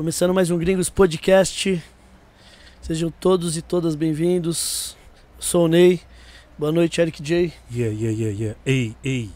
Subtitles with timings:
[0.00, 1.84] Começando mais um Gringos Podcast.
[2.80, 4.96] Sejam todos e todas bem-vindos.
[5.38, 6.00] Sou o Ney.
[6.58, 7.52] Boa noite, Eric J.
[7.70, 8.60] Yeah, yeah, yeah, yeah.
[8.64, 9.30] Ei, ei.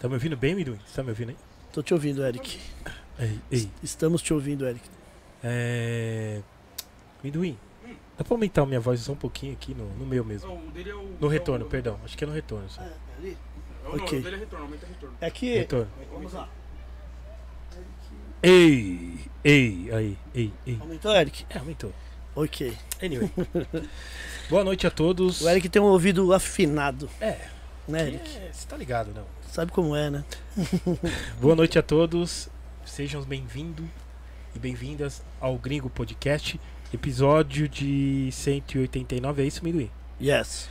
[0.00, 0.80] Tá me ouvindo bem, Miduim?
[0.84, 1.36] Você tá me ouvindo aí?
[1.72, 2.58] Tô te ouvindo, Eric.
[3.20, 3.70] Ei, ei.
[3.84, 4.82] Estamos te ouvindo, Eric.
[5.44, 6.40] É.
[7.22, 7.56] Miduim,
[8.18, 10.48] dá pra aumentar a minha voz só um pouquinho aqui no, no meu mesmo?
[10.48, 11.08] Não, o dele é o.
[11.20, 12.00] No é retorno, o- perdão.
[12.04, 12.68] Acho que é no retorno.
[12.68, 12.82] Só.
[12.82, 12.88] É
[13.84, 14.02] o Ok.
[14.02, 14.20] ok.
[14.22, 15.16] dele é retorno, aumenta retorno.
[15.20, 15.54] É que.
[15.54, 15.88] Retorno.
[16.12, 16.48] Vamos lá.
[18.46, 20.76] Ei, ei, aí, ei, ei.
[20.78, 21.46] Aumentou, Eric?
[21.48, 21.90] É, aumentou.
[22.36, 22.76] Ok.
[23.02, 23.30] Anyway.
[24.50, 25.40] Boa noite a todos.
[25.40, 27.38] O Eric tem um ouvido afinado, É,
[27.88, 28.36] né, Eric?
[28.36, 29.24] é, você tá ligado, não?
[29.50, 30.24] Sabe como é, né?
[31.40, 32.50] Boa noite a todos.
[32.84, 33.86] Sejam bem-vindos
[34.54, 36.60] e bem-vindas ao Gringo Podcast,
[36.92, 39.42] episódio de 189.
[39.42, 39.90] É isso, Miduim?
[40.20, 40.68] Yes.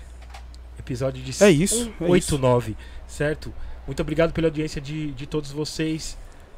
[0.78, 2.78] Episódio de É isso, é 189,
[3.08, 3.52] certo?
[3.88, 6.16] Muito obrigado pela audiência de, de todos vocês.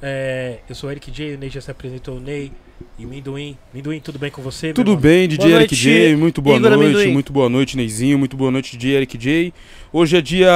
[0.08, 2.52] É, eu sou o Eric J, o Ney já se apresentou, o Ney
[2.98, 3.58] e Minduim.
[3.73, 4.73] Minduim, tudo bem com você?
[4.73, 7.12] Tudo bem, DJ Boa Eric noite, J, muito boa Igor noite, Amendoim.
[7.12, 9.54] muito boa noite, Neizinho, muito boa noite, DJ Eric J.
[9.94, 10.52] Hoje é dia.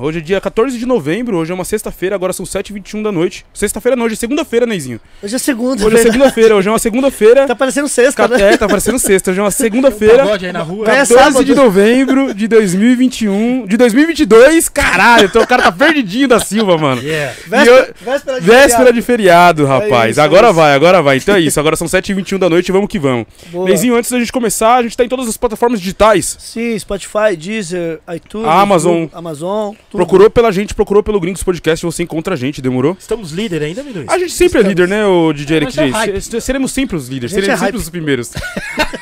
[0.00, 3.44] Hoje é dia 14 de novembro, hoje é uma sexta-feira, agora são 7h21 da noite.
[3.52, 4.98] Sexta-feira não, hoje é segunda-feira, Neizinho.
[5.22, 5.74] Hoje é segunda.
[5.74, 6.12] Hoje é verdade?
[6.12, 7.46] segunda-feira, hoje é uma segunda-feira.
[7.46, 8.54] Tá parecendo sexta, né?
[8.54, 10.18] É, tá parecendo sexta, hoje é uma Um segunda-feira.
[10.24, 10.86] pagode aí na rua.
[10.86, 11.44] É 14 sábado.
[11.44, 13.66] de novembro de 2021.
[13.66, 17.02] De 2022, caralho, então o cara tá perdidinho da Silva, mano.
[17.02, 17.34] Yeah.
[17.46, 18.92] Véspera, véspera de Véspera feriado.
[18.94, 20.10] de feriado, rapaz.
[20.12, 20.54] isso, é agora isso.
[20.56, 21.16] vai, agora vai.
[21.26, 23.26] Então é isso, agora são 7h21 da noite, vamos que vamos.
[23.50, 23.64] Boa.
[23.64, 26.36] Neizinho, antes da gente começar, a gente tá em todas as plataformas digitais.
[26.38, 28.92] Sim, Spotify, Deezer, iTunes, Amazon.
[29.02, 29.74] Google, Amazon.
[29.90, 29.98] tudo.
[29.98, 32.96] Procurou pela gente, procurou pelo Gringos Podcast, você encontra a gente, demorou?
[32.96, 34.04] Estamos líder ainda, Minduim?
[34.08, 34.68] A gente sempre é Estamos.
[34.68, 36.20] líder, né, o DJ Eric é hype.
[36.20, 37.82] Se- Seremos sempre os líderes, seremos é sempre hype.
[37.82, 38.30] os primeiros.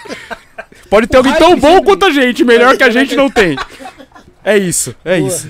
[0.88, 3.56] Pode ter O alguém tão bom quanto a gente, melhor que a gente não tem.
[4.47, 5.28] É isso, é Boa.
[5.28, 5.48] isso.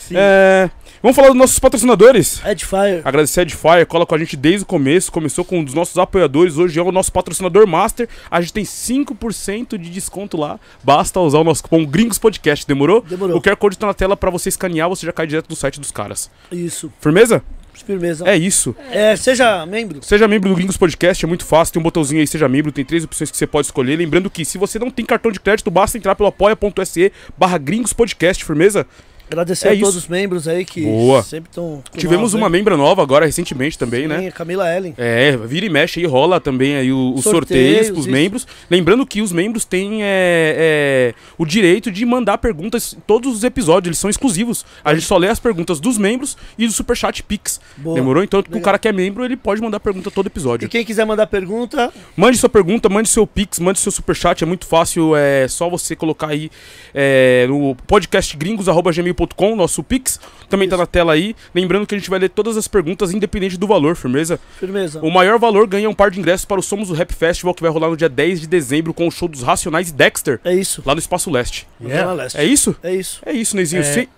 [0.00, 0.14] Sim.
[0.16, 0.68] É,
[1.06, 2.44] vamos falar dos nossos patrocinadores?
[2.44, 3.00] Edifier.
[3.04, 5.96] Agradecer a Edifier, cola com a gente desde o começo, começou com um dos nossos
[5.98, 8.08] apoiadores, hoje é o nosso patrocinador master.
[8.28, 13.02] A gente tem 5% de desconto lá, basta usar o nosso cupom Gringos Podcast, demorou?
[13.02, 13.36] Demorou.
[13.36, 15.78] O QR Code tá na tela pra você escanear, você já cai direto do site
[15.78, 16.28] dos caras.
[16.50, 16.92] Isso.
[17.00, 17.40] Firmeza?
[17.72, 18.28] Firmeza.
[18.28, 18.74] É isso.
[18.90, 20.02] É, seja membro.
[20.02, 22.84] Seja membro do Gringos Podcast, é muito fácil, tem um botãozinho aí, seja membro, tem
[22.84, 23.94] três opções que você pode escolher.
[23.94, 27.92] Lembrando que se você não tem cartão de crédito, basta entrar pelo apoia.se barra Gringos
[27.92, 28.84] Podcast, firmeza?
[29.30, 29.82] Agradecer É a isso.
[29.82, 31.22] todos os membros aí que Boa.
[31.22, 31.82] sempre estão.
[31.96, 34.20] Tivemos uma membra nova agora, recentemente também, né?
[34.20, 34.94] Sim, a Camila Ellen.
[34.96, 38.10] É, vira e mexe aí, rola também aí os Sorteios, sorteios isso.
[38.10, 38.46] membros.
[38.70, 43.44] Lembrando que os membros têm é, é, o direito de mandar perguntas em todos os
[43.44, 44.64] episódios, eles são exclusivos.
[44.84, 47.60] A gente só lê as perguntas dos membros e do Superchat Pix.
[47.76, 47.96] Boa.
[47.96, 48.22] Demorou?
[48.22, 50.68] Então, o cara que é membro, ele pode mandar pergunta todo E episódio.
[50.68, 54.66] quem quiser mandar pergunta, Mande sua pergunta, mande seu Pix, mande seu Superchat, é muito
[54.66, 56.50] fácil, é só você colocar aí
[56.94, 59.15] é, no podcastgringos.gmail.com,
[59.56, 60.18] nosso Pix.
[60.48, 61.34] Também tá na tela aí.
[61.54, 64.38] Lembrando que a gente vai ler todas as perguntas, independente do valor, firmeza?
[64.58, 65.00] firmeza.
[65.02, 67.62] O maior valor ganha um par de ingressos para o Somos o Rap Festival, que
[67.62, 70.54] vai rolar no dia 10 de dezembro com o show dos Racionais e Dexter, É
[70.54, 70.82] isso.
[70.84, 71.66] lá no Espaço Leste.
[71.82, 72.12] Yeah.
[72.12, 72.38] Leste.
[72.38, 72.76] É isso?
[72.82, 73.20] É isso.
[73.24, 73.80] É isso, Neizinho.
[73.80, 74.08] É, Sim.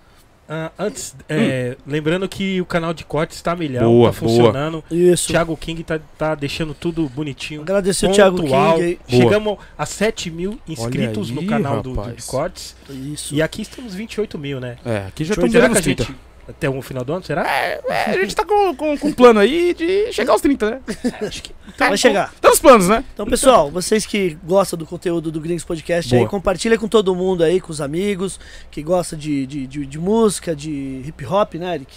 [0.51, 4.83] Ah, antes, é, lembrando que o canal de cortes tá milhão, Boa, tá funcionando.
[4.89, 5.27] Isso.
[5.27, 7.61] Thiago King tá, tá deixando tudo bonitinho.
[7.61, 8.37] Agradecer o Thiago.
[8.37, 8.49] King.
[8.49, 8.97] Boa.
[9.07, 12.75] Chegamos a 7 mil inscritos aí, no canal do, do de cortes.
[12.89, 13.35] Isso.
[13.35, 14.77] E aqui estamos 28 mil, né?
[14.83, 16.03] É, aqui já Será estamos que a beirando os 30.
[16.03, 16.28] gente.
[16.49, 17.47] Até o final do ano, será?
[17.47, 20.79] É, a gente tá com, com, com um plano aí de chegar aos 30, né?
[21.21, 21.53] Acho que.
[21.77, 22.33] Vai chegar.
[22.41, 23.03] Tá nos planos, né?
[23.13, 27.43] Então, pessoal, vocês que gostam do conteúdo do Gringos Podcast aí, compartilha com todo mundo
[27.43, 28.39] aí, com os amigos,
[28.71, 31.93] que gosta de, de, de, de música, de hip hop, né, Eric?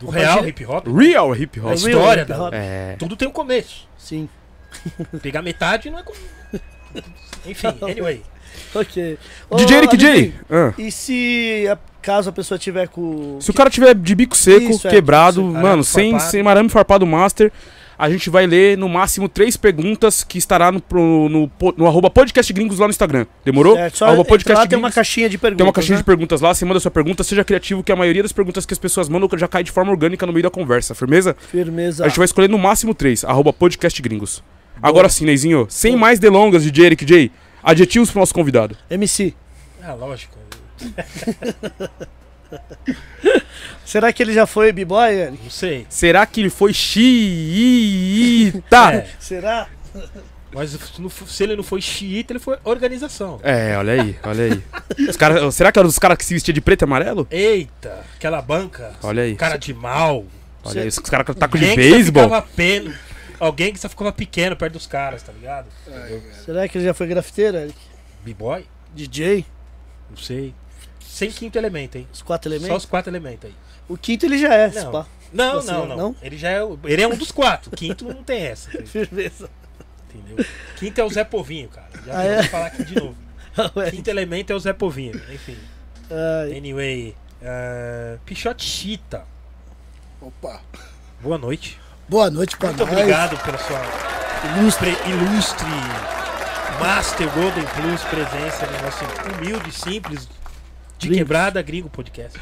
[0.00, 0.86] Do real hip hop.
[0.88, 1.68] Real hip A hop.
[1.68, 2.52] real história hip da- hop.
[2.54, 2.96] É.
[2.98, 3.86] Tudo tem um começo.
[3.96, 4.28] Sim.
[5.22, 6.02] Pegar metade não é.
[6.02, 6.12] com-
[7.46, 8.22] Enfim, anyway.
[8.74, 9.18] Ok.
[9.56, 10.34] DJ Eric J.
[10.50, 10.74] ah.
[10.76, 13.38] E se a- caso a pessoa tiver com.
[13.40, 15.52] Se o cara tiver de bico seco, Isso, é, quebrado, seco.
[15.52, 17.50] mano, sem, sem arame farpado master,
[17.98, 20.82] a gente vai ler no máximo três perguntas que estará no,
[21.28, 23.26] no, po- no arroba podcast gringos lá no Instagram.
[23.44, 23.76] Demorou?
[23.76, 24.94] Certo, só Arroba entrar lá tem uma Gringos.
[24.96, 25.58] caixinha de perguntas.
[25.58, 26.00] Tem uma caixinha né?
[26.00, 28.72] de perguntas lá, você manda sua pergunta, seja criativo, que a maioria das perguntas que
[28.74, 31.36] as pessoas mandam já cai de forma orgânica no meio da conversa, firmeza?
[31.38, 32.04] Firmeza.
[32.04, 34.42] A gente vai escolher no máximo três, arroba podcast gringos.
[34.82, 37.30] Agora sim, Neizinho, sem mais delongas, DJ Eric J,
[37.62, 38.76] adjetivos pro nosso convidado.
[38.90, 39.32] MC.
[39.80, 40.36] Ah, lógico.
[43.84, 45.42] Será que ele já foi B-Boy, Eric?
[45.42, 45.86] Não sei.
[45.88, 47.72] Será que ele foi xiita?
[48.94, 49.68] É, Será?
[50.54, 50.70] mas
[51.26, 53.40] se ele não foi xiita, ele foi organização.
[53.42, 54.62] É, olha aí, olha aí.
[55.08, 57.26] Os cara, será que era os caras que se vestiam de preto e amarelo?
[57.30, 58.92] Eita, aquela banca.
[59.02, 59.34] Olha aí.
[59.34, 60.24] Cara de mal.
[60.64, 62.42] Olha aí, os caras com taco de Alguém que só beisebol.
[62.54, 62.94] peno.
[63.40, 65.66] Alguém que só ficava pequeno perto dos caras, tá ligado?
[66.44, 67.76] Será que ele já foi grafiteiro, Eric?
[68.24, 68.64] B-boy?
[68.94, 69.44] DJ?
[70.08, 70.54] Não sei.
[71.12, 72.08] Sem quinto elemento, hein?
[72.10, 72.84] Os quatro Só elementos?
[72.84, 73.54] os quatro elementos aí.
[73.86, 74.90] O quinto ele já é, Não.
[74.92, 75.06] pá.
[75.30, 76.16] Não, Você, não, não, não?
[76.22, 77.70] Ele já é, ele é um dos quatro.
[77.72, 78.70] Quinto não tem essa.
[78.86, 79.50] Firmeza.
[80.14, 80.44] Entendeu?
[80.76, 81.88] Quinto é o Zé Povinho, cara.
[82.06, 82.42] Já Ah, é?
[82.44, 83.14] falar aqui de novo.
[83.90, 85.20] Quinto elemento é o Zé Povinho.
[85.30, 85.56] Enfim.
[86.10, 87.14] Ai, Anyway.
[87.42, 89.24] Uh, Pichote Chita.
[90.20, 90.60] Opa.
[91.20, 91.78] Boa noite.
[92.08, 92.92] Boa noite pra Muito nós.
[92.92, 93.80] obrigado pela sua
[94.58, 95.66] ilustre, ilustre
[96.80, 99.04] Master Golden Plus presença no nosso
[99.36, 100.28] humilde, simples,
[101.02, 101.18] de Gringos.
[101.18, 102.38] quebrada gringo podcast.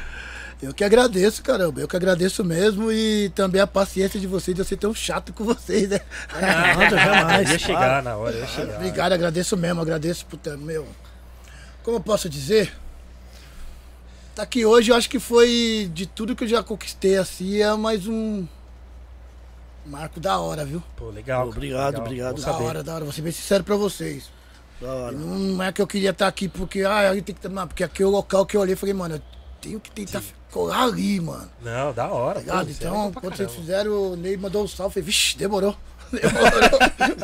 [0.61, 1.81] Eu que agradeço, caramba.
[1.81, 5.33] Eu que agradeço mesmo e também a paciência de vocês de eu ser tão chato
[5.33, 6.01] com vocês, né?
[6.39, 7.49] nada, jamais.
[7.49, 8.75] Ia chegar na hora, ia chegar.
[8.75, 10.87] Obrigado, agradeço mesmo, agradeço por ter, meu.
[11.83, 12.71] Como eu posso dizer?
[14.35, 17.73] Tá aqui hoje, eu acho que foi de tudo que eu já conquistei assim, é
[17.75, 18.45] mais um
[19.85, 20.81] marco da hora, viu?
[20.95, 21.49] Pô, legal.
[21.49, 22.05] Obrigado, legal.
[22.05, 22.41] obrigado.
[22.41, 23.03] Da hora, da hora.
[23.03, 24.29] Vou ser bem sincero pra vocês.
[24.87, 25.11] Hora.
[25.11, 28.03] Não é que eu queria estar aqui porque, ah, aí tem que não, porque aqui
[28.03, 29.21] é o local que eu olhei e falei, mano, eu
[29.61, 31.49] tenho que tentar colar ali, mano.
[31.61, 32.41] Não, da hora.
[32.41, 32.65] Tá ligado?
[32.65, 35.75] pô, é Então, pra quando vocês fizeram, o Ney mandou um salve, falei, vixe, demorou.
[36.11, 36.79] Demorou.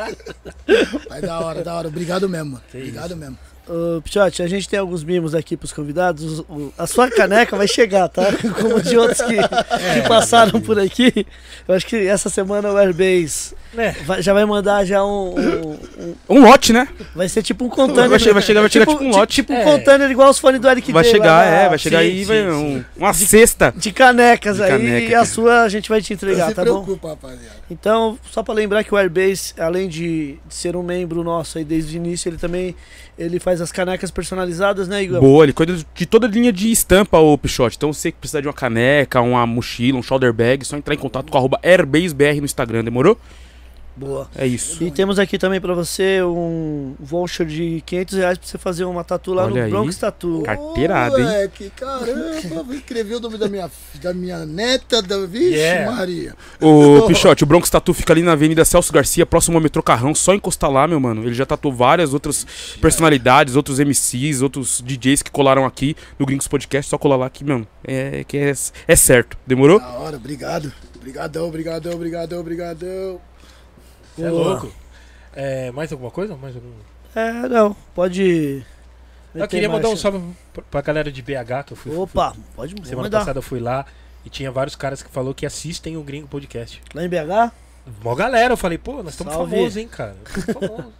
[1.09, 1.87] Mas da hora, da hora.
[1.89, 2.63] Obrigado mesmo, mano.
[2.71, 3.17] Que Obrigado isso.
[3.17, 3.37] mesmo.
[3.69, 6.39] Ô, Pichote, a gente tem alguns mimos aqui pros convidados.
[6.39, 8.23] O- A sua caneca vai chegar, tá?
[8.61, 10.01] Como de outros que, É.
[10.01, 11.25] que passaram por aqui.
[11.67, 13.91] Eu acho que essa semana o Airbase É.
[14.05, 16.87] vai- já vai mandar já um, um- um- Um lote, né?
[17.13, 18.09] Vai ser tipo um container.
[18.09, 19.33] Vai che- vai chegar- vai chegar tipo um lote.
[19.35, 19.63] Tipo um É.
[19.63, 22.19] container igual os fones do Eric Vai Day chegar, lá é, vai chegar sim, aí,
[22.19, 22.47] sim, vai sim.
[22.49, 23.73] um- uma cesta.
[23.75, 26.83] De canecas De aí caneca, e a sua a gente vai te entregar, tá bom?
[26.83, 27.57] preocupa, rapaziada.
[27.69, 31.65] Então, só pra lembrar que o Airbase, além de, de ser um membro nosso aí
[31.65, 32.73] desde o início, ele também
[33.19, 35.19] ele faz as canecas personalizadas, né, Igor?
[35.19, 37.77] Boa, ele cuida de toda a linha de estampa, o Pichote.
[37.77, 40.97] Então, você que precisar de uma caneca, uma mochila, um shoulder bag, só entrar em
[40.97, 43.17] contato com arroba airbasebr no Instagram, demorou?
[43.97, 44.29] Boa.
[44.35, 44.83] É isso.
[44.83, 49.03] E temos aqui também pra você um voucher de 500 reais pra você fazer uma
[49.03, 49.69] tatu lá Olha no aí.
[49.71, 50.43] Bronx Tattoo.
[50.43, 51.25] Carteirada, hein?
[51.25, 53.71] Moleque, caramba, vou escrever o nome da minha,
[54.01, 55.17] da minha neta, da...
[55.25, 55.91] Vixe, Yeah.
[55.91, 56.35] Maria.
[56.61, 60.13] O Pichote, o Bronx Tatu fica ali na Avenida Celso Garcia, próximo ao metrô Carrão,
[60.13, 61.23] só encostar lá, meu mano.
[61.23, 62.45] Ele já tatuou várias outras
[62.79, 67.43] personalidades, outros MCs, outros DJs que colaram aqui no Gringos Podcast, só colar lá que,
[67.43, 68.53] mano, é, que é,
[68.87, 69.37] é certo.
[69.47, 69.79] Demorou?
[69.79, 70.71] Da hora, obrigado.
[70.95, 73.21] Obrigadão, obrigadão, obrigadão, obrigadão.
[74.17, 74.71] Você é louco.
[75.35, 76.35] É, mais alguma coisa?
[76.35, 76.71] Mais algum...
[77.15, 78.65] É, não, pode.
[79.35, 80.01] Eu queria mandar um marcha.
[80.03, 80.21] salve
[80.71, 81.95] pra- galera de BH que eu fui.
[81.95, 83.19] Opa, pode fui- semana mandar.
[83.19, 83.85] passada eu fui lá
[84.25, 86.81] e tinha vários caras que falou que assistem o Gringo Podcast.
[86.93, 87.51] Lá em BH,
[88.03, 90.15] Mó galera, eu falei, pô, nós estamos famosos, hein, cara.
[90.35, 90.93] Estamos famosos.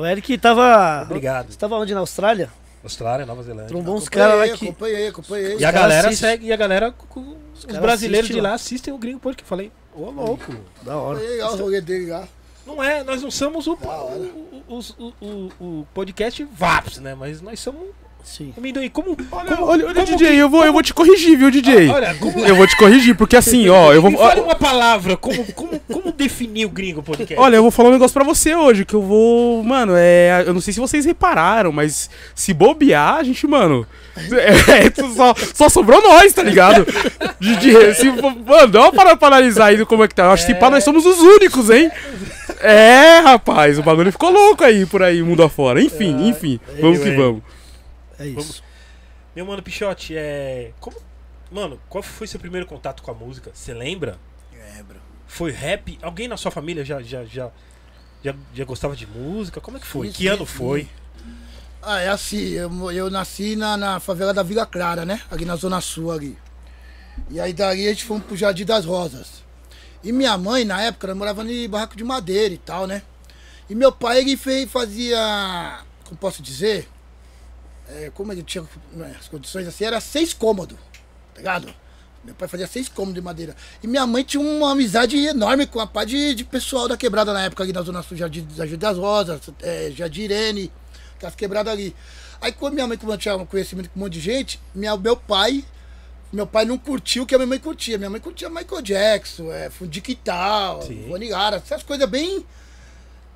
[0.00, 1.02] o Eric tava.
[1.04, 1.50] Obrigado.
[1.52, 1.94] Você tava onde?
[1.94, 2.50] Na Austrália?
[2.82, 3.68] Austrália, Nova Zelândia.
[3.68, 4.64] Trombou uns caras lá que.
[4.68, 5.56] Acompanhei, acompanhei.
[5.58, 6.30] E a galera assistem.
[6.30, 6.94] segue, e a galera,
[7.54, 8.50] os, os brasileiros de lá.
[8.50, 9.44] lá assistem o Gringo Podcast.
[9.44, 10.54] Eu falei, ô louco.
[10.82, 11.20] Da hora.
[11.44, 12.26] Ó, o rolê dele lá.
[12.66, 13.72] Não é, nós não somos o,
[14.68, 17.14] o, o- o podcast VAPS, né?
[17.14, 17.88] Mas nós somos
[18.24, 18.52] Sim.
[18.56, 18.88] amendoim.
[18.90, 21.50] Como, Olha, como- olha, olha, como DJ, que- eu vou, eu vou te corrigir, viu,
[21.50, 21.88] DJ?
[21.90, 24.10] Ah, Olha, como, Eu vou te corrigir, porque assim, ó, eu vou.
[24.10, 27.34] Me fale uma palavra, como, como, como definir o Gringo Podcast?
[27.38, 29.62] Olha, eu vou falar um negócio pra você hoje, que eu vou.
[29.64, 30.44] Mano, é.
[30.46, 33.86] Eu não sei se vocês repararam, mas se bobear, a gente, mano.
[34.16, 36.84] É, só, só sobrou nós, tá ligado?
[37.40, 40.24] De, de- se, mano, dá uma parada pra analisar aí como é que tá.
[40.24, 41.90] Eu acho que se pá, nós somos os únicos, hein?
[42.60, 45.80] É, rapaz, o bagulho ficou louco aí por aí, mundo afora.
[45.80, 47.42] Enfim, enfim, vamos que vamos.
[48.18, 48.34] É isso.
[48.34, 48.62] Vamos.
[49.34, 50.72] Meu mano Pichote, é.
[50.80, 50.96] Como...
[51.50, 53.50] Mano, qual foi seu primeiro contato com a música?
[53.54, 54.18] Você lembra?
[54.52, 55.00] Lembro.
[55.26, 55.98] Foi rap?
[56.02, 57.50] Alguém na sua família já, já, já,
[58.22, 59.60] já, já gostava de música?
[59.60, 60.08] Como é que foi?
[60.08, 60.52] Sim, que sim, ano sim.
[60.52, 60.88] foi?
[61.80, 65.20] Ah, é assim, eu, eu nasci na, na favela da Vila Clara, né?
[65.30, 66.36] Ali na Zona Sul ali.
[67.30, 69.44] E aí dali a gente fomos pro Jardim das Rosas.
[70.02, 73.02] E minha mãe, na época, ela morava em barraco de madeira e tal, né?
[73.68, 76.88] E meu pai, ele fez, fazia, como posso dizer?
[77.90, 80.78] É, como ele tinha né, as condições assim, era seis cômodos,
[81.34, 81.74] tá ligado?
[82.22, 83.56] Meu pai fazia seis cômodos de madeira.
[83.82, 87.32] E minha mãe tinha uma amizade enorme com a pá de, de pessoal da quebrada
[87.32, 90.70] na época ali na Zona Sul, Jardim, Jardim das Rosas, é, Jardim Irene,
[91.16, 91.94] aquelas quebradas ali.
[92.40, 95.64] Aí quando minha mãe, tinha um conhecimento com um monte de gente, minha, meu pai,
[96.30, 97.96] meu pai não curtiu o que a minha mãe curtia.
[97.96, 101.06] Minha mãe curtia Michael Jackson, é, Fundi tal, Sim.
[101.08, 102.44] Vonigara, essas coisas bem.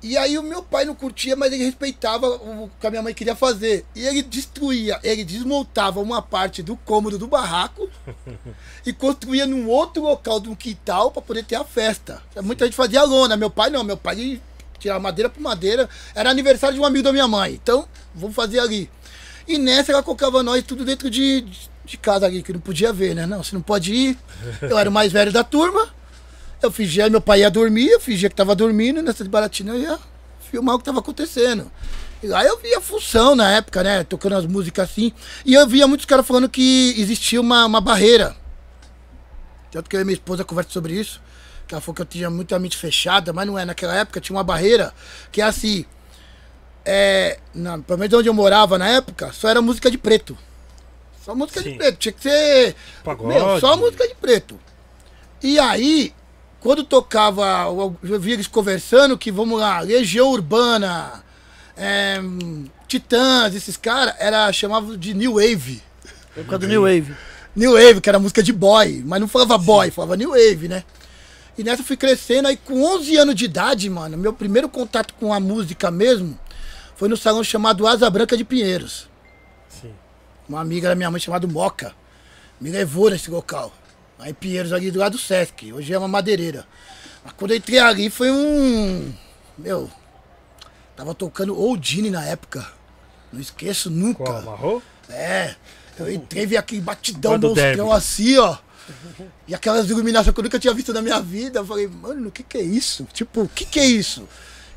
[0.03, 3.13] E aí o meu pai não curtia, mas ele respeitava o que a minha mãe
[3.13, 3.85] queria fazer.
[3.95, 7.89] E ele destruía, ele desmontava uma parte do cômodo do barraco
[8.85, 12.21] e construía num outro local de um quintal para poder ter a festa.
[12.43, 14.41] Muita gente fazia lona, meu pai não, meu pai
[14.77, 15.89] tirava madeira por madeira.
[16.13, 18.89] Era aniversário de um amigo da minha mãe, então vamos fazer ali.
[19.47, 21.45] E nessa ela colocava nós tudo dentro de,
[21.85, 23.25] de casa ali, que não podia ver, né?
[23.25, 24.17] Não, você não pode ir.
[24.61, 25.87] Eu era o mais velho da turma.
[26.63, 29.81] Eu fingia, meu pai ia dormir, eu fingia que tava dormindo, nessa de baratina eu
[29.81, 29.99] ia
[30.49, 31.71] filmar o que tava acontecendo.
[32.21, 34.03] E lá eu via função na época, né?
[34.03, 35.11] Tocando as músicas assim.
[35.45, 38.35] E eu via muitos caras falando que existia uma, uma barreira
[39.73, 41.19] Tanto que eu e minha esposa conversam sobre isso.
[41.67, 43.65] Que ela falou que eu tinha muita mente fechada, mas não é.
[43.65, 44.93] Naquela época tinha uma barreira
[45.31, 45.83] que é assim.
[46.85, 47.39] É.
[47.55, 50.37] Na, pelo menos onde eu morava na época, só era música de preto.
[51.25, 51.71] Só música Sim.
[51.71, 51.97] de preto.
[51.97, 52.75] Tinha que ser.
[53.03, 53.33] Pagode.
[53.33, 54.59] Meu, só música de preto.
[55.41, 56.13] E aí,
[56.63, 57.65] quando tocava,
[58.01, 61.21] eu via eles conversando que, vamos lá, Legião Urbana,
[61.75, 62.21] é,
[62.87, 65.83] Titãs, esses caras, era chamava de New Wave.
[66.33, 67.13] Por causa do New Wave.
[67.53, 70.85] New Wave, que era música de boy, mas não falava boy, falava New Wave, né?
[71.57, 75.13] E nessa eu fui crescendo, aí com 11 anos de idade, mano, meu primeiro contato
[75.15, 76.39] com a música mesmo
[76.95, 79.09] foi no salão chamado Asa Branca de Pinheiros.
[79.67, 79.93] Sim.
[80.47, 81.93] Uma amiga da minha mãe chamada Moca
[82.61, 83.73] me levou nesse local.
[84.23, 85.73] Aí em Pinheiros, ali do lado do Sesc.
[85.73, 86.65] Hoje é uma madeireira.
[87.25, 89.13] Mas quando eu entrei ali foi um.
[89.57, 89.91] Meu.
[90.95, 92.65] Tava tocando Oldine na época.
[93.33, 94.23] Não esqueço nunca.
[94.23, 94.37] Qual?
[94.37, 94.81] Amarrou?
[95.09, 95.55] É.
[95.99, 97.97] Eu entrei, vi aquele batidão Quando monstrão deve.
[97.97, 98.57] assim, ó.
[99.45, 101.59] E aquelas iluminações que eu nunca tinha visto na minha vida.
[101.59, 103.05] Eu falei, mano, o que que é isso?
[103.11, 104.27] Tipo, o que que é isso?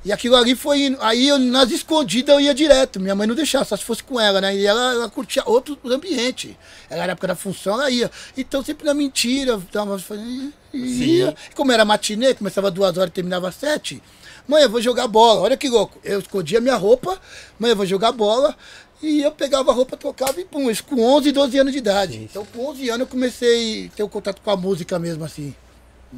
[0.07, 0.99] E aquilo ali foi indo.
[1.01, 3.01] Aí eu, nas escondidas eu ia direto.
[3.01, 4.55] Minha mãe não deixava, só se fosse com ela, né?
[4.55, 6.57] E ela, ela curtia outro ambiente.
[6.89, 8.09] Ela era época da função, ela ia.
[8.37, 10.53] Então sempre na mentira, tava fazendo.
[10.73, 11.35] Ia.
[11.57, 14.01] Como era matinê, começava duas horas e terminava às sete.
[14.47, 15.41] Mãe, eu vou jogar bola.
[15.41, 15.99] Olha que louco.
[16.05, 17.21] Eu escondia minha roupa.
[17.59, 18.57] Mãe, eu vou jogar bola.
[19.03, 20.71] E eu pegava a roupa, trocava e pum.
[20.71, 22.19] Isso com 11, 12 anos de idade.
[22.19, 25.53] Então com 11 anos eu comecei a ter o contato com a música mesmo, assim.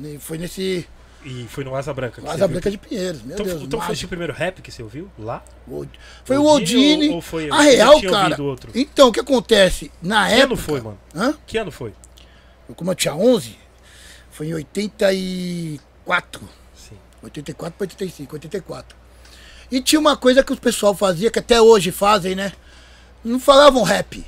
[0.04, 0.86] E Foi nesse
[1.30, 2.22] E foi no Asa Branca.
[2.22, 2.48] que Asa viu.
[2.48, 3.62] Branca de Pinheiros, meu Então, Deus.
[3.62, 3.92] então foi mágico.
[3.92, 5.42] esse o primeiro rap que você ouviu lá?
[6.24, 7.08] Foi o Oldine.
[7.10, 8.36] ou- ou foi- a real, cara.
[8.74, 9.90] Então, o que acontece?
[10.02, 10.46] Na Que época.
[10.46, 10.98] ano foi, mano?
[11.14, 11.34] Hã?
[11.46, 11.92] Que ano foi?
[12.76, 13.58] Como eu tinha 11,
[14.30, 16.48] foi em 84.
[16.74, 16.96] Sim.
[17.22, 18.96] 84 para 85, 84.
[19.70, 22.52] E tinha uma coisa que o pessoal fazia, que até hoje fazem, né?
[23.24, 24.24] Não falavam rap.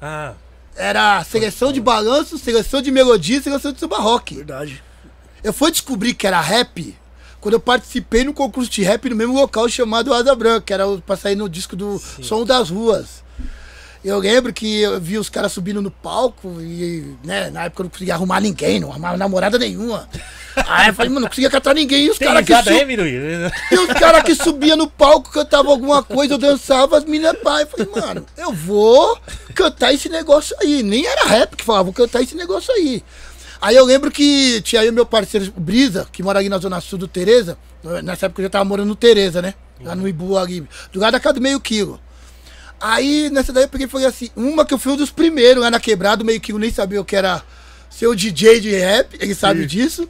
[0.00, 0.34] Ah,
[0.74, 4.34] Era seleção de balanço, seleção de melodia, seleção de samba rock.
[4.36, 4.82] Verdade.
[5.42, 6.96] Eu fui descobrir que era rap
[7.40, 10.86] quando eu participei no concurso de rap no mesmo local chamado Asa Branca, que era
[10.98, 13.22] pra sair no disco do Som das Ruas.
[14.04, 17.84] Eu lembro que eu vi os caras subindo no palco e, né, na época eu
[17.84, 20.08] não conseguia arrumar ninguém, não arrumava namorada nenhuma.
[20.66, 22.06] Aí eu falei, mano, não conseguia catar ninguém.
[22.06, 22.52] E os caras que,
[23.70, 27.62] e os cara que subiam no palco, cantavam alguma coisa, eu dançava, as meninas pai.
[27.62, 29.18] Eu falei, mano, eu vou
[29.54, 30.82] cantar esse negócio aí.
[30.82, 33.04] Nem era rap que falava, vou cantar esse negócio aí.
[33.62, 36.80] Aí eu lembro que tinha aí o meu parceiro Brisa, que mora ali na Zona
[36.80, 37.56] Sul do Tereza.
[38.02, 39.54] Nessa época eu já tava morando no Tereza, né?
[39.80, 40.66] Lá no Ibu ali.
[40.92, 42.00] Do lado da casa do meio quilo.
[42.80, 45.62] Aí nessa daí eu peguei e falei assim, uma que eu fui um dos primeiros
[45.62, 47.40] lá na quebrada, meio quilo nem sabia o que era
[47.88, 50.08] ser o DJ de rap, ele sabe disso.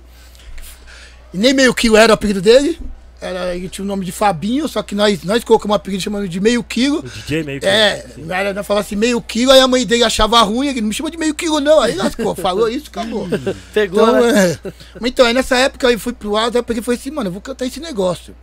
[1.34, 2.80] E nem meio quilo era o apelido dele.
[3.22, 6.28] Era, ele tinha o nome de Fabinho, só que nós, nós colocamos um apelido chamando
[6.28, 6.98] de meio quilo.
[6.98, 7.66] O DJ meio que.
[7.66, 10.88] É, era não falava assim meio quilo, aí a mãe dele achava ruim, ele não
[10.88, 11.80] me chama de meio quilo, não.
[11.80, 13.28] Aí lascou, falou isso, acabou.
[13.72, 14.58] Pegou, Então, né?
[14.64, 14.72] é.
[15.06, 17.32] Então, aí nessa época eu fui pro Asa, eu peguei e falei assim, mano, eu
[17.32, 18.34] vou cantar esse negócio.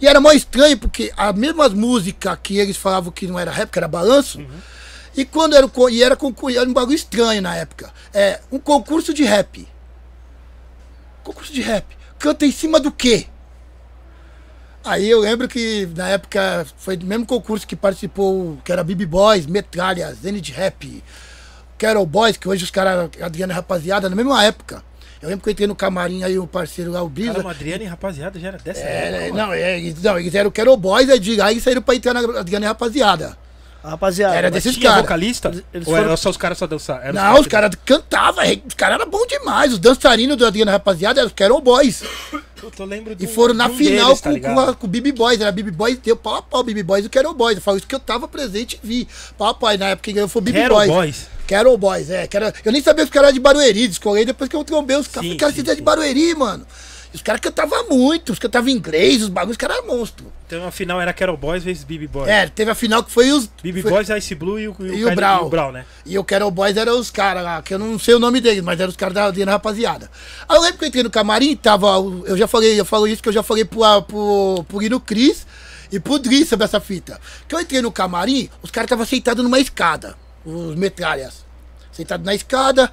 [0.00, 3.70] E era mó estranho, porque as mesmas músicas que eles falavam que não era rap,
[3.70, 4.44] que era balanço,
[5.16, 7.92] e quando era, e era, concurso, era um bagulho estranho na época.
[8.12, 9.66] É, um concurso de rap.
[11.24, 11.86] Concurso de rap.
[12.18, 13.26] Canta em cima do quê?
[14.86, 19.04] Aí eu lembro que na época foi do mesmo concurso que participou, que era BB
[19.06, 21.02] Boys, Metralha, Zenith Rap,
[21.76, 24.82] Carol Boys, que hoje os caras, Adriana e Rapaziada, na mesma época.
[25.20, 27.34] Eu lembro que eu entrei no camarim aí, o parceiro lá, o Brisa.
[27.34, 30.76] Cara, Adriana e rapaziada já era dessa É, época, não, é, não, eles eram Carol
[30.76, 33.36] Boys, aí de lá eles saíram pra entrar na Adriana e Rapaziada.
[33.90, 34.34] Rapaziada.
[34.34, 35.02] Era mas- desse- Tinha cara.
[35.02, 35.48] vocalista?
[35.72, 37.00] Eles- Ou foram- era só os caras só dançar?
[37.02, 39.72] Era não, os caras cantavam, os caras eram bons demais.
[39.72, 42.02] Os dançarinos e Rapaziada eram os Carol Boys.
[42.60, 44.54] Puta, eu lembro E foram na de um final deles, tá com, ligado?
[44.54, 45.40] com, a- com o Bibi Boys.
[45.40, 47.56] Era Bibi Boys, deu pau a pau, Bibi Boys e o Carol Boys.
[47.56, 49.08] Eu falo isso que eu tava presente e vi.
[49.36, 50.90] Pau a pau, na época quem ganhou foi Carol Boys.
[50.90, 51.26] Boys.
[51.46, 52.26] Carol Boys, é.
[52.26, 54.64] Que era- eu nem sabia que os caras eram de Barueri, descolei depois que eu
[54.64, 55.34] trombei os caras.
[55.36, 55.82] Cara, vocês é de.
[55.82, 56.66] Barueri, mano.
[57.16, 60.30] E os caras cantavam muito, os cantavam inglês, os bagulhos, os caras eram monstro.
[60.46, 62.28] Então a final era Carol Boys vezes BB Boys.
[62.28, 63.46] É, teve a final que foi os.
[63.62, 64.76] BB foi- Boys, Ice Blue e o, E o
[65.08, 65.42] Kylie- Brown.
[65.42, 65.84] e o Brown, né?
[66.04, 68.62] E o Carol Boys eram os caras lá, que eu não sei o nome deles,
[68.62, 70.10] mas eram os caras da Adriana Rapaziada.
[70.46, 71.98] Aí eu lembro que eu entrei no camarim, tava.
[71.98, 75.00] o- Eu já falei, eu falo isso que eu já falei pro, pro, pro Lino
[75.00, 75.46] Cris
[75.90, 77.18] e pro Dri sobre essa fita.
[77.48, 81.46] Que eu entrei no camarim, os caras estavam sentados numa escada, os metralhas.
[81.92, 82.92] Sentados na escada.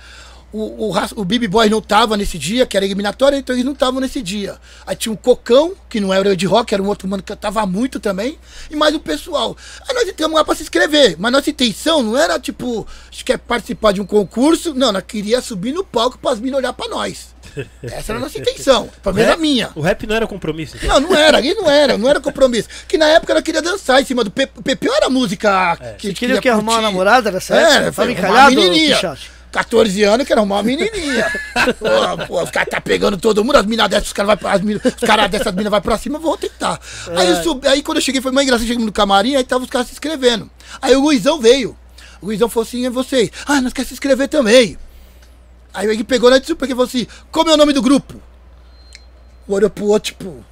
[0.54, 3.74] O, o, o Bibi Boy não tava nesse dia, que era eliminatória, então eles não
[3.74, 4.58] estavam nesse dia.
[4.86, 7.28] Aí tinha um Cocão, que não era o de rock, era um outro mano que
[7.34, 8.38] cantava muito também,
[8.70, 9.58] e mais o pessoal.
[9.90, 13.26] Aí nós entramos lá pra se inscrever, mas nossa intenção não era tipo, a gente
[13.26, 16.74] quer participar de um concurso, não, nós queria subir no palco para as meninas olhar
[16.74, 17.34] pra nós.
[17.82, 19.72] Essa era a nossa intenção, pelo menos a minha.
[19.76, 20.78] O rap não era compromisso.
[20.78, 21.00] então.
[21.02, 22.70] Não, não era, ali não era, não era compromisso.
[22.88, 24.60] Que na época ela queria dançar em cima do Pepe.
[24.60, 27.80] O Pepeu era a música que Você queria que arrumar uma namorada nessa É, época?
[27.80, 28.96] Tava foi encalhado, uma menininha.
[28.96, 29.32] Pichote?
[29.54, 31.32] 14 anos, que era uma menininha.
[31.80, 34.52] Pô, pô, os caras tá pegando todo mundo, as minas dessas, os caras vai pra-
[34.54, 36.80] as mina- os caras dessas minas vai pra cima, vou tentar.
[37.16, 39.64] Aí, eu subi- aí quando eu cheguei, foi mais engraçado, chegamos no camarim, aí tava
[39.64, 40.50] os caras se inscrevendo.
[40.82, 41.78] Aí o Luizão veio.
[42.22, 43.30] O Luizão falou assim, é vocês.
[43.46, 44.78] Ah, nós queremos se inscrever também.
[45.74, 48.20] Aí ele pegou na super e falou assim, como é o nome do grupo?
[49.48, 50.44] Olhou pro outro, tipo,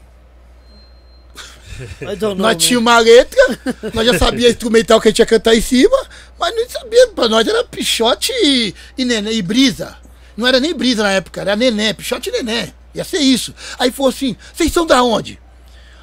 [2.01, 2.55] Nós man.
[2.55, 3.59] tínhamos uma letra,
[3.93, 5.97] nós já sabíamos instrumental que a gente ia cantar em cima,
[6.39, 9.97] mas não sabia, pra nós era pichote e, e, neném, e brisa.
[10.35, 12.73] Não era nem brisa na época, era neném, pichote e neném.
[12.93, 13.53] Ia ser isso.
[13.79, 15.39] Aí falou assim, vocês são da onde?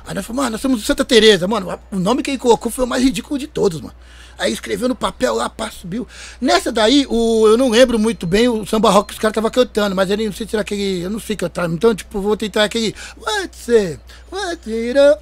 [0.07, 1.79] Aí nós falamos, mano, nós somos de Santa Teresa, mano.
[1.91, 3.95] O nome que ele colocou foi o mais ridículo de todos, mano.
[4.39, 6.07] Aí escreveu no papel lá, pá, subiu.
[6.41, 9.51] Nessa daí, o, eu não lembro muito bem o samba rock que os caras estavam
[9.51, 11.03] cantando, mas ele não sei se era aquele.
[11.03, 11.69] Eu não sei cantar.
[11.69, 12.95] Então, tipo, vou tentar aquele.
[13.21, 14.01] What's it?
[14.31, 14.97] What's it?
[14.97, 15.17] É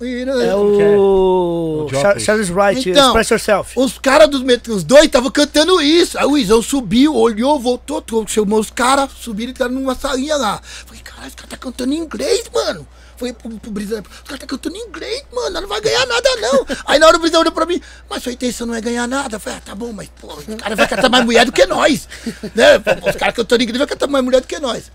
[0.77, 0.97] que é?
[0.99, 1.87] o.
[2.19, 3.73] Charles Wright, Então, Express Yourself.
[3.79, 6.19] Os caras dos os dois estavam cantando isso.
[6.19, 10.61] Aí o Izão subiu, olhou, voltou, chamou os caras, subiram e entraram numa salinha lá.
[10.63, 12.87] Falei, caralho, esse cara tá cantando em inglês, mano.
[13.17, 16.05] Falei pro, pro Brisa, os caras tá cantando em inglês, mano, nós não vai ganhar
[16.07, 16.67] nada, não.
[16.87, 17.81] Aí na hora o Brisa olhou pra mim,
[18.11, 19.37] mas sua intenção não é ganhar nada.
[19.37, 21.65] Eu falei, ah, tá bom, mas pô, os caras vão cantar mais mulher do que
[21.67, 22.09] nós.
[22.55, 22.77] né?
[23.09, 24.91] Os caras cantando em inglês vão cantar mais mulher do que nós.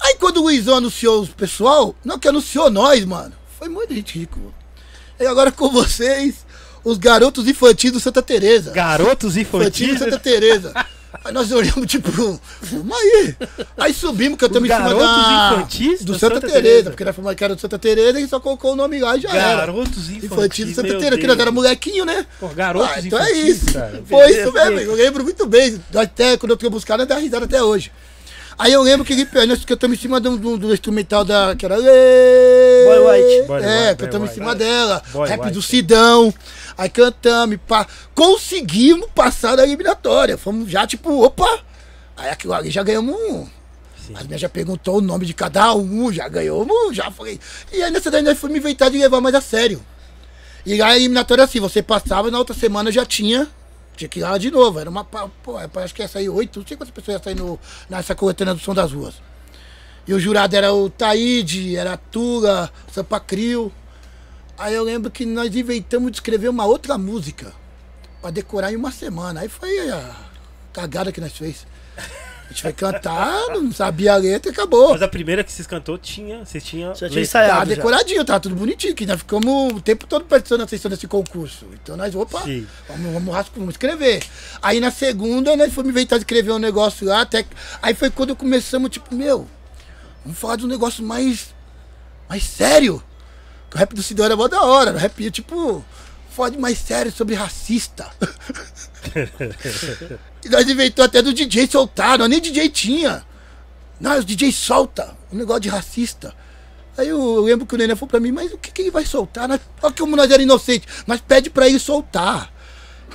[0.00, 4.54] Aí quando o Luizão anunciou os pessoal, não que anunciou nós, mano, foi muito ridículo.
[5.18, 6.44] E agora com vocês,
[6.84, 8.70] os garotos infantis do Santa Teresa.
[8.72, 9.98] Garotos Infantil infantis.
[9.98, 10.74] Santa Teresa.
[11.24, 12.10] Aí nós olhamos, tipo,
[12.62, 13.34] vamos aí.
[13.78, 16.90] Aí subimos, cantamos Os em cima garotos da, infantis do Santa, Santa Teresa, Teresa.
[16.90, 19.20] porque nós falamos que era do Santa Teresa e só colocou o nome lá e
[19.20, 19.56] já era.
[19.56, 20.24] Garotos infantis.
[20.24, 22.26] Infantil do Santa Teresa, que nós era molequinho, né?
[22.38, 23.72] Pô, garotos Ah, então é infantis, isso.
[23.72, 24.02] cara.
[24.06, 25.80] Foi isso mesmo, eu lembro muito bem.
[25.92, 27.90] Nós Até quando eu fui buscar, nós dá risada até hoje.
[28.58, 31.54] Aí eu lembro que ele- nós cantamos em cima do, do- do instrumental da.
[31.54, 31.76] que era.
[31.76, 31.84] Boy
[33.00, 33.46] White.
[33.46, 34.58] Boy é, White, cantamos Boy em cima White.
[34.58, 35.02] dela.
[35.12, 35.52] Boy rap White.
[35.52, 36.34] do Sidão.
[36.78, 37.86] Aí cantamos, pá.
[38.14, 40.38] Conseguimos passar da eliminatória.
[40.38, 41.60] Fomos já, tipo, opa!
[42.16, 43.46] Aí aquilo ali já ganhamos um.
[44.06, 44.14] Sim.
[44.14, 47.38] As minhas já perguntou o nome de cada um, já ganhamos, um, já falei.
[47.72, 49.82] E aí nessa daí nós fomos inventar de levar mais a sério.
[50.64, 53.48] E aí a eliminatória assim, você passava e na outra semana já tinha.
[53.96, 54.78] Tinha que ir lá de novo.
[54.78, 55.04] Era uma.
[55.04, 57.58] pa- Pô, é, acho que ia sair oito, não sei quantas pessoas iam sair no,
[57.88, 59.14] nessa coletânea do Som das Ruas.
[60.06, 63.72] E o jurado era o Taíde, era a Tula, o Sampa Crio.
[64.58, 67.52] Aí eu lembro que nós inventamos de escrever uma outra música
[68.20, 69.40] pra decorar em uma semana.
[69.40, 70.14] Aí foi a
[70.72, 71.66] cagada que nós fez.
[72.46, 74.92] A gente vai cantar, não sabia a letra e acabou.
[74.92, 76.44] Mas a primeira que vocês cantou tinha.
[76.44, 76.94] Vocês tinham.
[76.94, 77.52] Já tinha ensaiado.
[77.52, 77.74] Tava já.
[77.74, 81.66] decoradinho, tava tudo bonitinho, que nós ficamos o tempo todo prestando atenção nesse concurso.
[81.72, 82.66] Então nós, opa, Sim.
[82.88, 84.22] vamos, vamos, vamos escrever.
[84.62, 87.44] Aí na segunda, nós fomos inventar de escrever um negócio lá, até.
[87.82, 89.48] Aí foi quando começamos, tipo, meu,
[90.24, 91.52] vamos falar de um negócio mais.
[92.28, 93.02] mais sério.
[93.68, 94.92] Que o rap do Sidão era mó da hora.
[94.92, 95.84] O rap, tipo,
[96.36, 98.10] falar de mais sério sobre racista.
[100.44, 103.24] e nós inventou até do DJ soltar, nós nem DJ tinha.
[103.98, 106.34] Não, os DJ solta, um negócio de racista.
[106.98, 109.04] Aí eu lembro que o Nenê falou pra mim, mas o que, que ele vai
[109.04, 109.48] soltar?
[109.48, 112.52] Nós, olha como nós era inocentes, mas pede pra ele soltar.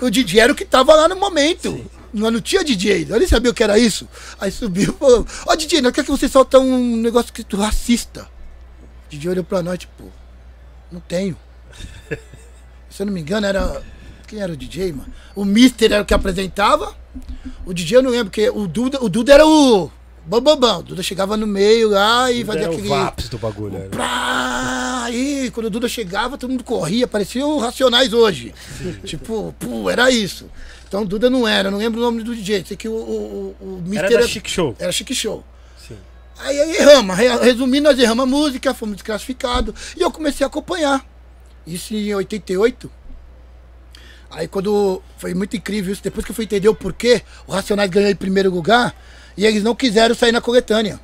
[0.01, 1.89] O DJ era o que tava lá no momento.
[2.13, 4.07] Nós não tinha DJ, eu nem sabia o que era isso.
[4.39, 8.27] Aí subiu e falou, ó DJ, nós quer que você solta um negócio escrito racista.
[9.05, 10.11] O DJ olhou pra nós, tipo,
[10.91, 11.37] não tenho.
[12.91, 13.81] Se eu não me engano, era.
[14.27, 15.11] Quem era o DJ, mano?
[15.35, 16.95] O Mister era o que apresentava.
[17.65, 19.89] O DJ eu não lembro, porque o Duda, o Duda era o.
[20.25, 20.79] Bambambam.
[20.79, 22.87] O Duda chegava no meio lá e fazia Era o aquele.
[22.89, 23.75] VAPS do bagulho.
[23.75, 23.89] era.
[23.89, 25.01] Prá!
[25.05, 28.53] Aí, quando o Duda chegava, todo mundo corria, parecia o Racionais hoje.
[29.03, 30.45] Tipo, pô, era isso.
[30.87, 32.63] Então o Duda não era, não lembro o nome do DJ.
[32.67, 34.75] Sei que o, o, o, Era Mister da Chic Show.
[34.77, 35.43] era Chique Show.
[35.87, 35.95] Sim.
[36.39, 39.73] Aí, aí erramos, Re- resumindo, nós erramos a música, fomos desclassificados.
[39.97, 41.03] E eu comecei a acompanhar.
[41.65, 42.91] Isso em 88.
[44.31, 45.01] Aí quando.
[45.17, 46.03] Foi muito incrível isso.
[46.03, 48.95] Depois que eu fui entender o porquê, o Racionais ganhou em primeiro lugar
[49.37, 50.99] e eles não quiseram sair na coletânea.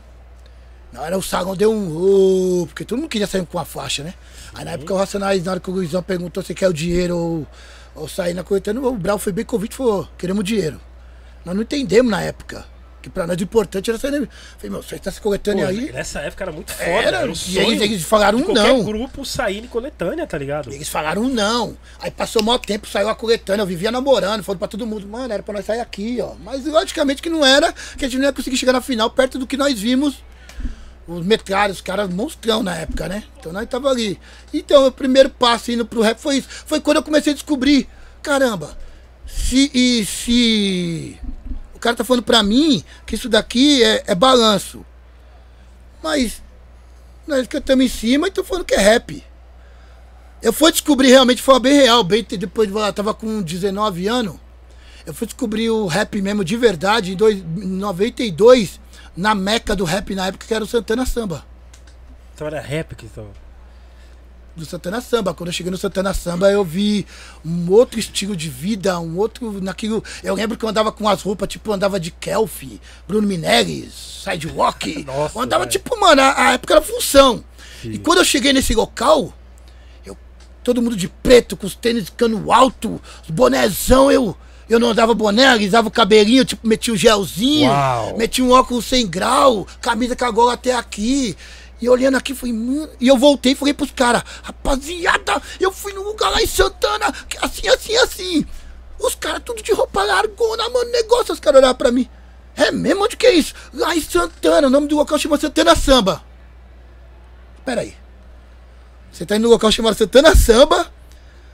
[0.92, 2.66] Na hora o Sagon deu um.
[2.66, 4.14] Porque todo mundo queria sair com a faixa, né?
[4.54, 7.18] Aí na época o Racionais, na hora que o Luizão perguntou se quer o dinheiro
[7.18, 7.48] ou,
[7.94, 10.80] ou sair na coletânea, o Brau foi bem convite e falou: queremos dinheiro.
[11.46, 12.66] Nós não entendemos na época.
[13.08, 14.12] Que pra nós o importante era sair.
[14.20, 15.92] na- Falei, meu, tá se coletânea Pô, aí.
[15.94, 16.84] nessa época era muito foda.
[16.90, 18.84] Era, Era, o e eles, eles falaram de um não.
[18.84, 20.72] grupo sair em coletânea, tá ligado?
[20.74, 21.78] Eles falaram um não.
[22.00, 25.34] Aí passou maior tempo, saiu a coletânea, eu vivia namorando, falando pra todo mundo, mano,
[25.34, 26.34] era pra nós sair aqui, ó.
[26.44, 29.40] Mas logicamente que não era, que a gente não ia conseguir chegar na final perto
[29.40, 30.16] do que nós vimos.
[31.08, 33.24] Os metralhas, os caras monstrão na época, né?
[33.40, 34.20] Então nós tava ali.
[34.54, 36.50] Então o primeiro passo indo pro rap foi isso.
[36.66, 37.88] Foi quando eu comecei a descobrir,
[38.22, 38.78] caramba,
[39.26, 41.18] se, e se
[41.78, 44.86] o cara tá falando pra mim que isso daqui é, é balanço.
[46.04, 46.42] Mas
[47.26, 49.24] nós cantamos em cima e tô falando que é rap.
[50.42, 54.36] Eu fui descobrir realmente forma bem real, bem depois de eu tava com 19 anos.
[55.06, 58.80] Eu fui descobrir o rap mesmo de verdade em, dois, em 92,
[59.16, 61.46] na meca do rap na época, que era o Santana Samba.
[62.34, 63.30] Então era rap que estava.
[64.58, 65.34] Do Santana Samba.
[65.34, 67.06] Quando eu cheguei no Santana Samba, eu vi
[67.46, 69.62] um outro estilo de vida, um outro.
[69.62, 70.04] naquilo.
[70.24, 72.64] Eu lembro que eu andava com as roupas, tipo, andava de Kelf,
[73.08, 73.94] Bruno Mineres,
[74.24, 75.04] Sidewalk.
[75.06, 75.72] Nossa, eu andava, velho.
[75.72, 77.44] tipo, mano, a, a época era função.
[77.82, 77.92] Sim.
[77.92, 79.32] E quando eu cheguei nesse local,
[80.06, 80.18] eu,
[80.64, 84.36] todo mundo de preto, com os tênis de cano alto, os bonézão, eu.
[84.70, 88.18] Eu não andava boné, alisava o cabelinho, tipo, metia um gelzinho, Uau.
[88.18, 91.38] metia um óculos sem grau, camisa com a gola até aqui.
[91.80, 92.90] E olhando aqui, mano.
[93.00, 97.14] E eu voltei e falei pros caras, rapaziada, eu fui num lugar lá em Santana,
[97.42, 98.46] assim, assim, assim.
[99.00, 102.10] Os caras tudo de roupa largona, mano, negócio, os caras olhavam pra mim.
[102.56, 103.04] É mesmo?
[103.04, 103.54] Onde que é isso?
[103.74, 106.24] Lá em Santana, o nome do local chama Santana Samba.
[107.64, 107.96] Pera aí.
[109.12, 110.92] Você tá indo no local chamado Santana Samba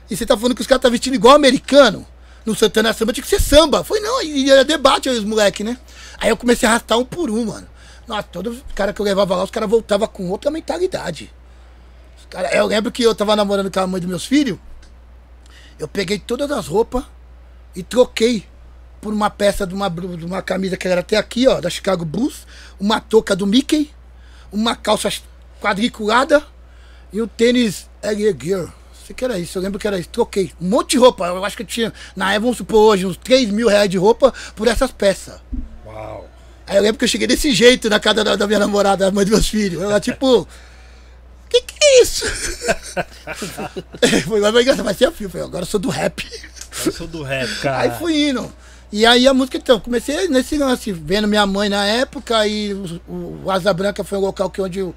[0.09, 2.07] e você tá falando que os caras tá vestindo igual americano.
[2.45, 3.83] No Santana Samba tinha que ser samba.
[3.83, 5.77] Foi não, e era debate aí os moleques, né?
[6.17, 7.67] Aí eu comecei a arrastar um por um, mano.
[8.07, 11.31] Nossa, todo cara que eu levava lá, os caras voltavam com outra mentalidade.
[12.17, 14.57] Os cara, eu lembro que eu tava namorando com a mãe dos meus filhos.
[15.79, 17.03] Eu peguei todas as roupas
[17.75, 18.45] e troquei
[19.01, 22.05] por uma peça de uma, de uma camisa que era até aqui, ó, da Chicago
[22.05, 22.45] Bulls,
[22.79, 23.91] uma touca do Mickey,
[24.51, 25.09] uma calça
[25.59, 26.43] quadriculada
[27.11, 28.73] e um tênis LA Gear.
[29.05, 30.09] Sei que era isso, eu lembro que era isso.
[30.09, 30.53] Troquei.
[30.61, 31.27] Um monte de roupa.
[31.27, 33.97] Eu acho que eu tinha, na época, vamos supor hoje, uns 3 mil reais de
[33.97, 35.41] roupa por essas peças.
[35.85, 36.32] Uau.
[36.65, 39.11] Aí eu lembro que eu cheguei desse jeito na casa da, da minha namorada, a
[39.11, 39.81] mãe dos meus filhos.
[39.81, 40.47] Ela, tipo,
[41.53, 42.25] que que é isso?
[44.27, 45.29] Foi mas engraçado, vai ser a fio.
[45.29, 46.27] Falei, agora eu sou do rap.
[46.85, 47.81] Eu sou do rap, cara.
[47.81, 48.51] Aí fui indo.
[48.91, 53.41] E aí a música, então, comecei nesse lance, vendo minha mãe na época e o,
[53.43, 54.95] o Asa Branca foi um local que onde eu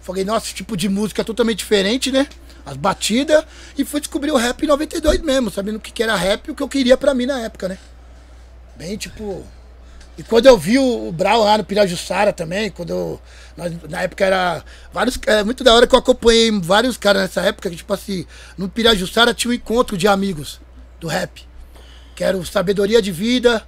[0.00, 2.26] falei, nossa, esse tipo de música é totalmente diferente, né?
[2.66, 3.44] As batidas.
[3.76, 6.50] E fui descobrir o rap em 92 mesmo, sabendo o que que era rap e
[6.50, 7.78] o que eu queria pra mim na época, né?
[8.76, 9.44] Bem, tipo.
[10.18, 13.20] E quando eu vi o, o Brau lá no Pirajussara também, quando eu.
[13.56, 14.62] nós- na época era.
[14.92, 18.26] Vários, é muito da hora que eu acompanhei vários caras nessa época, que, tipo assim,
[18.58, 20.60] no Pirajussara tinha um encontro de amigos
[21.00, 21.42] do rap.
[22.14, 23.62] Que era o Sabedoria de Vida,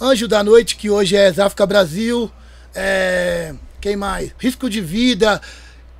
[0.00, 2.30] Anjo da Noite, que hoje é Záfrica Brasil,
[2.74, 4.32] é, quem mais?
[4.38, 5.40] Risco de Vida.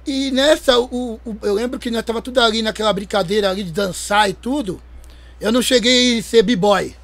[0.07, 3.71] E nessa, o, o- eu lembro que nós tava tudo ali naquela brincadeira ali de
[3.71, 4.81] dançar e tudo.
[5.39, 6.95] Eu não cheguei a ser b-boy.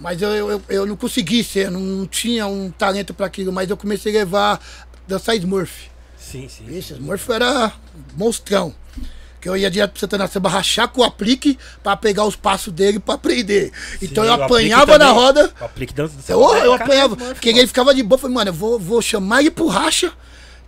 [0.00, 3.76] Mas eu, eu, eu não consegui ser, não, tinha um talento para aquilo, mas eu
[3.76, 4.60] comecei a levar
[5.06, 5.90] dançar Smurf.
[6.18, 6.64] Sim, sim.
[6.64, 7.70] Vixe, Smurf era
[8.16, 8.74] monstrão.
[9.40, 12.72] Que eu ia direto pro Santana Samba rachar com o aplique pra pegar os passos
[12.72, 13.72] dele pra aprender.
[14.00, 15.52] Então Sim, eu o aplique apanhava na também- roda.
[15.60, 17.16] O aplique dança do Eu, eu apanhava.
[17.16, 18.18] Porque ele ficava de boa.
[18.18, 20.12] Falei, mano, eu vou, vou chamar ele pro racha.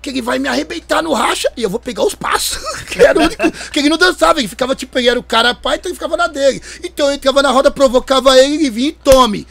[0.03, 2.59] Que ele vai me arrebentar no racha e eu vou pegar os passos.
[2.91, 3.71] que era o único.
[3.71, 6.17] Que ele não dançava, ele ficava tipo, ele era o cara pai, então ele ficava
[6.17, 6.61] na dele.
[6.83, 9.47] Então eu entrava na roda, provocava ele, ele vinha e tome.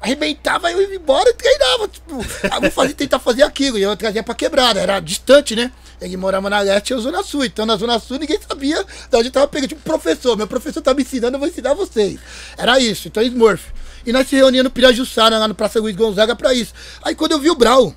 [0.00, 1.88] Arrebentava, eu ia embora e treinava.
[1.88, 3.78] Tipo, ah, vou fazer, tentar fazer aquilo.
[3.78, 5.72] E eu trazia pra quebrada, era distante, né?
[6.00, 7.44] Ele morava na leste e eu zona sul.
[7.44, 9.70] Então na zona sul ninguém sabia de onde eu tava pegando.
[9.70, 12.20] Tipo, professor, meu professor tá me ensinando, eu vou ensinar vocês.
[12.56, 13.72] Era isso, então Smurf.
[14.04, 16.72] E nós se reuníamos no Pirajussara, lá no Praça Luiz Gonzaga, pra isso.
[17.02, 17.94] Aí quando eu vi o Brau, o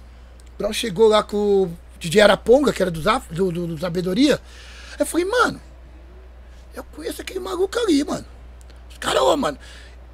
[0.57, 4.39] Brau chegou lá com DJ Araponga, que era do, Zaf, do, do, do Sabedoria.
[4.97, 5.61] Eu falei, mano,
[6.73, 8.25] eu conheço aquele maluco ali, mano.
[8.89, 9.57] Os caras, ô, mano.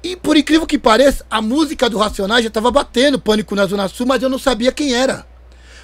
[0.02, 3.88] E por incrível que pareça, a música do Racionais já tava batendo Pânico na Zona
[3.88, 5.26] Sul, mas eu não sabia quem era.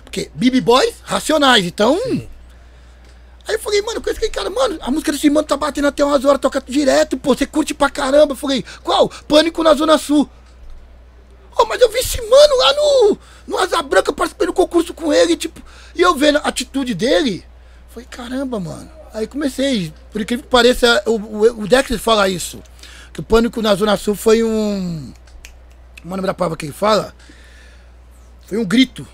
[0.05, 1.99] Porque Bibi Boys, Racionais, então.
[3.49, 6.05] Aí eu falei, mano, conheço aquele cara, mano, a música desse mano tá batendo até
[6.05, 8.33] umas horas, toca direto, pô, você curte pra caramba.
[8.33, 9.09] Eu falei, qual?
[9.09, 10.29] Pânico na Zona Sul.
[11.59, 15.13] Oh, mas eu vi esse mano lá no, no Asa Branca participando do concurso com
[15.13, 15.61] ele, tipo,
[15.95, 17.45] e eu vendo a atitude dele,
[17.91, 18.91] falei, caramba, mano.
[19.15, 22.63] Aí comecei, por incrível que pareça, o, o, o Dexter fala isso.
[23.13, 25.13] Que o Pânico na Zona Sul foi um.
[26.01, 27.15] Como é o nome da palavra que ele fala?
[28.47, 29.07] Foi um grito.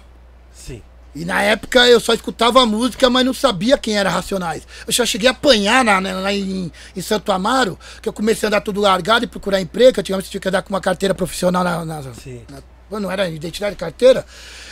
[0.53, 0.81] Sim.
[1.17, 4.63] E na época eu só escutava a música, mas não sabia quem era Racionais.
[4.87, 8.47] Eu já cheguei a apanhar na, na- lá em, em Santo Amaro, que eu comecei
[8.47, 11.13] a andar tudo largado e procurar emprego, que antigamente tinha que andar com uma carteira
[11.15, 11.85] profissional na.
[11.85, 12.43] na, Sim.
[12.49, 14.25] na- não era identidade, carteira.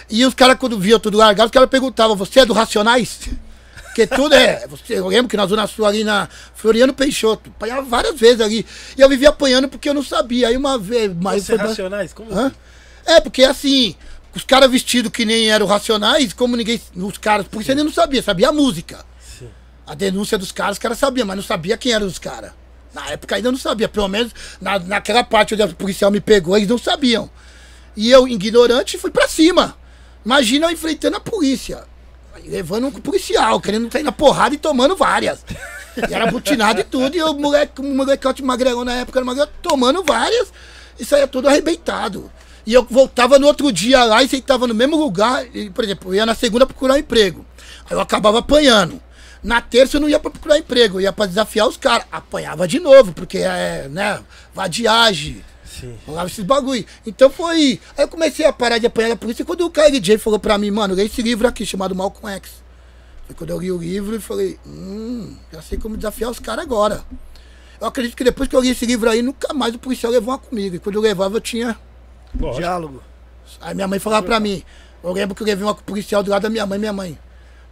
[0.09, 3.21] E os caras, quando viam tudo largado, os caras perguntavam, você é do Racionais?
[3.97, 4.66] Porque tudo é.
[4.69, 8.66] Você, eu lembro que na Zona Sul ali na Floriano Peixoto, apanhava várias vezes ali.
[8.97, 10.49] E eu vivia apanhando porque eu não sabia.
[10.49, 11.11] Aí uma vez.
[11.19, 12.12] Mas Você é foi- racionais?
[12.12, 12.49] Como Hã?
[12.49, 12.55] assim?
[13.07, 13.95] É, porque assim,
[14.35, 16.79] os caras vestidos que nem eram racionais, como ninguém.
[16.95, 17.47] Os caras.
[17.49, 19.03] Porque você ainda não sabia, sabia a música.
[19.38, 19.49] Sim.
[19.87, 22.51] A denúncia dos caras, os caras sabiam, mas não sabia quem eram os caras.
[22.92, 26.55] Na época ainda não sabia, pelo menos na, naquela parte onde o policial me pegou,
[26.55, 27.31] eles não sabiam.
[27.97, 29.75] E eu, ignorante, fui pra cima.
[30.27, 31.85] Imagina eu enfrentando a polícia.
[32.45, 35.45] Levando um policial, querendo sair na porrada e tomando várias.
[35.97, 39.49] E era butinado e tudo, e o moleque, o molecote magrelão na época era magrelo,
[39.62, 40.53] tomando várias.
[40.99, 42.31] e saía todo arrebentado.
[42.67, 45.47] E eu voltava no outro dia lá e sentava no mesmo lugar.
[45.55, 47.47] E, por exemplo, eu ia na segunda procurar um emprego.
[47.89, 49.01] Aí eu acabava apanhando.
[49.45, 52.05] Na terça eu não ia pra procurar emprego, eu ia pra desafiar os caras.
[52.11, 54.19] Apanhava de novo, porque é, né,
[54.53, 55.45] vadiagem.
[55.81, 55.95] Sim.
[56.07, 56.85] Rolava esses bagulho.
[57.07, 57.81] Então foi.
[57.97, 60.71] Aí eu comecei a parar de apanhar da polícia quando o KLJ falou pra mim,
[60.71, 62.51] mano, lê esse livro aqui chamado Malcolm X.
[63.27, 66.65] Foi quando eu li o livro e falei, hum, já sei como desafiar os caras
[66.65, 67.05] agora.
[67.81, 70.33] Eu acredito que depois que eu li esse livro aí, nunca mais o policial levou
[70.33, 70.77] uma comigo.
[70.77, 71.77] E quando eu levava, eu tinha.
[72.39, 72.61] Lógico.
[72.61, 73.03] Diálogo.
[73.61, 74.62] Aí minha mãe falava pra mim,
[75.03, 77.19] eu lembro que eu levei uma policial do lado da minha mãe, minha mãe.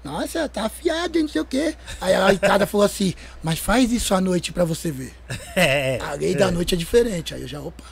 [0.04, 1.74] Nossa, tá afiado, não sei o quê.
[2.00, 5.12] Aí a Ricarda falou assim, mas faz isso à noite pra você ver.
[5.56, 5.98] É.
[6.02, 7.32] A lei da noite é diferente.
[7.34, 7.84] Aí eu já, opa.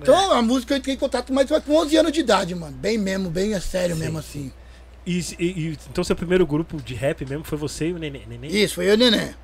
[0.00, 2.76] Então a música eu entrei em contato mais com 11 anos de idade, mano.
[2.76, 4.52] Bem mesmo, bem a sério mesmo assim.
[5.06, 8.24] E, e- e- então seu primeiro grupo de rap mesmo foi você e o Neném?
[8.28, 8.54] Neném?
[8.54, 9.34] Isso, foi eu e o Neném.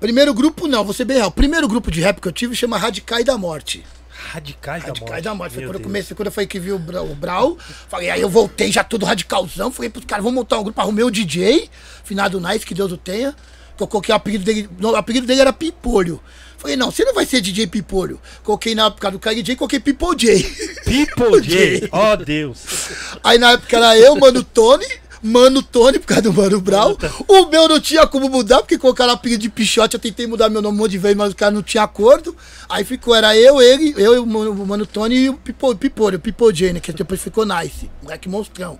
[0.00, 1.28] Primeiro grupo, não, vou ser bem real.
[1.28, 3.84] O primeiro grupo de rap que eu tive chama Radicais da Morte.
[4.16, 5.00] Radicais da Morte.
[5.00, 5.54] Radicais da Morte.
[5.54, 7.58] Foi quando eu comecei, quando eu falei que vi o Brau, o Brau.
[7.88, 9.70] Falei, aí eu voltei já todo radicalzão.
[9.70, 10.80] Falei pros caras, vamos montar um grupo.
[10.80, 11.68] Arrumei o DJ,
[12.04, 13.34] finado Nice, que Deus o tenha.
[13.76, 14.68] Que eu coloquei o apelido dele.
[14.78, 16.20] não, o apelido dele era Pipolho.
[16.56, 18.20] Falei, não, você não vai ser DJ Pipolho.
[18.42, 20.42] Coloquei na época do KLJ, coloquei Pipo J.
[20.84, 21.88] People J.
[21.92, 22.88] Ó Deus.
[23.22, 24.86] Aí na época era eu, Mano Tony,
[25.22, 26.96] Mano Tony, por causa do Mano Brown.
[27.26, 29.94] O meu não tinha como mudar, porque colocaram apelido de Pichote.
[29.94, 32.36] Eu tentei mudar meu nome um monte de vezes, mas o cara não tinha acordo.
[32.68, 35.74] Aí ficou, era eu, ele, eu, e o Mano, o Mano Tony e o Pipo,
[35.74, 36.80] Pipolho, o Pipo J, né?
[36.80, 38.78] Que depois ficou Nice, moleque monstrão.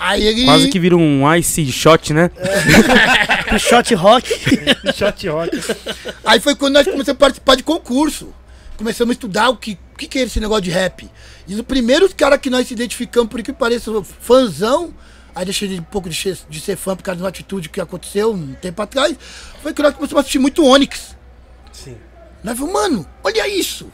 [0.00, 0.44] Aí ele.
[0.46, 2.30] Quase que vira um ice shot, né?
[3.58, 4.28] Shot rock.
[4.94, 5.60] Shot rock.
[6.24, 8.32] Aí foi quando nós começamos a participar de concurso.
[8.76, 11.06] Começamos a estudar o que, o que, que é esse negócio de rap.
[11.46, 14.94] E os primeiros caras que nós se identificamos, por que pareça, fãzão,
[15.34, 17.68] aí deixei de um pouco de, ser- de ser fã por causa de uma atitude
[17.68, 19.16] que aconteceu um tempo atrás,
[19.62, 21.16] foi que nós começamos a assistir muito Onyx.
[21.72, 21.96] Sim.
[22.42, 23.90] Nós falamos, mano, olha isso.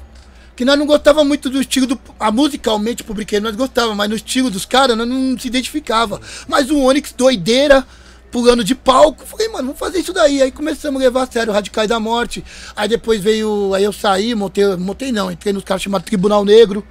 [0.54, 2.00] Que nós não gostava muito do estilo do.
[2.18, 6.18] A musicalmente, o publiquei, nós gostava, mas no estilo dos caras, nós não se identificava.
[6.48, 7.86] Mas o Onyx, doideira,
[8.30, 9.26] pulando de palco.
[9.26, 10.40] Falei, mano, vamos fazer isso daí.
[10.40, 12.42] Aí começamos a levar a sério Radicais da Morte.
[12.74, 13.74] Aí depois veio.
[13.74, 14.64] Aí eu saí, montei.
[14.76, 16.82] Montei não, entrei nos caras chamados Tribunal Negro.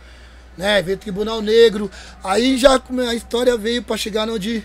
[0.57, 0.81] Né?
[0.81, 1.89] Veio Tribunal Negro.
[2.23, 4.63] Aí já a história veio pra chegar onde.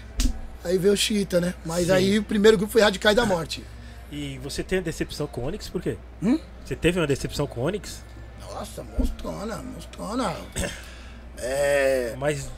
[0.65, 1.55] Aí veio o Chita, né?
[1.65, 1.93] Mas Sim.
[1.93, 3.65] aí o primeiro grupo foi Radicais da Morte.
[4.13, 5.97] E você tem uma decepção com o Onyx por quê?
[6.23, 6.39] Hum?
[6.65, 8.03] Você teve uma decepção com o Onyx?
[8.41, 10.35] Nossa, monstrona, monstrona.
[11.43, 12.15] É.
[12.19, 12.51] Mas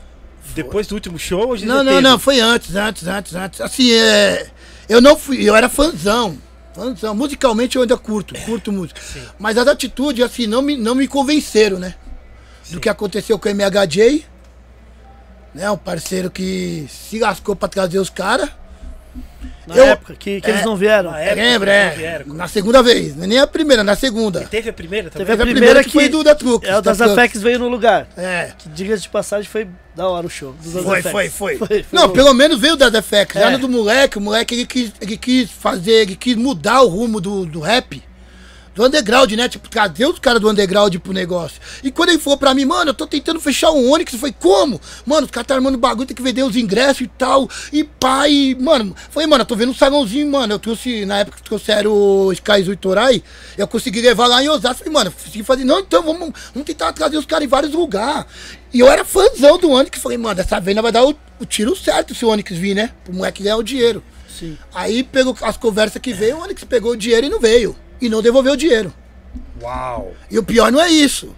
[0.53, 3.61] depois do último show hoje Não, não, não, foi antes, antes, antes, antes.
[3.61, 4.47] Assim, é.
[4.89, 6.37] Eu não fui, eu era fãzão.
[6.73, 7.15] Fãzão.
[7.15, 8.99] Musicalmente eu ainda curto, curto música.
[9.39, 11.95] Mas as atitudes, assim, não me, não me convenceram, né?
[12.71, 14.25] Do que aconteceu com o MHJ.
[15.53, 15.69] Né?
[15.69, 18.49] Um parceiro que se lascou pra trazer os caras.
[19.67, 20.53] Na Eu- época que, que É.
[20.55, 21.11] eles não vieram.
[21.11, 21.89] Na época Lembra, é.
[21.91, 22.33] vieram.
[22.33, 23.15] Na segunda vez.
[23.15, 24.41] Nem a primeira, na segunda.
[24.45, 25.25] Teve a primeira também?
[25.27, 26.67] Teve a Teve a primeira primeira que foi que- do da Trux.
[26.67, 27.05] É, o das da.
[27.13, 28.07] Afex veio no lugar.
[28.17, 28.51] É.
[28.57, 30.53] Que, diga-se de passagem, foi da hora o show.
[30.53, 31.11] dos Foi, Afex.
[31.11, 31.85] foi, foi, foi.
[31.91, 32.13] Não, bom.
[32.13, 33.35] pelo menos veio da Defex.
[33.35, 33.51] Já É.
[33.51, 37.21] no do moleque, o moleque ele quis, ele quis fazer, ele quis mudar o rumo
[37.21, 38.01] do, do rap.
[38.73, 39.47] Do underground, né?
[39.47, 41.61] Tipo, trazer os caras do underground pro negócio.
[41.83, 44.35] E quando ele falou pra mim, mano, eu tô tentando fechar um Onix, eu falei,
[44.39, 44.81] como?
[45.05, 47.47] Mano, os caras tá armando bagulho, tem que vender os ingressos e tal.
[47.71, 50.53] E pai, mano, falei, mano, eu tô vendo um salãozinho, mano.
[50.53, 53.21] Eu trouxe, na época que trouxeram o Sky Itorai,
[53.57, 54.79] eu consegui levar lá em Osasco.
[54.79, 58.25] Falei, mano, consegui fazer, não, então vamos, vamos tentar trazer os caras em vários lugares.
[58.73, 61.45] E eu era fãzão do Onix, falei, mano, dessa vez nós vai dar o, o
[61.45, 62.89] tiro certo se o Onix vir, né?
[63.03, 64.03] Pro moleque ganhar o dinheiro.
[64.27, 64.57] Sim.
[64.73, 67.75] Aí, pelo as conversas que veio, o Onix pegou o dinheiro e não veio.
[68.03, 68.93] E não devolveu o dinheiro.
[69.61, 70.11] Uau!
[70.29, 71.33] E o pior não é isso.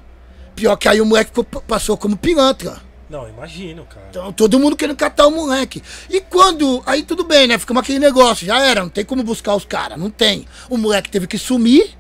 [0.55, 1.31] Pior que aí o moleque
[1.67, 2.81] passou como pilantra.
[3.07, 4.07] Não, imagino, cara.
[4.09, 5.83] Então todo mundo querendo catar o moleque.
[6.09, 6.81] E quando.
[6.87, 7.59] Aí tudo bem, né?
[7.59, 10.47] Ficamos aquele negócio, já era, não tem como buscar os caras, não tem.
[10.67, 11.95] O moleque teve que sumir.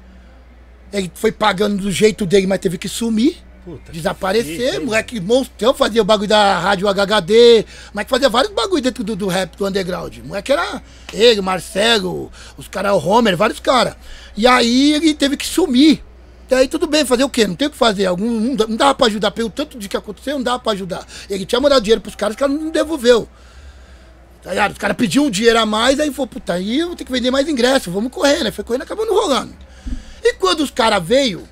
[0.91, 3.37] Ele foi pagando do jeito dele, mas teve que sumir.
[3.65, 8.79] Puta, Desaparecer, que- moleque monstrão, fazia o bagulho da rádio HHD, mas fazia vários bagulho
[8.81, 10.19] dentro do, do rap do underground.
[10.19, 13.95] Moleque era ele, Marcelo, os caras, o Homer, vários caras.
[14.37, 16.03] E aí ele teve que sumir.
[16.47, 17.47] E aí tudo bem, fazer o quê?
[17.47, 18.05] Não tem o que fazer.
[18.05, 21.03] Algum, não, dava pra ajudar, pelo tanto de que aconteceu, não dava pra ajudar.
[21.27, 23.27] Ele tinha mandado dinheiro pros caras, os caras não devolveu.
[24.43, 24.51] Tá?
[24.69, 27.11] Os caras pediam um dinheiro a mais, aí falou, puta, aí eu vou ter que
[27.11, 28.51] vender mais ingresso, vamos correr, né?
[28.51, 29.55] Foi correndo, acabou não rolando.
[30.23, 31.47] E quando os caras veio,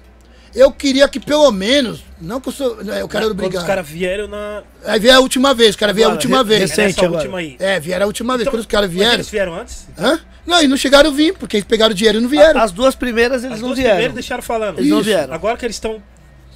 [0.56, 3.62] eu queria que pelo menos, não que eu sou, eu quero Quando obrigar.
[3.62, 4.64] os caras vieram na.
[4.86, 6.62] Aí veio a última vez, os caras vieram a última re- vez.
[6.72, 7.00] recente.
[7.00, 7.18] agora.
[7.22, 7.56] última aí.
[7.60, 8.42] É, vieram a última vez.
[8.44, 9.14] Então, Quando os caras vieram.
[9.14, 9.88] Eles vieram antes?
[9.98, 10.20] Hã?
[10.46, 12.60] Não, e não chegaram a vir, porque eles pegaram o dinheiro e não vieram.
[12.62, 13.94] As duas primeiras eles As não duas vieram.
[13.96, 14.78] primeiras deixaram falando.
[14.80, 15.06] Eles não Isso.
[15.06, 15.34] vieram.
[15.34, 16.04] Agora que eles estão,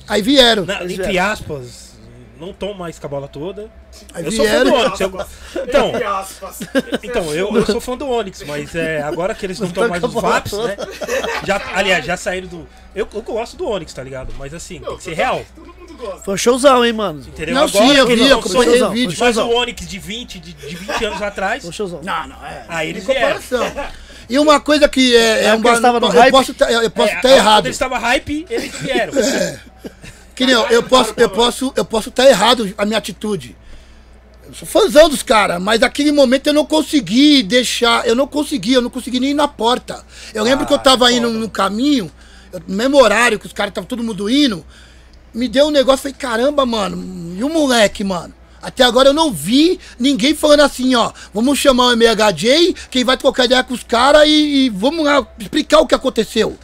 [0.07, 0.65] Aí vieram.
[0.65, 1.31] na- entre vieram.
[1.31, 1.86] aspas,
[2.39, 3.69] não estão mais com a bola toda.
[4.13, 4.69] Aí eu sou fã vieram.
[4.71, 4.99] do Onix.
[4.99, 5.07] eu-
[5.67, 5.91] Então,
[7.03, 9.89] então eu, eu sou fã do Onix, mas é, agora que eles não estão tão
[9.89, 10.77] mais bola VAPs, né?
[11.45, 12.67] Já, aliás, já saíram do.
[12.95, 14.33] Eu, eu gosto do Onix, tá ligado?
[14.37, 15.43] Mas assim, tem que ser real.
[15.55, 16.23] Todo mundo gosta.
[16.23, 17.19] Foi um showzão, hein, mano.
[17.19, 17.53] Entendeu?
[17.55, 19.15] Não, sim, eu vi, não eu showzão, o vídeo.
[19.17, 19.49] foi Mas showzão.
[19.49, 22.01] o Onix de 20, de, de 20 anos atrás, Foi um showzão.
[22.03, 22.65] Não, não, é.
[22.67, 23.37] aí eles vieram.
[23.37, 23.71] comparação.
[24.29, 26.31] E uma coisa que é, é É um eu hype?
[26.31, 27.65] posso tá- eu posso É, estar Quando errado.
[27.65, 29.13] eles estavam hype, eles vieram.
[30.37, 33.57] Que nem eu, posso, eu posso, eu posso estar errado a minha atitude.
[34.47, 38.73] Eu sou fãzão dos caras, mas naquele momento eu não consegui deixar, eu não consegui,
[38.73, 40.05] eu não consegui nem ir na porta.
[40.33, 42.09] Eu lembro que eu Ah, tava indo no caminho,
[42.53, 44.63] eu- no mesmo horário que os caras estavam todo mundo indo,
[45.33, 48.33] me deu um negócio, falei, caramba, mano, e o moleque, mano?
[48.61, 53.17] Até agora eu não vi ninguém falando assim, ó, vamos chamar o MHJ, quem vai
[53.17, 56.57] trocar ideia com os caras e, e vamos lá explicar o que aconteceu.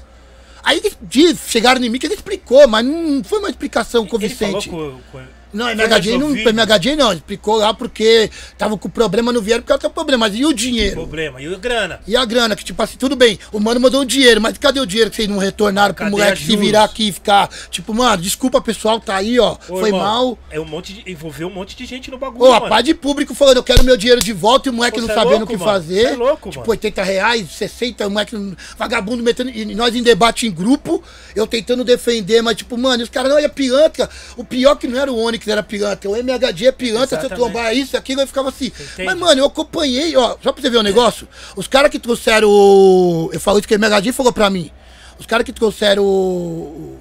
[0.63, 4.69] Aí diz- chegaram em mim que ele explicou, mas não foi uma explicação Ele convincente.
[4.69, 6.29] falou com, com- Não, MHJ mais não.
[6.35, 10.27] MHJ não, explicou lá porque tava com problema, não vieram porque tem problema.
[10.27, 10.95] Mas e o dinheiro?
[10.95, 11.41] problema.
[11.41, 11.99] E o grana?
[12.07, 12.55] E a grana?
[12.55, 15.17] Que tipo assim, tudo bem, o mano mandou o dinheiro, mas cadê o dinheiro que
[15.17, 18.61] vocês não retornaram pro Cadê moleque a se virar aqui e ficar, tipo, mano, desculpa
[18.61, 20.39] pessoal, tá aí, ó, Ô, foi irmão, mal.
[20.49, 22.69] É um monte de, envolveu um monte de gente no bagulho, Ô, a mano.
[22.69, 25.13] paz de público falando, eu quero meu dinheiro de volta e o moleque Pô, não
[25.13, 25.71] é sabendo o que mano.
[25.71, 26.07] fazer.
[26.07, 26.71] Cê é louco, tipo, mano.
[26.71, 29.49] 80 reais, 60, o moleque vagabundo metendo.
[29.49, 31.03] E nós em debate em grupo,
[31.35, 34.09] eu tentando defender, mas tipo, mano, os caras não é pilantra.
[34.37, 36.09] O pior que não era o Onix, era pilantra.
[36.09, 38.67] O MHD é pilantra, se eu trombar isso, aquilo, eu ficava assim.
[38.67, 39.03] entende?
[39.03, 42.49] Mas, mano, eu acompanhei, ó, só pra você ver o negócio, os caras que trouxeram
[42.49, 43.29] o.
[43.33, 44.71] Eu falo isso que o MHD falou pra mim.
[45.19, 46.99] Os caras que trouxeram o.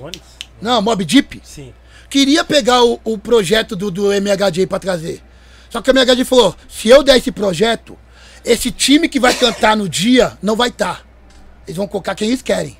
[0.00, 0.20] Onix?
[0.60, 1.72] Não, Mob Deep Sim.
[2.08, 5.22] queria pegar o, o projeto do, do MHJ pra trazer.
[5.68, 7.98] Só que o MHJ falou: se eu der esse projeto,
[8.44, 11.06] esse time que vai cantar no dia não vai estar.
[11.66, 12.78] Eles vão colocar quem eles querem.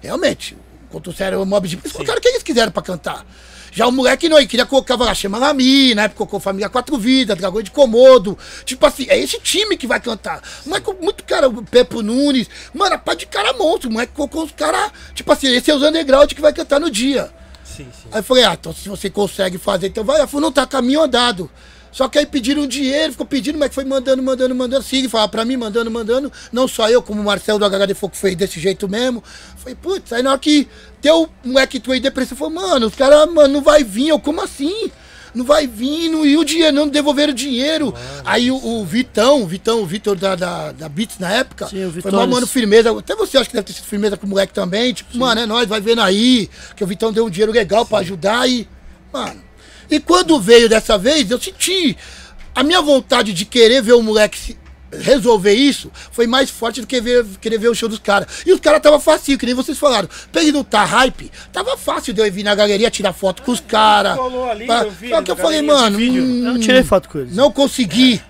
[0.00, 0.56] Realmente.
[0.90, 3.24] Quando trouxeram o Mob Deep, eles colocaram quem eles quiseram pra cantar.
[3.72, 6.98] Já o moleque não, ele queria colocar, lá, chama Lami, na época colocou Família Quatro
[6.98, 8.38] Vidas, Dragões de Comodo.
[8.66, 10.42] Tipo assim, é esse time que vai cantar.
[10.84, 13.88] Com muito cara, o Pepo Nunes, mano, a pá de cara monstro.
[13.88, 16.90] O moleque colocou os caras, tipo assim, esse é os underground que vai cantar no
[16.90, 17.32] dia.
[17.64, 18.08] Sim, sim.
[18.12, 20.18] Aí eu falei, ah, então se você consegue fazer, então vai.
[20.18, 21.50] Ela falou, não, tá caminho andado.
[21.92, 24.82] Só que aí pediram dinheiro, ficou pedindo, mas foi mandando, mandando, mandando.
[24.82, 26.32] Sim, falava pra mim, mandando, mandando.
[26.50, 29.22] Não só eu, como o Marcelo do HHD Fogo fez desse jeito mesmo.
[29.58, 30.66] Falei, putz, aí na hora que
[31.02, 34.08] deu o moleque tu aí depressão, falou, mano, os caras, mano, não vai vir.
[34.08, 34.90] Eu, como assim?
[35.34, 37.94] Não vai vir, não, e o dinheiro, não devolveram o dinheiro.
[38.24, 41.86] aí o, o Vitão, o Vitão, o Vitor da, da, da Beats na época, Sim,
[41.86, 42.90] o foi mal, mano, firmeza.
[42.98, 44.92] Até você acha que deve ter sido firmeza com o moleque também.
[44.92, 46.50] Tipo, mano, é nóis, vai vendo aí.
[46.76, 48.68] Que o Vitão deu um dinheiro legal pra ajudar e.
[49.12, 49.51] Mano.
[49.92, 51.96] E quando veio dessa vez, eu senti.
[52.54, 54.58] A minha vontade de querer ver o moleque se-
[54.90, 58.42] resolver isso foi mais forte do que ver, querer ver o show dos caras.
[58.44, 60.08] E os caras tava fácil, que nem vocês falaram.
[60.30, 63.42] Pra ele não tá hype, tava fácil de eu ir vir na galeria tirar foto
[63.42, 64.16] com os caras.
[64.16, 65.98] Rolou ali, Pra- eu vi Só que eu falei, mano.
[65.98, 67.34] hum, Eu não tirei foto com eles.
[67.34, 68.20] não consegui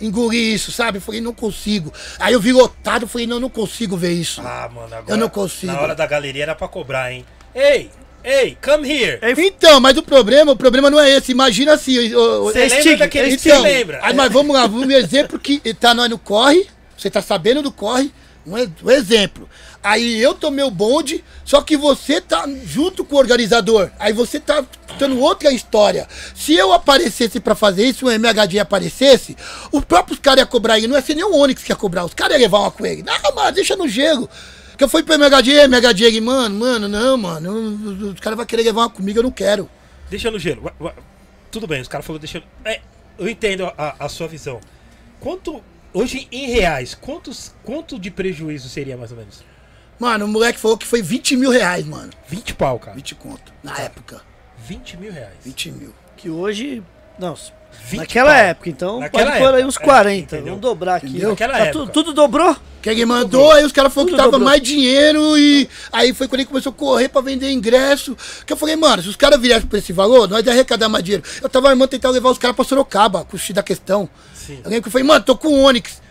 [0.00, 0.98] engolir isso, sabe?
[0.98, 1.92] Eu falei, não consigo.
[2.18, 4.42] Aí eu vi lotado, falei, não, não consigo ver isso.
[4.42, 5.10] Ah, mano, agora.
[5.12, 5.72] Eu não consigo.
[5.72, 7.24] Na hora da galeria era pra cobrar, hein?
[7.54, 7.90] Ei,
[8.24, 9.18] ei, come here.
[9.36, 11.32] Então, mas o problema, o problema não é esse.
[11.32, 12.10] Imagina assim.
[12.42, 14.00] Você lembra daquele que então, lembra?
[14.02, 16.66] aí, mas vamos lá, um exemplo que tá nós no corre.
[16.96, 18.10] Você tá sabendo do corre.
[18.46, 19.48] Um, exemplo.
[19.82, 23.90] Aí eu tomei o bonde, só que você tá junto com o organizador.
[23.98, 24.64] Aí você tá
[24.98, 26.06] dando outra história.
[26.34, 29.36] Se eu aparecesse pra fazer isso, o MHD aparecesse,
[29.72, 30.86] os próprios caras iam cobrar ele.
[30.86, 32.04] Não ia ser nem o Onix que ia cobrar.
[32.04, 33.02] Os caras iam levar uma com ele.
[33.02, 34.28] Não, mano, deixa no gelo.
[34.76, 38.10] Que eu fui pro MHD, MHD, ele, mano, mano, não, mano.
[38.12, 39.70] Os caras vão querer levar uma comigo, eu não quero.
[40.10, 40.70] Deixa no gelo.
[41.50, 42.42] Tudo bem, os caras falaram deixa.
[42.64, 42.80] É,
[43.18, 44.60] eu entendo a, a sua visão.
[45.20, 45.62] Quanto.
[45.92, 49.44] Hoje, em reais, quantos, quanto de prejuízo seria mais ou menos?
[49.98, 52.10] Mano, o moleque falou que foi 20 mil reais, mano.
[52.28, 52.96] 20 pau, cara.
[52.96, 53.52] 20 conto.
[53.62, 54.20] Na época.
[54.66, 55.36] 20 mil reais.
[55.44, 55.94] 20 mil.
[56.16, 56.82] Que hoje.
[57.16, 57.52] Não, 20
[57.92, 58.40] naquela pau.
[58.42, 60.18] época, então Naquela pode pôr aí uns é, 40.
[60.36, 60.44] entendeu?
[60.46, 61.06] Vamos dobrar aqui.
[61.08, 61.30] Entendeu?
[61.30, 61.72] Naquela Tá época.
[61.72, 62.56] tudo, tudo dobrou?
[62.82, 64.44] Que ele mandou, aí os caras falaram que tava dobrou.
[64.46, 68.14] mais dinheiro e aí foi quando ele começou a correr pra vender ingresso.
[68.46, 71.02] Que eu falei, mano, se os caras viessem por esse valor, nós ia arrecadar mais
[71.02, 71.24] dinheiro.
[71.40, 74.06] Eu tava armando tentar levar os caras pra Sorocaba, com o X da questão.
[74.34, 74.60] Sim.
[74.66, 76.02] Lembro que eu falei, mano, tô com o Onix.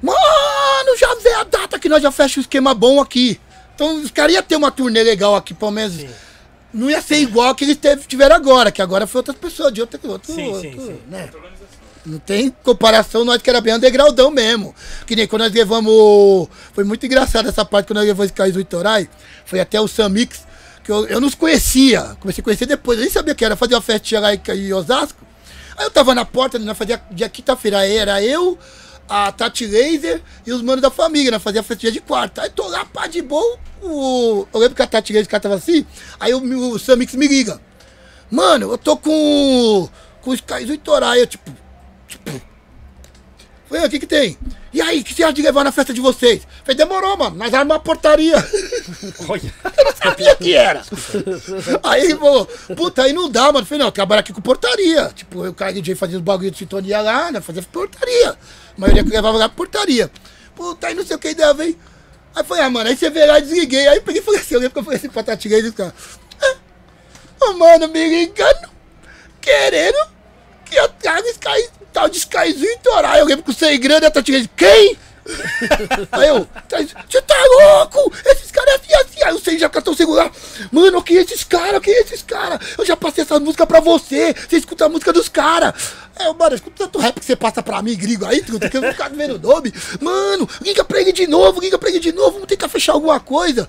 [0.00, 3.40] Mano, já vê a data que nós já fecha um esquema bom aqui.
[3.74, 5.94] Então os caras iam ter uma turnê legal aqui, pelo menos.
[5.94, 6.08] Sim.
[6.74, 9.80] Não ia ser igual que eles teve- tiveram agora, que agora foi outras pessoas, de
[9.80, 10.98] outro, outro, Sim, sim, outro, sim.
[11.08, 11.30] né?
[12.04, 14.74] Não tem comparação, nós que era bem undergroundão mesmo.
[15.06, 16.48] Que nem quando nós levamos.
[16.74, 19.08] Foi muito engraçado essa parte quando nós levamos esse Caís do Itorai.
[19.46, 20.42] Foi até o Samix,
[20.84, 22.14] que eu, eu não os conhecia.
[22.20, 23.56] Comecei a conhecer depois, eu nem sabia que era.
[23.56, 25.24] Fazer uma festinha lá em, em Osasco.
[25.78, 27.86] Aí eu tava na porta, nós fazia dia quinta-feira.
[27.86, 28.58] Era eu,
[29.08, 31.30] a Tati Laser e os manos da família.
[31.30, 32.42] Nós fazia festinha de quarta.
[32.42, 33.58] Aí tô lá, pá de boa.
[33.82, 34.46] O...
[34.52, 35.86] Eu lembro que a Tati Laser, tava assim.
[36.18, 37.60] Aí o, o Samix me liga.
[38.30, 39.88] Mano, eu tô com.
[40.20, 41.20] com os do Itorai.
[41.20, 41.50] Eu, tipo.
[42.08, 42.53] Tipo.
[43.74, 44.38] Falei, o que que tem?
[44.72, 46.46] E aí, o que você acha de levar na festa de vocês?
[46.62, 47.34] Falei, demorou, mano.
[47.34, 48.36] Nós armamos uma portaria.
[49.28, 49.52] Olha.
[49.76, 50.84] Eu não sabia que era.
[51.82, 52.46] Aí falou,
[52.76, 53.66] puta, aí não dá, mano.
[53.66, 55.10] Falei, não, eu trabalho aqui com portaria.
[55.12, 57.40] Tipo, o cara DJ fazia os bagulho de sintonia lá, né?
[57.40, 58.30] Fazia portaria.
[58.30, 58.36] A
[58.80, 60.08] maioria que levava lá portaria.
[60.54, 61.76] Puta, aí não sei o que ideia veio.
[62.32, 63.88] Aí eu falei, ah, mano, aí você veio lá e desliguei.
[63.88, 65.94] Aí eu peguei e falei assim, eu lembro que eu falei assim pra e cara.
[67.40, 68.70] Ô, mano, me ligando,
[69.40, 70.13] querendo
[70.74, 73.18] que eu traga Sky, tal de Skyzinho e Torar.
[73.18, 74.98] Eu lembro que sem grana, a Tatinha disse, quem?
[76.12, 78.12] Aí eu, tá- você tá louco?
[78.26, 79.22] Esses caras é assim, assim.
[79.24, 80.30] Aí eu sei, já catou o celular.
[80.70, 82.58] Mano, que esses caras, que esses caras?
[82.76, 84.34] Eu já passei essa música pra você.
[84.34, 85.72] Você escuta a música dos caras.
[86.16, 88.82] É, mano, escuta tanto rap que você passa pra mim, gringo aí, truta, que eu
[88.82, 89.72] vou ficar vendo o nome.
[90.00, 92.32] Mano, liga pra ele de novo, liga pra ele de novo.
[92.32, 93.68] Vamos tentar fechar alguma coisa.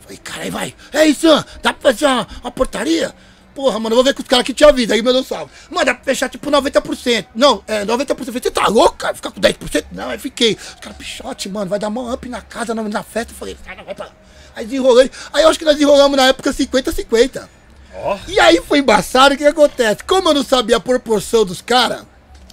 [0.00, 0.74] Falei, caralho, vai.
[0.92, 1.28] É isso,
[1.62, 3.14] dá pra fazer uma, uma portaria?
[3.58, 4.94] Porra, mano, eu vou ver com os caras que te avisam.
[4.94, 5.50] Aí, meu Deus salve.
[5.68, 7.26] Mano, dá pra fechar tipo 90%.
[7.34, 8.30] Não, é 90%.
[8.30, 9.16] Você tá louco, cara?
[9.16, 9.86] Ficar com 10%?
[9.90, 10.54] Não, aí fiquei.
[10.54, 13.32] Os caras, pichote, mano, vai dar mó up na casa, na, na festa.
[13.32, 14.10] Eu falei, cara, vai pra.
[14.54, 15.10] Aí desenrolei.
[15.32, 17.48] Aí eu acho que nós desenrolamos na época 50-50.
[17.96, 18.16] Ó.
[18.28, 20.04] E aí foi embaçado, o que acontece?
[20.04, 22.04] Como eu não sabia a proporção dos caras,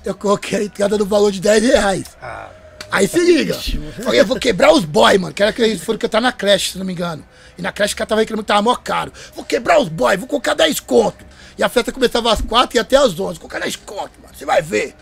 [0.03, 2.17] eu coloquei a entrada no valor de 10 reais.
[2.19, 2.49] Ah,
[2.95, 3.59] Aí se liga.
[4.03, 5.33] Falei, eu vou quebrar os boy, mano.
[5.33, 7.25] Que era que eles foram tava na creche, se não me engano.
[7.57, 9.11] E na creche o cara tava reclamando que tava mó caro.
[9.35, 11.25] Vou quebrar os boy, vou colocar 10 conto.
[11.57, 13.17] E a festa começava às 4 e até às 11.
[13.17, 14.33] Vou colocar 10 conto, mano.
[14.33, 14.95] Você vai ver.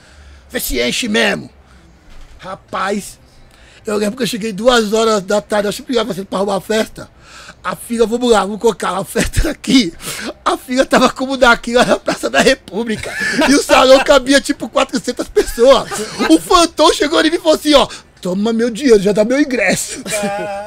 [0.50, 1.50] Vê se enche mesmo.
[2.40, 3.20] Rapaz,
[3.86, 6.62] eu lembro que eu cheguei duas horas da tarde, eu sempre ligava pra arrumar a
[6.62, 7.10] festa.
[7.64, 9.94] A fila, vamos lá, vamos colocar a festa aqui.
[10.44, 13.14] A fila tava como daqui lá na Praça da República.
[13.50, 15.90] E o salão cabia tipo 400 pessoas.
[16.30, 17.88] O Fantom chegou ali e falou assim: ó,
[18.22, 20.02] toma meu dinheiro, já dá meu ingresso.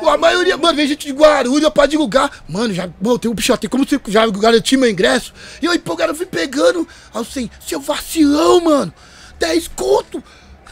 [0.07, 2.31] A maioria, mano, vem gente de Guarulhos pra divulgar.
[2.49, 5.33] Mano, já, mano, tem um bicho, tem como você já garantir meu ingresso?
[5.61, 6.87] E eu empolgado, fui pegando.
[7.15, 8.93] Assim, seu vacilão, mano,
[9.39, 10.23] 10 conto.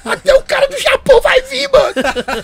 [0.04, 1.94] Até o cara do Japão vai vir, mano.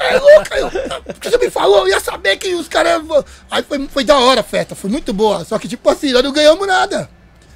[0.00, 0.54] É louco.
[0.54, 0.70] Eu,
[1.14, 3.02] porque você me falou, eu ia saber que os caras.
[3.50, 5.44] Aí foi, foi da hora a festa, foi muito boa.
[5.44, 7.08] Só que, tipo assim, nós não ganhamos nada.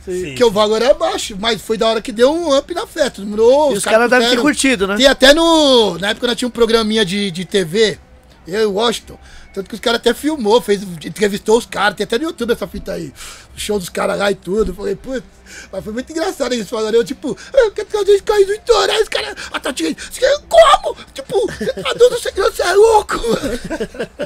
[0.05, 0.27] sim.
[0.27, 3.23] Porque o valor era baixo, mas foi da hora que deu um up na festa.
[3.23, 4.97] Demorou, E os caras devem ter curtido, né?
[4.97, 5.99] Tem até no.
[5.99, 7.99] Na época nós tinha um programinha de, de TV,
[8.47, 9.19] eu e o Washington.
[9.55, 12.67] Tanto que os caras até filmou, fez, entrevistou os caras, tem até no YouTube essa
[12.67, 13.13] fita aí.
[13.57, 14.73] O show dos caras lá e tudo.
[14.73, 15.23] Eu falei, putz,
[15.71, 16.97] mas foi muito engraçado eles falando.
[16.97, 19.33] Eu, tipo, eu quero trazer esse cara do Itoré, esse cara.
[19.53, 20.97] A Tati, você como?
[21.15, 23.21] Tipo, você tá dando segredo, você é louco.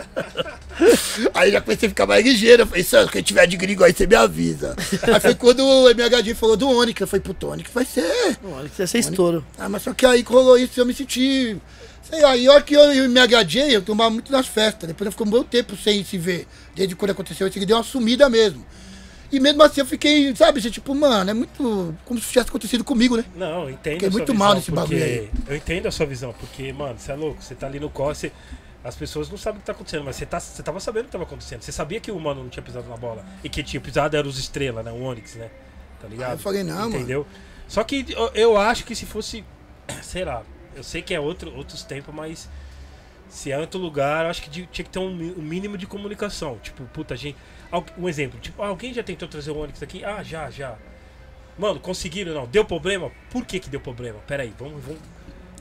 [1.35, 2.62] aí já comecei a ficar mais ligeiro.
[2.62, 4.74] Eu falei, Santos, quem tiver de gringo aí, você me avisa.
[5.03, 6.99] aí foi quando o MHD falou do Onyx.
[7.03, 8.39] Eu falei, puto, Onyx vai ser.
[8.45, 9.45] Olha que ia ser estouro.
[9.59, 11.61] Ah, mas só que aí rolou isso, eu me senti.
[12.09, 14.89] Sei lá, e olha que eu e o MHJ, eu tomava muito nas festas.
[14.89, 16.47] Depois eu fiquei um bom tempo sem se ver.
[16.75, 18.65] Desde quando aconteceu isso, que deu uma sumida mesmo.
[19.31, 21.95] E mesmo assim eu fiquei, sabe, assim, tipo, mano, é muito.
[22.07, 23.25] Como se tivesse acontecido comigo, né?
[23.37, 23.95] Não, eu entendo.
[23.95, 25.31] Fiquei muito visão, mal nesse bagulho aí.
[25.47, 28.33] Eu entendo a sua visão, porque, mano, você é louco, você tá ali no corre,
[28.83, 31.07] as pessoas não sabem o que tá acontecendo, mas você, tá, você tava sabendo o
[31.07, 31.61] que tava acontecendo.
[31.61, 34.27] Você sabia que o mano não tinha pisado na bola e que tinha pisado era
[34.27, 34.91] os estrelas, né?
[34.91, 35.51] O Onix, né?
[36.01, 36.31] Tá ligado?
[36.31, 36.97] Aí eu falei, não, mano.
[36.97, 37.27] Entendeu?
[37.67, 39.45] Só que eu, eu acho que se fosse,
[40.01, 40.43] sei lá,
[40.79, 42.49] eu sei que é outro, outros tempos, mas
[43.29, 46.59] se é outro lugar, eu acho que tinha que ter um, um mínimo de comunicação.
[46.62, 47.37] Tipo, puta, gente.
[47.99, 50.03] Um exemplo, tipo, ah, alguém já tentou trazer o Onix aqui?
[50.03, 50.76] Ah, já, já.
[51.59, 52.47] Mano, conseguiram não?
[52.47, 53.11] Deu problema?
[53.31, 54.18] Por que que deu problema?
[54.26, 55.01] Pera aí, vamos, vamos.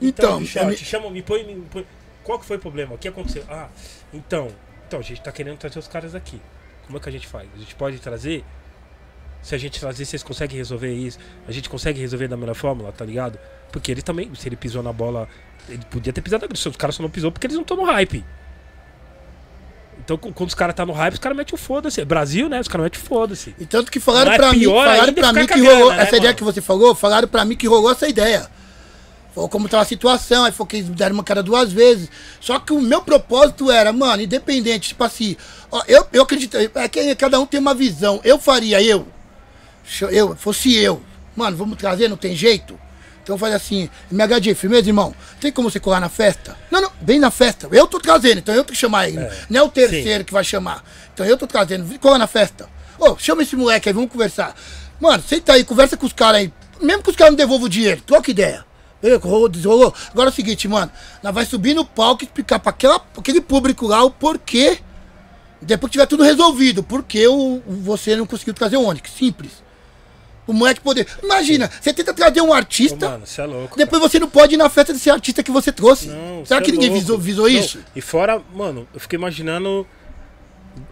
[0.00, 1.84] Então, ó, me- te chama, me põe, me põe.
[2.24, 2.94] Qual que foi o problema?
[2.94, 3.44] O que aconteceu?
[3.48, 3.68] Ah,
[4.14, 4.48] então,
[4.86, 6.40] então a gente tá querendo trazer os caras aqui.
[6.86, 7.48] Como é que a gente faz?
[7.54, 8.44] A gente pode trazer?
[9.42, 11.18] Se a gente trazer, vocês conseguem resolver isso?
[11.46, 13.38] A gente consegue resolver da melhor fórmula, tá ligado?
[13.72, 15.28] Porque ele também, se ele pisou na bola,
[15.68, 17.84] ele podia ter pisado na Os caras só não pisou porque eles não estão no
[17.84, 18.24] hype.
[19.98, 22.02] Então, quando os caras tá no hype, os caras metem o foda-se.
[22.04, 22.60] Brasil, né?
[22.60, 23.54] Os caras metem o foda-se.
[23.58, 26.16] E tanto que falaram Não é pra mim, falaram pra mim que rolou, né, essa
[26.16, 26.34] ideia mano?
[26.36, 28.48] que você falou, falaram pra mim que rolou essa ideia.
[29.34, 32.08] Falou como tava a situação, aí falou que eles deram uma cara duas vezes.
[32.40, 35.36] Só que o meu propósito era, mano, independente, tipo assim,
[35.70, 38.20] ó, eu, eu acredito, é que cada um tem uma visão.
[38.24, 39.06] Eu faria, eu,
[40.10, 41.02] eu, fosse eu,
[41.36, 42.78] mano, vamos trazer, não tem jeito?
[43.28, 46.56] Então falei assim, MHD, firmeza, irmão, tem como você colar na festa?
[46.70, 47.68] Não, não, vem na festa.
[47.70, 49.18] Eu tô trazendo, então eu tenho que chamar ele.
[49.50, 50.82] Não é o terceiro que vai chamar.
[51.12, 52.66] Então eu tô trazendo, colar na festa.
[52.98, 54.54] Ô, chama esse moleque aí, vamos conversar.
[54.98, 56.52] Mano, senta aí, conversa com os caras aí.
[56.80, 58.64] Mesmo que os caras não devolvam o dinheiro, troca ideia.
[59.20, 59.94] Rolou, desrolou.
[60.10, 60.90] Agora é o seguinte, mano,
[61.22, 64.78] nós vai subir no palco e explicar pra aquela, aquele público lá o porquê
[65.60, 69.10] depois que tiver tudo resolvido, porque o, o- você não conseguiu trazer o Onix.
[69.10, 69.52] Simples.
[70.48, 71.06] O moleque poder.
[71.22, 73.76] Imagina, você tenta trazer um Ô, artista, mano, você é louco.
[73.76, 76.08] depois você não pode ir na festa desse artista que você trouxe.
[76.08, 77.00] Não, Será cê que é ninguém louco.
[77.02, 77.78] visou, visou Não, isso?
[77.94, 79.86] E fora, mano, eu fiquei imaginando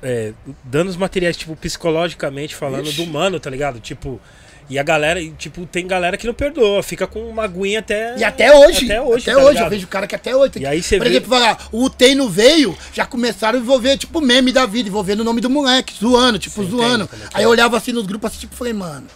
[0.03, 0.33] é,
[0.63, 3.05] danos materiais, tipo, psicologicamente falando, Ixi.
[3.05, 3.81] do mano, tá ligado?
[3.81, 4.21] Tipo.
[4.69, 8.19] E a galera, tipo, tem galera que não perdoa, fica com uma aguinha até.
[8.19, 8.87] E até hoje.
[8.87, 9.61] Até hoje, Até tá hoje.
[9.63, 10.53] Eu vejo cara que até hoje.
[10.57, 13.97] E aí você Por vê- exemplo, falar, o Tem não veio, já começaram a envolver,
[13.97, 17.05] tipo, meme da vida, envolvendo o nome do moleque, zoando, tipo, Você zoando.
[17.13, 17.47] é Aí é?
[17.47, 19.07] eu olhava assim nos grupos assim, tipo, falei, mano.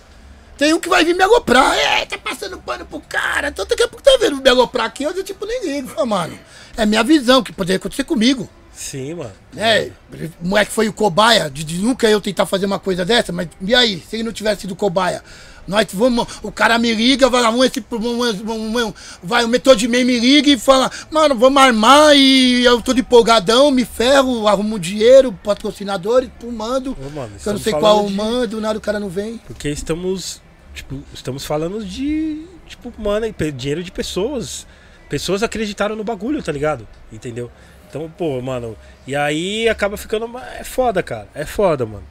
[0.60, 1.74] Tem um que vai vir me aloprar.
[1.74, 3.48] É, tá passando pano pro cara.
[3.48, 5.88] Então daqui a pouco tá vendo me aloprar aqui, eu tipo, nem ligo.
[5.88, 6.38] Falei, mano,
[6.76, 8.46] é minha visão, que poderia acontecer comigo.
[8.70, 9.32] Sim, mano.
[9.56, 9.90] É,
[10.38, 13.48] o moleque foi o cobaia, de, de nunca eu tentar fazer uma coisa dessa, mas
[13.58, 15.24] e aí, se ele não tivesse sido cobaia?
[15.66, 19.48] Nós vamos, o cara me liga, vai lá, um, esse, um, um, um, vai, o
[19.48, 23.70] metrô de meio me liga e fala, mano, vamos armar e eu tô de empolgadão,
[23.70, 26.94] me ferro, arrumo dinheiro, patrocinador e tu mando.
[27.00, 29.38] Ô, mano, eu não sei qual de- mando, nada, o cara não vem.
[29.46, 30.42] Porque estamos.
[30.80, 32.46] Tipo, estamos falando de.
[32.66, 34.66] Tipo, mano, e dinheiro de pessoas.
[35.10, 36.86] Pessoas acreditaram no bagulho, tá ligado?
[37.12, 37.50] Entendeu?
[37.88, 38.76] Então, pô, mano.
[39.06, 40.30] E aí acaba ficando.
[40.58, 41.28] É foda, cara.
[41.34, 42.04] É foda, mano.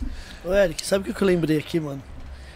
[0.45, 2.01] Ô, Eric, sabe o que eu lembrei aqui, mano?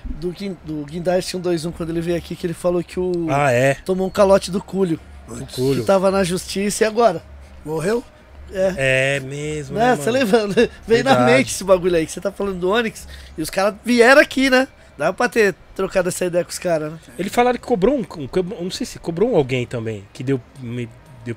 [0.05, 3.28] Do, Guin- do Guindaste 121, quando ele veio aqui, que ele falou que o.
[3.30, 3.76] Ah, é.
[3.86, 4.99] Tomou um calote do Cúlio.
[5.28, 5.84] O Que culho.
[5.86, 7.24] tava na justiça e agora?
[7.66, 8.03] Morreu?
[8.51, 9.16] É.
[9.16, 9.78] É mesmo.
[9.78, 9.91] Né?
[9.91, 10.45] Né, Você lembra?
[10.86, 11.32] Veio na Verdade.
[11.32, 13.07] mente esse bagulho aí, que você tá falando do Onix.
[13.38, 14.68] E os caras vieram aqui, né?
[14.98, 17.00] Dá pra ter trocado essa ideia com os caras, né?
[17.18, 20.04] Ele falaram que cobrou um, um- Não sei se cobrou um alguém também.
[20.14, 20.39] Que deu.
[20.60, 20.89] me-
[21.26, 21.36] deu-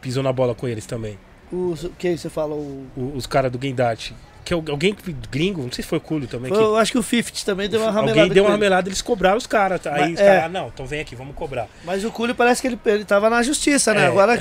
[0.00, 1.18] pisou na bola com eles também.
[1.50, 2.54] O que você fala?
[2.54, 4.14] O, O- os caras do Guindat.
[4.44, 4.94] Que al- alguém
[5.30, 6.48] gringo, não sei se foi o Culho também.
[6.50, 8.20] foi, que- eu acho que o Fifty também deu uma ramelada.
[8.20, 9.80] alguém deu uma ramelada eles cobraram os caras.
[9.80, 9.94] tá?
[9.94, 10.44] Aí Mas- os caras, é.
[10.44, 11.66] ah, não, então vem aqui, vamos cobrar.
[11.84, 14.04] Mas o Cúlio parece que ele, ele tava na justiça, né?
[14.04, 14.06] É.
[14.06, 14.34] Agora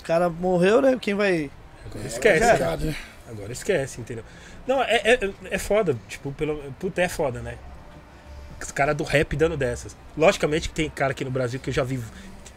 [0.00, 0.96] o cara morreu, né?
[1.00, 1.50] Quem vai.
[1.84, 2.40] Agora esquece.
[2.84, 2.96] né?
[3.28, 4.24] Agora esquece, entendeu?
[4.66, 5.96] Não, é, é, é foda.
[6.08, 7.54] Tipo, pelo, puta, é foda, né?
[8.60, 9.96] Os caras do rap dando dessas.
[10.16, 12.00] Logicamente que tem cara aqui no Brasil que eu já vi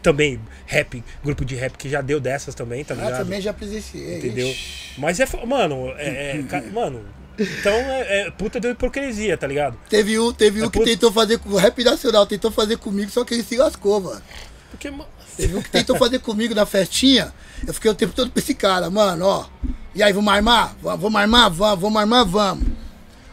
[0.02, 3.18] também rap, grupo de rap que já deu dessas também, tá Ah, ligado?
[3.18, 4.18] também já presenciei.
[4.18, 4.48] Entendeu?
[4.48, 4.94] Ixi.
[4.98, 5.26] Mas é.
[5.46, 6.42] Mano, é.
[6.50, 7.04] é mano,
[7.38, 9.76] então é, é puta de hipocrisia, tá ligado?
[9.90, 13.10] Teve um, teve É um que tentou fazer com o Rap Nacional, tentou fazer comigo,
[13.10, 14.22] só que ele se lascou, mano.
[14.70, 14.90] Porque.
[14.90, 17.32] ma- Teve um que tentou fazer comigo na festinha.
[17.66, 19.46] Eu fiquei o tempo todo pra esse cara, mano, ó.
[19.94, 20.74] E aí, vamos armar?
[20.82, 21.50] Va- Vamos armar?
[21.50, 22.24] Vamos, vamos armar?
[22.26, 22.66] Vamos.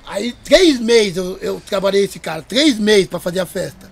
[0.07, 3.91] Aí, três meses eu, eu trabalhei esse cara, três meses pra fazer a festa.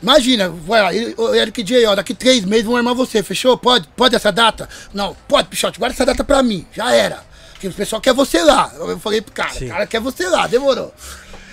[0.00, 0.94] Imagina, vai lá,
[1.34, 3.56] Eric J, ó, daqui três meses vamos armar você, fechou?
[3.58, 3.88] Pode?
[3.96, 4.68] Pode essa data?
[4.94, 7.24] Não, pode, Pichote, guarda essa data pra mim, já era.
[7.52, 8.70] Porque o pessoal quer você lá.
[8.76, 10.94] Eu falei pro cara, o cara quer você lá, demorou.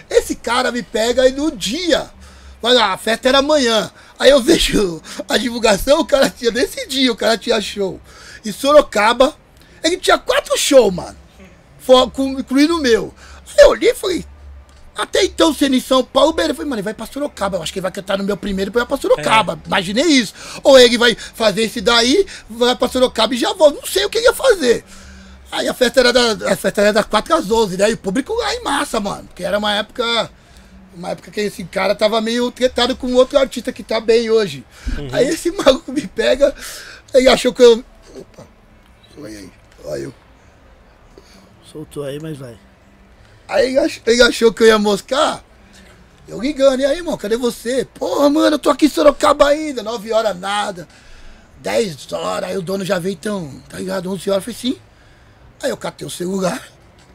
[0.09, 2.11] Esse cara me pega e no dia,
[2.61, 3.89] vai lá, a festa era amanhã.
[4.19, 7.99] Aí eu vejo a divulgação, o cara tinha, nesse dia o cara tinha show.
[8.45, 9.33] Em Sorocaba,
[9.81, 11.17] ele tinha quatro shows, mano.
[12.37, 13.13] Incluindo o meu.
[13.57, 14.25] Aí eu olhei e falei,
[14.95, 16.51] até então, sendo em São Paulo, beleza.
[16.51, 17.57] Eu falei, mano, ele vai pra Sorocaba.
[17.57, 19.59] Eu acho que ele vai cantar no meu primeiro e vai pra Sorocaba.
[19.65, 20.33] Imaginei isso.
[20.63, 23.79] Ou ele vai fazer esse daí, vai pra Sorocaba e já volta.
[23.79, 24.85] Não sei o que ele ia fazer.
[25.51, 27.89] Aí a festa era, da, a festa era das 4 às 11, né?
[27.89, 29.25] E o público lá em massa, mano.
[29.25, 30.29] Porque era uma época.
[30.95, 34.63] Uma época que esse cara tava meio tretado com outro artista que tá bem hoje.
[35.11, 36.53] Aí esse maluco me pega,
[37.13, 37.83] ele achou que eu.
[38.15, 38.45] Opa,
[39.15, 39.51] foi aí.
[39.85, 40.13] Olha eu.
[41.71, 42.55] Soltou aí, mas vai.
[43.53, 45.43] Aí ele ach- ele achou que eu ia moscar.
[46.27, 47.85] Eu ligando, e aí, irmão, cadê você?
[47.93, 50.87] Porra, mano, eu tô aqui em Sorocaba ainda, 9 horas nada.
[51.59, 54.11] 10 horas, aí o dono já veio então, tá ligado?
[54.11, 54.81] 11 horas, eu falei sim.
[55.61, 56.61] Aí eu catei o celular,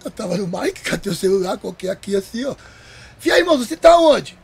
[0.04, 2.54] eu tava no mic, catei o celular, coloquei aqui assim, ó.
[3.24, 4.38] E aí, irmão, você tá onde?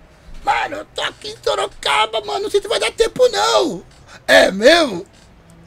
[0.45, 3.85] Mano, eu tô aqui em Sorocaba, mano, não sei se vai dar tempo não.
[4.27, 5.07] É mesmo?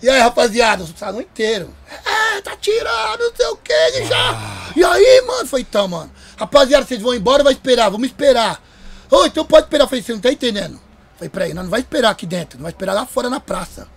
[0.01, 1.73] E aí, rapaziada, o salão inteiro.
[2.05, 4.71] É, tá tirando, não sei o que, já.
[4.75, 5.47] E aí, mano?
[5.47, 6.11] Foi então, mano.
[6.37, 7.89] Rapaziada, vocês vão embora ou vai esperar?
[7.89, 8.63] Vamos esperar.
[9.09, 9.87] Ô, então pode esperar.
[9.87, 10.79] Falei, você não tá entendendo?
[11.15, 13.87] Falei, peraí, nós não vai esperar aqui dentro, não vai esperar lá fora na praça.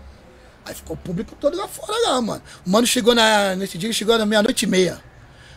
[0.65, 2.43] Aí ficou o público todo lá fora lá, mano.
[2.67, 4.99] O mano chegou na, nesse dia, chegou na meia-noite e meia.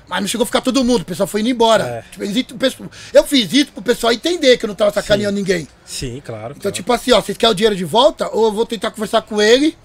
[0.07, 1.83] Mas não chegou a ficar todo mundo, o pessoal foi indo embora.
[1.83, 2.03] É.
[2.11, 2.79] Tipo,
[3.13, 5.67] eu fiz isso pro pessoal entender que eu não tava sacaneando ninguém.
[5.85, 6.51] Sim, claro.
[6.51, 6.75] Então, claro.
[6.75, 8.29] tipo assim, ó, vocês querem o dinheiro de volta?
[8.33, 9.77] Ou eu vou tentar conversar com ele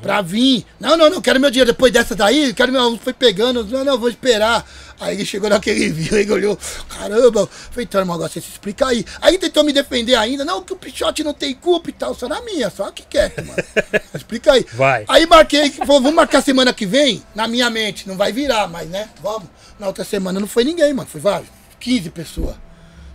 [0.00, 0.64] pra vir.
[0.78, 1.72] Não, não, não, quero meu dinheiro.
[1.72, 2.96] Depois dessa daí, quero meu.
[2.98, 3.64] Foi pegando.
[3.64, 4.66] Não, não, vou esperar.
[5.00, 6.58] Aí ele chegou naquele vídeo, ele olhou,
[6.88, 7.46] caramba.
[7.46, 9.04] Falei, então, irmão, agora você se explica aí.
[9.20, 10.44] Aí tentou me defender ainda.
[10.44, 12.14] Não, que o Pichote não tem culpa e tal.
[12.14, 13.62] Só na minha, só que quer, mano.
[14.14, 14.64] explica aí.
[14.72, 15.04] Vai.
[15.08, 17.22] Aí marquei, falou, vamos marcar semana que vem?
[17.34, 19.48] Na minha mente, não vai virar, mas né, vamos.
[19.78, 21.08] Na outra semana não foi ninguém, mano.
[21.08, 21.48] Foi vários,
[21.80, 22.54] 15 pessoas.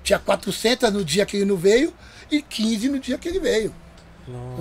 [0.03, 1.93] Tinha 400 no dia que ele não veio
[2.29, 3.73] e 15 no dia que ele veio.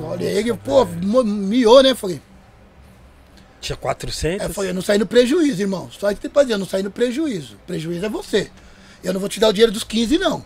[0.02, 1.94] Olha ele, pô, miou, né?
[1.94, 2.20] Falei,
[3.60, 4.46] Tinha 400?
[4.46, 5.90] é, foi, eu não saí no prejuízo, irmão.
[5.90, 7.56] Só isso que tem pra dizer, eu não saí no prejuízo.
[7.66, 8.50] Prejuízo é você.
[9.02, 10.44] Eu não vou te dar o dinheiro dos 15, não.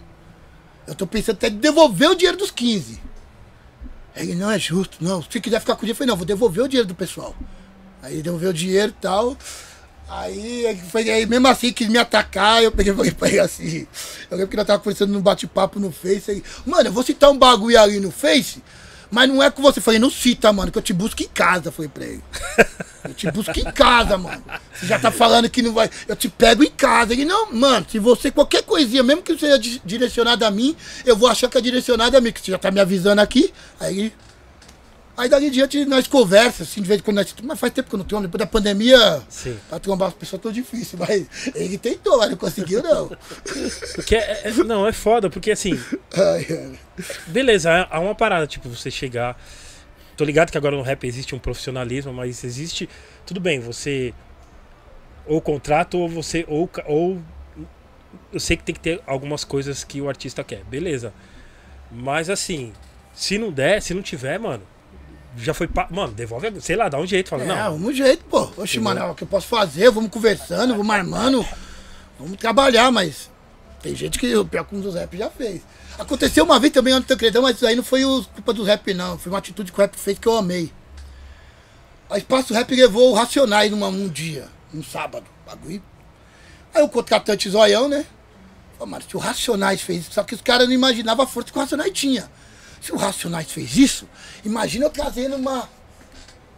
[0.86, 3.00] Eu tô pensando até em devolver o dinheiro dos 15.
[4.16, 5.22] Ele não é justo, não.
[5.22, 7.34] Se quiser ficar com o dinheiro, eu falei, não, vou devolver o dinheiro do pessoal.
[8.02, 9.36] Aí ele devolveu o dinheiro e tal.
[10.08, 13.86] Aí, foi, aí mesmo assim quis me atacar, eu peguei falei pra ele assim.
[14.28, 16.42] Eu lembro que nós tava conversando num bate-papo no Face aí.
[16.66, 18.60] Mano, eu vou citar um bagulho ali no Face,
[19.10, 19.80] mas não é com você.
[19.80, 22.22] Falei, não cita, mano, que eu te busco em casa, falei pra ele.
[23.02, 24.44] Eu te busco em casa, mano.
[24.74, 25.88] Você já tá falando que não vai.
[26.06, 27.14] Eu te pego em casa.
[27.14, 31.16] Ele, não, mano, se você, qualquer coisinha, mesmo que seja di- direcionada a mim, eu
[31.16, 33.54] vou achar que é direcionada a mim, que você já tá me avisando aqui.
[33.80, 34.12] Aí.
[35.20, 37.34] Aí dali em diante nós conversa, assim, de vez em quando nós.
[37.42, 39.58] Mas faz tempo que eu não tenho, depois da pandemia, Sim.
[39.68, 43.08] pra trombar as pessoas tão difícil, mas ele tentou, mas não conseguiu, não.
[43.94, 45.78] Porque é- é- não, é foda, porque assim,
[46.16, 46.76] Ai,
[47.26, 49.38] beleza, há- uma parada, tipo, você chegar.
[50.16, 52.88] Tô ligado que agora no rap existe um profissionalismo, mas existe.
[53.26, 54.12] Tudo bem, você.
[55.26, 56.44] Ou contrato, ou você.
[56.48, 57.20] Ou, ou.
[58.32, 61.12] Eu sei que tem que ter algumas coisas que o artista quer, beleza.
[61.92, 62.72] Mas assim,
[63.14, 64.62] se não der, se não tiver, mano.
[65.36, 65.66] Já foi.
[65.68, 65.86] Pa...
[65.90, 66.48] Mano, devolve.
[66.48, 67.28] a- Sei lá, dá um jeito.
[67.30, 67.78] Fala, É, não.
[67.78, 68.50] vamos jeito, pô.
[68.56, 71.46] Oxe, mano, é o que eu posso fazer, vamos conversando, vamos armando,
[72.18, 73.30] vamos trabalhar, mas
[73.82, 75.62] tem gente que o pior que um dos rap já fez.
[75.98, 78.62] Aconteceu uma vez também antes do Tancredão, mas isso aí não foi o- culpa do
[78.64, 79.16] rap, não.
[79.18, 80.72] Foi uma atitude que o rap fez que eu amei.
[82.08, 85.80] A Espaço Rap levou o Racionais numa, num dia, num sábado, bagulho.
[86.74, 88.04] Aí o contratante zoião, né?
[88.72, 91.52] Falou, mano, se o Racionais fez isso, só que os caras não imaginavam a força
[91.52, 92.28] que o Racionais tinha.
[92.80, 94.08] Se o Racionais fez isso,
[94.44, 95.68] imagina eu trazendo uma,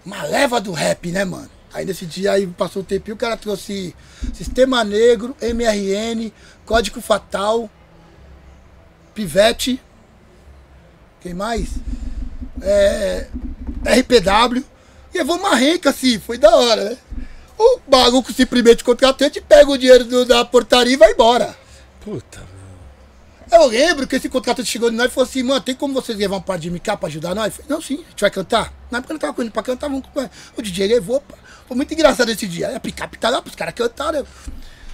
[0.05, 1.51] uma leva do rap, né, mano?
[1.75, 3.95] Aí nesse dia aí passou o tempinho, o cara trouxe
[4.35, 6.31] Sistema Negro, MRN,
[6.67, 7.69] Código Fatal,
[9.15, 9.81] Pivete,
[11.21, 11.69] quem mais?
[12.61, 13.27] É,
[13.85, 14.65] RPW,
[15.15, 16.99] e levou uma renca assim, foi da hora, né?
[17.59, 21.57] O maluco simplesmente contratante pega o dinheiro do- da portaria e vai embora.
[22.01, 22.43] Puta.
[23.53, 26.17] Eu lembro que esse contratante chegou de nós e falou assim, mano, tem como vocês
[26.17, 27.47] levar um par de MK pra ajudar nós?
[27.47, 28.73] Eu falei, não, sim, a gente vai cantar.
[28.91, 31.35] Na época não tava com ele pra cantar, vamos com O DJ levou, pá.
[31.69, 32.75] Foi muito engraçado esse dia.
[32.75, 34.25] A picape tá lá pros caras cantarem.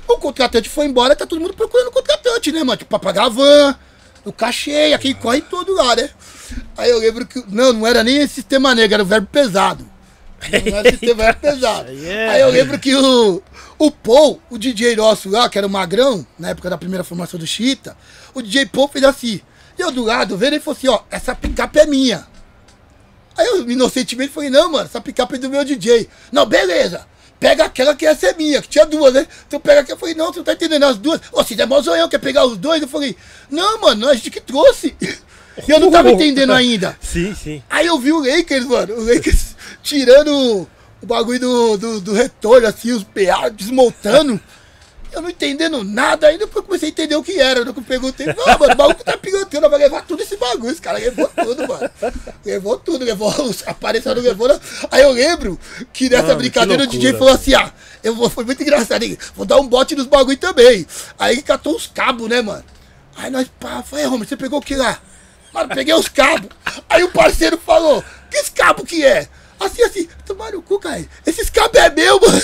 [0.08, 2.76] O contratante foi embora, tá todo mundo procurando o contratante, né, mano?
[2.76, 3.76] Tipo, pra pagar a van,
[4.24, 6.10] o cachê, aquele corre tudo lá, né?
[6.76, 7.42] Aí eu lembro que.
[7.48, 9.88] Não, não era nem esse sistema negro, era o verbo pesado.
[10.70, 11.88] Não era sistema verbo pesado.
[11.90, 13.42] Aí é- Aí eu lembro que o,
[13.78, 17.38] o Paul, o DJ nosso lá, que era o Magrão, na época da primeira formação
[17.38, 17.96] do Chita,
[18.34, 19.40] o DJ Paul fez assim.
[19.78, 22.26] E eu do lado, vendo, ele falou assim: ó, essa picape é minha.
[23.36, 26.08] Aí eu inocentemente falei, não, mano, essa picape é do meu DJ.
[26.32, 27.06] Não, beleza.
[27.38, 29.28] Pega aquela que essa é minha, que tinha duas, né?
[29.46, 29.94] Então pega aquela.
[29.94, 31.20] Eu falei, não, tu não tá entendendo as duas.
[31.32, 32.82] Ô, se der mó zoião, quer pegar os dois?
[32.82, 33.16] Eu falei,
[33.48, 34.96] não, mano, a gente que trouxe.
[35.66, 36.96] E eu não tava entendendo ainda.
[37.02, 37.60] Sim, sim.
[37.68, 40.68] Aí eu vi o Lakers, mano, o Lakers tirando
[41.02, 44.40] o bagulho do, do, do retorno, assim, os PA desmontando.
[45.10, 47.60] Eu não entendendo nada, aí depois eu comecei a entender o que era.
[47.60, 50.70] Eu perguntei, não, mano, o maluco tá pingando, vai levar tudo esse bagulho.
[50.70, 51.90] Esse cara levou tudo, mano.
[52.44, 54.48] Levou tudo, levou os aparelhos, levou.
[54.48, 54.60] né?
[54.90, 55.58] Aí eu lembro
[55.92, 59.02] que nessa Mano, que brincadeira o DJ falou assim: ah, eu vou, foi muito engraçado,
[59.02, 59.16] hein?
[59.34, 60.86] Vou dar um bote nos bagulho também.
[61.18, 62.64] Aí ele catou os cabos, né, mano?
[63.16, 65.00] Aí nós, pá, falei, Romer, você pegou o que lá?
[65.52, 66.50] Mano, peguei os cabos.
[66.88, 69.28] Aí o parceiro falou: que cabo que é?
[69.60, 71.04] Assim, assim, tomaram o cu, cara.
[71.26, 72.40] Esses cabos é meu, mano.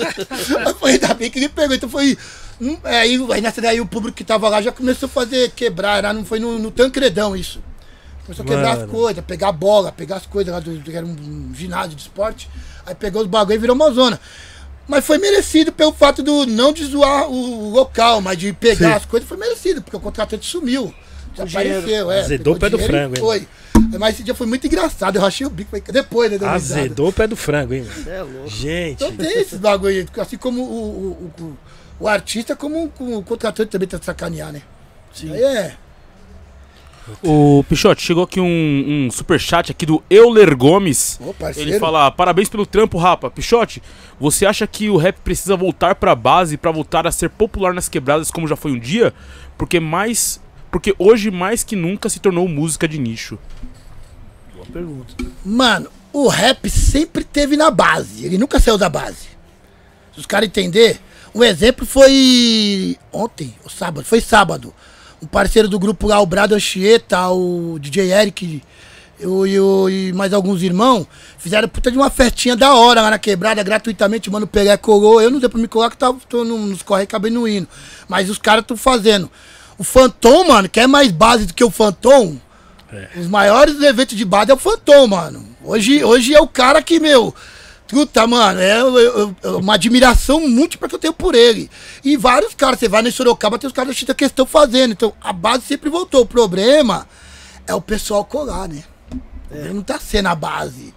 [0.80, 1.76] Foi, ainda bem que ele pegou.
[1.76, 2.16] Então foi.
[2.60, 5.50] hum, é, Aí, aí nessa daí o público que tava lá já começou a fazer
[5.50, 7.60] quebrar, era, não foi no, no Tancredão isso.
[8.24, 8.92] Começou a quebrar as Mano.
[8.92, 10.80] coisas, pegar a bola, pegar as coisas lá do.
[10.80, 12.48] que era um, ginásio de esporte.
[12.84, 14.18] Aí pegou os bagulho e virou uma zona.
[14.88, 19.04] Mas foi merecido pelo fato do não de zoar o local, mas de pegar as
[19.04, 20.94] coisas foi merecido, porque o contratante sumiu.
[21.32, 22.20] Desapareceu, é.
[22.20, 23.48] Azedou pegou o pé do dinheiro e frango, hein, Foi.
[23.98, 25.16] Mas esse dia foi muito engraçado.
[25.16, 26.46] Eu rachei o bico depois, né?
[26.46, 28.10] Azedou o pé do frango, hein, mano?
[28.10, 28.48] É louco.
[28.48, 29.04] Gente.
[29.04, 31.58] Então tem esses bagulho aí, assim como o, o, o,
[32.00, 34.62] o artista, como o, o contratante também tá de sacanear, né?
[35.12, 35.32] Sim.
[35.32, 35.76] Aí é.
[37.22, 41.18] O Pichote, chegou aqui um, um superchat aqui do Euler Gomes.
[41.20, 41.70] Ô, parceiro.
[41.70, 43.30] Ele fala: parabéns pelo trampo, rapa.
[43.30, 43.82] Pichote,
[44.18, 47.88] você acha que o rap precisa voltar pra base pra voltar a ser popular nas
[47.88, 49.14] quebradas como já foi um dia?
[49.56, 50.40] Porque mais.
[50.70, 53.38] Porque hoje mais que nunca se tornou música de nicho.
[54.72, 55.14] Pergunta.
[55.44, 58.24] Mano, o rap sempre teve na base.
[58.24, 59.28] Ele nunca saiu da base.
[60.14, 60.98] Se os caras entender,
[61.34, 64.72] um exemplo foi ontem, ou sábado, foi sábado.
[65.22, 68.62] Um parceiro do grupo lá, o Brado Anchieta, o DJ Eric
[69.18, 71.06] eu, eu, e mais alguns irmãos,
[71.38, 75.20] fizeram puta de uma festinha da hora lá na quebrada, gratuitamente, mano, Pelé colou.
[75.22, 77.66] Eu não dei pra me colar que tava, tô no- nos corre acabei não indo.
[78.08, 79.30] Mas os caras estão fazendo.
[79.78, 81.70] O Phantom, mano, que é mais base do que o
[82.90, 85.44] Phantom, os maiores eventos de base é o Phantom, mano.
[85.62, 87.34] Hoje, hoje é o cara que, meu.
[87.88, 88.82] Puta, mano, é,
[89.50, 91.70] uma admiração múltipla que eu tenho por ele.
[92.04, 94.92] E vários caras, você vai no Sorocaba, tem os caras da Chita que estão fazendo.
[94.92, 96.22] Então, a base sempre voltou.
[96.22, 97.06] O problema
[97.66, 98.82] é o pessoal colar, né?
[99.50, 100.92] Ele não tá sendo a base.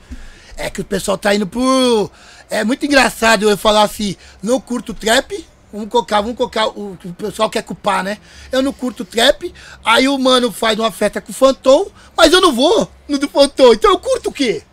[0.58, 2.12] É que o pessoal tá indo por
[2.50, 5.46] É muito engraçado eu falar assim, não curto trap.
[5.72, 8.18] Vamos colocar, vamos colocar, o, o pessoal quer culpar, né?
[8.52, 9.54] Eu não curto trap,
[9.86, 13.30] aí o mano faz uma festa com o Phantom, mas eu não vou no do
[13.30, 14.64] Phantom, então eu curto o quê?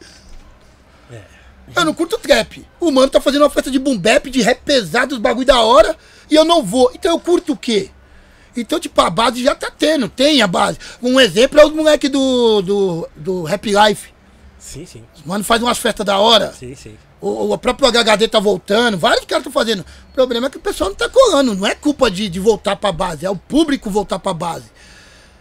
[1.75, 2.67] Eu não curto trap.
[2.81, 5.61] O mano tá fazendo uma festa de boom bap, de rap pesado, os bagulho da
[5.61, 5.97] hora,
[6.31, 6.91] e eu não vou.
[6.95, 7.91] Então eu curto o quê?
[8.57, 10.79] Então, tipo, a base já tá tendo, tem a base.
[11.03, 14.15] Um exemplo é os moleque do, do, do Rap Life.
[14.59, 15.05] Sim, sim.
[15.15, 16.53] Os mano faz umas festas da hora.
[16.53, 16.97] Sim, sim.
[17.21, 19.81] O, o próprio HHD tá voltando, vários caras estão fazendo.
[20.11, 22.77] O problema é que o pessoal não tá colando, não é culpa de, de voltar
[22.77, 24.67] pra base, é o público voltar pra base.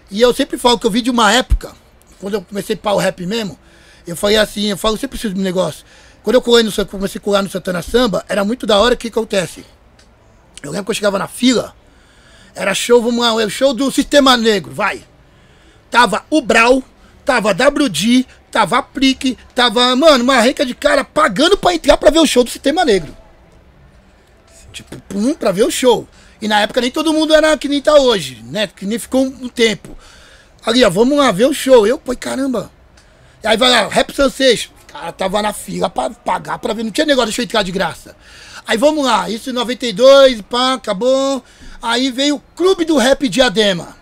[0.09, 1.73] E eu sempre falo que eu vi de uma época,
[2.19, 3.59] quando eu comecei para o rap mesmo,
[4.07, 5.85] eu falei assim, eu falo sempre preciso de um negócio.
[6.23, 8.97] Quando eu colei no, comecei a colar no Santana Samba, era muito da hora o
[8.97, 9.65] que acontece.
[10.63, 11.75] Eu lembro que eu chegava na fila,
[12.55, 15.03] era show, vamos lá, é show do Sistema Negro, vai.
[15.91, 16.81] Tava o Brau,
[17.23, 22.19] tava WD, tava Prick, tava, mano, uma renca de cara pagando pra entrar pra ver
[22.19, 23.13] o show do Sistema Negro.
[24.71, 26.07] Tipo, pum, pra ver o show.
[26.41, 28.67] E na época nem todo mundo era que nem tá hoje, né?
[28.67, 29.97] Que nem ficou um, tempo.
[30.65, 31.85] Ali, ó, vamos lá ver o show.
[31.85, 32.71] Eu, pô, caramba.
[33.43, 34.11] E aí vai lá, Rap.
[34.11, 36.83] O cara tava na fila pra pagar pra ver.
[36.83, 38.15] Não tinha negócio, deixa eu entrar de graça.
[38.65, 41.43] Aí vamos lá, isso em 92, pá, acabou.
[41.81, 43.97] Aí veio o Clube do Rap Diadema.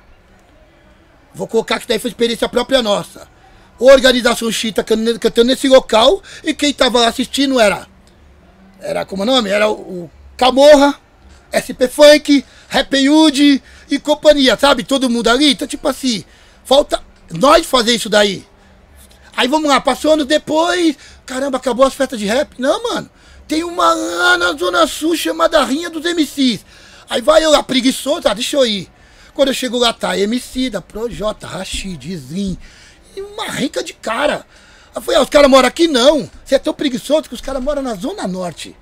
[1.33, 3.32] Vou colocar que daí foi experiência própria nossa.
[3.79, 6.21] Organização Chita can- cantando nesse local.
[6.43, 7.87] E quem tava lá assistindo era.
[8.79, 9.49] Era como é o nome?
[9.49, 10.99] Era o, Camorra,
[11.53, 14.83] SP Funk, Rap Yud e companhia, sabe?
[14.83, 15.51] Todo mundo ali.
[15.51, 16.23] Então, tipo assim,
[16.65, 17.01] falta
[17.31, 18.45] nós fazer isso daí.
[19.35, 20.95] Aí vamos lá, passou anos depois.
[21.25, 22.55] Caramba, acabou as festas de rap.
[22.59, 23.09] Não, mano.
[23.47, 26.65] Tem uma lá na Zona Sul chamada Rinha dos MCs.
[27.09, 28.89] Aí vai eu lá, preguiçoso, ah, deixa eu ir.
[29.33, 32.57] Quando eu chego lá, tá MC da Projota, Rashid, Zin.
[33.15, 34.45] E uma rica de cara.
[34.95, 36.29] Eu falei, ah, os caras moram aqui não.
[36.43, 38.75] Você é tão preguiçoso que os caras moram na Zona Norte.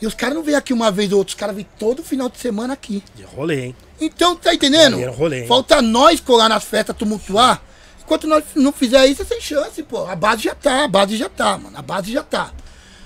[0.00, 2.28] E os caras não vêm aqui uma vez ou outra, os caras vêm todo final
[2.28, 3.02] de semana aqui.
[3.16, 3.76] De rolê, hein?
[4.00, 4.96] Então, tá entendendo?
[5.10, 5.46] Rolê, hein?
[5.48, 7.60] Falta nós colar nas festas, tumultuar.
[8.00, 10.06] Enquanto nós não fizer isso, é sem chance, pô.
[10.06, 11.76] A base já tá, a base já tá, mano.
[11.76, 12.52] A base já tá.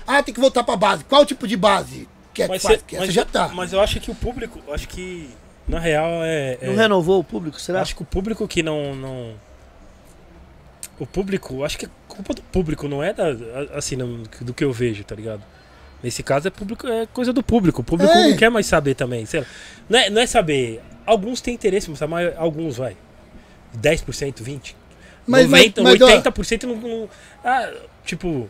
[0.05, 1.03] Ah, tem que voltar pra base.
[1.05, 2.07] Qual tipo de base?
[2.33, 2.81] Que é que faz?
[2.81, 3.49] Que essa mas, já tá.
[3.49, 5.29] mas eu acho que o público, eu acho que
[5.67, 6.57] na real é.
[6.61, 7.81] é Não renovou o público, será?
[7.81, 9.33] acho que o público que não, não.
[10.99, 13.25] O público, acho que é culpa do público, não é da,
[13.75, 15.41] assim, não- do que eu vejo, tá ligado?
[16.03, 17.81] Nesse caso é público, é coisa do público.
[17.81, 18.29] O público É.
[18.29, 19.25] não quer mais saber também.
[19.25, 19.45] sei lá.
[19.89, 20.81] Não, é, não é saber.
[21.05, 22.95] Alguns têm interesse, mas a alguns vai.
[23.73, 24.75] 10%, 20%.
[25.25, 27.09] Mas- mas- 90%, mas, ó- 80% não, não-
[27.43, 27.71] ah,
[28.05, 28.49] tipo.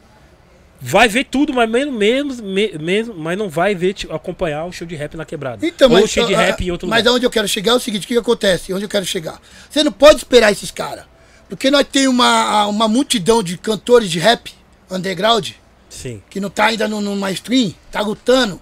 [0.85, 4.71] Vai ver tudo, mas menos, menos, me- mesmo, mas não vai ver, tipo, acompanhar o
[4.73, 5.65] show de rap na quebrada.
[5.65, 7.11] Então, Ou mas, o show de rap em outro mas lugar.
[7.11, 8.73] aonde eu quero chegar é o seguinte, o que, que acontece?
[8.73, 9.39] Onde eu quero chegar?
[9.69, 11.05] Você não pode esperar esses caras.
[11.49, 14.53] Porque nós temos uma, uma multidão de cantores de rap
[14.89, 15.51] underground
[15.89, 16.21] Sim.
[16.29, 18.61] que não tá ainda no, numa stream, tá lutando.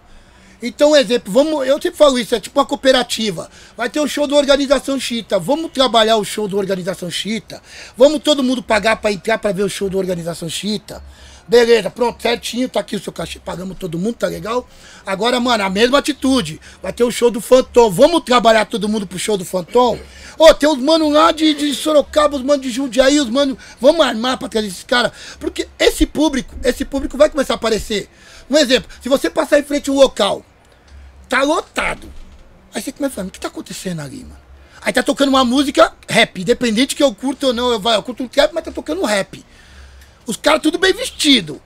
[0.61, 3.49] Então, um exemplo, vamos, eu sempre falo isso, é tipo uma cooperativa.
[3.75, 5.39] Vai ter o show do Organização Chita.
[5.39, 7.61] Vamos trabalhar o show do Organização Chita.
[7.97, 11.03] Vamos todo mundo pagar pra entrar pra ver o show do Organização Chita.
[11.51, 14.65] Beleza, pronto, certinho, tá aqui o seu cachê, pagamos todo mundo, tá legal?
[15.05, 16.61] Agora, mano, a mesma atitude.
[16.81, 17.91] Vai ter o show do Phantom.
[17.91, 19.99] Vamos trabalhar todo mundo pro show do Phantom?
[20.37, 23.57] Ô, tem os manos lá de, de Sorocaba, os manos de Jundiaí, os manos.
[23.81, 25.11] Vamos armar pra trazer esses caras.
[25.41, 28.07] Porque esse público, esse público vai começar a aparecer.
[28.49, 30.45] Um exemplo, se você passar em frente a um local,
[31.27, 32.09] tá lotado.
[32.73, 34.39] Aí você começa a falar, o que tá acontecendo ali, mano?
[34.81, 38.03] Aí tá tocando uma música rap, independente que eu curto ou não, eu, vai, eu
[38.03, 39.43] curto um trap, mas tá tocando rap.
[40.25, 41.61] Os caras tudo bem vestido.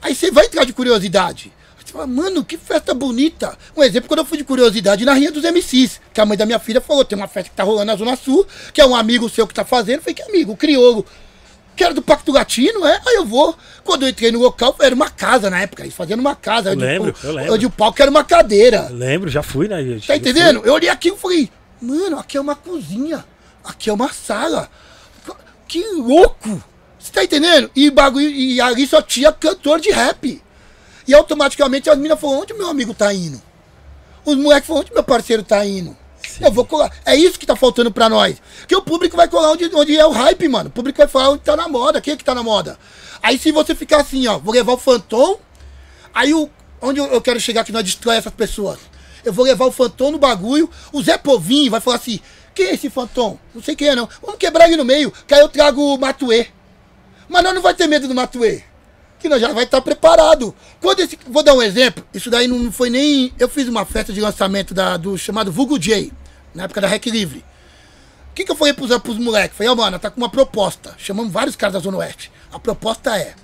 [0.00, 1.52] Aí você vai entrar de curiosidade.
[1.78, 3.56] Aí você fala, mano, que festa bonita.
[3.76, 6.44] Um exemplo, quando eu fui de curiosidade na Rinha dos MCs, que a mãe da
[6.44, 8.94] minha filha falou, tem uma festa que tá rolando na Zona Sul, que é um
[8.94, 9.96] amigo seu que tá fazendo.
[9.96, 10.52] Eu falei, que amigo?
[10.52, 11.04] O crioulo.
[11.74, 13.00] Que era do Pacto Latino, é?
[13.04, 13.56] Aí eu vou.
[13.82, 16.70] Quando eu entrei no local, era uma casa na época, eles fazendo uma casa.
[16.70, 17.54] o lembro, eu lembro.
[17.54, 18.88] Onde o palco era uma cadeira.
[18.90, 20.06] Lembro, já fui, né, gente?
[20.06, 20.62] Tá entendendo?
[20.64, 21.50] Eu olhei aqui e falei,
[21.80, 23.24] mano, aqui é uma cozinha.
[23.64, 24.70] Aqui é uma sala.
[25.66, 26.62] Que louco!
[27.14, 27.70] Tá entendendo?
[27.74, 30.42] E bagulho, e ali só tinha cantor de rap.
[31.08, 33.40] E automaticamente as meninas falaram, onde meu amigo tá indo?
[34.26, 35.96] Os moleques falaram, onde meu parceiro tá indo?
[36.40, 36.92] Eu vou colar.
[37.06, 38.36] É isso que tá faltando pra nós.
[38.68, 40.68] Que o público vai colar onde, onde é o hype, mano.
[40.68, 42.00] O público vai falar onde tá na moda.
[42.00, 42.78] Quem é que tá na moda?
[43.22, 45.38] Aí se você ficar assim, ó, vou levar o Phantom,
[46.14, 46.48] Aí o,
[46.80, 48.78] onde eu, eu quero chegar que nós destrói essas pessoas?
[49.24, 52.20] Eu vou levar o Fantom no bagulho, o Zé Povinho vai falar assim,
[52.54, 53.36] quem é esse Fantom?
[53.52, 54.08] Não sei quem é não.
[54.22, 56.46] Vamos quebrar ele no meio, que aí eu trago o Matuê.
[57.34, 58.62] Mas nós não vai ter medo do Matuê.
[59.18, 60.54] Que nós já vai estar preparado.
[60.80, 62.06] Quando esse, vou dar um exemplo.
[62.14, 63.32] Isso daí não foi nem.
[63.36, 66.12] Eu fiz uma festa de lançamento da, do chamado Vulgo J,
[66.54, 67.44] na época da Rec Livre.
[68.30, 69.56] O que, que eu falei pros, pros moleques?
[69.56, 70.94] Falei, ó, mano, tá com uma proposta.
[70.96, 72.30] Chamamos vários caras da Zona Oeste.
[72.52, 73.34] A proposta é: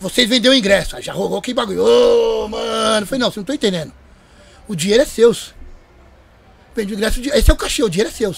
[0.00, 0.96] vocês venderam o ingresso.
[0.96, 1.84] Aí já rolou que bagulho.
[1.84, 3.02] Ô, mano.
[3.02, 3.92] Eu falei, não, você não tá entendendo.
[4.66, 5.36] O dinheiro é seu.
[6.74, 8.34] Vende o ingresso, esse é o cachê, o dinheiro é seu.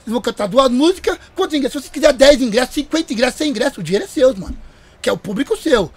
[0.00, 1.82] Vocês vão cantar duas músicas, quantos ingressos?
[1.82, 4.56] Se você quiser 10 ingressos, 50 ingressos, 100 ingressos, o dinheiro é seu, mano.
[5.00, 5.92] Que é o público seu.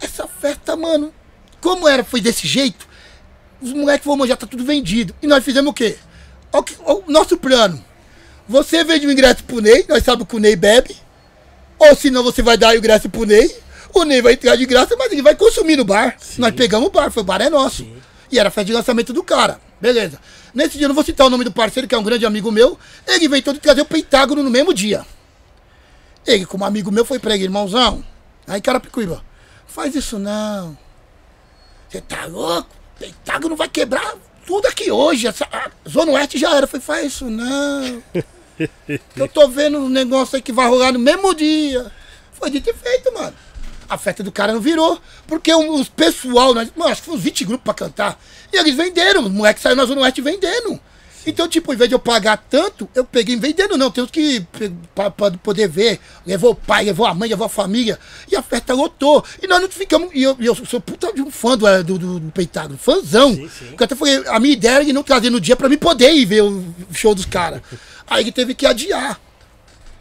[0.00, 1.12] Essa festa, mano,
[1.60, 2.86] como era, foi desse jeito,
[3.60, 5.14] os moleques vão já tá tudo vendido.
[5.22, 5.96] E nós fizemos o quê?
[6.52, 7.82] Ó que- o nosso plano.
[8.48, 10.96] Você vende o ingresso pro Ney, nós sabemos que o Ney bebe.
[11.78, 13.54] Ou senão você vai dar o ingresso pro Ney.
[13.94, 16.16] O Ney vai entrar de graça, mas ele vai consumir no bar.
[16.38, 17.86] Nós pegamos o bar, foi o bar é nosso.
[18.30, 19.60] E era a festa de lançamento do cara.
[19.82, 20.20] Beleza.
[20.54, 22.52] Nesse dia, eu não vou citar o nome do parceiro, que é um grande amigo
[22.52, 22.78] meu.
[23.04, 25.04] Ele inventou de trazer o Pentágono no mesmo dia.
[26.24, 28.04] Ele, como amigo meu, foi pra ele, irmãozão.
[28.46, 29.24] Aí, cara, picuíba,
[29.66, 30.78] faz isso não.
[31.88, 32.70] Você tá louco?
[32.96, 34.14] Pentágono vai quebrar
[34.46, 35.26] tudo aqui hoje.
[35.26, 36.62] Essa, a Zona Oeste já era.
[36.62, 38.00] Eu falei, faz isso não.
[39.16, 41.90] Eu tô vendo um negócio aí que vai rolar no mesmo dia.
[42.34, 43.34] Foi dito e feito, mano.
[43.92, 45.00] A festa do cara não virou.
[45.26, 48.18] Porque o- os pessoal, nós, mano, acho que foi uns 20 grupos pra cantar.
[48.52, 49.22] E eles venderam.
[49.24, 50.78] Os moleques saíram na Zona Oeste vendendo.
[51.24, 53.90] Então, tipo, em vez de eu pagar tanto, eu peguei vendendo, não.
[53.92, 54.44] Tem uns que,
[54.94, 57.96] pra, pra poder ver, levou o pai, levou a mãe, levou a família.
[58.30, 59.24] E a festa lotou.
[59.40, 60.10] E nós não ficamos.
[60.14, 63.34] E eu, eu sou puta de um fã do, do, do, do Pentágono, fãzão.
[63.34, 63.66] Sim, sim.
[63.66, 66.12] Porque até falei, a minha ideia era ele não trazer no dia pra mim poder
[66.12, 67.60] ir ver o show dos caras.
[68.06, 69.20] Aí ele teve que adiar.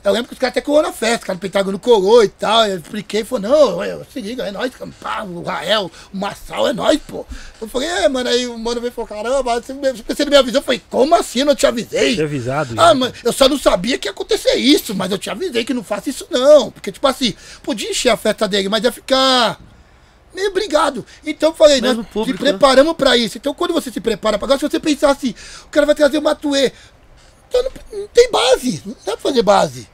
[0.04, 2.28] Eu lembro que os caras até colou na festa, o cara do Pentágono colou e
[2.28, 2.66] tal.
[2.66, 6.74] Eu expliquei, falou, não, eu, se liga, é nóis, pá, o Rael, o Massal, é
[6.74, 7.26] nóis, pô.
[7.62, 10.38] Eu falei, é, mano, aí o mano veio e falou, caramba, você, você não me
[10.38, 10.60] avisou?
[10.60, 11.41] Eu falei, como assim?
[11.41, 12.16] Eu não te avisei.
[12.16, 12.74] Tinha avisado.
[12.78, 12.95] Ah, já.
[12.95, 15.84] mas eu só não sabia que ia acontecer isso, mas eu te avisei que não
[15.84, 16.72] faça isso não.
[16.72, 19.60] Porque, tipo assim, podia encher a festa dele, mas ia ficar
[20.34, 21.06] meio brigado.
[21.26, 22.52] Então eu falei, Mesmo nós público, se né?
[22.52, 23.38] preparamos pra isso.
[23.38, 25.36] Então quando você se prepara pra agora, se você pensar assim,
[25.66, 26.72] o cara vai trazer uma tuê,
[27.52, 29.89] então não, não tem base, não dá pra fazer base.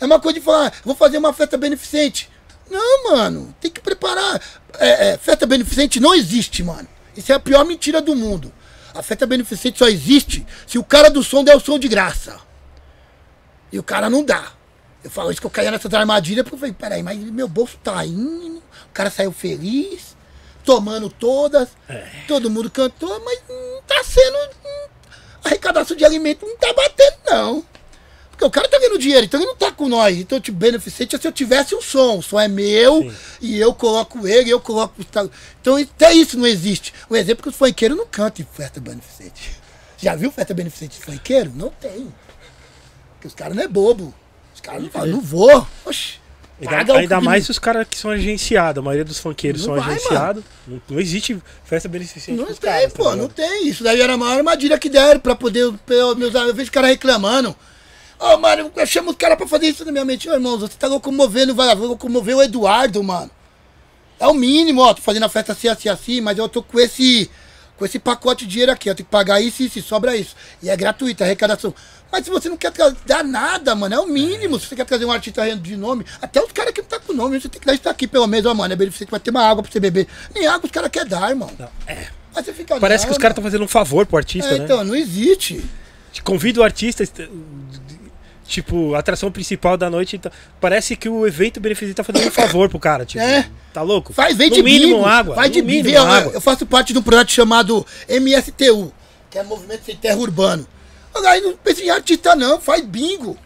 [0.00, 2.30] É uma coisa de falar, vou fazer uma festa beneficente.
[2.70, 4.40] Não, mano, tem que preparar.
[4.78, 6.88] É, é, festa beneficente não existe, mano.
[7.16, 8.52] Isso é a pior mentira do mundo.
[8.94, 12.40] A festa beneficente só existe se o cara do som der o som de graça.
[13.70, 14.52] E o cara não dá.
[15.04, 17.78] Eu falo isso que eu caía nessas armadilhas porque eu falei, peraí, mas meu bolso
[17.82, 18.58] tá indo.
[18.58, 20.16] O cara saiu feliz,
[20.64, 21.68] tomando todas,
[22.26, 24.36] todo mundo cantou, mas não tá sendo.
[24.64, 24.88] hum,
[25.44, 27.64] A arrecadação de alimento não tá batendo, não.
[28.30, 30.16] Porque o cara tá ganhando dinheiro, então ele não tá com nós.
[30.16, 32.18] Então, tipo, beneficente é se eu tivesse o som.
[32.18, 33.16] O som é meu Sim.
[33.40, 35.02] e eu coloco ele, eu coloco o.
[35.60, 36.94] Então, até isso não existe.
[37.10, 39.58] O exemplo é que os funkeiros não cantam em festa beneficente.
[39.96, 41.50] Já viu festa beneficente de funkeiro?
[41.52, 42.14] Não tem.
[43.14, 44.14] Porque os caras não é bobo.
[44.54, 45.66] Os caras não falam, não vou.
[45.84, 46.20] Oxi.
[46.60, 48.80] Ainda, ainda mais se os caras que são agenciados.
[48.80, 50.42] A maioria dos funkeiros Não são agenciados.
[50.66, 53.18] Não, não existe festa beneficente Não tem, caras, tá pô, ligado?
[53.18, 53.68] não tem.
[53.68, 55.72] Isso daí era a maior armadilha que deram pra poder.
[55.88, 57.54] Eu, meus, eu vejo os caras reclamando.
[58.18, 60.28] Ô, mano, eu chamo os caras pra fazer isso na minha mente.
[60.28, 63.30] Ô, irmão, você tá locomovendo, vai vai locomover o Eduardo, mano.
[64.18, 64.92] É o mínimo, ó.
[64.92, 67.30] Tô fazendo a festa assim, assim, assim, mas eu tô com esse.
[67.76, 70.34] Com esse pacote de dinheiro aqui, eu tenho que pagar isso, isso, sobra isso.
[70.60, 71.72] E é gratuito, a arrecadação.
[72.10, 72.72] Mas se você não quer
[73.06, 74.58] dar nada, mano, é o mínimo.
[74.58, 77.12] Se você quer trazer um artista de nome, até os caras que não tá com
[77.12, 78.72] nome, você tem que dar isso aqui pelo menos, ó, mano.
[78.72, 80.06] É beneficente, vai ter uma água pra você beber.
[80.34, 81.50] Nem água os caras querem dar, irmão.
[81.58, 82.06] Não, é.
[82.34, 84.64] Aí você fica, Parece que os caras estão fazendo um favor pro artista, É, né?
[84.64, 85.62] então, não existe.
[86.12, 87.04] Te Convida o artista.
[88.46, 90.16] Tipo, a atração principal da noite.
[90.16, 93.04] então, parece que o evento beneficente tá fazendo um favor pro cara.
[93.04, 93.46] Tipo, É.
[93.74, 94.10] tá louco?
[94.14, 95.06] Faz, vem no de mínimo bingo.
[95.06, 95.36] água.
[95.36, 95.94] No de mínimo.
[95.94, 96.32] Eu, água.
[96.32, 98.90] eu faço parte de um projeto chamado MSTU,
[99.30, 100.66] que é Movimento Sem Terra Urbano.
[101.26, 103.36] Aí não pensa em artista não, faz bingo.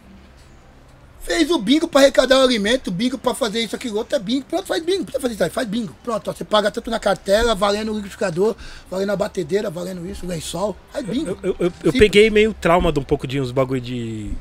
[1.21, 4.43] Fez o bingo pra arrecadar o alimento, bingo pra fazer isso, aquilo, outro é bingo.
[4.45, 5.05] Pronto, faz bingo.
[5.05, 5.95] Precisa fazer isso aí, faz bingo.
[6.03, 8.55] Pronto, ó, você paga tanto na cartela, valendo o liquidificador,
[8.91, 10.75] valendo a batedeira, valendo isso, lençol.
[10.91, 11.29] Faz bingo.
[11.41, 14.31] Eu, eu, eu- eu peguei meio trauma de um pouco de uns bagulho de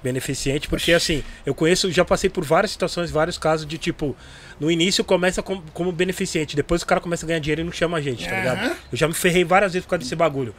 [0.00, 4.14] beneficente, porque assim, eu conheço, já passei por várias situações, vários casos de tipo,
[4.60, 7.72] no início começa com- como beneficente, depois o cara começa a ganhar dinheiro e não
[7.72, 8.76] chama a gente, tá ligado?
[8.92, 10.54] Eu já me ferrei várias vezes por causa desse bagulho.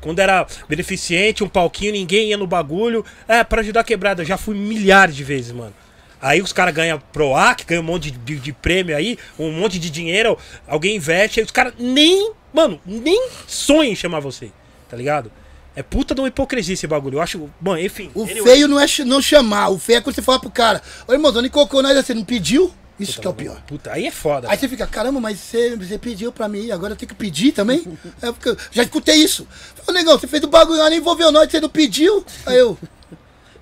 [0.00, 3.04] Quando era beneficente, um palquinho, ninguém ia no bagulho.
[3.26, 4.22] É, pra ajudar a quebrada.
[4.22, 5.74] Eu já fui milhares de vezes, mano.
[6.20, 9.88] Aí os caras ganham PROAC, ganham um monte de, de- prêmio aí, um monte de
[9.88, 10.36] dinheiro,
[10.66, 14.50] alguém investe, aí os caras nem, mano, nem sonham em chamar você,
[14.88, 15.30] tá ligado?
[15.76, 17.18] É puta de uma hipocrisia esse bagulho.
[17.18, 18.10] Eu acho, bom, enfim.
[18.14, 18.42] O anyway.
[18.42, 21.40] feio não é não chamar, o feio é quando você fala pro cara, ô irmãozão,
[21.40, 22.74] nem colocou nós, você não pediu?
[22.98, 23.62] Isso que é o pior.
[23.66, 24.50] Puta, aí é foda.
[24.50, 27.52] Aí você fica, caramba, mas você, você pediu pra mim, agora eu tenho que pedir
[27.52, 27.78] também?
[28.20, 29.46] Aí eu fico, já escutei isso.
[29.84, 32.24] Falei, negão, você fez o bagulho lá, nem envolveu nós, você não pediu?
[32.44, 32.76] Aí eu,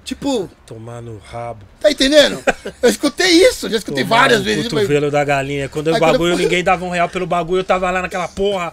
[0.04, 1.64] tipo, Tomar no rabo.
[1.80, 2.42] tá entendendo?
[2.82, 4.64] Eu escutei isso, já escutei Tomar várias vezes.
[4.64, 5.68] Eu falei, cotovelo da galinha.
[5.68, 8.72] Quando o bagulho, eu ninguém dava um real pelo bagulho, eu tava lá naquela porra.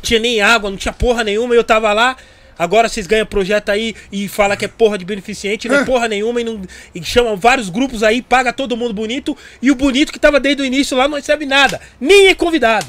[0.00, 2.16] Tinha nem água, não tinha porra nenhuma, e eu tava lá.
[2.58, 6.08] Agora vocês ganham projeto aí e fala que é porra de beneficente, não é porra
[6.08, 6.60] nenhuma e, não,
[6.94, 10.62] e chamam vários grupos aí, paga todo mundo bonito e o bonito que tava desde
[10.62, 12.86] o início lá não recebe nada, nem é convidado.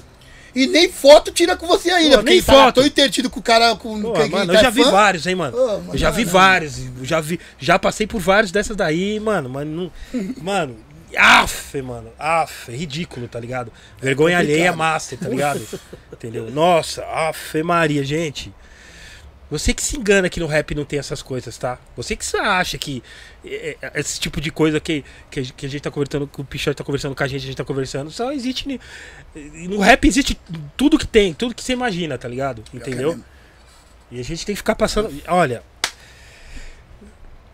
[0.56, 2.20] E nem foto tira com você ainda.
[2.20, 2.76] Pô, nem tá foto.
[2.76, 3.76] tão entretido com o cara.
[3.76, 4.92] Com, Pô, quem- mano, quem eu tá já vi fã.
[4.92, 5.58] vários, hein, mano.
[5.58, 6.82] Ô, mano, eu já vi não, vários.
[7.04, 9.50] Já, vi, já passei por vários dessas daí, mano.
[9.50, 9.92] Mas não.
[10.42, 10.78] mano.
[11.18, 12.10] Aff, mano.
[12.18, 13.72] Aff, é ridículo, tá ligado?
[14.02, 15.62] Vergonha alheia master, tá ligado?
[16.12, 16.50] Entendeu?
[16.50, 18.54] Nossa, aff, Maria, gente.
[19.58, 21.78] Você que se engana que no rap não tem essas coisas, tá?
[21.96, 23.02] Você que acha que
[23.46, 26.28] é, é, esse tipo de coisa que, que, a gente- que a gente tá conversando,
[26.28, 28.80] que o Pichote tá conversando com a gente, a gente tá conversando, só existe.
[29.36, 30.40] No rap existe
[30.78, 32.64] tudo que tem, tudo que você imagina, tá ligado?
[32.74, 33.20] Entendeu?
[34.12, 35.12] E a gente tem que ficar passando.
[35.28, 35.64] Olha.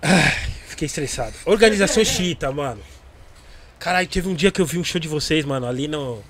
[0.01, 1.33] Ai, fiquei estressado.
[1.45, 2.81] Organização Chita, mano.
[3.79, 6.23] Caralho, teve um dia que eu vi um show de vocês, mano, ali no.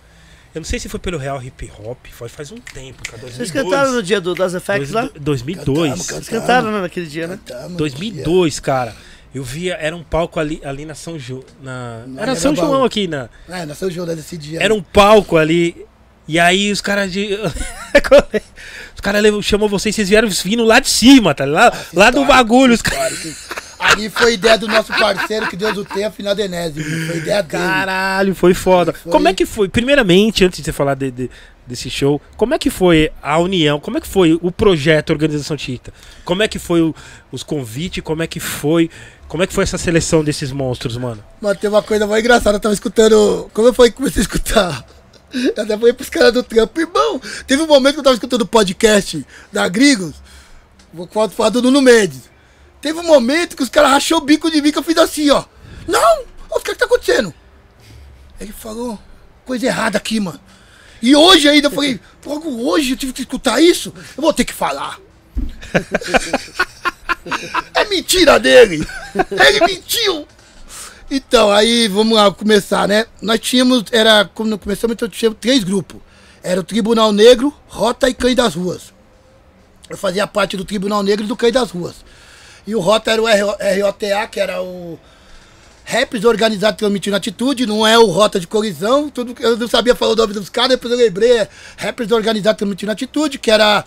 [0.54, 3.22] Eu não sei se foi pelo Real Hip Hop, foi faz um tempo, cara.
[3.22, 3.36] 2002.
[3.36, 5.02] Vocês cantaram no dia do Das Effects lá?
[5.04, 5.78] Dois- 2002.
[5.78, 7.40] Cantamos, Vocês cantaram né, naquele dia, né?
[7.46, 8.96] Cantamos, 2002, cara.
[9.34, 11.44] Eu via, era um palco ali, ali na São João.
[11.62, 12.04] Na...
[12.06, 12.54] Na Era São.
[12.54, 13.30] João aqui, na.
[13.48, 14.62] É, nasceu o jogo desse dia.
[14.62, 15.86] Era um palco ali.
[16.28, 17.30] E aí os caras de.
[18.94, 21.74] os caras chamam vocês, vocês vieram vindo lá de cima, tá ligado?
[21.74, 22.74] Lá, lá do bagulho.
[22.74, 23.38] Os caras.
[23.82, 26.86] Ali foi ideia do nosso parceiro, que Deus o tenha, final de Enésimo.
[27.08, 27.64] Foi ideia dele.
[27.64, 28.94] Caralho, foi foda.
[28.94, 29.12] Foi.
[29.12, 29.68] Como é que foi?
[29.68, 31.30] Primeiramente, antes de você falar de- de-
[31.66, 33.80] desse show, como é que foi a união?
[33.80, 35.94] Como é que foi o projeto Organização Tita?
[36.24, 36.94] Como é que foi o-
[37.32, 38.04] os convites?
[38.04, 38.90] Como é que foi?
[39.28, 41.24] Como é que foi essa seleção desses monstros, mano?
[41.42, 43.50] Mas tem uma coisa mais engraçada, eu tava escutando.
[43.54, 44.86] Como eu fui comecei a escutar?
[45.34, 47.22] Eu até falei pros caras do trampo, irmão.
[47.48, 50.16] Teve um momento que eu tava escutando o podcast da Grigos,
[50.94, 52.30] vou falar falar do Nuno Mendes.
[52.82, 55.30] Teve um momento que os caras rachou o bico de mim que eu fiz assim,
[55.30, 55.44] ó.
[55.88, 56.24] Não!
[56.50, 57.34] O que que tá acontecendo?
[58.40, 59.00] Ele falou,
[59.46, 60.40] coisa errada aqui, mano.
[61.02, 64.46] E hoje ainda eu falei, logo hoje eu tive que escutar isso, eu vou ter
[64.46, 65.00] que falar.
[67.76, 68.84] É mentira dele!
[69.30, 70.28] Ele mentiu!
[71.10, 73.06] Então, aí vamos lá começar, né?
[73.22, 76.02] Nós tínhamos, era, quando começamos, então tínhamos três grupos.
[76.42, 78.94] Era o Tribunal Negro, Rota e Cães das Ruas.
[79.90, 81.96] Eu fazia parte do Tribunal Negro e do Cães das Ruas.
[82.66, 85.00] E o Rota era o RO ROTA, que era o
[85.84, 89.10] Raps Organizado Transmitindo Atitude, não é o Rota de Colisão.
[89.10, 92.58] Tudo, eu não sabia falar o nome dos caras, depois eu lembrei, é Raps Organizado
[92.58, 93.84] Transmitindo Atitude, que era,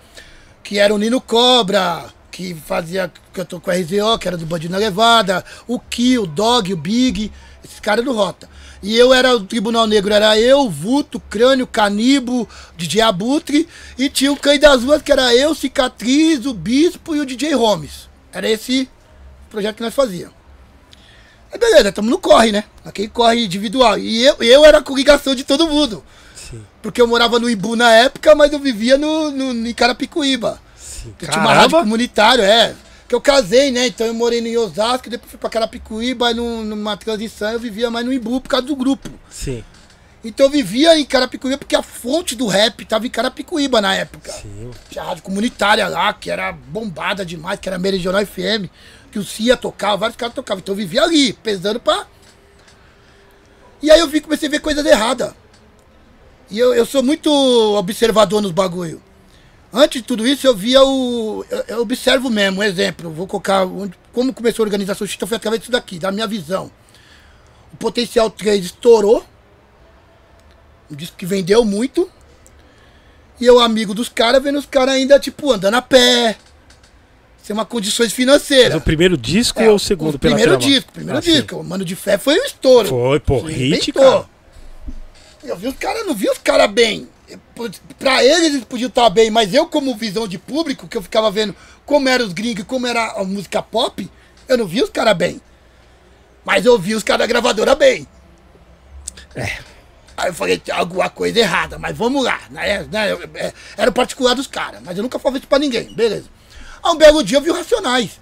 [0.62, 4.36] que era o Nino Cobra, que fazia, que eu tô com o RZO, que era
[4.36, 7.30] do Bandido na Levada, o Ki, o Dog, o Big,
[7.64, 8.48] esses caras do Rota.
[8.82, 12.46] E eu era o Tribunal Negro, era eu, Vulto, Crânio, Canibo,
[12.76, 13.66] DJ Abutre,
[13.96, 17.54] e tinha o Cães das Ruas, que era eu, Cicatriz, o Bispo e o DJ
[17.54, 18.12] Holmes.
[18.34, 18.88] Era esse
[19.50, 20.34] projeto que nós fazíamos.
[21.52, 22.64] Aí beleza, estamos no corre, né?
[22.84, 23.96] Aquele corre individual.
[23.98, 26.04] E eu, eu era a coligação de todo mundo.
[26.82, 30.60] Porque eu morava no Ibu na época, mas eu vivia no, no, em Carapicuíba.
[31.20, 31.78] Eu tinha uma rádio Caramba!
[31.80, 32.74] comunitária, é.
[33.08, 33.86] Que eu casei, né?
[33.86, 37.90] Então eu morei em Osasco, depois fui pra Carapicuíba, e num- numa transição eu vivia
[37.90, 39.08] mais no Imbu por causa do grupo.
[39.30, 39.64] Sim.
[40.24, 44.32] Então eu vivia em Carapicuíba porque a fonte do rap tava em Carapicuíba na época.
[44.32, 44.70] Sim.
[44.88, 48.70] Tinha a rádio comunitária lá, que era bombada demais, que era Meridional FM,
[49.12, 50.60] que o Cia tocava, vários caras tocavam.
[50.60, 52.06] Então eu vivia ali, pesando pra.
[53.82, 55.32] E aí eu vi, comecei a ver coisas erradas.
[56.50, 57.30] E eu, eu sou muito
[57.76, 59.02] observador nos bagulho.
[59.72, 61.44] Antes de tudo isso, eu via o.
[61.50, 63.10] Eu, eu observo mesmo, um exemplo.
[63.10, 63.64] Vou colocar.
[63.66, 66.70] onde- como começou a organização Chita foi através disso daqui, da minha visão.
[67.72, 69.22] O Potencial 3 estourou.
[70.90, 72.10] Um disco que vendeu muito.
[73.40, 76.36] E eu, amigo dos caras, vendo os caras ainda, tipo, andando a pé.
[77.42, 78.74] Sem uma condições Mas financeiras.
[78.76, 80.14] o primeiro disco É, ou o segundo?
[80.14, 81.32] o primeiro disco, primeiro Ah, sim.
[81.32, 81.56] disco.
[81.56, 82.88] O Mano de Fé foi um estouro.
[82.88, 84.24] Foi, pô, hit, cara.
[85.42, 87.06] Eu vi os caras, não vi os caras bem.
[87.98, 91.30] Pra eles, eles podiam estar bem, mas eu, como visão de público, que eu ficava
[91.30, 91.54] vendo
[91.84, 94.08] como eram os gringos como era a música pop,
[94.48, 95.40] eu não vi os caras bem.
[96.44, 98.06] Mas eu vi os caras da gravadora bem.
[99.34, 99.58] É.
[100.16, 102.40] Aí eu falei, tem alguma coisa errada, mas vamos lá.
[102.50, 102.84] Né?
[102.90, 106.28] né, é, Era o particular dos caras, mas eu nunca falei isso pra ninguém, beleza.
[106.82, 108.20] Aí um belo dia eu vi o Racionais.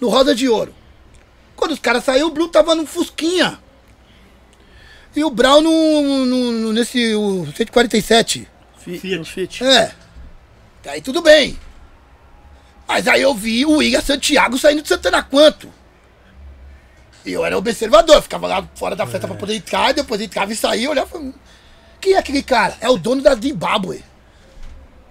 [0.00, 0.74] No Rosa de Ouro.
[1.54, 3.58] Quando os caras saíram, o Blue tava num Fusquinha.
[5.14, 8.46] E o Brown no, no- no- nesse o 147.
[8.78, 9.18] Fi- Fiat.
[9.18, 9.64] no Fiat.
[9.64, 9.94] É.
[10.88, 11.58] Aí tudo bem.
[12.86, 15.72] Mas aí eu vi o William Santiago saindo de Santana Quanto.
[17.26, 20.56] E eu era observador, ficava lá fora da festa pra poder entrar, depois entrava e
[20.56, 21.34] saía, olhava e falava,
[22.00, 22.76] quem é aquele cara?
[22.80, 24.04] É o dono da Zimbábue.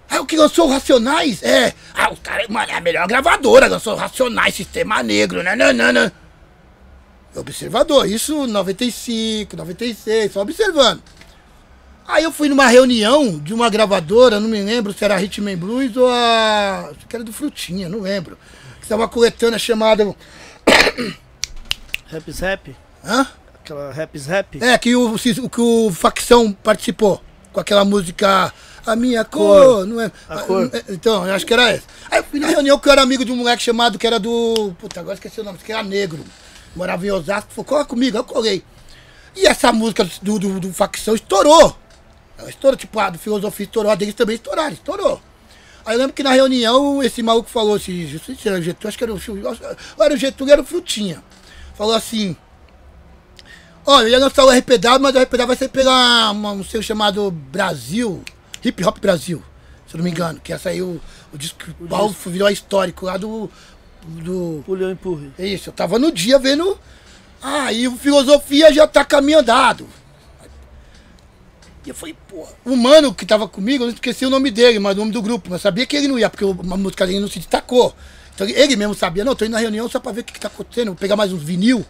[0.08, 1.42] Ah, o que lançou Racionais?
[1.42, 1.74] É.
[1.94, 5.92] Ah, o cara, mano, é a melhor gravadora, lançou Racionais, Sistema Negro, né, né, né,
[5.92, 6.12] né.
[7.34, 11.02] Observador, isso 95, 96, só observando.
[12.08, 15.96] Aí eu fui numa reunião de uma gravadora, não me lembro se era Hitman Blues
[15.96, 16.92] ou a.
[16.92, 18.38] Acho que era do Frutinha, não lembro.
[18.76, 20.14] Que estava uma coletânea chamada.
[22.10, 22.76] Raps Rap?
[23.04, 23.26] Hã?
[23.54, 24.62] Aquela Raps Rap?
[24.62, 27.20] É, que o, que o Facção participou.
[27.52, 28.52] Com aquela música.
[28.86, 30.12] A minha cor, não é?
[30.28, 30.70] A cor.
[30.72, 31.84] Ah, Então, eu acho que era essa.
[32.08, 34.20] Aí eu fui na reunião que eu era amigo de um moleque chamado que era
[34.20, 34.72] do.
[34.78, 36.22] Puta, agora esqueci o nome, que era negro.
[36.76, 38.62] Morava em Osasco, falou, cola comigo, eu colei.
[39.34, 41.76] E essa música do, do, do Facção estourou.
[42.38, 45.20] Ela estourou, tipo, a do Filosofia estourou, a deles também estouraram, estourou.
[45.84, 48.62] Aí eu lembro que na reunião esse maluco falou assim, não sei se era o
[48.62, 49.58] Getúlio, acho que era o Getúlio,
[49.98, 51.22] era o Getúlio, era o Frutinha.
[51.76, 52.36] Falou assim,
[53.88, 56.82] Olha, eu ia lançar o RPW, mas o RPW vai ser pela uma- um seu
[56.82, 58.20] chamado Brasil,
[58.64, 59.40] Hip Hop Brasil,
[59.86, 61.00] se eu não me engano, que ia sair o,
[61.32, 63.48] o disco que o Paulo virou histórico lá do.
[64.04, 65.30] do Pulhão empurre.
[65.38, 66.76] é isso, eu tava no dia vendo.
[67.40, 69.86] Ah, e o Filosofia já tá caminho andado.
[71.84, 72.50] E eu falei, porra.
[72.64, 75.22] O mano que tava comigo, eu não esqueci o nome dele, mas o nome do
[75.22, 75.48] grupo.
[75.50, 77.94] Mas sabia que ele não ia, porque a música dele não se destacou.
[78.36, 80.40] Então ele mesmo sabia, não, tô indo na reunião só pra ver o que, que
[80.40, 81.84] tá acontecendo, vou pegar mais uns vinil.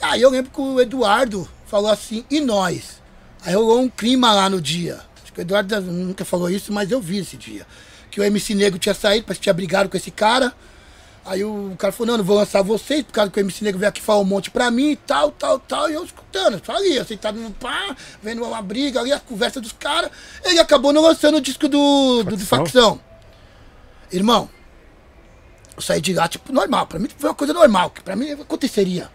[0.00, 3.00] Aí eu lembro que o Eduardo falou assim, e nós?
[3.42, 5.00] Aí rolou um clima lá no dia.
[5.22, 7.66] Acho que o Eduardo nunca falou isso, mas eu vi esse dia.
[8.10, 10.52] Que o MC Negro tinha saído, parece que tinha brigado com esse cara.
[11.24, 13.78] Aí o cara falou, não, não vou lançar vocês, por causa que o MC Negro
[13.78, 15.88] veio aqui falar um monte pra mim e tal, tal, tal.
[15.88, 19.72] E eu escutando, só ali, sentado no pá, vendo uma briga ali, a conversa dos
[19.72, 20.10] caras.
[20.44, 22.44] Ele acabou não lançando o disco do, do, do?
[22.44, 23.00] Facção.
[24.12, 24.50] Irmão,
[25.76, 26.86] eu saí de lá, tipo, normal.
[26.86, 29.10] Pra mim foi uma coisa normal, que pra mim aconteceria.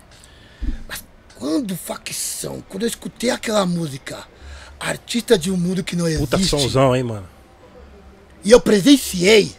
[0.87, 1.03] Mas
[1.35, 4.23] quando facção, quando eu escutei aquela música,
[4.79, 7.27] Artista de um Mundo que não Puta existe, somzão, hein, mano.
[8.43, 9.55] e eu presenciei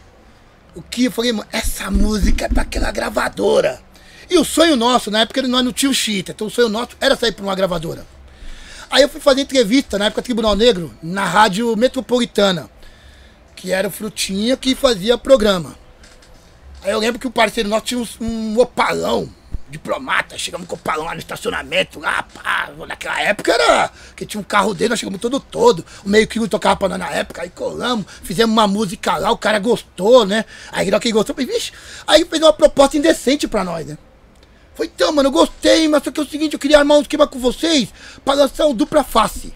[0.75, 3.81] o que eu falei, mano, essa música é pra aquela gravadora.
[4.29, 7.15] E o sonho nosso, na época nós não tínhamos chita, então o sonho nosso era
[7.15, 8.05] sair pra uma gravadora.
[8.89, 12.69] Aí eu fui fazer entrevista, na época Tribunal Negro, na rádio metropolitana,
[13.55, 15.75] que era o Frutinha que fazia programa.
[16.81, 19.29] Aí eu lembro que o parceiro nosso tinha um, um opalão,
[19.69, 24.41] diplomata, chegamos com o opalão lá no estacionamento, lá, pá, naquela época era, que tinha
[24.41, 27.41] um carro dele, nós chegamos todo todo, o meio que tocava pra nós na época,
[27.41, 31.51] aí colamos, fizemos uma música lá, o cara gostou, né, aí na que gostou, falei,
[31.51, 31.71] vixe,
[32.07, 33.97] aí fez uma proposta indecente pra nós, né.
[34.73, 37.01] Foi então, mano, eu gostei, mas só que é o seguinte, eu queria armar um
[37.01, 37.89] esquema com vocês
[38.23, 39.53] pra lançar um dupla face.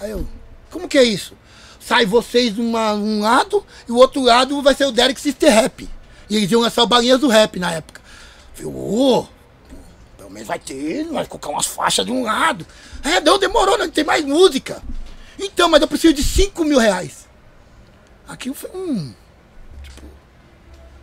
[0.00, 0.26] Aí eu,
[0.72, 1.36] como que é isso?
[1.78, 5.88] Sai vocês uma, um lado e o outro lado vai ser o Derek Sister Rap.
[6.28, 8.00] E eles iam lançar o Balinhas do Rap na época.
[8.54, 9.26] Falei, ô,
[10.16, 12.66] pelo menos vai ter, vai colocar umas faixas de um lado.
[13.02, 14.82] É, não, demorou, não tem mais música.
[15.38, 17.26] Então, mas eu preciso de 5 mil reais.
[18.26, 19.14] Aqui eu falei, hum,
[19.82, 20.02] tipo,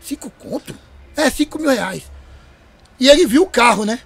[0.02, 0.76] 5 conto?
[1.16, 2.04] É, 5 mil reais.
[3.00, 4.00] E ele viu o carro, né?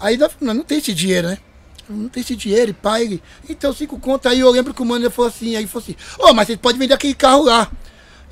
[0.00, 1.38] Aí nós não tem esse dinheiro, né?
[1.88, 3.02] Não tem esse dinheiro, e pai.
[3.02, 4.32] Ele, então, cinco contas.
[4.32, 6.78] Aí eu lembro que o mano falou assim, aí falou assim, ô, mas vocês podem
[6.78, 7.70] vender aquele carro lá.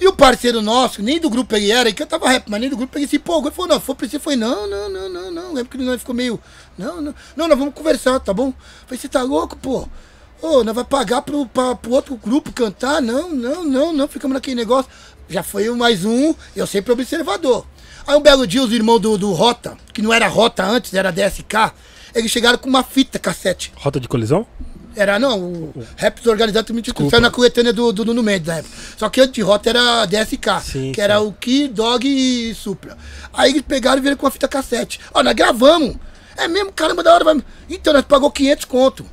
[0.02, 2.68] E o parceiro nosso, nem do grupo ele era, que eu tava rap, mas nem
[2.68, 3.48] do grupo ele se empolgou.
[3.48, 5.52] Ele falou, não, se for preciso, foi, não, não, não, não, não.
[5.54, 6.40] Lembro que ele ficou meio,
[6.76, 8.48] não, não, não, nós vamos conversar, tá bom?
[8.48, 8.54] Eu
[8.86, 9.88] falei, você tá louco, pô?
[10.42, 13.00] Ô, nós vai pagar pro, pra, pro outro grupo cantar?
[13.00, 14.90] Não, não, não, não, ficamos naquele negócio.
[15.28, 17.64] Já foi mais um, eu sempre observador.
[18.04, 21.12] Aí um belo dia, os irmãos do, do Rota, que não era Rota antes, era
[21.12, 21.72] DSK,
[22.12, 23.72] eles chegaram com uma fita cassete.
[23.76, 24.48] Rota de colisão?
[24.94, 28.58] Era, não, o Raps Organizado também tinha saiu na coletânea do, do Nuno Mendes na
[28.58, 28.74] época.
[28.96, 31.26] Só que antes de Rota era DSK, Sim, que era sim.
[31.26, 32.98] o Ki, Dog e Supra.
[33.32, 35.00] Aí eles pegaram e vieram com a fita cassete.
[35.14, 35.96] Ó, nós gravamos.
[36.36, 37.24] É mesmo, caramba, da hora.
[37.24, 37.42] Vai...
[37.70, 39.06] Então, nós pagou 500 conto.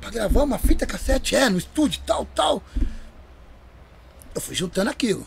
[0.00, 2.62] Pra gravar uma fita cassete, é, no estúdio, tal, tal.
[4.34, 5.26] Eu fui juntando aquilo.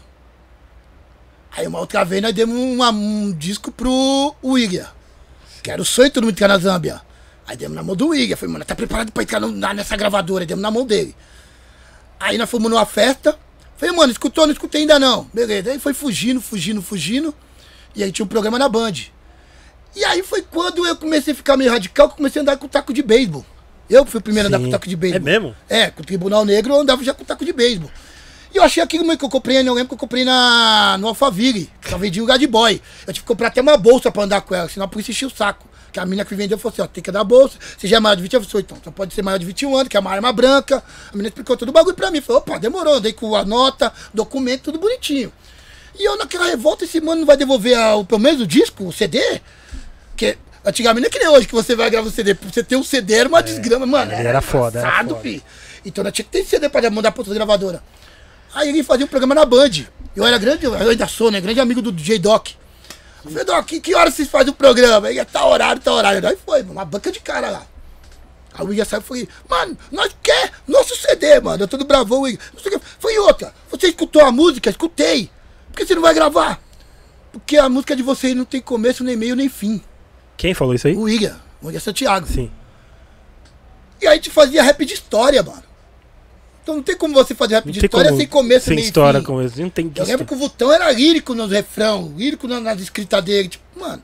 [1.56, 4.88] Aí uma outra vez nós demos uma- um disco pro William.
[5.62, 7.01] Que era o sonho de todo mundo entrar na Zâmbia.
[7.47, 8.36] Aí demos na mão do William.
[8.36, 10.43] Falei, mano, tá preparado pra entrar no- na- nessa gravadora?
[10.43, 11.16] Aí demos na mão dele.
[12.20, 13.38] Aí nós fomos numa festa.
[13.78, 14.46] Falei, mano, escutou?
[14.46, 15.28] Não escutei ainda não.
[15.34, 15.72] Beleza.
[15.72, 17.34] Aí foi fugindo, fugindo, fugindo.
[17.96, 18.93] E aí tinha um programa na Band.
[19.96, 22.58] E aí foi quando eu comecei a ficar meio radical, que eu comecei a andar
[22.58, 23.46] com taco de beisebol.
[23.89, 24.66] Eu que fui o primeiro a andar Sim.
[24.66, 25.28] com taco de beisebol.
[25.28, 25.55] É mesmo?
[25.68, 27.92] É, com o Tribunal Negro eu andava já com taco de beisebol.
[28.54, 31.70] E eu achei aquilo que eu comprei, eu lembro que eu comprei na, no Alphaville,
[31.82, 32.82] que tava vendia o Gad Boy.
[33.08, 35.28] Eu tive que comprar até uma bolsa pra andar com ela, senão a polícia enchia
[35.28, 35.68] o saco.
[35.92, 37.58] Que a menina que vendeu falou assim, ó, tem que dar bolsa.
[37.78, 38.47] Você já é maior de 20 anos?
[38.47, 40.78] Eu falei, então, só pode ser maior de 21 anos, que é uma arma branca.
[41.09, 42.22] A menina explicou todo o bagulho pra mim.
[42.22, 45.32] Falou, opa, demorou, andei com a nota, documento, tudo bonitinho.
[46.00, 48.86] E eu naquela revolta, esse mano não vai devolver a- o, pelo menos o disco,
[48.86, 49.20] o CD?
[50.16, 52.34] Que antigamente não é que nem hoje que você vai gravar o CD.
[52.36, 54.13] Você ter um CD era uma desgrama, mano.
[54.13, 55.22] ele era foda, era foda.
[55.22, 55.43] fi.
[55.84, 57.84] Então nós tinha que ter CD pra mandar pra outra gravadora.
[58.54, 59.70] Aí ele fazia um programa na Band.
[60.16, 61.42] Eu era grande, eu ainda sou, né?
[61.42, 62.50] Grande amigo do DJ Doc.
[63.46, 65.08] Doc, que, que hora vocês fazem o programa?
[65.08, 66.28] Aí, tá horário, tá horário.
[66.28, 67.66] Aí foi, uma banca de cara lá.
[68.54, 71.64] Aí o William saiu e mano, nós quer nosso CD, mano.
[71.64, 72.39] Eu tô do Bravão, William.
[72.54, 72.86] Não sei o que.
[73.00, 73.54] Foi outra.
[73.70, 74.70] Você escutou a música?
[74.70, 75.30] Escutei.
[75.68, 76.62] Por que você não vai gravar?
[77.32, 79.82] Porque a música de vocês não tem começo, nem meio, nem fim.
[80.36, 80.96] Quem falou isso aí?
[80.96, 82.28] O William, o William Santiago.
[82.28, 82.52] Sim.
[84.02, 85.64] E aí a gente fazia rap de história, mano.
[86.63, 89.20] Então não tem como você fazer rap de história como- sem começo, sem nem história,
[89.20, 89.25] fim.
[89.25, 89.59] começo.
[89.62, 93.24] Não tem Eu lembro que o Vutão era lírico nos refrão, lírico na- nas escritas
[93.24, 93.50] dele.
[93.50, 94.04] Tipo, mano,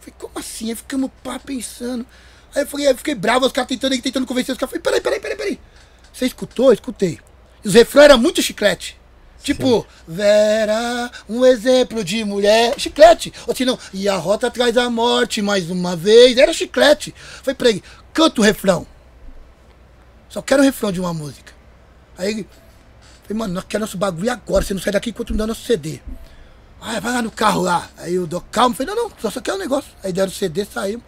[0.00, 0.68] falei, como assim?
[0.68, 2.04] Aí ficamos pá pensando.
[2.54, 4.70] Aí eu falei, aí eu fiquei bravo, os caras tentando, tentando convencer os caras.
[4.70, 5.60] Falei, peraí, peraí, peraí, peraí.
[6.12, 6.66] Você escutou?
[6.66, 7.18] Eu Escutei.
[7.64, 8.96] E os refrões eram muito chiclete.
[9.42, 12.74] Tipo, Vera, um exemplo de mulher.
[12.76, 13.32] Chiclete.
[13.46, 16.36] Ou se não, e a rota traz a morte mais uma vez.
[16.36, 17.14] Era chiclete.
[17.42, 17.82] Falei pra ele,
[18.12, 18.86] canta o refrão.
[20.28, 21.52] Só quero o refrão de uma música.
[22.18, 22.46] Aí
[23.22, 24.64] falei, mano, nós queremos nosso bagulho agora.
[24.64, 26.00] Você não sai daqui enquanto não dá nosso CD.
[26.80, 27.88] Ah, vai lá no carro lá.
[27.96, 29.90] Aí eu dou calma, falei, não, não, só, só quero um negócio.
[30.02, 31.04] Aí deram o CD, saímos.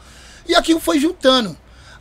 [0.49, 1.57] E aquilo foi juntando.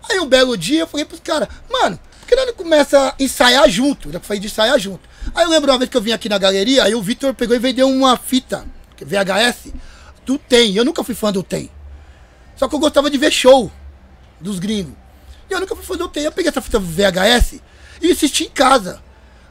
[0.10, 4.12] Aí um belo dia eu falei pros caras, mano, que não começa a ensaiar junto?
[4.12, 5.02] Já falei de ensaiar junto.
[5.34, 7.56] Aí eu lembro uma vez que eu vim aqui na galeria, aí o Vitor pegou
[7.56, 8.66] e vendeu uma fita,
[9.00, 9.74] é VHS,
[10.26, 10.76] do Tem.
[10.76, 11.70] Eu nunca fui fã do Tem.
[12.56, 13.72] Só que eu gostava de ver show
[14.40, 14.94] dos gringos.
[15.50, 16.24] E eu nunca fui fã do Tem.
[16.24, 17.62] Eu peguei essa fita VHS
[18.02, 19.02] e assisti em casa.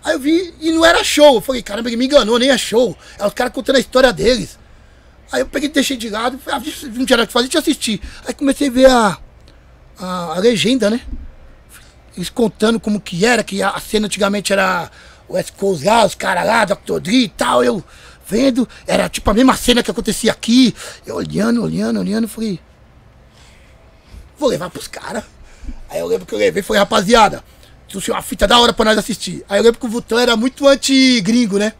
[0.04, 1.36] Aí eu vi e não era show.
[1.36, 2.96] Eu falei, caramba, ele me enganou, nem é show.
[3.18, 4.58] É os caras contando a história deles.
[5.30, 6.58] Aí eu peguei, deixei de lado, ah,
[6.94, 8.00] não tinha nada que fazer, eu assistir.
[8.26, 9.18] Aí comecei a ver a,
[9.98, 11.02] a, a legenda, né?
[12.16, 14.90] Eles contando como que era, que a cena antigamente era
[15.28, 16.98] o West Coast lá, os caras lá, Dr.
[17.00, 17.84] Dre e tal, eu
[18.26, 20.74] vendo, era tipo a mesma cena que acontecia aqui,
[21.06, 22.58] eu olhando, olhando, olhando, falei,
[24.38, 25.24] vou levar pros caras.
[25.90, 27.44] Aí eu lembro que eu levei, falei, rapaziada,
[27.89, 29.44] trouxe uma fita da hora pra nós assistir.
[29.48, 31.73] Aí eu lembro que o Vutão era muito anti-gringo, né?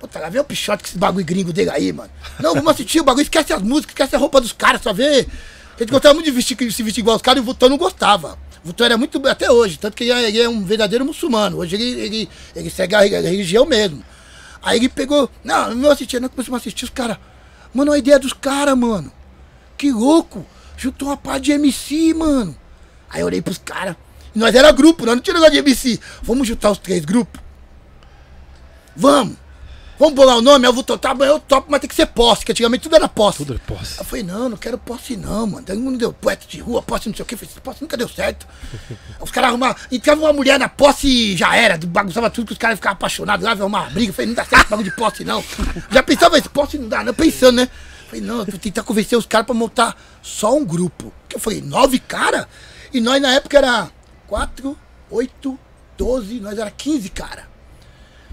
[0.00, 2.10] Puta, lá vem o Pichote com esse bagulho gringo dele aí, mano.
[2.40, 5.28] Não, vamos assistir o bagulho, esquece as músicas, esquece a roupa dos caras, só vê.
[5.76, 7.76] A gente gostava muito de vestir, se vestir igual os caras e o Vutão não
[7.76, 8.38] gostava.
[8.64, 11.58] O Vutão era muito, até hoje, tanto que ele é, ele é um verdadeiro muçulmano.
[11.58, 14.02] Hoje ele, ele, ele segue a, religião mesmo.
[14.62, 17.18] Aí ele pegou, não, não assistia, não começamos a assistir os caras.
[17.74, 19.12] Mano, a ideia dos caras, mano.
[19.78, 20.44] Que louco.
[20.76, 22.56] Juntou uma pá de MC, mano.
[23.08, 23.96] Aí eu olhei pros caras.
[24.34, 26.00] E nós era grupo, nós não tinha negócio de MC.
[26.22, 27.40] Vamos juntar os três grupos?
[28.96, 29.42] Vamos.
[30.02, 30.66] Vamos bolar o nome?
[30.66, 33.38] Eu vou tocar, eu topo, mas tem que ser posse, que antigamente tudo era posse.
[33.38, 33.98] Tudo é posse.
[33.98, 35.64] Eu falei, não, não quero posse não, mano.
[35.64, 37.34] Todo mundo deu poeta de rua, posse não sei o que.
[37.34, 38.44] Eu falei, posse nunca deu certo.
[39.20, 42.58] Os caras arrumavam, entrava uma mulher na posse e já era, bagunçava tudo, que os
[42.58, 44.10] caras ficavam apaixonados, lá arrumar uma briga.
[44.10, 45.44] Eu falei, não dá certo bagulho de posse não.
[45.88, 47.62] Já pensava, esse posse não dá, não, pensando, né?
[47.62, 51.12] Eu falei, não, eu vou tentar convencer os caras pra montar só um grupo.
[51.28, 52.46] Que eu falei, nove caras?
[52.92, 53.88] E nós na época era
[54.32, 54.78] quatro,
[55.10, 55.58] oito,
[55.94, 57.46] doze, nós era 15 cara.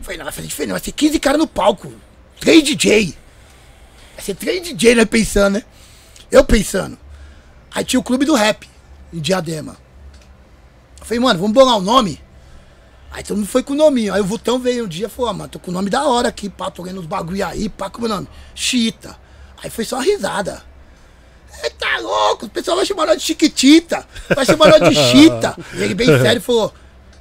[0.02, 1.92] Falei, não, vai fazer diferente, vai ser 15 caras no palco.
[2.40, 3.18] Três DJ.
[4.16, 5.04] Vai ser três DJ, né?
[5.04, 5.64] Pensando, né?
[6.32, 6.98] Eu pensando.
[7.70, 8.66] Aí tinha o clube do rap,
[9.12, 9.76] em Diadema.
[11.02, 12.24] Falei, mano, vamos bolar o nome?
[13.12, 14.14] Aí todo mundo foi com o nominho.
[14.14, 16.08] Aí o Vutão veio um dia e falou, ah, mano, tô com o nome da
[16.08, 18.28] hora aqui, pá, tô lendo os bagulho aí, pá, como é o nome?
[18.56, 19.20] Chita.
[19.62, 20.64] Aí foi só uma risada.
[21.62, 25.56] É, tá louco, o pessoal vai chamar nós de Chiquitita, vai chamar nós de Chita.
[25.74, 26.74] E ele bem sério falou,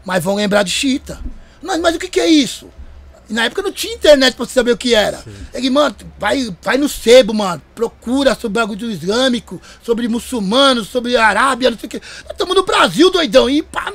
[0.04, 1.20] mas vão lembrar de Chita.
[1.62, 2.68] Mas, mas o que que é isso?
[3.28, 5.22] E na época não tinha internet pra você saber o que era.
[5.52, 7.60] Ele, mano, vai, vai no sebo, mano.
[7.74, 11.98] Procura sobre bagulho islâmico, sobre muçulmanos, sobre Arábia, não sei o que.
[11.98, 13.50] Nós estamos no Brasil, doidão.
[13.50, 13.92] E pá.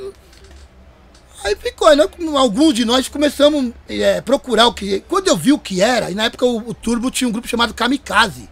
[1.42, 3.72] Aí ficou, nós, alguns de nós começamos
[4.18, 5.00] a procurar o que.
[5.08, 7.48] Quando eu vi o que era, e na época o, o Turbo tinha um grupo
[7.48, 8.48] chamado Kamikaze.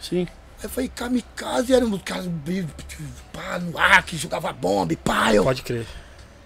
[0.00, 0.26] Sim.
[0.62, 2.26] Aí falei, Kamikaze eram os caras
[3.32, 5.34] pá, no ar, que jogava bomba e pá.
[5.34, 5.86] Eu, Pode crer.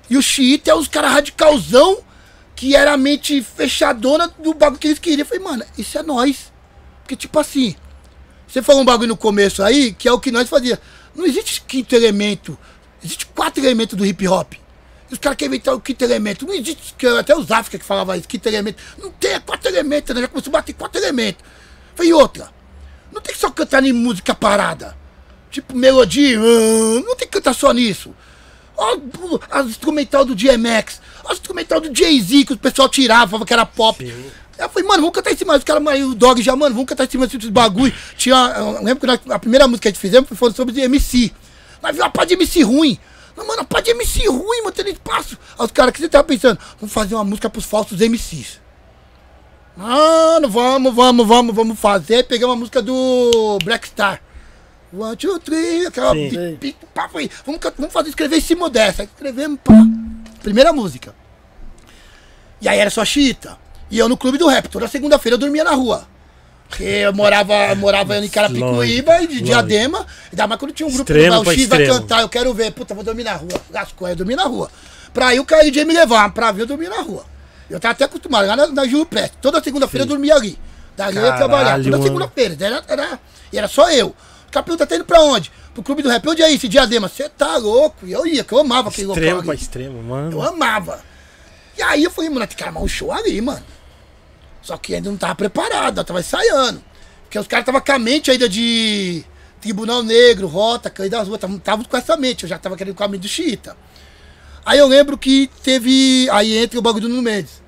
[0.09, 2.03] e o xiita é os caras radicalzão
[2.57, 5.21] que era a mente fechadona do bagulho que eles queriam.
[5.21, 6.53] Eu falei, mano, isso é nós.
[7.03, 7.75] Porque, tipo assim,
[8.47, 10.79] você falou um bagulho no começo aí, que é o que nós fazia.
[11.15, 12.59] Não existe quinto elemento.
[13.03, 14.53] Existe quatro elementos do hip hop.
[15.11, 16.47] Os caras querem inventar o quinto elemento.
[16.47, 18.83] Não existe, até os África que falavam isso, quinto elemento.
[18.99, 20.21] Não tem, é quatro elementos, né?
[20.21, 21.43] Já começou a bater quatro elementos.
[21.99, 22.51] E outra,
[23.13, 24.97] não tem que só cantar em música parada.
[25.51, 28.15] Tipo, melodia, ah, não tem que cantar só nisso.
[28.77, 29.01] Olha
[29.51, 33.67] as instrumental do DMX, as instrumental do Jay-Z que o pessoal tirava, falava que era
[33.67, 34.03] pop.
[34.59, 35.57] Eu falei, mano, vamos cantar em cima.
[35.57, 37.93] Os caras, mas o Dog já, mano, vamos cantar em cima desses bagulho.
[38.17, 41.33] Tinha, eu lembro que nós- a primeira música que a gente fizemos foi sobre MC.
[41.83, 42.99] Nós vimos uma pá de MC ruim.
[43.37, 45.39] Não, mano, uma pá de MC ruim, mano, tem espaço.
[45.59, 46.59] Aí os caras, o que você tava pensando?
[46.79, 48.61] Vamos fazer uma música pros falsos MCs.
[49.81, 52.25] Mano, vamos, vamos, vamos, vamos fazer.
[52.25, 54.21] Pegamos a música do Black Star.
[54.93, 56.13] One, two, three, aquela.
[56.13, 59.01] Pi- pi- pá, foi, vamos, vamos fazer, escrever em cima dessa.
[59.03, 59.73] Aí Escrevemos, pá.
[60.43, 61.15] Primeira música.
[62.61, 63.57] E aí era só chita.
[63.91, 64.69] E eu no clube do rap.
[64.69, 66.07] Toda segunda-feira eu dormia na rua.
[66.69, 70.07] Porque eu morava, morava em Carapicuíba e de Diadema.
[70.31, 72.71] Ainda mais quando tinha um grupo Extremo do X vai cantar, eu quero ver.
[72.73, 73.61] Puta, vou dormir na rua.
[73.71, 74.71] Lascou, eu dormi na rua.
[75.15, 77.30] Pra ir o ia me levar, pra ver eu dormir na rua.
[77.71, 79.39] Eu tava até acostumado, lá na, na Júlio Prestes.
[79.41, 80.59] Toda segunda-feira eu dormia ali.
[80.97, 81.83] Dali eu ia trabalhar.
[81.83, 82.57] Toda segunda-feira.
[82.61, 83.21] Era, era,
[83.53, 84.09] e era só eu.
[84.09, 85.53] O capitão tá indo pra onde?
[85.73, 86.29] Pro clube do rap.
[86.29, 86.69] Onde é isso?
[86.69, 87.09] Diadema.
[87.09, 88.05] Você tá louco?
[88.07, 90.33] E eu ia, que eu amava aquele local Extremo pra extremo, mano.
[90.33, 91.01] Eu amava.
[91.79, 93.65] E aí eu falei, mano, tem que armar um show ali, mano.
[94.61, 96.83] Só que ainda não tava preparado, tava ensaiando.
[97.23, 99.25] Porque os caras estavam com a mente ainda de
[99.61, 103.05] Tribunal Negro, Rota, Caí das Ruas, estavam com essa mente, eu já tava querendo com
[103.05, 103.77] a mente do Xiita.
[104.65, 106.29] Aí eu lembro que teve.
[106.31, 107.60] Aí entra o bagulho do Nuno Mendes.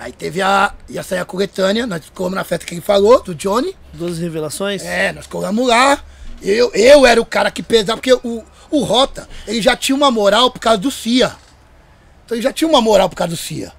[0.00, 0.72] Aí teve a.
[0.88, 3.76] ia sair a coletânea, nós colamos na festa que ele falou, do Johnny.
[3.92, 4.82] 12 revelações?
[4.82, 6.02] É, nós colamos lá.
[6.40, 10.10] Eu, eu era o cara que pesava, porque o, o Rota, ele já tinha uma
[10.10, 11.36] moral por causa do CIA.
[12.24, 13.72] Então ele já tinha uma moral por causa do CIA.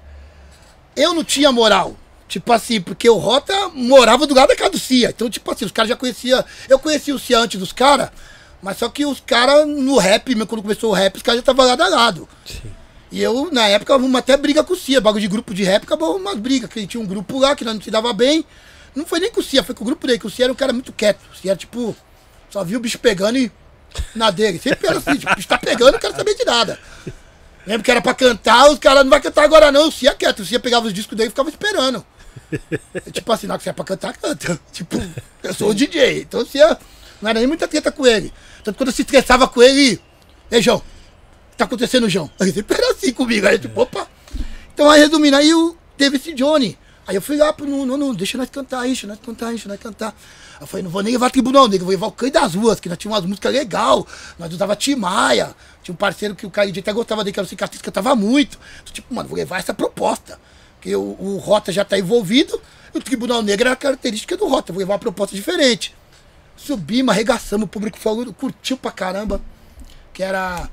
[0.94, 1.96] Eu não tinha moral.
[2.28, 5.10] Tipo assim, porque o Rota morava do lado da casa do CIA.
[5.10, 6.42] Então, tipo assim, os caras já conheciam.
[6.68, 8.10] Eu conhecia o CIA antes dos caras,
[8.62, 11.42] mas só que os caras no rap, mesmo quando começou o rap, os caras já
[11.42, 12.28] estavam lado a lado.
[13.12, 15.82] E eu, na época, arrumamos até briga com o Cia, bagulho de grupo de rap,
[15.82, 18.42] acabou umas brigas, que tinha um grupo lá que nós não se dava bem.
[18.96, 20.52] Não foi nem com o Cia, foi com o grupo dele, que o Cia era
[20.52, 21.20] um cara muito quieto.
[21.30, 21.94] O Cia era tipo,
[22.48, 23.52] só viu o bicho pegando e
[24.14, 24.58] na dele.
[24.58, 26.78] Sempre era assim, tipo, o bicho tá pegando, não quero saber de nada.
[27.66, 30.40] Lembro que era pra cantar, os caras não vai cantar agora não, o Cia quieto.
[30.40, 32.04] O Cia pegava os discos dele e ficava esperando.
[32.94, 34.58] É tipo assim, hora que você é pra cantar, canta.
[34.72, 35.00] Tipo,
[35.42, 36.78] eu sou o DJ, então o Cia
[37.20, 38.32] não era nem muita treta com ele.
[38.64, 40.00] Tanto quando eu se estressava com ele,
[40.50, 40.82] ei, João, o
[41.62, 42.30] tá acontecendo, João?
[42.40, 43.46] Aí sempre era assim comigo.
[43.46, 44.06] Aí eu tipo, opa.
[44.74, 46.78] Então aí resumindo, aí o, teve esse Johnny.
[47.06, 49.78] Aí eu fui lá pro Nuno, não, deixa nós cantar isso, nós cantar isso, nós
[49.78, 50.14] cantar.
[50.60, 52.88] Eu falei, não vou nem levar tribunal negro, vou levar o Cães das Ruas, que
[52.88, 54.04] nós tínhamos umas músicas legais.
[54.38, 55.54] Nós usava Timaya.
[55.82, 58.58] Tinha um parceiro que o Caio até gostava dele, que era o Cicatriz, cantava muito.
[58.82, 60.38] Então, tipo, mano, vou levar essa proposta.
[60.76, 62.60] Porque o, o Rota já tá envolvido,
[62.94, 64.72] e o Tribunal Negro era a característica do Rota.
[64.72, 65.92] Vou levar uma proposta diferente.
[66.56, 69.40] Subimos, arregaçamos, o público falou, curtiu pra caramba.
[70.12, 70.70] Que era.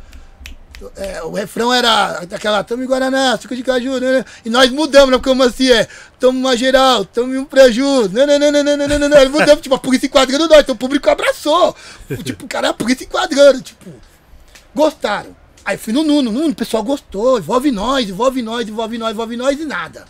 [0.96, 4.26] É, o refrão era aquela Tamo em Guaraná, suco de caju, né, né?
[4.46, 5.18] e nós mudamos, né?
[5.18, 5.88] Porque o assim, é
[6.20, 10.48] Tamo uma geral, tamo um preju, nananana, né, né, né, mudamos, tipo, a polícia enquadrando
[10.48, 11.76] nós, então o público abraçou.
[12.24, 13.92] Tipo, cara, a polícia enquadrando, tipo,
[14.74, 15.36] gostaram.
[15.64, 19.38] Aí fui no Nuno, Nuno, o pessoal gostou, envolve nós, envolve nós, envolve nós, envolve
[19.38, 20.06] nós e nada.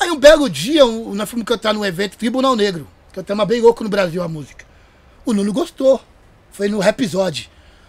[0.00, 3.44] Aí um belo dia, um, nós fomos cantar num evento Tribunal Negro, que eu tava
[3.44, 4.64] bem louco no Brasil a música.
[5.26, 6.00] O Nuno gostou.
[6.52, 7.48] Foi no episódio.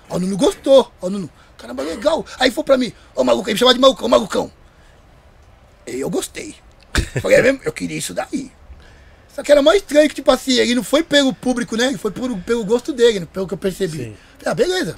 [0.09, 0.91] O Nuno gostou.
[0.99, 1.29] O Nuno
[1.61, 2.25] caramba, legal.
[2.39, 4.51] Aí foi pra mim, ô maluco, ele me chamava de malucão, malucão.
[5.85, 6.55] E eu gostei.
[7.21, 7.61] Falei, é mesmo?
[7.63, 8.51] Eu queria isso daí.
[9.33, 11.87] Só que era mais estranho que, tipo assim, ele não foi pelo público, né?
[11.87, 13.97] Ele foi pelo, pelo gosto dele, pelo que eu percebi.
[13.97, 14.17] Sim.
[14.37, 14.95] Falei, ah, beleza.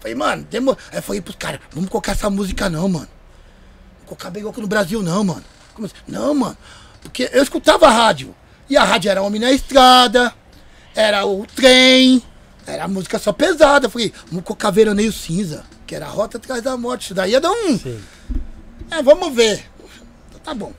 [0.00, 0.76] Falei, mano, demo...
[0.90, 3.08] Aí eu falei pros caras, vamos colocar essa música não, mano.
[3.94, 5.44] Vamos colocar bem louco no Brasil não, mano.
[5.74, 5.94] Como assim?
[6.06, 6.56] Não, mano.
[7.02, 8.34] Porque eu escutava a rádio.
[8.68, 10.34] E a rádio era Homem na Estrada,
[10.94, 12.22] era o trem,
[12.66, 13.86] era a música só pesada.
[13.86, 17.04] Eu falei, vamos colocar Veraneio Cinza, que era a Rota Atrás da Morte.
[17.06, 17.78] Isso daí ia dar um.
[17.78, 17.98] Sim.
[18.90, 19.64] É, vamos ver.
[20.28, 20.72] Então, tá bom.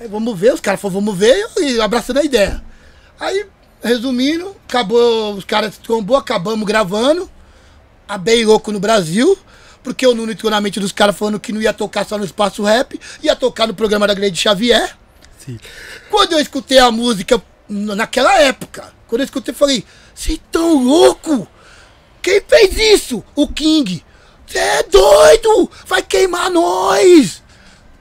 [0.00, 2.64] Aí vamos ver, os caras falaram, vamos ver, e abraçando a ideia.
[3.18, 3.44] Aí,
[3.82, 7.28] resumindo, acabou, os caras se trombou, acabamos gravando.
[8.08, 9.36] A Bem Louco no Brasil,
[9.82, 12.24] porque o Nuno entrou na mente dos caras falando que não ia tocar só no
[12.24, 14.96] espaço rap, ia tocar no programa da Grande Xavier.
[15.38, 15.58] Sim.
[16.08, 21.46] Quando eu escutei a música naquela época, quando eu escutei, eu falei, vocês tão louco?
[22.22, 23.24] Quem fez isso?
[23.34, 24.04] O King.
[24.46, 25.70] Você é doido?
[25.86, 27.42] Vai queimar nós!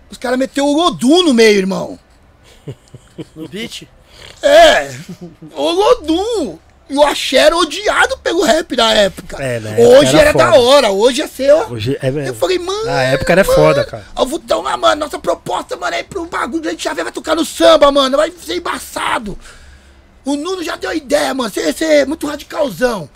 [0.10, 2.00] Os caras meteu o Lodum no meio, irmão.
[3.36, 3.86] No beat?
[4.42, 4.90] É,
[5.54, 6.58] o Lodum.
[6.90, 9.38] E o Axé era odiado pelo rap na época.
[9.44, 11.68] É, na época Hoje era era, da hora, hoje ia ser, ó.
[11.68, 12.30] Hoje é mesmo.
[12.30, 12.86] Eu falei, mano.
[12.86, 14.06] Na época era mano, foda, cara.
[14.16, 17.46] O Vutão, ah, mano, nossa proposta, mano, é pro bagulho de Xavier vai tocar no
[17.46, 18.18] samba, mano.
[18.18, 19.38] Vai ser embaçado.
[20.26, 21.52] O Nuno já deu ideia, mano.
[21.52, 23.08] Você você é muito radicalzão.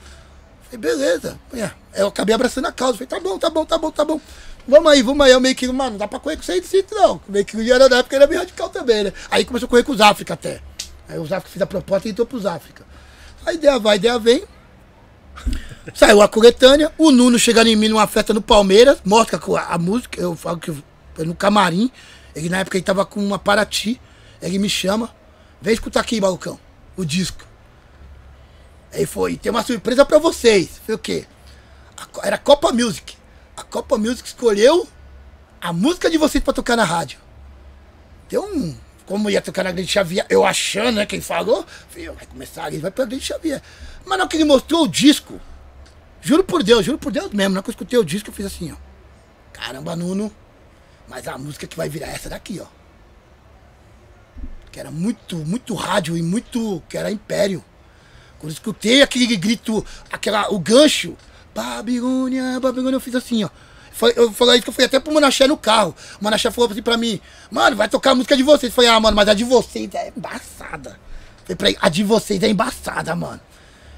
[0.78, 1.40] Beleza.
[1.54, 2.94] É, eu acabei abraçando a causa.
[2.94, 4.22] Falei, tá bom, tá bom, tá bom, tá bom.
[4.68, 5.32] Vamos aí, vamos aí.
[5.32, 7.22] Eu meio que, mano, não dá pra correr com você de cinto, não.
[7.28, 9.14] Meio que era na época era bem radical também, né?
[9.30, 10.62] Aí começou a correr com os África até.
[11.08, 12.86] Aí os África fiz a proposta e entrou pros África.
[13.46, 14.44] A ideia vai, a ideia vem.
[15.94, 19.78] Saiu a coletânea, o Nuno chegando em mim numa festa no Palmeiras, mostra a, a
[19.78, 20.72] música, eu falo que
[21.14, 21.92] foi no camarim,
[22.36, 24.00] ele na época ele tava com uma Paraty,
[24.42, 25.14] ele me chama,
[25.62, 26.58] vem escutar aqui, malucão,
[26.96, 27.46] o disco.
[28.94, 30.80] Aí foi, tem uma surpresa pra vocês.
[30.86, 31.26] Foi o quê?
[31.98, 33.18] A era a Copa Music.
[33.58, 34.88] A Copa Music escolheu
[35.60, 37.20] a música de vocês pra tocar na rádio.
[38.30, 38.76] Deu um.
[39.06, 41.06] Como ia tocar na Grande Xavier, eu achando, né?
[41.06, 43.62] Quem falou, falei, vai começar ali, vai pra Grande Xavier.
[44.06, 45.42] Mas não que ele mostrou o disco,
[46.22, 48.34] juro por Deus, juro por Deus mesmo, na hora que eu escutei o disco, eu
[48.34, 48.76] fiz assim, ó.
[49.52, 50.34] Caramba, Nuno,
[51.08, 52.66] mas a música que vai virar essa daqui, ó.
[54.72, 56.82] que era muito, muito rádio e muito.
[56.88, 57.64] que era império.
[58.44, 61.16] Eu escutei aquele grito, aquela, o gancho,
[61.56, 63.50] Babilônia, Babilônia, eu fiz assim, ó.
[64.16, 65.96] Eu falei isso que eu fui até pro Manaché no carro.
[66.20, 68.72] O Manaché falou assim pra mim, mano, vai tocar a música de vocês.
[68.72, 70.90] Eu falei, ah, mano, mas a de vocês é embaçada.
[70.90, 73.40] Eu falei pra ele, a de vocês é embaçada, mano.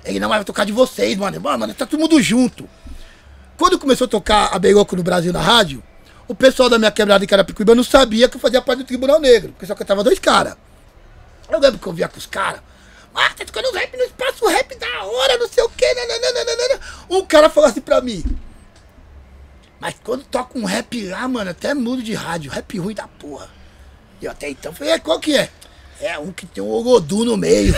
[0.03, 1.41] Ele não vai tocar de vocês, mano.
[1.41, 2.69] Mano, mano, tá todo mundo junto.
[3.57, 5.81] Quando começou a tocar a Beiroco no Brasil na rádio,
[6.27, 9.19] o pessoal da minha quebrada em Carapicuíba não sabia que eu fazia parte do Tribunal
[9.19, 10.55] Negro, porque só cantava dois caras.
[11.49, 12.61] Eu lembro que eu via com os caras.
[13.15, 15.85] Ah, tá tocando rap no espaço rap da hora, não sei o quê.
[15.93, 16.79] nananana."
[17.09, 18.23] Um cara falou assim pra mim.
[19.79, 22.51] Mas quando toca um rap lá, mano, até mudo de rádio.
[22.51, 23.49] Rap ruim da porra.
[24.21, 25.49] E eu até então falei, "É, qual que é?
[26.01, 27.73] É um que tem um Orodu no meio.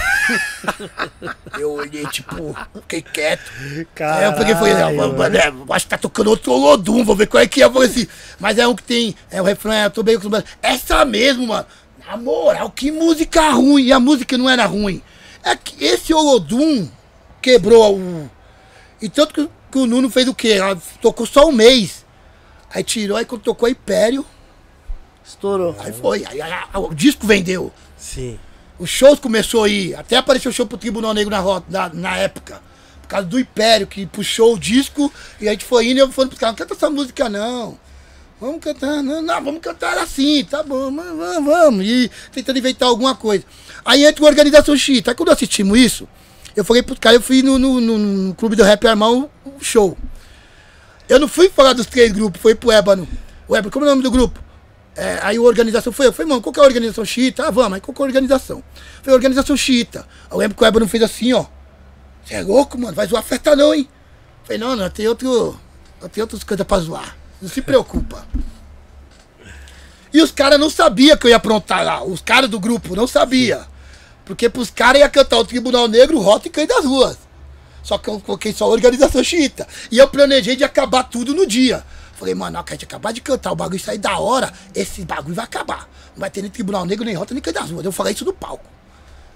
[1.59, 3.51] eu olhei, tipo, fiquei quieto.
[3.99, 7.03] Aí eu peguei e falei, não, mano, mano, é, acho que tá tocando outro Olodum,
[7.03, 7.65] vou ver qual é que é.
[7.65, 8.07] Eu falei assim,
[8.39, 10.45] mas é um que tem, é o refrão, é, eu tô bem acostumado.
[10.63, 11.67] Essa mesmo, mano.
[12.07, 13.83] Na moral, que música ruim.
[13.85, 15.01] E a música não era ruim.
[15.47, 16.89] É que esse Olodum
[17.41, 18.29] quebrou o.
[19.01, 20.49] E tanto que, que o Nuno fez o quê?
[20.49, 22.05] Ela tocou só um mês.
[22.69, 24.25] Aí tirou, aí quando tocou Império,
[25.25, 25.73] Estourou.
[25.79, 26.25] aí foi.
[26.25, 27.71] Aí, aí, aí, o disco vendeu.
[27.97, 28.37] Sim.
[28.77, 29.95] Os shows começou a ir.
[29.95, 32.61] Até apareceu show pro Tribunal Negro na, rota, na, na época.
[33.01, 35.09] Por causa do Império, que puxou o disco.
[35.39, 37.79] E a gente foi indo e eu falando pros caras, não canta essa música não.
[38.39, 41.85] Vamos cantar, não, não, vamos cantar assim, tá bom, vamos, vamos.
[41.85, 43.43] E tentando inventar alguma coisa.
[43.83, 45.11] Aí entra a organização Chita.
[45.11, 46.07] Aí quando assistimos isso,
[46.55, 49.27] eu falei pros caras, eu fui no, no, no- no clube do rap armar um,
[49.45, 49.97] um show.
[51.09, 53.07] Eu não fui falar dos três grupos, foi pro Ébano.
[53.47, 54.39] O Ébano, como é o nome do grupo?
[54.95, 57.47] É, aí a organização foi, eu falei, mano, qual que é a organização xiita?
[57.47, 58.63] Ah, vamos, aí qual que é a organização?
[59.01, 60.07] Foi a organização xiita.
[60.29, 61.45] Eu lembro que o Ébano fez assim, ó.
[62.25, 63.87] Você é louco, mano, vai zoar festa não, hein?
[64.43, 65.59] Falei, não, não, tem outro.
[66.11, 67.15] Tenho outras coisas pra zoar.
[67.41, 68.25] Não se preocupa.
[70.13, 72.03] E os caras não sabiam que eu ia aprontar lá.
[72.03, 73.63] Os caras do grupo não sabiam.
[74.25, 77.17] Porque pros caras ia cantar o Tribunal Negro, Rota e Cães das Ruas.
[77.83, 79.67] Só que eu coloquei só a organização xiita.
[79.91, 81.83] E eu planejei de acabar tudo no dia.
[82.17, 85.45] Falei, mano, a gente acabar de cantar, o bagulho sair da hora, esse bagulho vai
[85.45, 85.87] acabar.
[86.15, 87.85] Não vai ter nem Tribunal Negro, nem Rota, nem Cães das Ruas.
[87.85, 88.65] Eu falei isso no palco.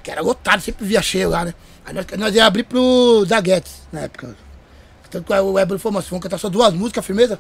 [0.02, 1.54] Que era lotado, sempre via cheio lá, né?
[1.86, 4.36] Aí nós, nós ia abrir pro Zaguetes na época.
[5.12, 7.40] Tanto que o Ébano falou, mas vamos cantar só duas músicas, firmeza?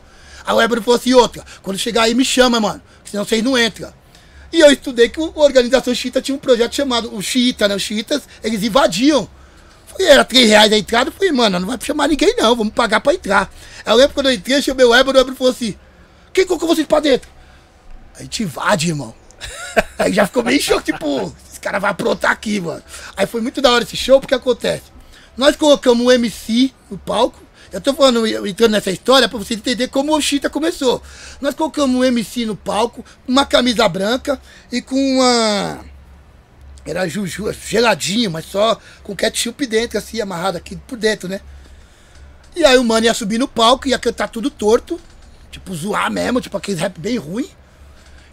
[0.62, 3.94] Ébano falou assim, outra, quando chegar aí me chama, mano, senão vocês não entram.
[4.52, 7.76] E eu estudei que a organização Chita tinha um projeto chamado, o Chita, né?
[7.76, 9.30] Os Chitas, eles invadiam.
[9.88, 12.74] Falei, era 3 reais a entrada, eu falei, mano, não vai chamar ninguém não, vamos
[12.74, 13.52] pagar pra entrar.
[13.86, 15.76] Aí eu lembro quando eu entrei, eu chamei o Ébano, o Ébano falou assim,
[16.34, 17.30] quem colocou vocês pra dentro?
[18.18, 19.14] A gente invade, irmão.
[19.98, 22.84] Aí já ficou meio choque, tipo, esse cara vai aprontar aqui, mano.
[23.16, 24.84] Aí foi muito da hora esse show, porque acontece.
[25.38, 27.40] Nós colocamos um MC no palco.
[27.72, 31.02] Eu tô falando, entrando nessa história pra você entender como o Chita começou.
[31.39, 35.80] Nós colocamos um MC no palco, uma camisa branca e com uma.
[36.85, 41.39] Era juju, geladinho, mas só com ketchup dentro, assim, amarrado aqui por dentro, né?
[42.56, 44.99] E aí o mano ia subir no palco, ia cantar tudo torto,
[45.49, 47.49] tipo, zoar mesmo, tipo aquele rap bem ruim.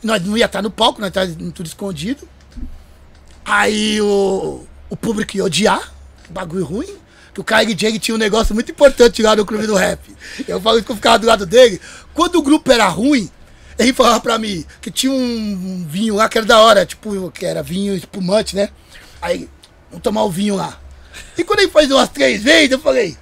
[0.02, 2.28] Nós não ia estar no palco, nós estávamos tudo escondido.
[3.44, 5.92] Aí o, o público ia odiar,
[6.28, 6.96] bagulho ruim.
[7.38, 10.00] Que o Kyle Jang tinha um negócio muito importante lá no clube do rap.
[10.48, 11.80] Eu falo que eu ficava do lado dele.
[12.12, 13.30] Quando o grupo era ruim,
[13.78, 17.46] ele falava pra mim que tinha um vinho lá que era da hora, tipo, que
[17.46, 18.70] era vinho espumante, né?
[19.22, 19.48] Aí,
[19.88, 20.80] vamos tomar o vinho lá.
[21.36, 23.16] E quando ele faz umas três vezes, eu falei,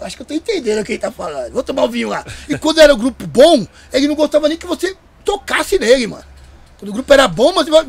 [0.00, 1.52] Acho que eu tô entendendo o que ele tá falando.
[1.52, 2.24] Vou tomar o vinho lá.
[2.48, 6.24] E quando era o grupo bom, ele não gostava nem que você tocasse nele, mano.
[6.78, 7.86] Quando o grupo era bom, mas vai.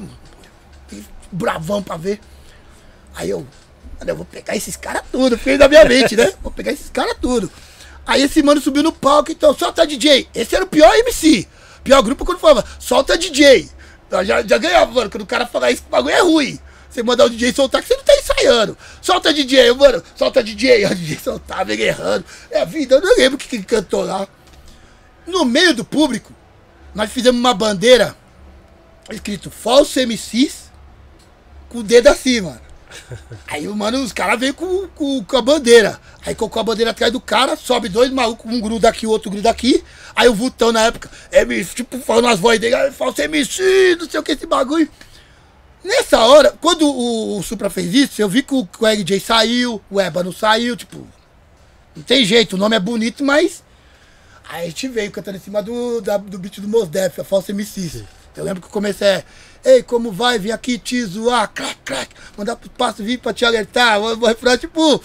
[1.31, 2.19] Bravão pra ver.
[3.15, 3.45] Aí eu.
[3.99, 5.37] Mano, eu vou pegar esses caras tudo.
[5.37, 6.31] Fiquei na minha mente, né?
[6.41, 7.51] Vou pegar esses caras tudo.
[8.07, 10.27] Aí esse mano subiu no palco, então, solta DJ.
[10.33, 11.47] Esse era o pior MC.
[11.83, 13.69] Pior grupo quando falava, solta DJ.
[14.09, 15.09] Eu já, já ganhava, mano.
[15.09, 16.59] Quando o cara falar isso, o bagulho é ruim.
[16.89, 18.77] Você mandar o DJ soltar, que você não tá ensaiando.
[19.01, 20.01] Solta DJ, mano.
[20.15, 20.85] Solta DJ.
[20.85, 22.25] O DJ soltava, ele errando.
[22.49, 24.27] É a vida, eu não lembro o que, que ele cantou lá.
[25.27, 26.33] No meio do público,
[26.95, 28.15] nós fizemos uma bandeira
[29.11, 30.71] escrito falso MCs
[31.67, 32.68] com o dedo assim, mano.
[33.47, 35.99] Aí, mano, os caras veio com, com, com a bandeira.
[36.25, 39.29] Aí colocou a bandeira atrás do cara, sobe dois malucos, um gruda aqui, o outro
[39.29, 39.83] gruda aqui.
[40.15, 44.09] Aí o Vultão na época, MC, tipo, falando as vozes dele, "Ah, falso MC, não
[44.09, 44.89] sei o que, esse bagulho.
[45.83, 49.19] Nessa hora, quando o, o Supra fez isso, eu vi que o, que o RJ
[49.19, 51.07] saiu, o Ébano saiu, tipo,
[51.95, 53.63] não tem jeito, o nome é bonito, mas.
[54.49, 57.23] Aí a gente veio cantando em cima do, da- do beat do Mos Def, a
[57.23, 58.03] falsa MC.
[58.35, 59.23] Eu lembro que começo é.
[59.63, 60.39] Ei, como vai?
[60.39, 62.15] Vim aqui te zoar, crack, crack.
[62.37, 63.99] Mandar pro passo vir pra te alertar.
[63.99, 65.01] O refrão, tipo.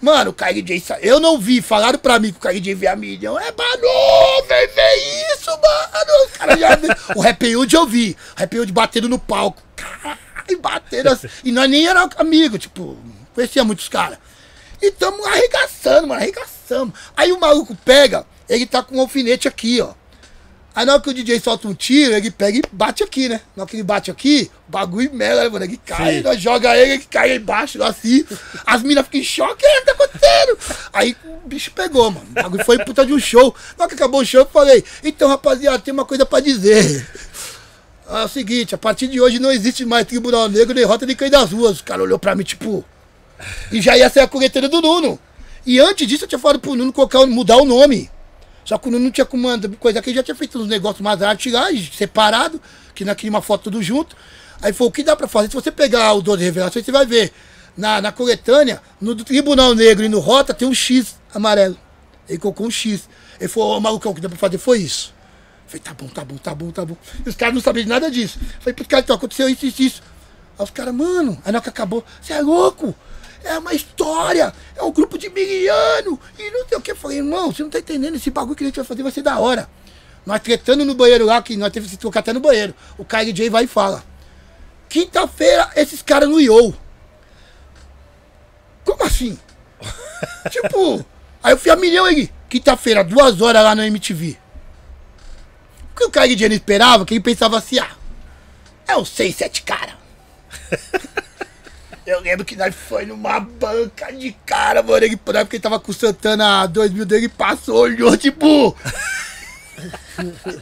[0.00, 0.98] Mano, o KJ sa...
[1.00, 3.28] Eu não vi, falaram pra mim que o KJ vê a mídia.
[3.28, 6.24] É, mano, vem ver isso, mano.
[6.24, 6.78] Os caras já...
[7.16, 8.16] o Rap Hood eu vi.
[8.36, 9.60] Rap Hood batendo no palco.
[9.74, 10.18] Caralho.
[10.60, 11.28] batendo assim.
[11.42, 12.96] E nós nem éramos amigos, tipo,
[13.34, 14.18] conhecia muitos caras.
[14.80, 16.94] E tamo arregaçando, mano, arregaçando.
[17.16, 19.94] Aí o maluco pega, ele tá com um alfinete aqui, ó.
[20.78, 23.40] Aí na hora que o DJ solta um tiro, ele pega e bate aqui, né?
[23.56, 25.64] Na hora que ele bate aqui, o bagulho mela, né, mano?
[25.64, 26.20] Ele cai, Sim.
[26.20, 28.24] nós joga ele, ele cai embaixo, assim.
[28.64, 30.58] As minas ficam em choque, o que tá acontecendo?
[30.92, 32.24] Aí o bicho pegou, mano.
[32.30, 33.52] O bagulho foi puta de um show.
[33.76, 37.04] Na hora que acabou o show, eu falei, então, rapaziada, tem uma coisa pra dizer.
[38.08, 41.28] É o seguinte, a partir de hoje não existe mais Tribunal Negro derrota de quem
[41.28, 41.72] das ruas.
[41.72, 42.84] Os caras olhou pra mim, tipo.
[43.72, 45.18] E já ia ser a coleteira do Nuno.
[45.66, 48.08] E antes disso eu tinha falado pro Nuno colocar, mudar o nome.
[48.68, 51.00] Só que o Nuno não tinha comando, coisa que ele já tinha feito uns negócios
[51.00, 51.18] mais
[51.72, 52.60] e separado,
[52.94, 54.14] que queríamos uma foto tudo junto.
[54.60, 55.48] Aí falou, o que dá pra fazer?
[55.48, 57.32] Se você pegar o 12 Revelações, você vai ver.
[57.74, 61.78] Na, na coletânea, no Tribunal Negro e no Rota, tem um X amarelo.
[62.28, 63.08] Ele colocou um X.
[63.40, 65.14] Ele falou, ô malucão, o que dá pra fazer foi isso.
[65.64, 66.96] Eu falei, tá bom, tá bom, tá bom, tá bom.
[67.24, 68.38] E os caras não sabiam de nada disso.
[68.38, 70.02] Eu falei, pros caras, então, aconteceu isso, isso, isso.
[70.58, 72.94] Aí os caras, mano, aí na hora que acabou, você é louco?
[73.44, 76.90] É uma história, é um grupo de miliano, e não sei o que.
[76.90, 79.12] Eu falei, irmão, você não tá entendendo, esse bagulho que a gente vai fazer vai
[79.12, 79.68] ser da hora.
[80.26, 82.74] Nós tretando no banheiro lá, que nós teve que trocar até no banheiro.
[82.98, 84.04] O Kylie J vai e fala,
[84.88, 86.74] quinta-feira, esses caras no IO.
[88.84, 89.38] Como assim?
[90.50, 91.04] tipo,
[91.42, 94.36] aí eu fui a milhão ele, quinta-feira, duas horas lá no MTV.
[95.92, 97.90] O que o Kylie J não esperava, que ele pensava assim, ah,
[98.86, 99.96] é uns seis, sete cara.
[102.08, 105.04] Eu lembro que nós foi numa banca de cara, mano.
[105.04, 108.74] Ele, na época ele tava com o Santana 2000 dele, passou, olhou, tipo.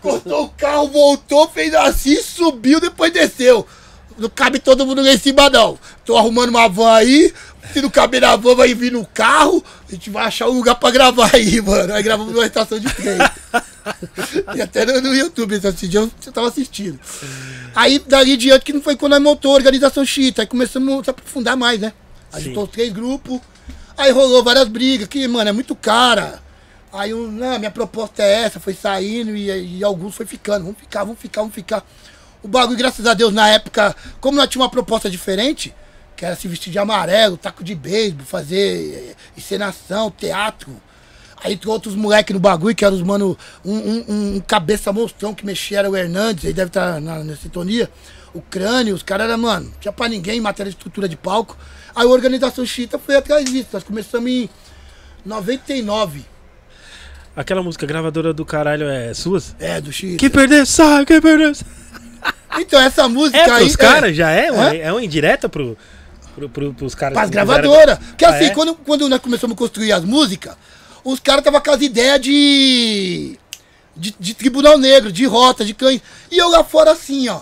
[0.02, 3.64] Cortou o carro, voltou, fez assim, subiu, depois desceu.
[4.18, 5.78] Não cabe todo mundo lá em cima, não.
[6.04, 7.32] Tô arrumando uma van aí.
[7.72, 9.62] Se não caber na van, vai vir no carro.
[9.88, 11.92] A gente vai achar um lugar pra gravar aí, mano.
[11.92, 13.18] Aí gravamos numa estação de trem.
[14.54, 16.98] e até no, no YouTube, esse dia eu tava assistindo.
[17.74, 20.42] Aí, dali em diante, que não foi quando nós montou a organização Chita.
[20.42, 21.92] Aí começamos a se aprofundar mais, né?
[22.32, 22.48] Aí Sim.
[22.48, 23.40] juntou os três grupos.
[23.98, 26.40] Aí rolou várias brigas, que, mano, é muito cara.
[26.92, 30.64] Aí, um, não, minha proposta é essa, foi saindo e, e alguns foi ficando.
[30.64, 31.84] Vamos ficar, vamos ficar, vamos ficar.
[32.46, 35.74] O bagulho, graças a Deus, na época, como nós tínhamos uma proposta diferente,
[36.14, 40.80] que era se vestir de amarelo, taco de beisebol, fazer eh, encenação, teatro.
[41.42, 44.04] Aí entrou outros moleques no bagulho, que eram os mano, um, um,
[44.36, 47.90] um cabeça monstrão que mexia, era o Hernandes, aí deve estar na, na sintonia.
[48.32, 51.16] O crânio, os caras eram, mano, não tinha pra ninguém em matéria de estrutura de
[51.16, 51.58] palco.
[51.96, 53.70] Aí a organização Chita foi atrás disso.
[53.72, 54.48] Nós começamos em
[55.24, 56.24] 99.
[57.34, 59.56] Aquela música gravadora do caralho é suas?
[59.58, 60.18] É, do Chita.
[60.18, 61.86] Que perder sai, que perder sai.
[62.58, 63.60] Então, essa música É aí.
[63.64, 64.50] pros caras, já é?
[64.50, 64.74] Uma, Hã?
[64.76, 65.76] é uma indireta pro,
[66.34, 67.14] pro, pro, pros caras.
[67.16, 67.98] Pras gravadoras.
[67.98, 68.50] Porque Ah, assim, é?
[68.50, 70.56] quando, quando nós começamos a construir as músicas,
[71.04, 73.38] os caras estavam com as ideias de,
[73.96, 74.14] de.
[74.18, 76.00] de tribunal negro, de rota, de cães.
[76.30, 77.40] E eu lá fora assim, ó.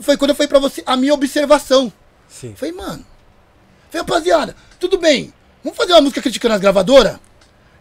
[0.00, 1.92] Foi quando eu falei pra você a minha observação.
[2.28, 2.54] Sim.
[2.56, 3.04] Falei, mano.
[3.90, 5.32] Falei, rapaziada, tudo bem.
[5.64, 7.16] Vamos fazer uma música criticando as gravadoras?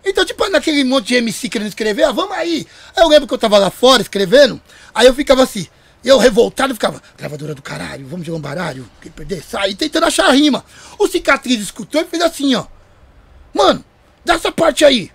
[0.06, 2.65] Então, tipo, naquele monte de MC querendo escrever, ah, vamos aí.
[2.95, 4.61] Aí eu lembro que eu tava lá fora escrevendo,
[4.93, 5.68] aí eu ficava assim,
[6.07, 10.27] eu revoltado ficava, gravadora do caralho, vamos jogar um baralho, quem perder, sai, tentando achar
[10.27, 10.64] a rima.
[10.99, 12.65] O cicatriz escutou e fez assim, ó.
[13.53, 13.84] Mano,
[14.23, 15.11] dá essa parte aí.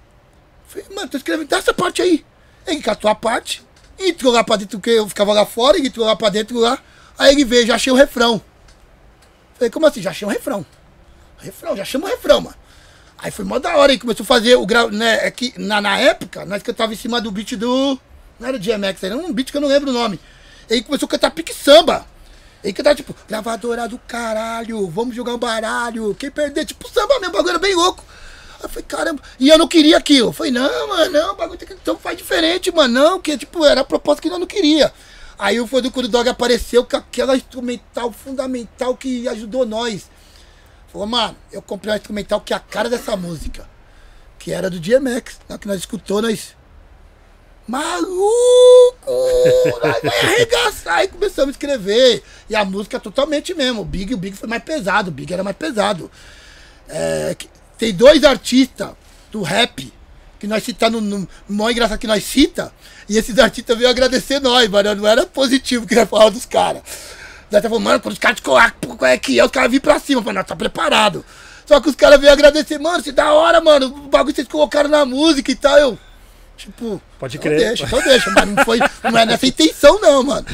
[0.67, 2.25] Falei, mano, tô escrevendo, dá essa parte aí.
[2.67, 3.63] Ele catou a parte,
[3.99, 6.79] entrou lá pra dentro, que eu ficava lá fora, ele entrou lá pra dentro lá.
[7.19, 8.41] Aí ele veio, já achei o refrão.
[9.55, 10.01] Falei, como assim?
[10.01, 10.65] Já achei um refrão.
[11.39, 12.57] Refrão, já chama o refrão, mano.
[13.19, 15.27] Aí foi mó da hora, aí começou a fazer o grau, né?
[15.27, 17.99] É que na, na época, nós cantava em cima do beat do.
[18.39, 20.19] Não era o DMX, era um beat que eu não lembro o nome.
[20.71, 22.07] Aí começou a cantar pique samba.
[22.63, 26.15] Aí cantava tipo, gravadora do caralho, vamos jogar um baralho.
[26.15, 28.05] Quem perder, tipo samba mesmo, o bagulho era bem louco.
[28.59, 29.23] Aí eu falei, caramba.
[29.39, 30.29] E eu não queria aquilo.
[30.29, 31.75] Eu falei, não, mano, não, o bagulho tem que.
[31.75, 32.93] Então faz diferente, mano.
[32.95, 34.93] Não, que tipo, era a proposta que nós não queria.
[35.39, 40.11] Aí foi do quando o Dog apareceu com aquela instrumental fundamental que ajudou nós.
[40.93, 43.67] Falou, mano, eu comprei um instrumental que é a cara dessa música.
[44.39, 45.41] Que era do DMX.
[45.49, 46.55] Hora que nós escutou, nós.
[47.71, 49.07] Maluco!
[49.81, 51.05] Nós vai arregaçar.
[51.05, 52.23] E começamos a escrever.
[52.49, 53.83] E a música totalmente mesmo.
[53.83, 55.09] O Big, o Big foi mais pesado.
[55.09, 56.11] O Big era mais pesado.
[56.89, 57.37] É,
[57.79, 58.91] tem dois artistas
[59.31, 59.93] do rap
[60.41, 62.73] que nós citamos no, no maior engraçado que nós cita.
[63.09, 64.93] E esses artistas veio agradecer nós, mano.
[64.97, 66.83] Não era positivo que nós falávamos dos caras.
[67.51, 69.45] Nós até falamos, mano, quando os caras te colocam, qual é que é?
[69.45, 71.25] Os caras vêm pra cima, mano, tá preparado.
[71.67, 74.49] Só que os caras veio agradecer, mano, se da hora, mano, o bagulho que vocês
[74.49, 75.79] colocaram na música e tal.
[75.79, 75.99] Eu,
[76.61, 77.69] tipo, Pode então crer.
[77.69, 80.47] deixa, então deixa, mas não foi, não é nessa intenção, não, mano.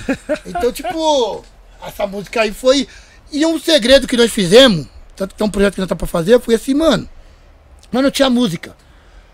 [0.46, 1.44] Então, tipo,
[1.86, 2.86] essa música aí foi.
[3.32, 6.06] E um segredo que nós fizemos, tanto que tem um projeto que nós tá pra
[6.06, 7.08] fazer, foi assim, mano.
[7.90, 8.76] Mas não tinha música.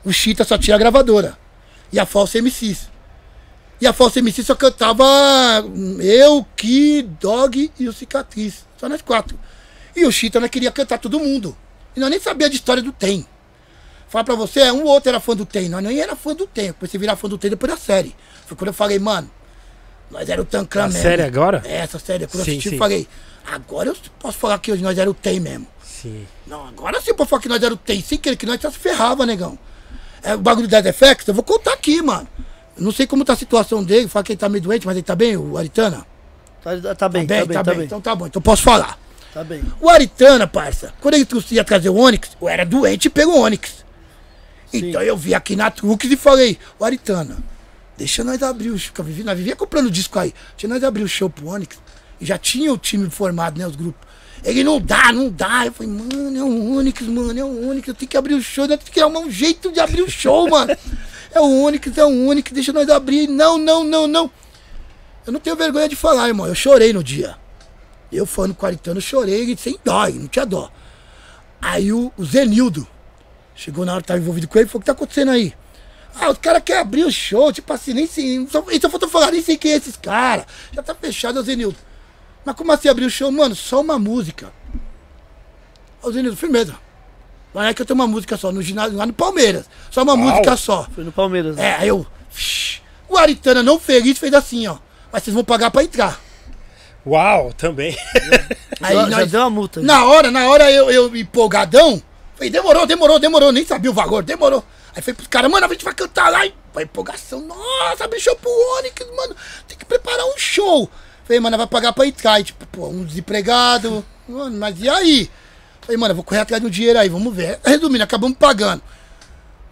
[0.05, 1.37] O Chita só tinha a gravadora.
[1.93, 2.91] E a Falsa MCs.
[3.81, 5.05] E a Falsa MC só cantava
[5.65, 8.65] hum, eu, Ki, Dog e o Cicatriz.
[8.79, 9.39] Só nós quatro.
[9.95, 11.57] E o Chita nós queria cantar todo mundo.
[11.95, 13.27] E nós nem sabia de história do Tem.
[14.13, 15.71] Falar pra você, um ou outro era fã do Tem.
[15.71, 16.67] Nós nem era fã do Tem.
[16.67, 18.15] Eu comecei a virar fã do Tem depois da série.
[18.47, 19.31] Foi quando eu falei, mano,
[20.11, 21.01] nós era o Tancran mesmo.
[21.01, 21.63] série agora?
[21.65, 22.27] É, essa série.
[22.27, 22.75] Quando Sim, eu assisti, sim.
[22.75, 23.09] eu falei,
[23.51, 25.67] agora eu posso falar que hoje nós era o Tem mesmo.
[25.83, 26.27] Sim.
[26.47, 28.03] Não, agora sim pra falar que nós era o Tem.
[28.03, 29.59] Sem querer, que nós só se ferrava, negão.
[30.23, 32.29] É, o bagulho do Dead Effects, eu vou contar aqui, mano.
[32.77, 34.95] Eu não sei como tá a situação dele, fala que ele tá meio doente, mas
[34.95, 36.05] ele tá bem, o Aritana?
[36.63, 37.83] Tá, tá bem, tá bem, tá bem.
[37.85, 38.99] Então tá bom, então posso falar.
[39.33, 39.63] Tá bem.
[39.81, 43.82] O Aritana, parça, quando ele trouxe- ia trazer o Onix, eu era doente pelo Onix.
[44.73, 47.39] Então eu vi aqui na Trux e falei, o Aritana,
[47.97, 48.93] deixa nós abrir o show.
[49.25, 50.35] Nós vivia comprando disco aí.
[50.57, 51.77] Deixa nós abrir o show pro Onix.
[52.21, 53.67] E já tinha o time formado, né?
[53.67, 54.09] Os grupos.
[54.45, 55.67] Ele não dá, não dá.
[55.67, 57.89] Eu falei, mano, é o Onix, mano, é o Onix.
[57.89, 60.11] Eu tenho que abrir o show, nós temos que arrumar um jeito de abrir o
[60.11, 60.77] show, mano.
[61.35, 63.27] É o Onix, é o Onix, deixa nós abrir.
[63.27, 64.31] Não, não, não, não.
[65.27, 66.47] Eu não tenho vergonha de falar, irmão.
[66.47, 67.39] Eu chorei no dia.
[68.13, 70.71] Eu falando com o Aritano, eu chorei sem dó, não tinha dó.
[71.59, 72.87] Aí o, o Zenildo
[73.55, 75.55] chegou na hora que tava envolvido com ele e falou: O que tá acontecendo aí?
[76.15, 78.47] Ah, os caras querem abrir o show, tipo assim, nem sei.
[78.51, 80.45] Só, só faltou falar, nem sei quem é esses caras.
[80.73, 81.77] Já tá fechado, o Zenildo.
[82.45, 83.31] Mas como assim abrir o show?
[83.33, 84.53] Mano, só uma música.
[86.03, 86.75] Ô Zenildo, firmeza.
[87.55, 89.67] Não é que eu tenho uma música só, no ginásio, lá no Palmeiras.
[89.91, 90.87] Só uma música só.
[90.95, 91.57] Foi no Palmeiras.
[91.57, 91.67] né?
[91.69, 92.07] É, aí eu.
[93.09, 94.79] O Aritana, não feliz, fez assim, ó.
[95.13, 96.19] Mas vocês vão pagar pra entrar.
[97.07, 97.97] Uau, também.
[98.81, 99.81] Aí já, já nós- deu uma multa.
[99.81, 99.87] já.
[99.87, 102.03] Na hora, na hora eu, eu empolgadão,
[102.43, 104.65] falei, demorou, demorou, demorou, nem sabia o valor, demorou.
[104.95, 106.45] Aí falei pros caras, mano, a gente vai cantar lá.
[106.45, 109.37] E a empolgação, nossa, show pro Onix, mano,
[109.69, 110.91] tem que preparar um show.
[111.25, 112.41] Falei, mano, vai pagar pra entrar.
[112.41, 115.31] E tipo, pô, um desempregado, mano, mas e aí?
[115.83, 117.61] Falei, mano, vou correr atrás do dinheiro aí, vamos ver.
[117.65, 118.83] Resumindo, acabamos pagando.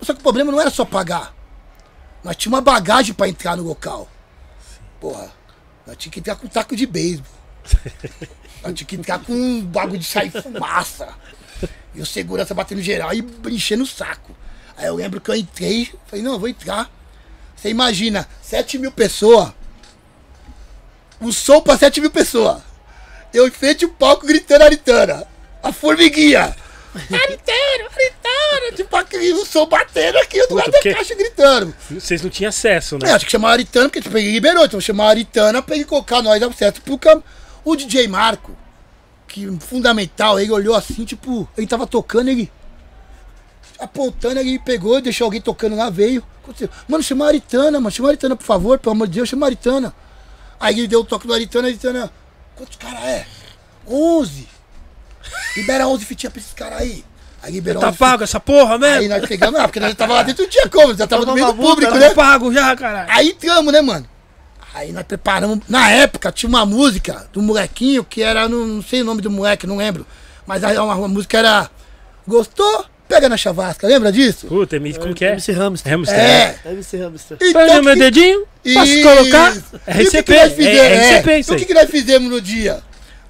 [0.00, 1.34] Só que o problema não era só pagar.
[2.22, 4.08] Nós tínhamos uma bagagem pra entrar no local.
[5.00, 5.32] Porra,
[5.86, 7.40] nós tínhamos que entrar com um taco de beisebol.
[8.62, 11.08] Nós tínhamos que entrar com um bagulho de sair fumaça.
[11.94, 14.34] E o segurança batendo geral e enchendo o saco.
[14.76, 16.90] Aí eu lembro que eu entrei, falei, não, eu vou entrar.
[17.56, 19.52] Você imagina, 7 mil pessoas.
[21.20, 22.62] O som pra 7 mil pessoas.
[23.34, 25.26] Eu em frente o palco gritando Aritana.
[25.62, 26.56] A formiguinha.
[26.94, 28.76] Aritana, Aritana.
[28.76, 31.74] Tipo aquele o som batendo aqui, Puta, lado da caixa gritando.
[31.90, 33.12] Vocês não tinham acesso, É, né?
[33.12, 34.64] acho que chamar Aritana, porque tipo, ele liberou.
[34.64, 36.80] Então chamar Aritana pra ele colocar nós ao certo.
[36.82, 37.08] Porque
[37.64, 38.56] o DJ Marco,
[39.30, 42.50] que fundamental, ele olhou assim, tipo, ele tava tocando, ele.
[43.78, 46.22] Apontando, ele pegou, deixou alguém tocando lá, veio.
[46.42, 46.68] Aconteceu.
[46.86, 47.90] Mano, chama a Aritana, mano.
[47.90, 49.94] Chama a Aritana, por favor, pelo amor de Deus, chama a Aritana.
[50.58, 52.12] Aí ele deu o toque do Aritana, a Aritana.
[52.56, 53.26] Quantos caras é?
[53.88, 54.46] 11.
[55.56, 57.04] Libera 11 fitinhas pra esses caras aí.
[57.42, 59.08] Aí liberou Tá 11 pago essa porra Aí mesmo?
[59.16, 61.32] nós pegamos, ah, porque nós já tava lá dentro, não tinha como, já tava no
[61.32, 62.10] meio do público, Tá né?
[62.10, 63.10] pago já, caralho.
[63.10, 64.06] Aí entramos, né, mano?
[64.72, 65.60] Aí nós preparamos.
[65.68, 68.48] Na época tinha uma música do molequinho que era.
[68.48, 70.06] Não, não sei o nome do moleque, não lembro.
[70.46, 71.70] Mas aí uma, uma música era.
[72.26, 72.84] Gostou?
[73.08, 74.46] Pega na chavasca, lembra disso?
[74.46, 75.32] Puta, me- como que é?
[75.32, 75.92] MC Hamster.
[75.92, 76.16] Hamster.
[76.18, 76.60] É.
[76.66, 77.38] MC Hamster.
[77.52, 79.02] Põe no meu dedinho, posso Isso.
[79.02, 79.52] colocar?
[79.56, 80.78] E o que RCP, que nós fizemos?
[80.78, 82.80] é, É, RCP isso o que, que nós fizemos no dia?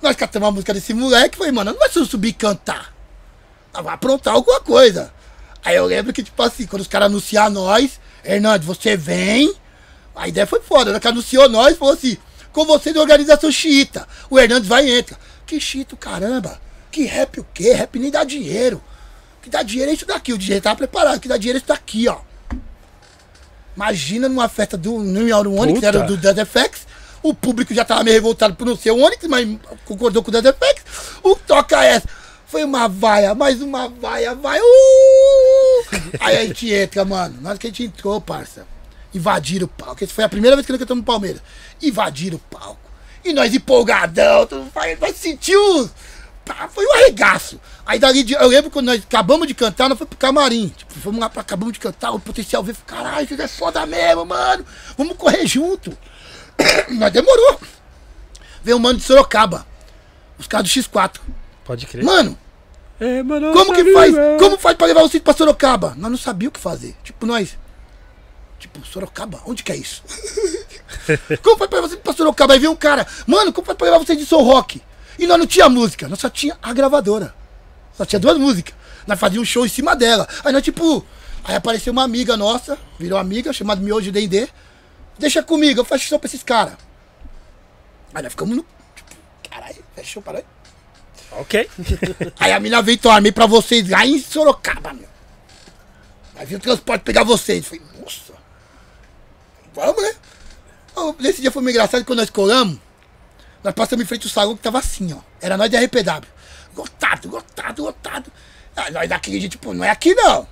[0.02, 2.32] Nós catamos a música desse moleque e falei, mano, não vai ser eu subir e
[2.34, 2.92] cantar.
[3.72, 5.10] Nós Vai aprontar alguma coisa.
[5.64, 9.54] Aí eu lembro que, tipo assim, quando os caras anunciaram nós, Hernandes, você vem.
[10.20, 10.86] A ideia foi foda.
[10.86, 12.18] Na hora que anunciou nós, falou assim:
[12.52, 14.06] com você da organização xiita.
[14.28, 15.18] O Hernandes vai e entra.
[15.46, 16.60] Que xiita, caramba.
[16.90, 17.72] Que rap o quê?
[17.72, 18.82] Rap nem dá dinheiro.
[19.40, 20.34] Que dá dinheiro é isso daqui.
[20.34, 21.18] O DJ tava preparado.
[21.18, 22.18] Que dá dinheiro é isso daqui, ó.
[23.74, 25.86] Imagina numa festa do New York One, que Puta.
[25.86, 26.86] era do Dead Effects.
[27.22, 29.48] O público já tava meio revoltado por não ser o Onix, mas
[29.86, 30.84] concordou com o Dead Effects.
[31.22, 32.06] O toca essa.
[32.46, 34.60] Foi uma vaia, mais uma vaia, vai.
[34.60, 35.84] Uh!
[36.20, 37.38] Aí a gente entra, mano.
[37.40, 38.66] Na hora que a gente entrou, parça,
[39.14, 40.02] invadiram o palco.
[40.04, 41.42] Essa foi a primeira vez que nós cantamos no Palmeiras.
[41.82, 42.78] Invadiram o palco.
[43.24, 45.88] E nós empolgadão, tu vai, vai sentir o.
[46.70, 47.60] Foi um arregaço.
[47.86, 50.68] Aí dali, de- eu lembro quando nós acabamos de cantar, nós fomos pro camarim.
[50.76, 52.76] Tipo, fomos lá pra acabamos de cantar, o potencial veio.
[52.86, 54.64] Caralho, isso é foda mesmo, mano.
[54.98, 55.96] Vamos correr junto.
[56.90, 57.60] Nós demorou.
[58.64, 59.64] Veio um mano de Sorocaba.
[60.38, 61.20] Os caras do X4.
[61.64, 62.04] Pode crer.
[62.04, 62.36] Mano,
[62.98, 63.96] É, mano, como que amigo.
[63.96, 64.14] faz?
[64.38, 65.94] Como faz pra levar vocês pra Sorocaba?
[65.96, 66.96] Nós não sabíamos o que fazer.
[67.04, 67.56] Tipo, nós.
[68.60, 69.40] Tipo, Sorocaba?
[69.46, 70.02] Onde que é isso?
[71.42, 72.52] como faz pra vocês ir pra Sorocaba?
[72.52, 74.82] Aí veio um cara, mano, como faz pra levar vocês de Soul Rock?
[75.18, 77.34] E nós não tinha música, nós só tinha a gravadora.
[77.96, 78.74] Só tinha duas músicas.
[79.06, 80.28] Nós fazíamos um show em cima dela.
[80.44, 81.04] Aí nós, tipo.
[81.42, 84.46] Aí apareceu uma amiga nossa, virou amiga, chamada Miojo Dendê.
[85.18, 86.74] Deixa comigo, eu faço show pra esses caras.
[88.14, 88.66] Aí nós ficamos no.
[88.94, 89.10] Tipo,
[89.50, 90.44] caralho, fechou, para aí.
[91.32, 91.68] Ok.
[92.38, 95.08] Aí a mina veio, então, armei pra vocês lá em Sorocaba, meu.
[96.36, 97.66] Aí veio o transporte pegar vocês.
[97.66, 98.29] Falei, nossa.
[99.80, 100.14] Vamos, né?
[101.18, 102.78] Nesse dia foi meio engraçado quando nós colamos.
[103.64, 105.18] Nós passamos em frente ao salão que tava assim, ó.
[105.40, 106.28] Era nós da RPW.
[106.76, 108.32] Lotado, lotado, lotado.
[108.76, 110.46] Aí nós daqui, a gente, tipo, não é aqui não.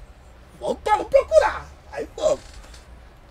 [0.58, 1.68] Vamos, procurar.
[1.92, 2.40] Aí fomos.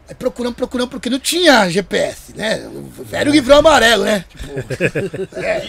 [0.07, 2.65] Aí procuramos, procuramos, porque não tinha GPS, né?
[2.67, 4.23] O velho livrão amarelo, né?
[4.29, 5.67] Tipo, é,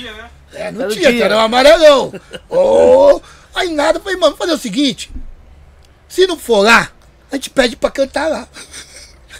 [0.54, 1.24] é, não tinha, tinha.
[1.24, 2.12] era um amarelão.
[2.48, 3.20] Ô,
[3.54, 5.10] aí nada, falei, mano, vamos fazer o seguinte.
[6.08, 6.92] Se não for lá,
[7.32, 8.48] a gente pede pra cantar lá.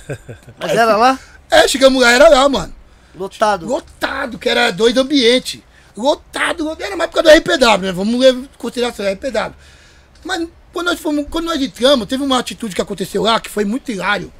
[0.58, 1.18] Mas era lá?
[1.50, 2.74] É, chegamos lá, era lá, mano.
[3.14, 3.66] Lotado.
[3.66, 5.60] Lotado, que era dois ambientes.
[5.96, 7.92] Lotado, era mais por causa do RPW, né?
[7.92, 9.54] Vamos consideração, é RPW.
[10.24, 13.64] Mas quando nós, fomos, quando nós entramos, teve uma atitude que aconteceu lá que foi
[13.64, 14.32] muito hilário.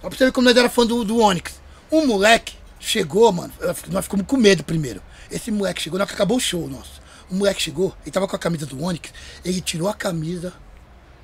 [0.00, 1.60] Só pra você ver como nós era fã do, do Onix.
[1.90, 3.52] Um moleque chegou, mano.
[3.88, 5.00] Nós ficamos com medo primeiro.
[5.30, 7.00] Esse moleque chegou, na hora que acabou o show nosso.
[7.30, 9.10] O moleque chegou, ele tava com a camisa do Onix,
[9.42, 10.52] ele tirou a camisa.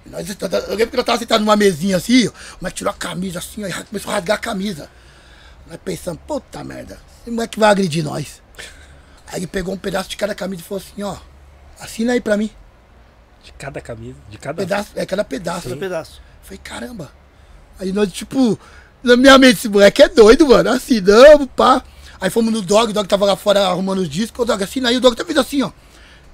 [0.07, 3.39] Nós, eu lembro que nós tava sentado numa mesinha assim, ó, mas tirou a camisa
[3.39, 4.91] assim, aí começou a rasgar a camisa.
[5.66, 8.43] Nós pensando, puta merda, esse moleque vai agredir nós.
[9.27, 11.16] Aí ele pegou um pedaço de cada camisa e falou assim, ó,
[11.79, 12.51] assina aí pra mim.
[13.45, 14.57] De cada camisa, de cada.
[14.57, 15.69] Pedaço, é cada pedaço.
[15.69, 16.20] Cada pedaço.
[16.43, 17.12] Falei, caramba.
[17.79, 18.59] Aí nós, tipo,
[19.03, 20.70] na minha mente, esse moleque é doido, mano.
[20.70, 21.83] Assinamos, pá.
[22.20, 24.41] Aí fomos no Dog, o Dog tava lá fora arrumando os discos.
[24.41, 25.70] O Dog assina aí, o Dog tá fez assim, ó.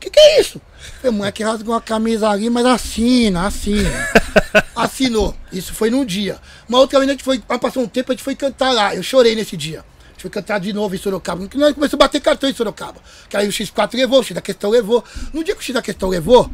[0.04, 0.60] Que que é isso?
[1.00, 3.90] Falei, moleque rasgou a camisa ali, mas assina, assina.
[4.76, 5.34] Assinou.
[5.50, 6.38] Isso foi num dia.
[6.68, 8.94] Uma outra vez a gente foi, passou um tempo, a gente foi cantar lá.
[8.94, 9.78] Eu chorei nesse dia.
[9.80, 11.40] A gente foi cantar de novo em Sorocaba.
[11.40, 13.00] Nós começamos a bater cartão em Sorocaba.
[13.30, 15.02] Que aí o X4 levou, o X da questão levou.
[15.32, 16.50] No dia que o X da questão levou,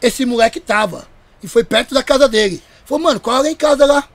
[0.00, 1.08] esse moleque tava.
[1.42, 2.62] E foi perto da casa dele.
[2.84, 4.08] Falou, mano, qual é em casa lá?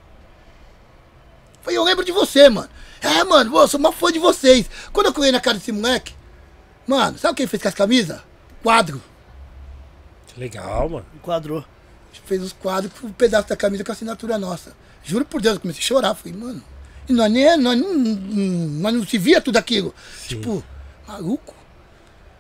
[1.63, 2.69] Falei, eu lembro de você, mano.
[3.01, 4.69] É, mano, eu sou uma fã de vocês.
[4.93, 6.13] Quando eu colei na casa desse moleque,
[6.87, 8.21] mano, sabe quem fez com as camisas?
[8.63, 9.01] Quadro.
[10.37, 11.05] Legal, mano.
[11.13, 11.63] Enquadrou.
[12.25, 14.73] Fez os quadros com um pedaço da camisa com a assinatura nossa.
[15.03, 16.15] Juro por Deus, eu comecei a chorar.
[16.15, 16.63] Falei, mano,
[17.07, 19.93] e nós, nem, nós, não, nós não se via tudo aquilo.
[20.27, 20.63] Tipo,
[21.07, 21.53] maluco.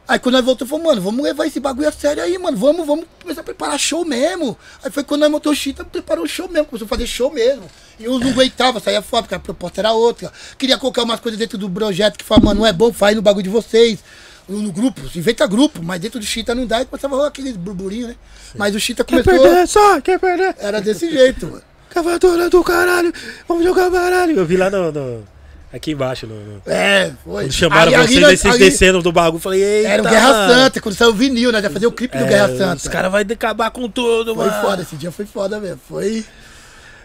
[0.07, 2.57] Aí quando nós voltamos, falou, mano, vamos levar esse bagulho a sério aí, mano.
[2.57, 4.57] Vamos, vamos começar a preparar show mesmo.
[4.83, 7.31] Aí foi quando nós montou o Chita, preparou o show mesmo, começou a fazer show
[7.31, 7.69] mesmo.
[7.99, 10.31] E uns não aguentavam, saía fora, porque a proposta era outra.
[10.57, 13.21] Queria colocar umas coisas dentro do projeto que fala, mano, não é bom, faz no
[13.21, 13.99] bagulho de vocês.
[14.47, 17.29] No no grupo, inventa grupo, mas dentro do Chita não dá e começava a rolar
[17.29, 18.15] aqueles burburinhos, né?
[18.55, 19.67] Mas o Chita começou.
[19.67, 20.55] só, quer perder?
[20.59, 21.61] Era desse jeito, mano.
[21.89, 23.13] Cavadora do caralho,
[23.47, 24.35] vamos jogar baralho.
[24.37, 24.91] Eu vi lá no.
[24.91, 25.23] no-
[25.71, 26.35] aqui embaixo, no.
[26.35, 27.43] no- É, foi.
[27.45, 29.39] Quando chamaram ali vocês, aí vocês ali- descendo do bagulho.
[29.41, 29.89] Falei, eita.
[29.89, 30.53] Era o Guerra mano.
[30.53, 31.61] Santa, quando saiu o vinil, né?
[31.61, 32.75] Já fazer o clipe do É, Guerra Santa.
[32.77, 34.61] Os caras vão acabar com tudo, Foi mano.
[34.61, 35.79] foda, esse dia foi foda mesmo.
[35.87, 36.25] Foi.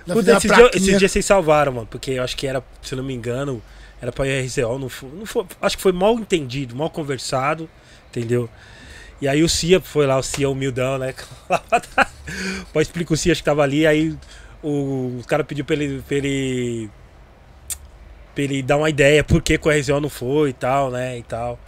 [0.07, 0.71] Puta, dias, plaquinha.
[0.75, 1.87] esses dias vocês salvaram, mano.
[1.91, 3.63] Porque eu acho que era, se eu não me engano,
[4.01, 4.79] era pra RZO.
[4.79, 7.69] Não foi, não foi, acho que foi mal entendido, mal conversado,
[8.09, 8.49] entendeu?
[9.21, 11.15] E aí o Cia foi lá, o Cia humildão, né?
[12.73, 13.87] Pode explicar o Cia, que tava ali.
[13.87, 14.17] Aí
[14.63, 16.91] o, os caras pediu pra ele, pra ele.
[18.35, 21.19] pra ele dar uma ideia por que, que o RZO não foi e tal, né?
[21.19, 21.59] E tal.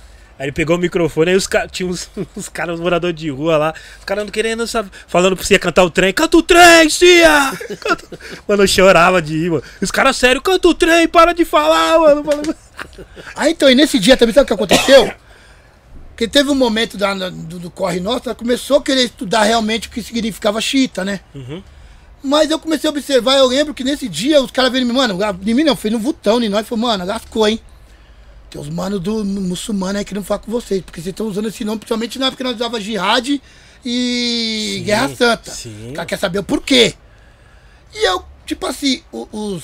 [0.40, 3.28] Aí ele pegou o microfone, aí os caras, tinha uns, uns caras, uns moradores de
[3.28, 6.42] rua lá, os caras não querendo, sabe, falando pra Cia cantar o trem, canta o
[6.42, 7.52] trem, Cia!
[7.78, 8.06] Canta...
[8.48, 9.62] Mano, eu chorava de ir, mano.
[9.82, 12.24] Os caras, sério, canta o trem, para de falar, mano.
[12.24, 12.56] Falando-
[13.36, 15.12] Ah, então, e nesse dia também, sabe o que aconteceu?
[16.08, 19.88] Porque teve um momento da, do, do corre nosso, ela começou a querer estudar realmente
[19.88, 21.20] o que significava chita, né?
[21.34, 21.62] Uhum.
[22.22, 25.54] Mas eu comecei a observar, eu lembro que nesse dia os caras viram, mano, em
[25.54, 27.60] mim não, foi no Vutão, em nós, falou, mano, lascou, hein?
[28.50, 31.64] Tem os manos do muçulmano aí querendo falar com vocês, porque vocês estão usando esse
[31.64, 33.40] nome, principalmente na época que nós usava jihad
[33.84, 35.50] e Sim, Guerra Santa.
[35.52, 35.90] sim.
[35.90, 36.94] O cara quer saber o porquê.
[37.94, 39.62] E eu, tipo assim, os,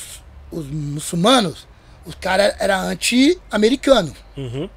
[0.51, 1.67] os muçulmanos,
[2.05, 4.15] os caras eram anti-americanos.
[4.37, 4.69] Uhum.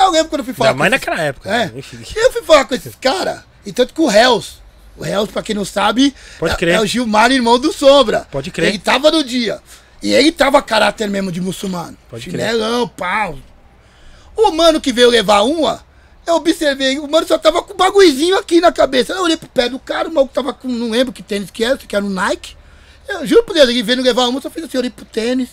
[0.00, 1.48] Eu lembro quando eu fui falar Ainda mais esses- naquela época.
[1.50, 1.66] é.
[1.66, 1.72] né?
[2.16, 4.54] Eu fui falar com esses caras, e tanto que o Hells,
[4.96, 6.74] o Hells, pra quem não sabe, Pode é, crer.
[6.74, 8.26] é o Gilmar, irmão do Sombra.
[8.30, 8.68] Pode crer.
[8.70, 9.60] Ele tava no dia.
[10.02, 11.96] E ele tava caráter mesmo de muçulmano.
[12.10, 12.50] Pode crer.
[12.50, 13.38] Chinelão, pau.
[14.36, 15.84] O mano que veio levar uma,
[16.26, 19.12] eu observei, o mano só tava com um bagulhozinho aqui na cabeça.
[19.12, 21.64] Eu olhei pro pé do cara, o maluco tava com, não lembro que tênis que
[21.64, 22.56] era, se que era um Nike.
[23.08, 25.50] Eu juro por Deus, ele veio levar uma, só fiz assim, olhei pro tênis.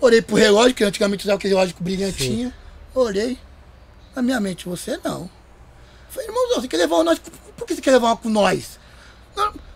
[0.00, 2.52] Olhei pro relógio, que antigamente usava aquele relógio com brilhantinho.
[2.94, 3.38] Olhei.
[4.14, 5.30] Na minha mente, você não.
[6.10, 7.20] Falei, irmãozão, você quer levar uma nós?
[7.56, 8.78] Por que você quer levar uma com nós?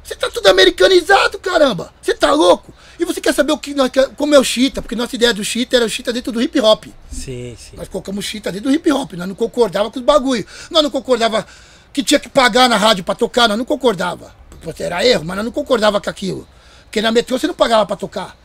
[0.03, 1.95] Você tá tudo americanizado, caramba.
[2.03, 2.75] Você tá louco?
[2.99, 4.81] E você quer saber o que nós como é o Chita?
[4.81, 6.85] Porque nossa ideia do Chita era o Chita dentro do hip hop.
[7.11, 7.77] Sim, sim.
[7.77, 9.13] Nós colocamos Chita dentro do hip hop.
[9.15, 10.45] Nós não concordava com os bagulho.
[10.71, 11.47] Nós não concordava
[11.93, 13.49] que tinha que pagar na rádio pra tocar.
[13.49, 14.35] Nós não concordava.
[14.63, 16.49] Porque era erro, mas nós não concordava com aquilo.
[16.85, 18.37] Porque na metrô você não pagava pra tocar.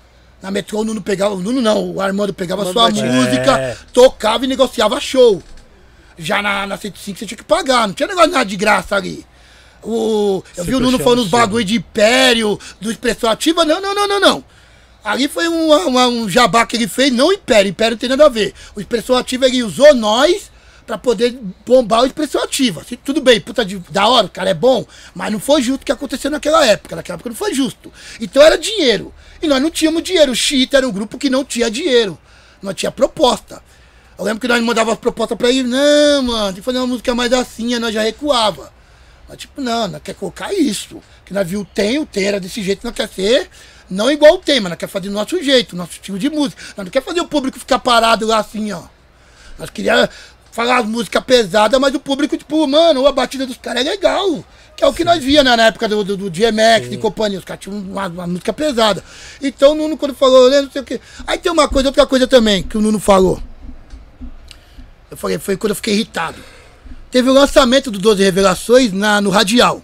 [0.42, 3.06] Na metrô o Nuno pegava, o Nuno não, o Armando pegava Armando sua Batista.
[3.08, 3.78] música, É.
[3.94, 5.42] tocava e negociava show.
[6.18, 9.26] Já na, na 105 você tinha que pagar, não tinha negócio nada de graça ali.
[9.84, 13.66] O, eu vi o Nuno falando os bagulho de império, do expressão ativa.
[13.66, 14.44] Não, não, não, não, não.
[15.04, 18.26] Ali foi um, uma- um jabá que ele fez, não Império, Império não tem nada
[18.26, 18.54] a ver.
[18.76, 20.52] O Expressão Ativa, ele usou nós
[20.86, 21.36] pra poder
[21.66, 22.82] bombar o Expressão Ativa.
[22.82, 24.86] Assim, tudo bem, puta de, da hora, o cara é bom,
[25.16, 26.96] mas não foi justo o que aconteceu naquela época.
[26.96, 27.92] Naquela época não foi justo.
[28.20, 29.12] Então era dinheiro.
[29.42, 30.34] E nós não tínhamos dinheiro.
[30.34, 32.16] O Chita era um grupo que não tinha dinheiro.
[32.62, 33.60] Não tinha proposta.
[34.20, 37.16] Eu lembro que nós mandávamos proposta pra ele, não, mano, tem que fazer uma música
[37.16, 38.72] mais assim, aí nós já recuava.
[39.32, 41.02] Mas tipo, não, nós quer colocar isso.
[41.24, 43.50] Que nós viu o tem, o tem era desse jeito, nós quer ser
[43.90, 46.62] não igual o tem, mas nós quer fazer do nosso jeito, nosso estilo de música.
[46.76, 48.84] Nós não quer fazer o público ficar parado lá assim, ó.
[49.58, 50.10] Nós queríamos
[50.52, 54.44] falar as músicas pesadas, mas o público, tipo, mano, a batida dos caras é legal.
[54.76, 57.40] Que é o que nós via né, na época do, do, do DMX e companhia.
[57.40, 59.02] Os caras tinham uma, uma música pesada.
[59.42, 61.00] Então o Nuno, quando falou, né, não sei o quê.
[61.26, 63.42] Aí tem uma coisa, outra coisa também, que o Nuno falou.
[65.10, 66.42] Eu falei, foi quando eu fiquei irritado.
[67.12, 69.84] Teve o lançamento do 12 Revelações na, no Radial.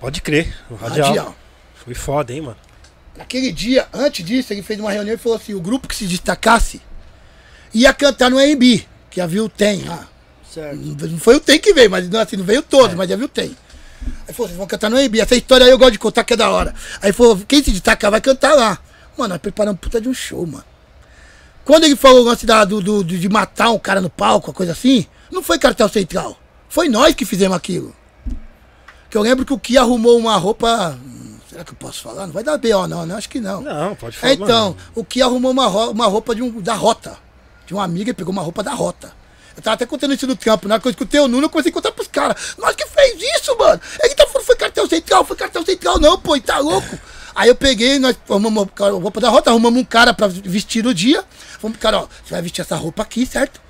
[0.00, 0.54] Pode crer.
[0.70, 1.06] O radial.
[1.08, 1.36] Radial.
[1.84, 2.56] Foi foda, hein, mano.
[3.16, 6.06] Naquele dia, antes disso, ele fez uma reunião e falou assim: o grupo que se
[6.06, 6.80] destacasse
[7.74, 10.06] ia cantar no R&B, que havia o Tem lá.
[10.48, 10.76] Certo.
[10.76, 13.28] Não foi o Tem que veio, mas não, assim, não veio todo, mas havia o
[13.28, 13.56] Tem.
[14.28, 15.20] Aí falou: vocês vão cantar no R&B.
[15.20, 16.72] Essa história aí eu gosto de contar que é da hora.
[17.02, 18.78] Aí falou: quem se destacar vai cantar lá.
[19.16, 20.64] Mano, nós preparamos puta de um show, mano.
[21.64, 24.48] Quando ele falou o lance da, do, do- do- de matar um cara no palco,
[24.48, 26.38] uma coisa assim, não foi cartel central.
[26.68, 27.94] Foi nós que fizemos aquilo.
[29.10, 30.98] Que eu lembro que o Ki arrumou uma roupa.
[31.02, 32.26] hum, Será que eu posso falar?
[32.26, 32.86] Não vai dar B.O.
[32.86, 33.14] não, né?
[33.14, 33.62] Acho que não.
[33.62, 34.34] Não, pode falar.
[34.34, 37.16] Então, o Ki arrumou uma, uma roupa de um, da Rota.
[37.66, 39.12] De uma amiga e pegou uma roupa da Rota.
[39.56, 40.68] Eu tava até contando isso no campo.
[40.68, 42.54] Na hora que eu escutei o Nuno, eu comecei a contar pros caras.
[42.58, 43.80] Nós que fez isso, mano.
[44.02, 46.86] Ele tá falando, foi cartel central, foi cartel central, não, pô, ele tá louco.
[47.34, 50.92] Aí eu peguei, nós arrumamos a roupa da Rota, arrumamos um cara pra vestir no
[50.94, 51.24] dia.
[51.60, 53.60] Pro cara, ó, você vai vestir essa roupa aqui, certo?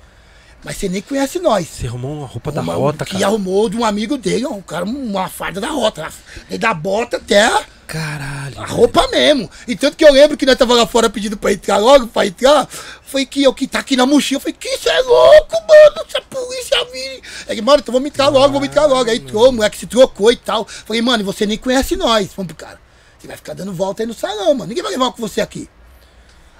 [0.63, 1.67] Mas você nem conhece nós.
[1.67, 3.25] Você arrumou uma roupa da rota, que cara.
[3.27, 6.11] arrumou de um amigo dele, um cara, uma farda da Rota.
[6.59, 8.59] Da bota até a- Caralho.
[8.59, 9.49] a roupa mesmo.
[9.67, 12.27] E tanto que eu lembro que nós tava lá fora pedindo pra entrar logo, pra
[12.27, 12.67] entrar.
[13.03, 14.37] Foi que eu que tá aqui na mochila.
[14.37, 16.05] Eu falei, que isso é louco, mano.
[16.09, 17.21] Se a polícia vir.
[17.47, 19.09] Ele, mano, então vamos entrar logo, vamos entrar logo.
[19.09, 20.65] Aí entrou, o moleque se trocou e tal.
[20.65, 22.29] Falei, mano, você nem conhece nós.
[22.35, 22.79] Vamos pro cara.
[23.17, 24.67] Você vai ficar dando volta aí no salão, mano.
[24.67, 25.67] Ninguém vai levar com você aqui.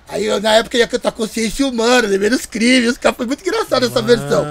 [0.10, 2.92] Aí eu, na época, ia cantar consciência humana, levando os crimes.
[2.92, 4.44] Os caras foi muito engraçado essa versão.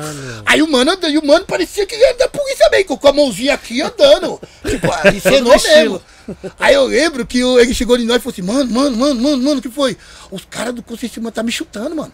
[0.47, 3.13] Aí o mano, andando- e o mano parecia que era da polícia mesmo, com a
[3.13, 4.41] mãozinha aqui andando.
[4.65, 6.01] Tipo, ah, encenou mesmo.
[6.61, 9.43] Aí eu lembro que ele chegou de nós e falou assim: mano, mano, mano, mano,
[9.43, 9.97] mano, o que foi?
[10.31, 12.13] Os caras do consciência humana tá me chutando, mano.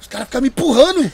[0.00, 1.10] Os caras ficam me empurrando.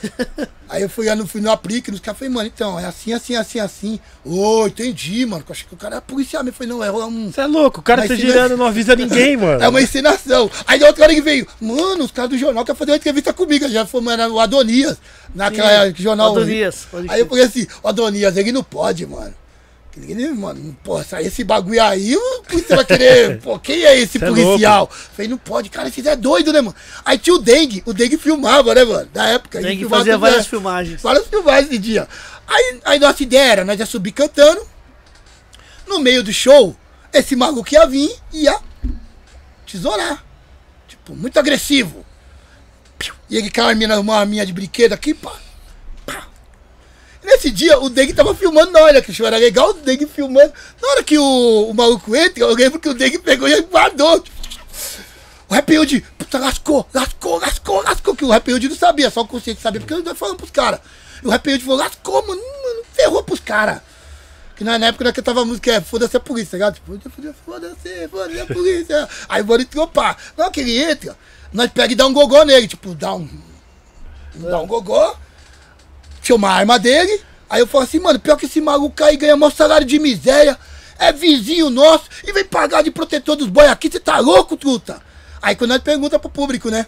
[0.68, 3.12] Aí eu fui lá no, fui no aplique, nos caras falei, mano, então, é assim,
[3.12, 4.00] assim, assim, assim.
[4.24, 5.44] Ô, entendi, mano.
[5.46, 6.44] Eu achei que o cara era policial.
[6.44, 7.30] Eu falei, não, é um.
[7.30, 9.62] Você é louco, o cara tá girando, não- avisa ninguém, mano.
[9.62, 10.50] É uma encenação.
[10.66, 13.32] Aí na outra hora que veio, mano, os caras do jornal querem fazer uma entrevista
[13.32, 13.68] comigo.
[13.68, 14.96] Já foi mano, o Adonias,
[15.34, 16.32] naquela Sim, jornal.
[16.32, 19.34] Adonias, Aí eu falei assim, o Adonias, ele não pode, mano.
[19.96, 23.38] Ele, mano, pô, sair esse bagulho aí, o polícia vai querer.
[23.42, 24.90] Pô, quem é esse Cê é policial?
[24.90, 26.74] falei, não pode, cara, esse é doido, né, mano?
[27.04, 29.06] Aí tinha o Dengue, o Dengue filmava, né, mano?
[29.12, 29.60] Da época.
[29.60, 30.48] filmava fazer tudo, várias né?
[30.48, 31.02] filmagens.
[31.02, 32.08] Várias filmagens esse dia.
[32.48, 34.66] Aí, aí nossa ideia era, nós ia subir cantando.
[35.86, 36.74] No meio do show,
[37.12, 38.58] esse maluco ia vir e ia
[39.66, 40.24] tesourar.
[40.88, 42.04] Tipo, muito agressivo.
[43.28, 45.32] E ele com a mina, uma arminha de brinquedo aqui, pá.
[47.22, 49.00] Nesse dia, o Deng tava filmando nós, né?
[49.00, 50.52] Que era legal, o Deng filmando.
[50.80, 54.24] Na hora que o, o maluco entra, eu lembro que o Deng pegou e guardou.
[55.48, 58.16] O Rap Hood, puta, lascou, lascou, lascou, lascou.
[58.16, 60.80] Que o Hood não sabia, só o consciente sabia, porque nós falando pros caras.
[61.22, 63.80] E o Hood falou, lascou, mano, mano, ferrou pros caras.
[64.56, 66.74] Que na na época nós cantava a música é Foda-se a polícia, tá ligado?
[66.74, 67.10] Tipo,
[67.44, 69.08] foda-se, foda-se, a polícia.
[69.28, 70.16] Aí entrou, pá.
[70.36, 71.16] Na hora que ele entra,
[71.52, 73.28] nós pega e dá um gogó nele, tipo, dá um.
[74.34, 75.16] Dá um gogó.
[76.22, 77.20] Tinha uma arma dele.
[77.50, 80.58] Aí eu falo assim, mano, pior que esse maluco aí ganha maior salário de miséria.
[80.98, 85.02] É vizinho nosso e vem pagar de protetor dos boi aqui, você tá louco, truta?
[85.42, 86.86] Aí quando nós pergunta pro público, né?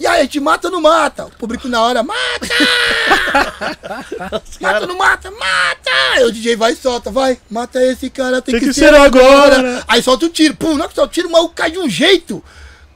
[0.00, 1.26] E aí, a gente mata ou não mata?
[1.26, 2.48] O público na hora, mata!
[4.60, 5.30] mata ou não mata?
[5.30, 5.90] Mata!
[6.14, 9.84] Aí o DJ vai e solta, vai, mata esse cara, tem, que, ser, agora.
[9.86, 11.88] Aí solta o tiro, pum, na que solta o tiro, o maluco cai de um
[11.88, 12.42] jeito.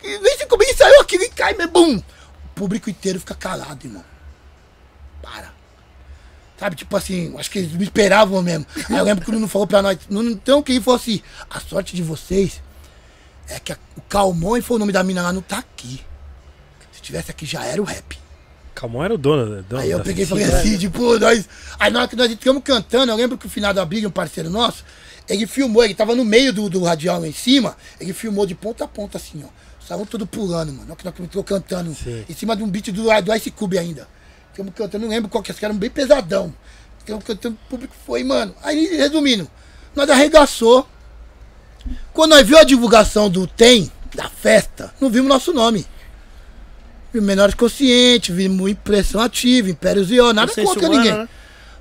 [0.03, 1.97] E nem se ele saiu aquilo e cai, mas bum!
[1.97, 4.05] O público inteiro fica calado, irmão.
[5.23, 5.56] Para.
[6.59, 8.65] Sabe, tipo assim, acho que eles me esperavam mesmo.
[8.89, 11.21] Aí eu lembro que o Nuno falou pra nós, Nuno, então que ele falou assim,
[11.51, 12.63] a sorte de vocês
[13.49, 16.01] é que a- o Calmon, e foi o nome da mina lá, não tá aqui.
[16.93, 18.19] Se tivesse aqui já era o rap.
[18.75, 19.65] Calmon era o dono, né?
[19.69, 21.47] dono Aí eu peguei e falei assim, tipo, nós.
[21.79, 24.11] Aí na hora que nós entramos cantando, eu lembro que o final da briga, um
[24.11, 24.83] parceiro nosso,
[25.29, 28.55] ele filmou, ele tava no meio do, do radial lá em cima, ele filmou de
[28.55, 29.49] ponta a ponta assim, ó.
[29.83, 30.85] Estavam tudo pulando, mano.
[30.87, 32.25] Na hora que nós entrou cantando Sim.
[32.29, 34.09] em cima de um beat do, do Ice Cube ainda.
[34.57, 36.55] Ficamos cantando, não lembro qual que é, eram bem pesadão.
[37.01, 38.55] Ficamos cantando, o público foi, mano.
[38.63, 39.47] Aí, resumindo,
[39.95, 40.89] nós arregaçou.
[42.15, 45.87] Quando nós viu a divulgação do Tem, da festa, não vimos nosso nome.
[47.13, 51.13] Vimos Menores Conscientes, vimos Impressão Ativa, Império Zion, nada contra ninguém.
[51.13, 51.29] né?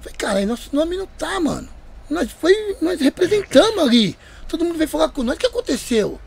[0.01, 1.69] Falei, cara, aí nosso nome não tá, mano.
[2.09, 4.17] Nós, foi, nós representamos ali.
[4.49, 5.37] Todo mundo veio falar com nós.
[5.37, 6.19] O que aconteceu?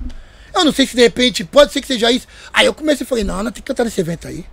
[0.55, 2.27] Eu não sei se de repente pode ser que seja isso.
[2.55, 4.47] Aí eu comecei e falei, não, nós tem que cantar nesse evento aí.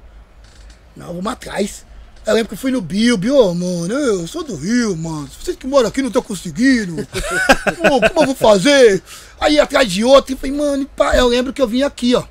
[0.96, 1.86] Não, vamos atrás.
[2.26, 5.30] Eu lembro que eu fui no Bill, Bill, ô, mano, eu sou do Rio, mano.
[5.40, 6.96] Vocês que moram aqui não estão conseguindo.
[7.78, 9.04] Pô, como eu vou fazer?
[9.40, 12.24] Aí atrás de outro, e falei, mano, pá, eu lembro que eu vim aqui, ó.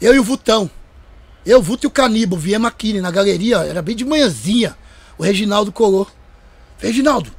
[0.00, 0.68] Eu e o Vutão.
[1.44, 4.76] Eu, o Vuto e o Canibo, viemos aqui né, na galeria, era bem de manhãzinha.
[5.16, 6.08] O Reginaldo colou.
[6.76, 7.32] Reginaldo,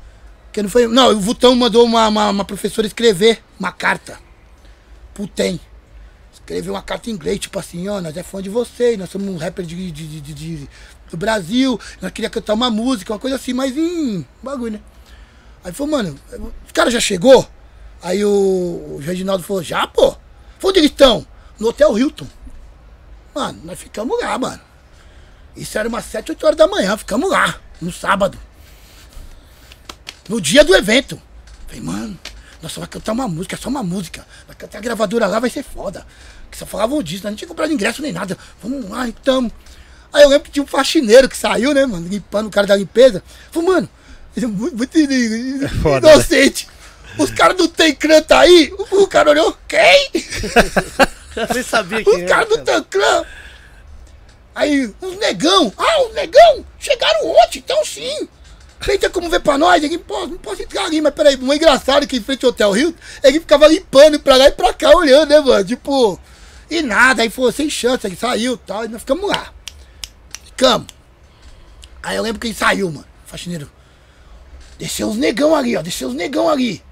[0.54, 0.88] que não foi.
[0.88, 4.18] Não, o Vutão mandou uma, uma, uma professora escrever uma carta
[5.14, 5.28] pro
[6.48, 9.28] Escreveu uma carta em inglês, tipo assim, ó, nós é fã de vocês, nós somos
[9.28, 10.70] um rapper de, de, de- de-
[11.12, 14.80] do Brasil, nós queria cantar uma música, uma coisa assim, mas em bagulho, né?
[15.62, 16.18] Aí falou, mano,
[16.66, 17.46] os caras já chegou?
[18.02, 20.16] Aí o, o Reginaldo falou, já, pô?
[20.58, 21.28] Foi onde estão?
[21.60, 22.28] No Hotel Hilton.
[23.36, 24.62] Mano, nós ficamos lá, mano.
[25.54, 28.38] Isso era umas 7, 8 horas da manhã, ficamos lá, no sábado.
[30.30, 31.22] No dia do evento.
[31.68, 32.18] Falei, mano,
[32.62, 34.26] nós só vai cantar uma música, só uma música.
[34.48, 36.06] Vai cantar a gravadora lá, vai ser foda.
[36.52, 38.38] Que só falavam disso, nós não tinha comprado ingresso nem nada.
[38.62, 39.52] Vamos lá, então.
[40.14, 42.76] Aí eu lembro que tinha um faxineiro que saiu, né, mano, limpando o cara da
[42.76, 43.22] limpeza.
[43.52, 43.90] Falei, mano,
[44.36, 46.68] ele é muito, muito in- foda, inocente.
[47.18, 48.74] Os caras não tem cranta aí.
[48.92, 50.12] O, o cara olhou, quem?
[51.36, 52.28] Eu nem sabia Os quem era.
[52.28, 52.58] caras do.
[52.64, 53.24] Tancrã.
[54.56, 55.72] Aí, os negão.
[55.78, 56.66] Ah, os negão.
[56.80, 58.28] Chegaram ontem, então sim.
[58.80, 59.84] Feita como ver pra nós.
[59.84, 61.36] Ele, pô, não posso entrar ali, mas peraí.
[61.36, 64.52] O engraçado é que em frente ao Hotel Rio, ele ficava limpando pra lá e
[64.52, 65.64] pra cá, olhando, né, mano?
[65.64, 66.20] Tipo,
[66.70, 67.22] e nada.
[67.22, 68.06] Aí falou, sem chance.
[68.06, 68.86] Ele saiu e tal.
[68.86, 69.54] E nós ficamos lá.
[70.46, 70.88] Ficamos.
[72.04, 73.06] Aí eu lembro que ele saiu, mano.
[73.26, 73.70] Faxineiro.
[74.78, 75.82] Desceu os negão ali, ó.
[75.82, 76.84] Desceu os negão ali.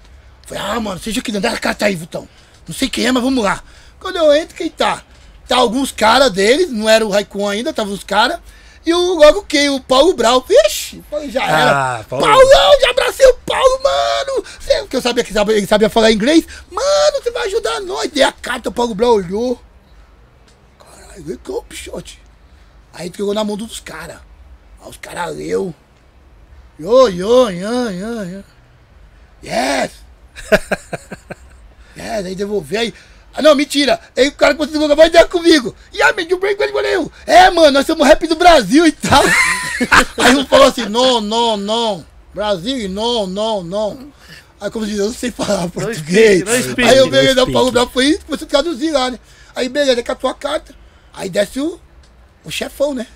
[0.46, 2.28] Falei, ah, mano, seja que não dá a carta aí, Vutão.
[2.66, 3.62] Não sei quem é, mas vamos lá.
[3.98, 5.02] Quando eu entro, quem tá?
[5.48, 8.40] Tá alguns caras deles, não era o Raikon ainda, tava os caras.
[8.84, 9.68] E o, logo quem?
[9.68, 10.44] O Paulo Brau.
[10.48, 11.98] Vixe, falei, já era.
[11.98, 12.24] Ah, Paulo.
[12.24, 14.44] Paulão, já abracei o Paulo, mano.
[14.82, 16.46] Porque eu sabia que ele sabia falar inglês.
[16.70, 18.10] Mano, você vai ajudar nós.
[18.12, 19.60] Dei a carta, o Paulo Brau olhou.
[21.16, 22.20] Caralho, legal, pichote.
[22.92, 24.18] Aí na mão dos caras.
[24.80, 25.74] Aí os caras leu.
[26.78, 28.44] Yo, yo, yo, yo, yo.
[29.42, 29.92] Yes!
[31.96, 32.94] yes, aí devolveu aí.
[33.34, 34.00] Ah, não, mentira.
[34.16, 35.74] Aí o cara conseguiu gravar ideia comigo.
[35.92, 37.12] E aí, me break with eu.
[37.26, 39.22] É, mano, nós somos rap do Brasil e tal.
[40.18, 42.06] aí um falou assim: não, não, não.
[42.34, 44.12] Brasil, não, não, não.
[44.58, 46.40] Aí como diz, eu não sei falar português.
[46.40, 46.90] speak, não speak.
[46.90, 47.52] Aí eu Não peguei speak.
[47.52, 49.18] Paulo Brau, foi isso, comecei a traduzir lá, né?
[49.54, 50.74] Aí beleza, catou a carta.
[51.16, 51.80] Aí desce o,
[52.44, 53.06] o chefão, né?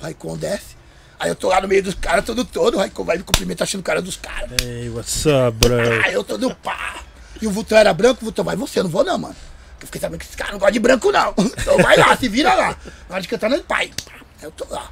[0.00, 0.76] O Raikon desce.
[1.18, 2.76] Aí eu tô lá no meio dos caras, todo todo.
[2.76, 4.50] O Raikon vai me cumprimentar achando o cara dos caras.
[4.62, 5.74] Hey, what's up, bro?
[6.04, 7.00] Aí eu tô no pá.
[7.42, 9.36] E o Vultão era branco, o Vultão vai você, eu não vou não, mano.
[9.80, 11.34] Eu fiquei sabendo que esse cara não gosta de branco, não.
[11.60, 12.76] Então vai lá, se vira lá.
[13.08, 13.90] Na hora de cantar, nós pai.
[14.38, 14.90] Aí eu tô lá.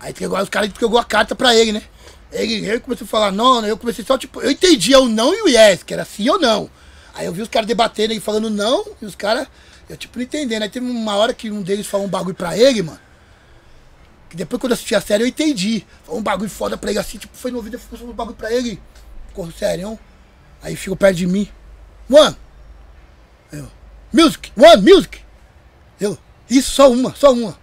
[0.00, 1.82] Aí entregou, os caras entregou a carta pra ele, né?
[2.32, 5.42] Ele, ele começou a falar não, eu comecei só, tipo, eu entendia o não e
[5.42, 6.68] o yes, que era sim ou não.
[7.14, 9.46] Aí eu vi os caras debatendo e falando não, e os caras,
[9.92, 10.62] eu tipo, não entendendo.
[10.62, 13.00] Aí teve uma hora que um deles falou um bagulho pra ele, mano.
[14.30, 15.84] Que depois quando eu assisti a série eu entendi.
[16.04, 18.50] Falou um bagulho foda pra ele assim, tipo, foi no ouvido, falou um bagulho pra
[18.50, 18.80] ele.
[19.28, 19.98] Ficou sério.
[20.62, 21.48] Aí ficou perto de mim.
[22.10, 22.36] One.
[23.52, 23.70] Eu,
[24.12, 25.20] music, one, music.
[26.00, 26.16] Eu,
[26.48, 27.58] isso, só uma, só uma.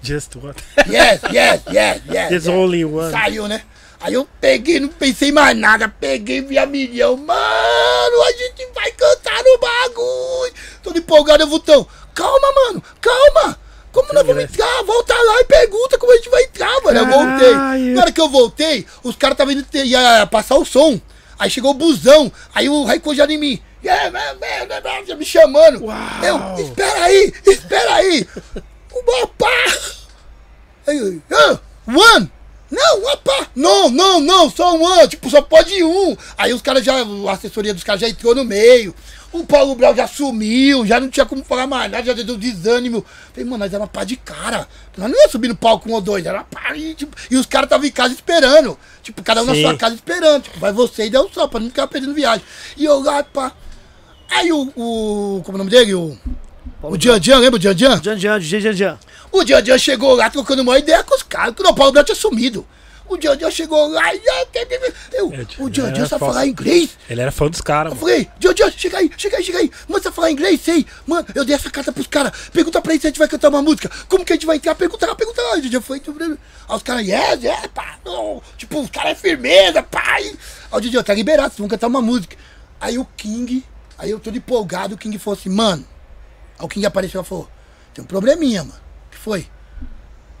[0.00, 0.62] Just what?
[0.88, 2.28] Yes, yes, yes, yes.
[2.28, 2.48] There's yes.
[2.48, 3.10] only one.
[3.10, 3.62] Saiu, né?
[4.00, 7.16] Aí eu peguei, não pensei mais nada, peguei via milhão.
[7.16, 10.52] Mano, a gente vai cantar no bagulho.
[10.82, 11.86] Todo empolgado, eu Vutão.
[12.14, 13.58] Calma, mano, calma.
[13.92, 14.82] Como nós vamos entrar?
[14.84, 16.98] Volta lá e pergunta como a gente vai entrar, mano.
[16.98, 17.54] Eu voltei.
[17.94, 21.00] Na hora que eu voltei, os caras estavam indo ter- ia passar o som.
[21.38, 22.30] Aí chegou o busão.
[22.54, 23.62] Aí o Raikon já em mim.
[25.06, 25.84] Já me chamando.
[25.84, 25.98] Uau.
[26.22, 28.26] Eu, espera aí, espera aí.
[28.92, 29.48] O mapa.
[30.86, 32.30] Aí, eu, ah, one!
[32.70, 33.48] Não, opa!
[33.54, 36.16] Não, não, não, só um ano, tipo, só pode um.
[36.36, 38.94] Aí os caras já, a assessoria dos caras já entrou no meio.
[39.32, 43.04] O Paulo Brau já sumiu, já não tinha como falar mais nada, já deu desânimo.
[43.32, 44.66] Falei, mano, nós era uma pá de cara.
[44.96, 47.36] Nós não ia subir no palco um ou dois, era uma pá e, tipo, e
[47.36, 48.78] os caras estavam em casa esperando.
[49.02, 49.62] Tipo, cada um Sim.
[49.62, 50.44] na sua casa esperando.
[50.44, 52.44] Tipo, vai você e deu só, pra não ficar perdendo viagem.
[52.76, 53.52] E eu lá, pá.
[54.30, 55.42] Aí o, o.
[55.44, 55.94] Como é o nome dele?
[55.94, 56.16] O.
[56.82, 58.00] O Jean Jean, lembra o Jean Jean?
[58.02, 58.98] Jan, Jan, Jan, Jan, Jan.
[59.32, 62.04] O Jean Jean chegou lá trocando uma ideia com os caras, que o Paulo Brau
[62.04, 62.66] tinha sumido.
[63.08, 64.20] O Jean Jean chegou lá e.
[65.12, 66.98] Eu, É, o Jean era Jean sabe falar inglês.
[67.08, 69.70] Ele era fã dos caras, Eu falei, Jean Jean, chega aí, chega aí, chega aí.
[69.88, 70.60] Mano, você falar inglês?
[70.60, 70.84] Sei.
[71.06, 72.32] Mano, eu dei essa carta pros caras.
[72.52, 73.90] Pergunta pra eles se a gente vai cantar uma música.
[74.08, 74.74] Como que a gente vai entrar?
[74.74, 75.56] Pergunta lá, pergunta lá.
[75.56, 76.00] O Jean Jean foi.
[76.00, 76.36] tudo bem.
[76.68, 77.98] Aí os caras, yes, yes, pá.
[78.04, 78.42] não.
[78.58, 80.24] Tipo, os caras é firmeza, pai.
[80.24, 80.36] Aí
[80.72, 82.36] o Jean Jean, tá liberado, vocês vão cantar uma música.
[82.80, 83.64] Aí o King
[83.98, 85.84] Aí eu todo empolgado, o King falou assim, mano.
[86.58, 87.48] Aí o King apareceu e falou,
[87.94, 88.80] tem um probleminha, mano.
[89.06, 89.48] O que foi?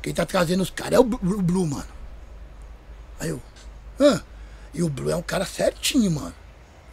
[0.02, 1.88] Quem tá trazendo os caras é o Blue, Blue, mano.
[3.18, 3.42] Aí eu,
[3.98, 4.22] hã?
[4.72, 6.34] E o Blue é um cara certinho, mano.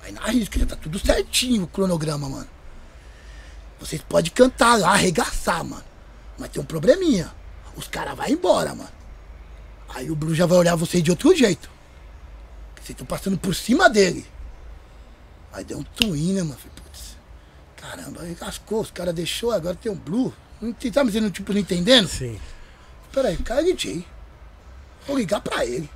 [0.02, 2.50] Aí na risca, já tá tudo certinho o cronograma, mano.
[3.80, 5.84] Vocês podem cantar lá, arregaçar, mano.
[6.38, 7.32] Mas tem um probleminha.
[7.76, 8.90] Os caras vão embora, mano.
[9.90, 11.70] Aí o Blue já vai olhar vocês de outro jeito.
[12.76, 14.26] Vocês estão passando por cima dele.
[15.52, 16.58] Aí deu um twin, né, mano?
[16.58, 16.83] Falei,
[17.84, 20.34] caramba, aí lascou, os caras deixou, agora tem um Blue.
[20.62, 22.08] Não Tá me dizendo, tipo, não entendendo?
[22.08, 22.40] Sim.
[23.12, 24.06] Peraí, KLJ.
[25.06, 25.90] Vou ligar pra ele.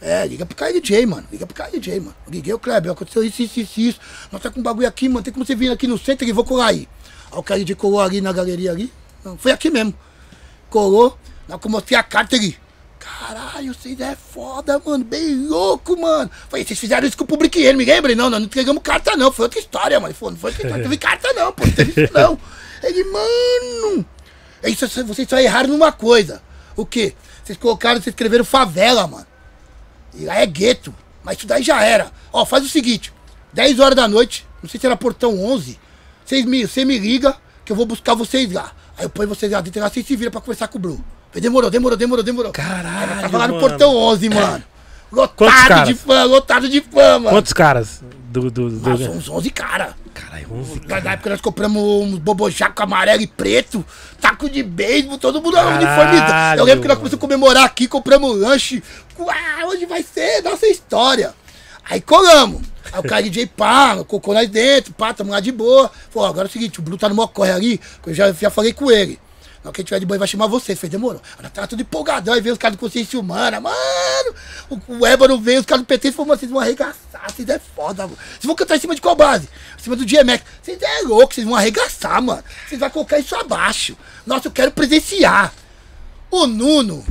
[0.00, 1.24] É, liga pro KLJ, mano.
[1.30, 2.14] Liga pro KLJ, mano.
[2.26, 4.00] Eu liguei o Kleber, aconteceu isso, isso, isso, isso.
[4.32, 5.22] Nós tá com um bagulho aqui, mano.
[5.22, 6.88] Tem como você vir aqui no centro e vou colar aí.
[7.30, 8.92] Aí o KLJ colou ali na galeria ali.
[9.24, 9.94] Não, foi aqui mesmo.
[10.68, 11.16] Colou.
[11.48, 12.58] Eu mostrei a carta ali.
[13.02, 15.02] Caralho, vocês é foda, mano.
[15.02, 16.30] Bem louco, mano.
[16.48, 18.14] Falei, vocês fizeram isso com o Public Enemy, lembra?
[18.14, 19.32] Não, nós não entregamos carta, não.
[19.32, 20.10] Foi outra história, mano.
[20.10, 20.82] Ele falou, não foi outra história.
[20.84, 21.66] Não teve carta, não, pô.
[21.66, 22.38] Não teve isso, não.
[22.80, 24.06] Ele, mano.
[24.62, 26.40] É isso, vocês só erraram numa coisa.
[26.76, 27.14] O quê?
[27.42, 29.26] Vocês colocaram, vocês escreveram favela, mano.
[30.14, 30.94] E lá é gueto.
[31.24, 32.12] Mas isso daí já era.
[32.32, 33.12] Ó, faz o seguinte:
[33.52, 35.78] 10 horas da noite, não sei se era portão 11,
[36.24, 38.72] vocês me, você me liga que eu vou buscar vocês lá.
[38.96, 41.04] Aí eu ponho vocês lá dentro, lá vocês se viram pra conversar com o Bruno.
[41.32, 42.52] Falei, demorou, demorou, demorou, demorou.
[42.52, 43.68] Caralho, Tava lá no mano.
[43.68, 44.64] portão 11, mano.
[45.10, 45.88] Lotado caras?
[45.88, 47.30] de fã, lotado de fã, mano.
[47.30, 48.50] Quantos caras do.
[48.50, 48.98] do, do...
[48.98, 49.94] São uns 11 caras.
[50.12, 53.84] Caralho, 11 Na na época nós compramos uns bobojaco amarelo e preto,
[54.20, 56.60] taco de beisebol, todo mundo era uniformizado.
[56.60, 58.82] Eu lembro que nós começamos a comemorar aqui, compramos lanche.
[59.18, 61.34] Uau, hoje vai ser nossa história.
[61.88, 62.62] Aí colamos.
[62.92, 65.90] Aí o cara DJ pá, colocou nós dentro, pá, tamo lá de boa.
[66.10, 68.50] Falou, agora é o seguinte, o Blue tá no mocorre ali, que eu já, já
[68.50, 69.18] falei com ele.
[69.62, 70.74] Na hora que tiver de ele vai chamar você.
[70.74, 71.22] Falei, demorou.
[71.38, 74.34] Ela tava tudo empolgadão, aí veio os caras do Consciência Humana, mano.
[74.68, 78.02] O, o Ébano veio, os caras do PT, falou, vocês vão arregaçar, vocês é foda,
[78.04, 78.18] mano.
[78.30, 79.48] Vocês vão cantar em cima de qual base?
[79.78, 80.42] Em cima do DMX.
[80.60, 82.42] Vocês é louco, vocês vão arregaçar, mano.
[82.68, 83.96] Vocês vão colocar isso abaixo.
[84.26, 85.54] Nossa, eu quero presenciar.
[86.28, 87.04] O Nuno,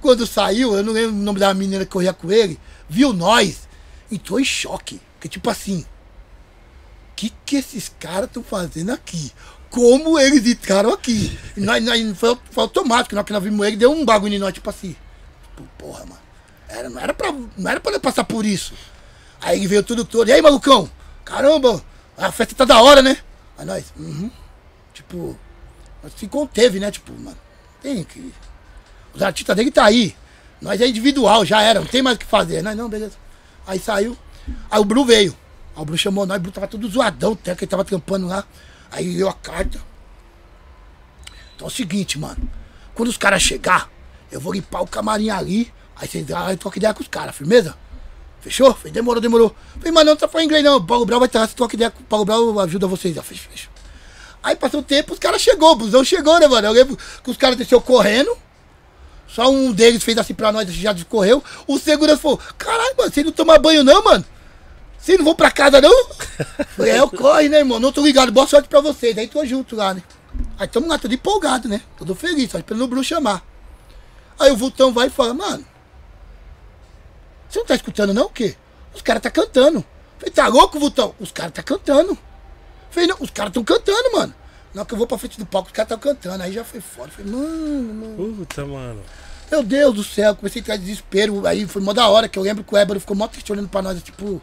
[0.00, 2.58] quando saiu, eu não lembro o nome da menina que corria com ele,
[2.88, 3.68] viu nós,
[4.10, 5.00] entrou em choque.
[5.14, 5.86] Porque, tipo assim,
[7.12, 9.30] o que, que esses caras estão fazendo aqui?
[9.72, 11.36] Como eles entraram aqui?
[11.56, 14.38] E nós, nós, foi, foi automático, hora que nós vimos ele, deu um bagulho em
[14.38, 14.94] nós, tipo assim.
[15.48, 16.20] Tipo, porra, mano.
[16.68, 18.74] Era, não, era pra, não era pra nós passar por isso.
[19.40, 20.28] Aí ele veio tudo todo.
[20.28, 20.90] E aí, malucão?
[21.24, 21.82] Caramba,
[22.18, 23.16] a festa tá da hora, né?
[23.56, 24.30] Aí nós, uhum.
[24.92, 25.38] Tipo,
[26.02, 26.90] nós se conteve, né?
[26.90, 27.38] Tipo, mano,
[27.80, 28.30] tem que.
[29.14, 30.14] Os artistas dele tá aí.
[30.60, 32.62] Nós é individual, já era, não tem mais o que fazer.
[32.62, 33.16] Nós não, beleza.
[33.66, 34.18] Aí saiu.
[34.70, 35.34] Aí o Bru veio.
[35.74, 38.26] Aí o Bru chamou nós, o Bru tava todo zoadão, até que ele tava trampando
[38.26, 38.44] lá.
[38.92, 39.80] Aí leu a carta.
[41.56, 42.48] Então é o seguinte, mano.
[42.94, 43.90] Quando os caras chegar,
[44.30, 45.72] eu vou limpar o camarim ali.
[45.96, 47.76] Aí vocês e troca ideia com os caras, firmeza?
[48.40, 48.74] Fechou?
[48.74, 49.56] Falei, demorou, demorou.
[49.76, 50.76] Falei, mas não tá falando inglês não.
[50.76, 53.14] O Paulo Brau vai estar, você troca ideia com o Paulo Brau, ajuda vocês.
[53.14, 53.72] Já fechou, fechou.
[54.42, 56.66] Aí passou o tempo, os caras chegou, o busão chegou, né, mano?
[56.66, 58.36] Eu lembro que os caras desceu correndo.
[59.28, 61.42] Só um deles fez assim pra nós, já correu.
[61.66, 64.24] O segurança falou, caralho, mano, vocês não tomam banho não, mano?
[65.02, 66.08] Vocês não vão pra casa não?
[66.76, 67.80] Falei, é, eu corre, né, irmão?
[67.80, 69.18] Não tô ligado, boa sorte pra vocês.
[69.18, 70.02] Aí tô junto lá, né?
[70.56, 71.82] Aí tamo lá, todo empolgado, né?
[71.98, 73.44] Todo feliz, só esperando o Bruno chamar.
[74.38, 75.66] Aí o Vultão vai e fala, mano,
[77.48, 78.54] você não tá escutando não o quê?
[78.94, 79.84] Os caras tá cantando.
[80.18, 81.16] Falei, tá louco, Vultão?
[81.18, 82.16] Os caras tá cantando.
[82.88, 84.32] Falei, não, os caras tão cantando, mano.
[84.72, 86.44] Na hora que eu vou pra frente do palco, os caras tão cantando.
[86.44, 87.10] Aí já foi foda.
[87.10, 88.36] Falei, mano, mano.
[88.36, 89.02] Puta, mano.
[89.50, 91.44] Meu Deus do céu, comecei a entrar em desespero.
[91.44, 93.68] Aí foi mó da hora, que eu lembro que o Ébano ficou mó triste olhando
[93.68, 94.40] pra nós, tipo.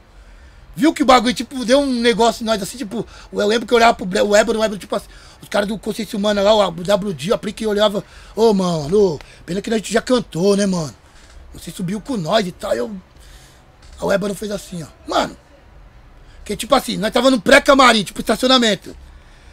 [0.79, 3.05] Viu que o bagulho, tipo, deu um negócio em nós assim, tipo.
[3.33, 5.07] Eu lembro que eu olhava pro o Ébano, o Ébano, tipo assim,
[5.41, 8.01] os caras do Consciência Humana lá, o WD, a Prick, eu olhava,
[8.33, 10.95] ô mano, ô, pena que a gente já cantou, né, mano?
[11.53, 12.89] Você subiu com nós e tal, eu.
[13.99, 14.87] Aí o Ébano fez assim, ó.
[15.05, 15.35] Mano,
[16.45, 18.95] que tipo assim, nós tava no pré-camarim, tipo estacionamento.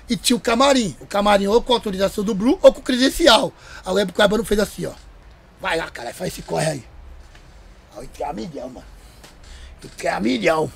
[0.09, 0.97] E tinha o camarim.
[1.01, 3.53] O camarim ou com autorização do Blue ou com credencial.
[3.85, 4.93] Aí eu o Ébano fez assim, ó.
[5.61, 6.85] Vai lá, cara, faz esse corre aí.
[7.95, 8.87] Aí eu entrei a milhão, mano.
[9.83, 10.71] Entrei a milhão.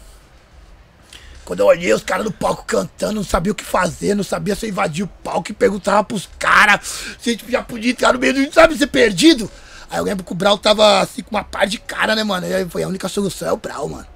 [1.50, 4.54] Quando eu olhei os caras no palco cantando, não sabia o que fazer, não sabia
[4.54, 6.78] se eu invadia o palco e perguntava pros caras
[7.18, 8.54] se a gente já podia entrar no meio do.
[8.54, 9.50] Sabe, ser perdido?
[9.90, 12.46] Aí eu lembro que o Brau tava assim com uma par de cara, né, mano?
[12.46, 14.06] E aí foi a única solução é o Brau, mano.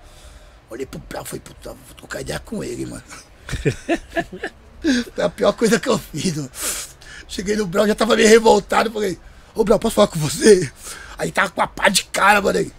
[0.71, 3.03] Olhei pro Brau e falei, puta, vou trocar ideia com ele, mano.
[5.13, 6.51] Foi a pior coisa que eu fiz, mano.
[7.27, 8.93] Cheguei no Brau, já tava meio revoltado.
[8.93, 9.19] Falei,
[9.57, 10.71] ô Brau, posso falar com você?
[11.19, 12.61] Aí tava com uma pá de cara, mano.
[12.61, 12.71] Aí,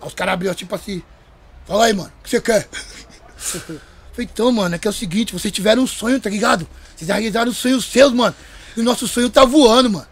[0.00, 1.04] aí os caras abriram tipo assim.
[1.68, 2.68] Fala aí, mano, o que você quer?
[4.12, 6.68] Falei, então, mano, é que é o seguinte, vocês tiveram um sonho, tá ligado?
[6.94, 8.34] Vocês realizaram os sonhos seus, mano.
[8.76, 10.06] E o nosso sonho tá voando, mano.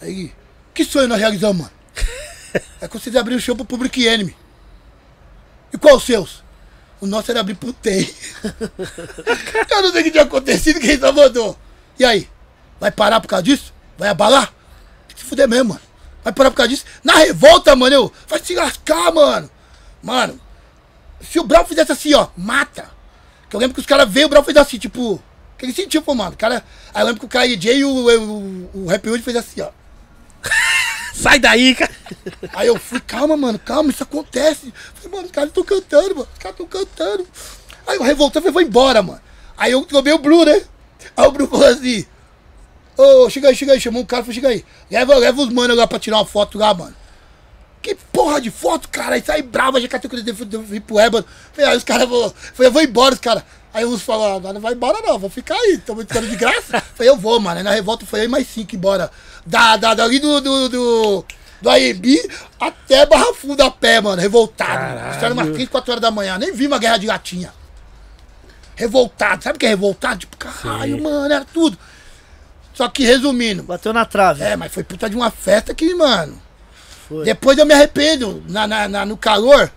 [0.00, 0.32] Aí,
[0.72, 1.74] que sonho nós realizamos, mano?
[2.80, 4.36] É que vocês abriram o show pro Public Enemy.
[5.72, 6.44] E qual os seus?
[7.00, 8.14] O nosso era abrir pro TEI.
[9.70, 11.58] eu não sei o que tinha acontecido, quem só mandou.
[11.98, 12.28] E aí?
[12.78, 13.74] Vai parar por causa disso?
[13.98, 14.54] Vai abalar?
[15.08, 15.80] Tem que se fuder mesmo, mano.
[16.22, 16.84] Vai parar por causa disso?
[17.02, 18.12] Na revolta, mano, eu.
[18.28, 19.50] Vai se lascar, mano.
[20.00, 20.40] Mano,
[21.20, 22.93] se o Brau fizesse assim, ó, mata.
[23.54, 25.22] Que eu lembro que os caras veio, o Brau fez assim, tipo.
[25.56, 26.34] Que ele sentiu, pô, mano.
[26.36, 26.64] Cara.
[26.92, 29.68] Aí eu lembro que o KJ e o, o, o Rap Hood fez assim, ó.
[31.14, 31.92] Sai daí, cara.
[32.52, 34.74] Aí eu fui, calma, mano, calma, isso acontece.
[34.94, 37.24] Falei, mano, os caras estão cantando, mano, os caras estão cantando.
[37.86, 39.20] Aí eu revoltei, falei, vou embora, mano.
[39.56, 40.60] Aí eu tomei o Blue, né?
[41.16, 42.04] Aí o Blue falou assim,
[42.96, 44.64] ô, chega aí, chega aí, chamou um cara, falou, chega aí.
[44.90, 46.96] Leva, leva os manos lá pra tirar uma foto lá, mano.
[47.84, 49.14] Que porra de foto, cara?
[49.14, 51.22] Aí sai brava, já dedo, fui pro Ébano.
[51.52, 53.42] Falei, Aí os caras falaram, falei, eu vou embora, os caras.
[53.74, 56.80] Aí uns falaram, "Ah, não vai embora não, vou ficar aí, estamos ficando de graça.
[56.96, 57.58] falei, eu vou, mano.
[57.58, 59.10] Aí na revolta foi eu e mais cinco embora.
[59.44, 61.24] Da, da, dali do, do, do,
[61.60, 62.26] do AEB
[62.58, 64.72] até Barra Funda a pé, mano, revoltado.
[64.72, 65.16] Caralho.
[65.16, 67.52] Isso era umas 3, 4 horas da manhã, nem vi uma guerra de gatinha.
[68.76, 70.20] Revoltado, sabe o que é revoltado?
[70.20, 71.02] Tipo, caralho, Sim.
[71.02, 71.76] mano, era tudo.
[72.72, 74.42] Só que resumindo, Bateu na trave.
[74.42, 76.40] é, mas foi puta de uma festa que, mano.
[77.16, 77.24] Foi.
[77.24, 79.70] Depois eu me arrependo na, na- na- no calor.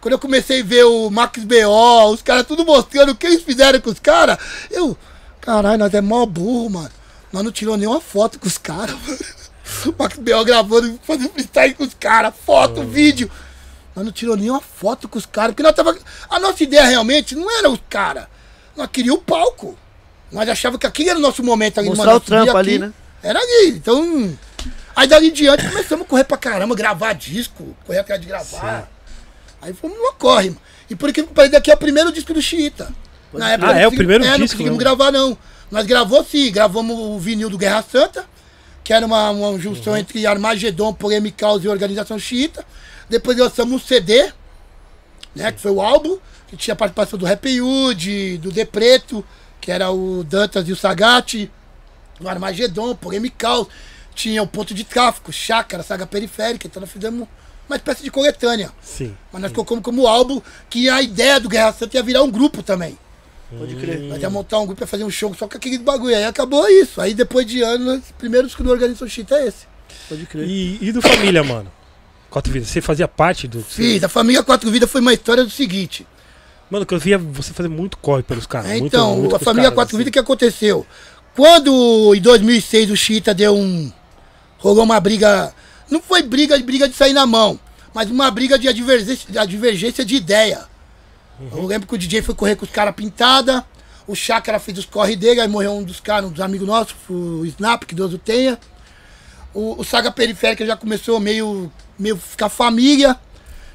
[0.00, 3.42] Quando eu comecei a ver o Max B.O., os caras tudo mostrando o que eles
[3.42, 4.38] fizeram com os caras.
[4.70, 4.96] Eu,
[5.40, 6.90] caralho, nós é mó burro, mano.
[7.32, 9.18] Nós não tirou nenhuma foto com os caras, mano.
[9.86, 10.44] O Max B.O.
[10.44, 13.30] gravando, fazendo freestyle com os caras, foto, vídeo.
[13.94, 15.96] Nós não tirou nenhuma foto com os caras, porque nós tava.
[16.28, 18.24] A nossa ideia realmente não era os caras.
[18.76, 19.76] Nós queríamos o palco.
[20.32, 22.78] Nós achávamos que aquele era o nosso momento ali, Mostrar mano, o trampo ali, aqui.
[22.78, 22.92] né?
[23.22, 24.38] Era ali, então.
[25.00, 28.86] Aí dali em diante começamos a correr pra caramba, gravar disco, correr atrás de gravar.
[29.62, 30.60] Aí fomos numa corre, mano.
[30.90, 32.92] E por que pareça, daqui é o primeiro disco do Xiita.
[33.32, 34.84] Na Ah, época é não o primeiro é, não disco, conseguimos né?
[34.84, 35.38] gravar, não.
[35.70, 38.26] Nós gravou sim, gravamos o vinil do Guerra Santa,
[38.84, 42.62] que era uma, uma junção entre Armagedon, Polemicaus e Organização Xiita.
[43.08, 44.30] Depois lançamos um CD,
[45.34, 45.50] né?
[45.50, 49.24] Que foi o álbum, que tinha participação do Rap Hood, do De Preto,
[49.62, 51.50] que era o Dantas e o Sagatti,
[52.20, 53.66] o Armagedon, Polemical,
[54.20, 57.26] tinha o Ponto de Tráfico, Chácara, Saga Periférica, então nós fizemos
[57.68, 58.70] uma espécie de coletânea.
[58.82, 59.16] Sim.
[59.32, 62.62] Mas nós colocamos como álbum que a ideia do Guerra Santa ia virar um grupo
[62.62, 62.98] também.
[63.56, 63.98] Pode crer.
[64.00, 66.14] Nós ia montar um grupo pra fazer um show só com aquele bagulho.
[66.14, 67.00] Aí acabou isso.
[67.00, 69.66] Aí depois de anos, os primeiros que organizam o Chita é esse.
[70.08, 70.46] Pode crer.
[70.48, 71.70] E, e do família, mano?
[72.28, 72.68] Quatro vidas.
[72.68, 73.60] Você fazia parte do.
[73.60, 76.06] Fiz, a família Quatro Vidas foi uma história do seguinte.
[76.70, 78.70] Mano, que eu via você fazer muito corre pelos caras.
[78.70, 79.98] É, muito- então, muito a com os família caras, Quatro assim.
[79.98, 80.86] Vidas, o que aconteceu?
[81.34, 83.90] Quando em 2006 o Chita deu um.
[84.60, 85.52] Rolou uma briga.
[85.90, 87.58] Não foi briga de briga de sair na mão,
[87.92, 90.68] mas uma briga de divergência de, divergência de ideia.
[91.52, 93.64] Eu lembro que o DJ foi correr com os caras pintada,
[94.06, 96.94] o Chácara fez os corre dele, aí morreu um dos caras, um dos amigos nossos,
[97.08, 98.58] o Snap, que Deus o tenha.
[99.54, 103.18] O, o Saga Periférica já começou meio, meio ficar família.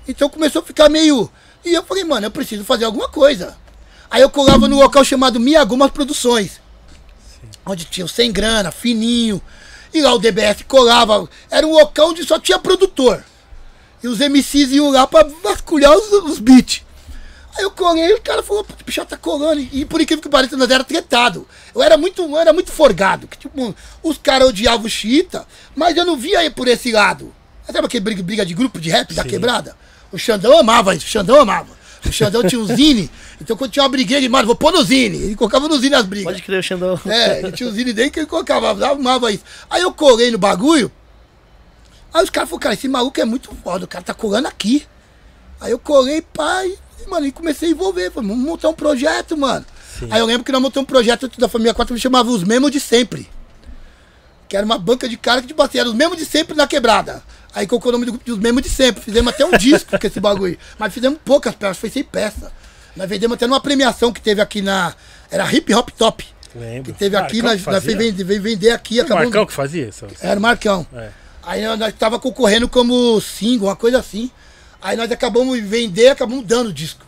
[0.07, 1.30] Então começou a ficar meio.
[1.64, 3.57] E eu falei, mano, eu preciso fazer alguma coisa.
[4.10, 6.62] Aí eu colava no local chamado Miagumas Produções.
[7.66, 9.41] Onde tinha o Sem Grana, Fininho.
[9.96, 11.26] E lá o DBS colava.
[11.50, 13.24] Era um local onde só tinha produtor.
[14.04, 16.84] E os MCs iam lá pra vasculhar os, os beats.
[17.58, 19.66] Aí eu colei e o cara falou, "Pô, o bicho tá colando.
[19.72, 21.48] E por incrível que pareça, nós era tretado.
[21.74, 23.26] Eu era muito, eu era muito forgado.
[23.26, 23.74] Que, tipo,
[24.04, 27.34] os caras odiavam o Chita, mas eu não via aí por esse lado.
[27.66, 29.78] Sabe aquele briga, briga de grupo de rap da quebrada?
[30.12, 31.70] O Xandão amava isso, o Xandão amava.
[32.06, 33.10] O Xandão tinha um zine,
[33.41, 35.18] então quando tinha uma briguinha, ele, mano, vou pôr no zine.
[35.18, 36.26] Ele colocava no zine as brigas.
[36.26, 36.99] Pode crer, Xandão.
[37.06, 39.44] É, ele tinha o zine dele que ele colocava, amava isso.
[39.69, 40.91] Aí eu colei no bagulho,
[42.14, 44.86] aí os caras falaram, cara, esse maluco é muito foda, o cara tá colando aqui.
[45.60, 46.73] Aí eu colei, pai,
[47.03, 49.65] e, mano, e comecei a envolver, falei, vamos montar um projeto, mano.
[50.11, 52.72] Aí eu lembro que nós montamos um projeto da família 4 que chamava Os Mesmos
[52.72, 53.30] de Sempre.
[54.48, 56.68] Que era uma banca de cara que, tipo assim, era os mesmos de sempre na
[56.68, 57.23] quebrada.
[57.56, 59.02] Aí colocou o nome do grupo de Os Mesmos de Sempre.
[59.02, 60.57] Fizemos até um disco com esse bagulho.
[60.77, 62.52] Mas fizemos poucas peças, foi sem peça.
[62.98, 64.94] Nós vendemos até numa premiação que teve aqui na.
[65.32, 66.26] Era Hip Hop Top.
[66.53, 66.91] Lembro.
[66.91, 69.18] Que teve aqui, nós, nós veio vender, aqui, Era o.
[69.18, 70.06] Marcão que fazia isso?
[70.19, 70.86] Era o Marcão.
[70.94, 71.10] É.
[71.44, 74.30] Aí nós, nós tava concorrendo como single, uma coisa assim.
[74.82, 77.06] Aí nós acabamos de vender, acabamos dando o disco.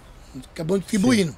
[0.53, 1.35] Acabamos distribuindo.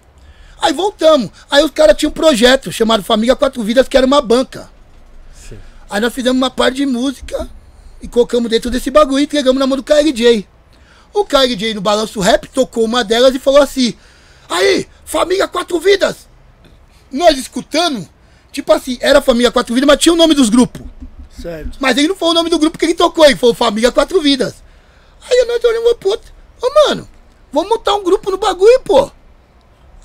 [0.62, 1.32] Aí voltamos.
[1.50, 4.70] Aí os caras tinham um projeto chamado Família Quatro Vidas, que era uma banca.
[5.34, 5.58] Sim.
[5.90, 7.50] Aí nós fizemos uma parte de música
[8.02, 10.48] e colocamos dentro desse bagulho e entregamos na mão do KLJ.
[11.14, 13.94] O KLJ no Balanço Rap tocou uma delas e falou assim:
[14.50, 16.28] Aí, Família Quatro Vidas!
[17.12, 18.08] Nós escutando,
[18.52, 20.86] tipo assim, era Família Quatro Vidas, mas tinha o nome dos grupos.
[21.42, 21.78] Certo.
[21.80, 24.22] Mas ele não foi o nome do grupo que ele tocou, ele foi Família Quatro
[24.22, 24.56] Vidas.
[25.30, 26.32] Aí nós olhamos pro outro,
[26.62, 27.08] ô mano,
[27.52, 29.12] vamos montar um grupo no bagulho, pô.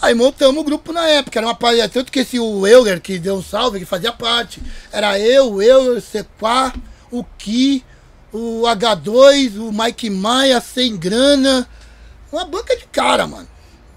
[0.00, 3.18] Aí montamos o grupo na época, era uma palha, tanto que esse o Euler, que
[3.18, 4.60] deu um salve, que fazia parte.
[4.92, 6.72] Era eu, o Euler, o Sequá,
[7.10, 7.84] o Ki,
[8.32, 11.68] o H2, o Mike Maia, sem grana.
[12.32, 13.48] Uma banca de cara, mano.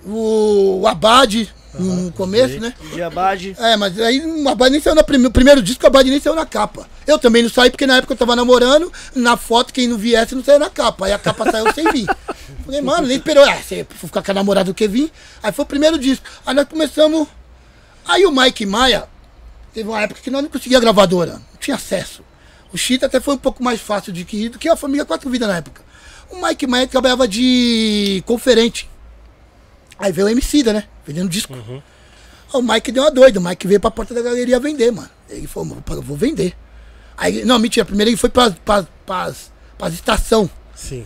[0.05, 2.59] o, o Abade no, começo, sei.
[2.59, 2.73] né?
[2.93, 3.55] Diabade.
[3.59, 5.01] É, mas aí o Abade nem saiu na.
[5.01, 6.87] O primeiro disco, o Abade nem saiu na capa.
[7.05, 10.35] Eu também não saí, porque na época eu tava namorando, na foto, quem não viesse
[10.35, 11.05] não saiu na capa.
[11.05, 12.07] Aí a capa saiu sem vir.
[12.65, 13.43] Falei, mano, nem esperou.
[13.43, 15.11] Ah, você for ficar com a namorada do que vir.
[15.41, 16.25] Aí foi o primeiro disco.
[16.45, 17.27] Aí nós começamos.
[18.05, 19.07] Aí o Mike Maia,
[19.73, 22.23] teve uma época que nós não conseguia gravadora, não tinha acesso.
[22.77, 25.31] O Chita até foi um pouco mais fácil de ir do que a família Quatro
[25.31, 25.81] Vidas na época.
[26.29, 28.87] O Mike Maia trabalhava de conferente.
[29.97, 30.83] Aí veio o Emicida, né?
[31.03, 31.55] Vendendo disco.
[31.55, 31.81] Aí
[32.53, 33.39] o Mike deu uma doida.
[33.39, 35.09] O Mike veio pra porta da galeria vender, mano.
[35.27, 36.55] Ele falou, vou vender.
[37.17, 37.83] Aí, não, mentira.
[37.83, 38.51] Primeiro ele foi pra,
[39.03, 40.47] pra, estação.
[40.75, 41.03] Sim.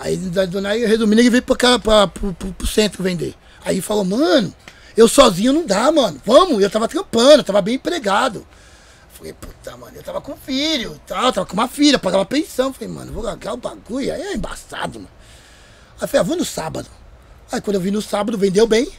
[0.00, 0.18] Aí,
[0.66, 3.36] aí, resumindo, ele veio pra, cá, pra, pro, pro, centro vender.
[3.64, 4.52] Aí falou, mano,
[4.96, 6.20] eu sozinho não dá, mano.
[6.26, 8.44] Vamos, eu tava trampando, eu tava bem empregado.
[9.22, 12.72] Falei, puta, mano, eu tava com filho, tal, tava com uma filha, pagava pensão.
[12.72, 15.10] Falei, mano, vou largar o bagulho, aí é embaçado, mano.
[16.00, 16.88] Aí falei, ah, vou no sábado.
[17.52, 18.90] Aí quando eu vim no sábado, vendeu bem.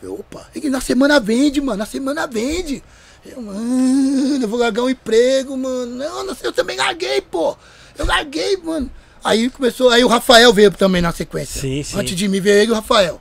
[0.00, 2.82] Falei, opa, e na semana vende, mano, na semana vende.
[3.22, 5.94] Eu, mano, eu vou largar um emprego, mano.
[5.94, 7.54] Não, não sei, eu também larguei, pô.
[7.98, 8.90] Eu larguei, mano.
[9.22, 11.60] Aí começou, aí o Rafael veio também na sequência.
[11.60, 11.98] Sim, sim.
[12.00, 13.20] Antes de mim veio ele e o Rafael.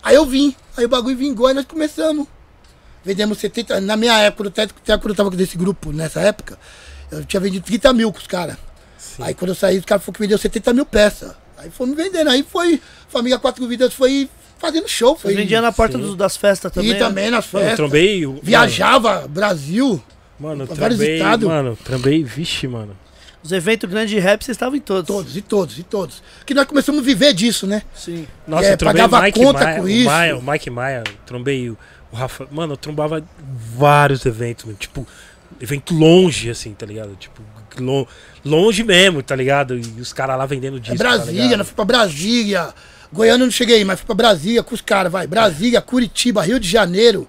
[0.00, 2.28] Aí eu vim, aí o bagulho vingou, aí nós começamos.
[3.04, 6.58] Vendemos 70, na minha época, até até quando eu tava desse grupo, nessa época,
[7.10, 8.56] eu tinha vendido 30 mil com os caras.
[9.18, 11.32] Aí quando eu saí, os caras falaram que vendeu 70 mil peças.
[11.58, 14.28] Aí fomos vendendo, aí foi, Família Quatro Vidas foi
[14.58, 15.16] fazendo show.
[15.16, 16.90] Foi, vendia na porta dos- das festas também.
[16.90, 16.98] E né?
[16.98, 17.76] também nas Mano, eu festas.
[17.76, 18.26] trombei.
[18.26, 20.02] o- Viajava, Brasil.
[20.40, 21.16] Mano, eu pra vários trombei.
[21.16, 21.48] estados.
[21.48, 22.96] Mano, trombei, vixe, mano.
[23.42, 25.06] Os eventos grandes de rap, vocês estavam em todos.
[25.06, 26.22] Todos, e todos, e todos.
[26.46, 27.82] Que nós começamos a viver disso, né?
[27.94, 28.26] Sim.
[28.48, 30.06] Nossa, É, eu trombei pagava o Mike conta Maia, com o isso.
[30.06, 31.76] Maia, o Mike Maia, trombei o,
[32.14, 32.46] o Rafa.
[32.50, 33.22] Mano, eu trombava
[33.76, 34.76] vários eventos, mano.
[34.78, 35.06] Tipo,
[35.60, 37.14] evento longe, assim, tá ligado?
[37.16, 37.42] Tipo,
[37.78, 38.06] lo-
[38.44, 39.76] longe mesmo, tá ligado?
[39.76, 40.96] E os caras lá vendendo É disco.
[40.96, 41.58] tá Brasília, ligado?
[41.58, 42.74] nós fui pra Brasília.
[43.12, 45.26] Goiânia eu não cheguei, mas fui pra Brasília com os caras, vai.
[45.26, 47.28] Brasília, Curitiba, Rio de Janeiro.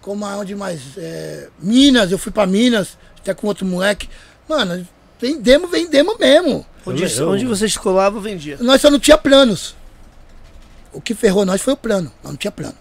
[0.00, 0.80] Como aonde mais?
[0.96, 4.08] É, Minas, eu fui pra Minas, até com outro moleque.
[4.48, 4.86] Mano,
[5.20, 6.66] vendemos, vendemos mesmo.
[6.84, 8.56] Onde, Eu- onde você escolava, vendia.
[8.60, 9.74] Nós só não tinha planos.
[10.92, 12.12] O que ferrou nós foi o plano.
[12.22, 12.74] Nós não tinha plano.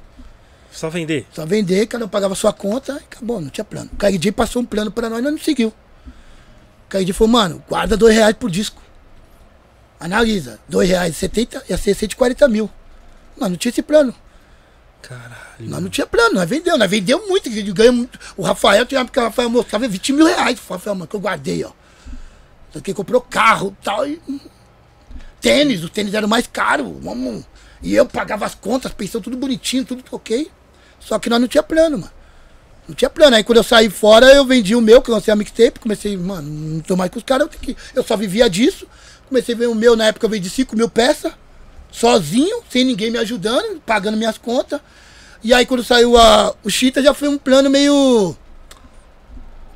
[0.71, 1.27] Só vender.
[1.33, 3.89] Só vender, cada um pagava sua conta e acabou, não tinha plano.
[3.93, 5.67] O KD passou um plano pra nós, nós não seguiu.
[5.67, 8.81] O KD falou, mano, guarda dois reais por disco.
[9.99, 12.69] Analisa, dois reais e setenta ia ser 140 mil.
[13.37, 14.15] Nós não tinha esse plano.
[15.01, 15.35] Caralho.
[15.59, 18.19] Nós não tinha plano, nós vendeu, nós vendeu muito, ganha muito.
[18.37, 20.59] O Rafael, tinha época que o Rafael mostrava 20 mil reais.
[20.59, 21.71] O Rafael, mano, que eu guardei, ó.
[22.69, 24.07] Então, que comprou carro e tal.
[24.07, 24.21] E...
[25.41, 26.87] Tênis, os tênis eram mais caros.
[27.01, 27.43] Vamos...
[27.83, 30.51] E eu pagava as contas, pensando tudo bonitinho, tudo ok.
[31.01, 32.11] Só que nós não tinha plano, mano.
[32.87, 33.35] Não tinha plano.
[33.35, 35.79] Aí quando eu saí fora, eu vendi o meu, que eu lancei a mixtape.
[35.79, 37.81] Comecei, mano, não tô mais com os caras, eu, tenho que...
[37.95, 38.87] eu só vivia disso.
[39.27, 41.31] Comecei a ver o meu, na época eu vendi 5 mil peças,
[41.89, 44.81] sozinho, sem ninguém me ajudando, pagando minhas contas.
[45.43, 48.35] E aí quando saiu a, o Chita já foi um plano meio.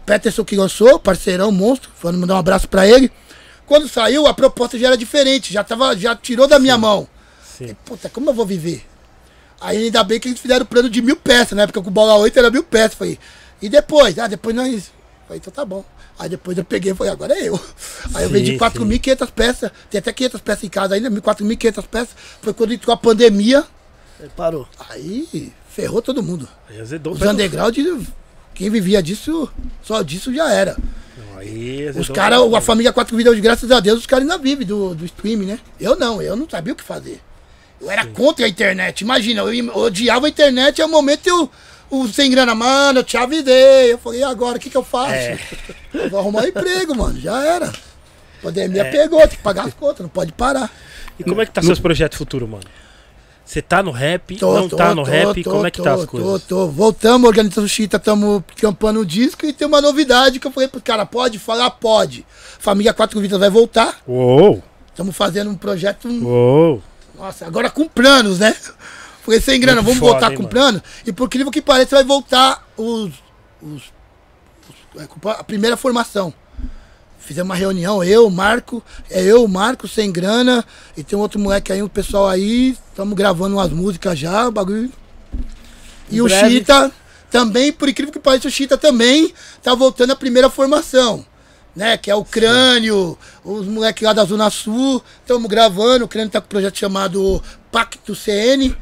[0.05, 3.11] Peterson que lançou, parceirão, monstro, falando mandar um abraço pra ele.
[3.65, 7.07] Quando saiu, a proposta já era diferente, já, tava, já tirou da minha mão.
[7.57, 7.67] Sim.
[7.67, 8.85] E, puta, como eu vou viver?
[9.65, 11.91] Aí ainda bem que eles fizeram o plano de mil peças, na época com o
[11.91, 12.93] bola 8 era mil peças.
[12.93, 13.17] Falei,
[13.59, 14.19] e depois?
[14.19, 14.91] Ah, depois nós.
[15.27, 15.83] Falei, então tá bom.
[16.19, 17.59] Aí depois eu peguei e falei, agora é eu.
[18.13, 18.57] Aí eu Sim, vendi sim.
[18.59, 22.15] 4.500 peças, tem até 500 peças em casa ainda, 4.500 peças.
[22.41, 23.65] Foi quando entrou a pandemia,
[24.21, 24.67] Aí Parou.
[24.87, 26.47] aí ferrou todo mundo.
[26.69, 27.13] Aí azedou.
[27.13, 27.75] Os underground,
[28.53, 29.51] quem vivia disso,
[29.81, 30.77] só disso já era.
[31.37, 34.93] Aí Os caras, a família Quatro Vidas, graças a Deus, os caras ainda vivem do,
[34.95, 35.59] do stream, né?
[35.79, 37.19] Eu não, eu não sabia o que fazer.
[37.85, 39.01] Eu era contra a internet.
[39.01, 41.49] Imagina, eu odiava a internet e ao momento eu.
[41.87, 43.93] O sem grana, mano, eu te avisei.
[43.93, 45.13] Eu falei, e agora, o que, que eu faço?
[45.13, 45.39] É.
[45.93, 47.17] Eu vou arrumar um emprego, mano.
[47.21, 47.71] Já era.
[48.41, 50.69] Pandemia pegou, tem que pagar as contas, não pode parar.
[51.17, 52.63] E como é que tá seus projetos futuros, mano?
[53.45, 54.35] Você tá no rap?
[54.35, 55.43] Tô, não tô, tá no tô, rap?
[55.43, 56.43] tô, como é que tô, tá as tô, coisas?
[56.43, 60.51] Tô, Voltamos, organizando o Chita, estamos campando o disco e tem uma novidade que eu
[60.51, 61.69] falei pros caras, pode falar?
[61.69, 62.25] Pode.
[62.59, 63.99] Família Quatro Vidas vai voltar.
[64.07, 64.61] Uou!
[64.89, 66.81] Estamos fazendo um projeto, Uou!
[67.17, 68.55] Nossa, agora com planos, né?
[69.23, 70.51] Falei, sem grana, Muito vamos foda, voltar hein, com mano?
[70.53, 70.83] plano.
[71.05, 73.11] E por incrível que pareça, vai voltar os,
[73.61, 73.91] os-
[74.95, 76.33] os- é, a primeira formação.
[77.19, 80.63] Fizemos uma reunião, eu, Marco, é eu, o Marco, sem grana,
[80.95, 84.51] e tem um outro moleque aí, um pessoal aí, estamos gravando umas músicas já, o
[84.51, 84.91] bagulho.
[86.11, 86.49] E Em o breve.
[86.59, 86.91] Chita
[87.31, 89.33] também, por incrível que pareça, o Chita também
[89.63, 91.25] tá voltando à primeira formação.
[91.75, 96.29] Né, que é o Crânio, os moleques lá da Zona Sul, estamos gravando, o Crânio
[96.31, 98.73] tá com um projeto chamado Pacto CN,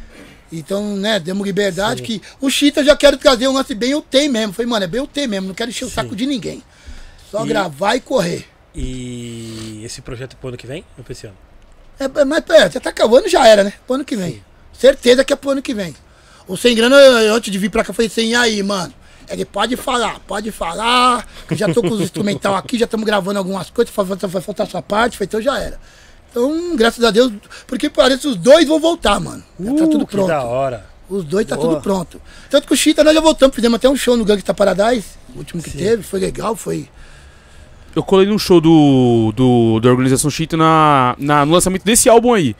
[0.51, 4.53] então, né, demos liberdade, que o Chita já quero trazer um lance bem UT mesmo,
[4.53, 6.61] falei, mano, é bem UT mesmo, não quero encher o saco de ninguém,
[7.31, 8.45] só E- gravar e correr.
[8.75, 10.85] E esse projeto é pro ano que vem?
[10.95, 11.35] Ou pra esse ano?
[11.99, 14.43] É, é, mas pera, já tá acabando, já era, né, pro ano que vem.
[14.71, 15.95] Certeza que é pro ano que vem.
[16.47, 18.93] O Sem Grana, eu, antes de vir pra cá, eu falei assim, aí, mano?
[19.29, 21.25] Ele pode falar, pode falar.
[21.47, 24.81] que Já tô com os instrumental aqui, já estamos gravando algumas coisas, vai faltar- sua
[24.81, 25.79] parte, foi, então já era.
[26.31, 27.31] Então, graças a Deus,
[27.67, 29.43] porque parece que os dois vão voltar, mano.
[29.59, 30.27] Já tá tudo Uh, que pronto.
[30.27, 30.85] da hora.
[31.09, 31.69] Os dois tá Boa.
[31.69, 32.21] tudo pronto.
[32.49, 35.05] Tanto que o Chita nós já voltamos, fizemos até um show no Gangsta Paradise,
[35.35, 36.89] o último que teve, foi legal, foi.
[37.95, 42.33] Eu colei num show do, do da organização Cheetah na, na, no lançamento desse álbum
[42.33, 42.55] aí.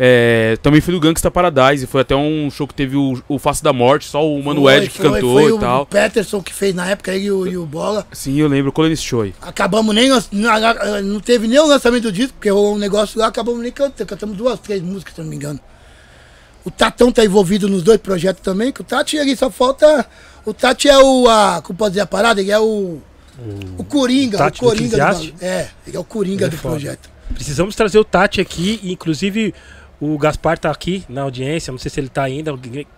[0.00, 3.60] É, também fui no Gangsta Paradise, foi até um show que teve o, o Face
[3.60, 5.86] da Morte, só o Mano Ed que foi, cantou foi e o tal.
[5.86, 8.06] Peterson que fez na época, ele e o, e o Bola.
[8.12, 9.34] Sim, eu lembro, colei nesse show aí.
[9.42, 10.08] Acabamos nem.
[10.08, 10.22] Não,
[11.02, 14.08] não teve nem o lançamento do disco, porque o negócio lá acabamos nem cantando.
[14.08, 15.58] Cantamos duas, três músicas, se eu não me engano.
[16.64, 20.06] O Tatão tá envolvido nos dois projetos também, que o Tati ali só falta.
[20.44, 21.28] O Tati é o.
[21.28, 22.40] A, como pode dizer a parada?
[22.40, 22.98] Ele é o.
[23.76, 24.36] O Coringa.
[24.36, 25.34] O, Tati do Coringa do, bagulho.
[25.40, 26.74] É, ele é o Coringa é do foda.
[26.74, 27.10] projeto.
[27.34, 29.54] Precisamos trazer o Tati aqui, inclusive
[30.00, 32.52] o Gaspar tá aqui na audiência, não sei se ele tá ainda,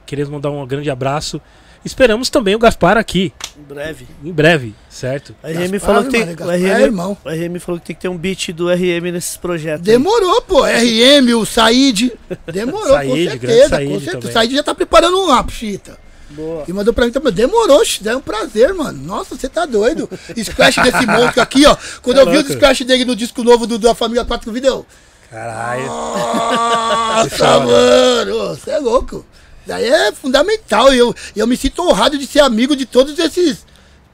[0.06, 1.40] queremos mandar um grande abraço.
[1.82, 4.06] Esperamos também o Gaspar aqui, Em breve.
[4.22, 5.34] em breve, certo?
[5.42, 6.20] A RM Gaspar, falou que tem.
[6.20, 7.16] mano, o Gaspar é RM, irmão.
[7.24, 9.88] o RM falou que tem que ter um beat do RM nesses projetos.
[9.88, 9.94] aí.
[9.94, 10.60] Demorou, pô.
[10.64, 12.12] RM, o Said.
[12.52, 13.68] Demorou, com Said, grande certeza.
[13.70, 14.12] Said com certeza.
[14.18, 14.28] também.
[14.30, 15.98] O Said já tá preparando um lá pro Chita.
[16.28, 16.64] Boa.
[16.68, 17.32] E mandou pra mim também.
[17.32, 19.02] Demorou, é um prazer, mano.
[19.02, 20.06] Nossa, você tá doido.
[20.36, 21.74] Splash desse monstro aqui, ó.
[22.02, 22.50] Quando Tá eu vi louco.
[22.50, 24.84] o splash dele no disco novo do, da família 4 Vídeo.
[25.30, 25.86] Caralho.
[25.86, 28.48] Nossa, mano.
[28.48, 29.24] Você é louco.
[29.66, 30.92] Daí é fundamental.
[30.92, 33.64] E eu, eu me sinto honrado de ser amigo de todos esses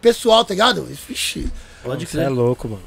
[0.00, 0.86] pessoal, tá ligado?
[1.08, 1.48] Vixe.
[1.82, 2.30] Pode Você é crer.
[2.32, 2.82] louco, mano.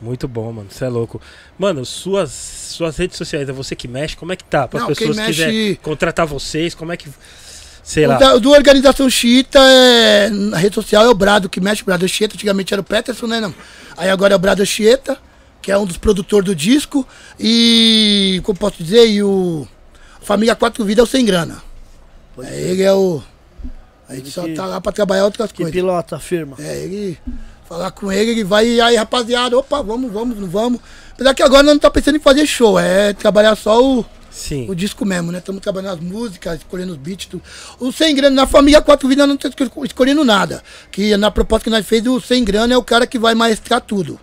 [0.00, 0.68] Muito bom, mano.
[0.70, 1.20] Você é louco.
[1.58, 4.16] Mano, suas, suas redes sociais, é você que mexe?
[4.16, 4.68] Como é que tá?
[4.68, 7.08] Para as pessoas que mexe- quiserem contratar vocês, como é que.
[7.82, 8.16] Sei lá.
[8.16, 11.84] O da, do Organização Chita, é, na rede social é o Brado que mexe, o
[11.84, 13.40] Brado Chieta, antigamente era o Peterson, né?
[13.40, 13.54] Não.
[13.96, 15.18] Aí agora é o Brado Chieta,
[15.64, 17.06] que é um dos produtores do disco,
[17.40, 19.66] e, como posso dizer, e o
[20.20, 21.62] Família Quatro Vidas é o Sem Grana.
[22.42, 23.22] É, ele é o...
[24.06, 25.72] A gente Ele só que- tá lá pra trabalhar outras Que coisas.
[25.72, 26.56] pilota firma.
[26.58, 27.18] É, ele...
[27.66, 30.80] Falar com ele, ele vai, e aí rapaziada, opa, vamos, vamos, não vamos.
[31.14, 34.66] Apesar que agora não tá pensando em fazer show, é trabalhar só o Sim.
[34.68, 35.38] o disco mesmo, né?
[35.38, 37.24] Estamos trabalhando as músicas, escolhendo os beats.
[37.24, 37.42] Tudo.
[37.80, 40.62] O Sem Grana, na família Quatro Vidas, não estamos escolhendo nada.
[40.92, 43.80] Que na proposta que nós fez, o Sem Grana é o cara que vai maestrar
[43.80, 44.20] tudo.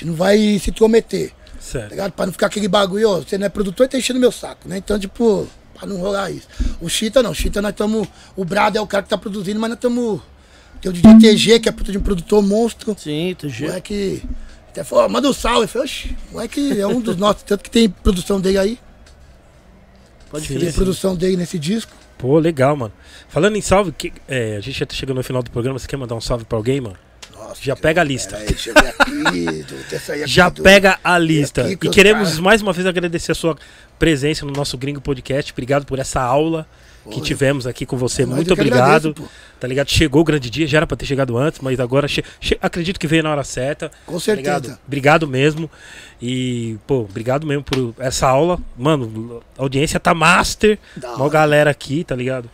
[0.00, 1.90] Gente não vai se intrometer, tá Certo.
[1.90, 2.12] ligado?
[2.12, 4.66] Pra não ficar aquele bagulho, ó, você não é produtor e tá enchendo meu saco,
[4.66, 4.78] né?
[4.78, 6.48] Então, tipo, pra não rolar isso.
[6.80, 8.08] O Chita não, o Chita nós estamos.
[8.34, 10.22] O Brado é o cara que tá produzindo, mas nós estamos.
[10.80, 12.96] Tem o DJ TG, que é puta de um produtor monstro.
[12.98, 13.66] Sim, já.
[13.66, 14.22] moleque.
[14.70, 15.64] Até falou, manda um salve.
[15.64, 18.78] Eu falei, oxi, o moleque é um dos nossos, tanto que tem produção dele aí.
[20.30, 21.92] Pode Sim, Tem produção dele nesse disco.
[22.16, 22.92] Pô, legal, mano.
[23.28, 25.78] Falando em salve, que, é, a gente já tá chegando no final do programa.
[25.78, 26.96] Você quer mandar um salve pra alguém, mano?
[27.50, 28.30] Nossa, Já pega a lista.
[28.36, 29.64] Peraí, deixa eu ver aqui.
[30.12, 31.62] aí aqui Já do- pega a lista.
[31.70, 33.56] E os queremos cara- mais uma vez agradecer a sua
[33.98, 35.52] presença no nosso Gringo Podcast.
[35.52, 36.66] Obrigado por essa aula
[37.10, 38.22] que tivemos aqui com você.
[38.22, 39.08] é Muito obrigado.
[39.08, 39.30] agradeço.
[39.58, 39.90] Tá ligado?
[39.90, 43.00] Chegou o grande dia, já era pra ter chegado antes, mas agora che- che- acredito
[43.00, 43.90] que veio na hora certa.
[44.06, 44.36] Com Tá certeza.
[44.58, 44.78] ligado?
[44.86, 45.68] Obrigado mesmo.
[46.22, 48.58] E, pô, obrigado mesmo por essa aula.
[48.78, 50.78] Mano, a audiência tá master.
[51.02, 51.28] Hora.
[51.30, 52.48] galera aqui, tá ligado?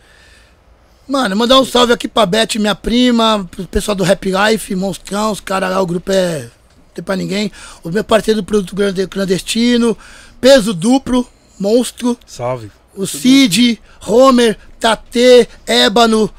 [1.07, 5.31] Mano, mandar um salve aqui pra Beth, minha prima, pro pessoal do Rap Life, Monstrão,
[5.31, 6.41] os caras lá, o grupo é.
[6.41, 6.49] Não
[6.93, 7.49] tem pra ninguém.
[7.81, 8.75] Os meus parceiros do produto
[9.09, 9.97] clandestino,
[10.41, 11.25] Peso Duplo,
[11.57, 12.69] Monstro, Salve.
[12.93, 16.29] o Cid, Homer, Tate, Ébano,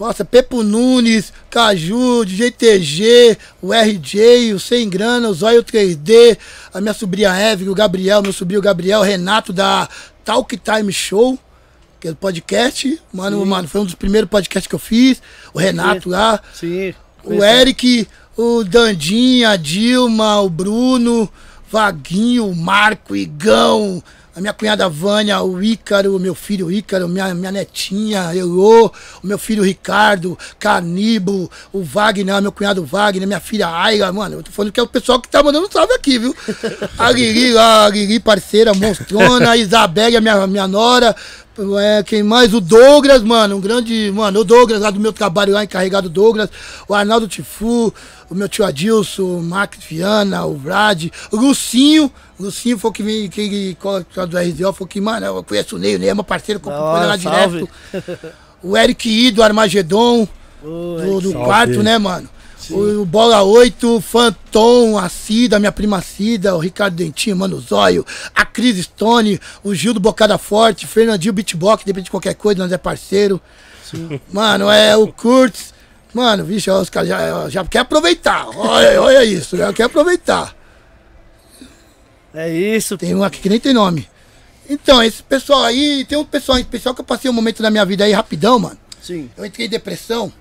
[0.00, 6.38] nossa, Pepo Nunes, Caju, DJ TG, o RJ, o Sem Grana, o Zóio 3D,
[6.72, 9.86] a minha sobrinha Eve, o Gabriel, meu sobrinho Gabriel, Renato da
[10.24, 11.38] Talk Time Show,
[12.00, 13.00] que é o podcast.
[13.12, 15.20] Mano, mano, foi um dos primeiros podcasts que eu fiz.
[15.52, 16.94] O Renato lá, Sim.
[17.24, 18.06] o Eric,
[18.36, 21.30] o Dandinha, a Dilma, o Bruno,
[21.70, 24.02] Vaguinho, o Marco, o Igão,
[24.36, 28.92] a minha cunhada Vânia, o Ícaro, o meu filho Ícaro, minha, minha netinha, Elô,
[29.22, 34.42] o meu filho Ricardo, Canibo, o Wagner, meu cunhado Wagner, minha filha Ayla, mano, eu
[34.42, 36.36] tô falando que é o pessoal que tá mandando salve aqui, viu?
[36.98, 41.16] A Lili a Lili parceira, monstrona, a Isabelle, a minha, minha nora,
[41.78, 42.52] é, quem mais?
[42.52, 44.10] O Douglas, mano, um grande.
[44.14, 46.50] Mano, o Douglas lá do meu trabalho lá, encarregado Douglas,
[46.88, 47.92] o Arnaldo Tifu,
[48.28, 52.10] o meu tio Adilson, o Max Viana, o Vlad, o Lucinho.
[52.38, 55.76] O Lucinho foi o que vem, que que- do RZO, foi que, mano, eu conheço
[55.76, 57.68] o Ney, o Ney é meu parceiro, Da coisa lá salve.
[57.92, 58.36] direto.
[58.62, 60.26] O Eric I do Armagedon,
[60.64, 62.28] Ô, do, do quarto, né, mano?
[62.70, 67.60] O, o Bola 8, o Fantom, a Cida, minha prima Cida, o Ricardo Dentinho, Mano
[67.60, 72.62] Zóio, a Cris Stone, o Gil do Bocada Forte, Fernandinho Beatbox, depende de qualquer coisa,
[72.62, 73.40] nós é parceiro.
[74.32, 75.74] Mano, é o Kurtz.
[76.12, 78.48] Mano, vixe, ó, os caras já, já quer aproveitar.
[78.56, 80.56] Olha, olha isso, já quer aproveitar.
[82.34, 82.96] É isso.
[82.98, 84.08] Tem um aqui que nem tem nome.
[84.68, 87.70] Então, esse pessoal aí, tem um pessoal em especial que eu passei um momento da
[87.70, 88.78] minha vida aí rapidão, mano.
[89.00, 89.30] Sim.
[89.36, 90.32] Eu entrei em depressão.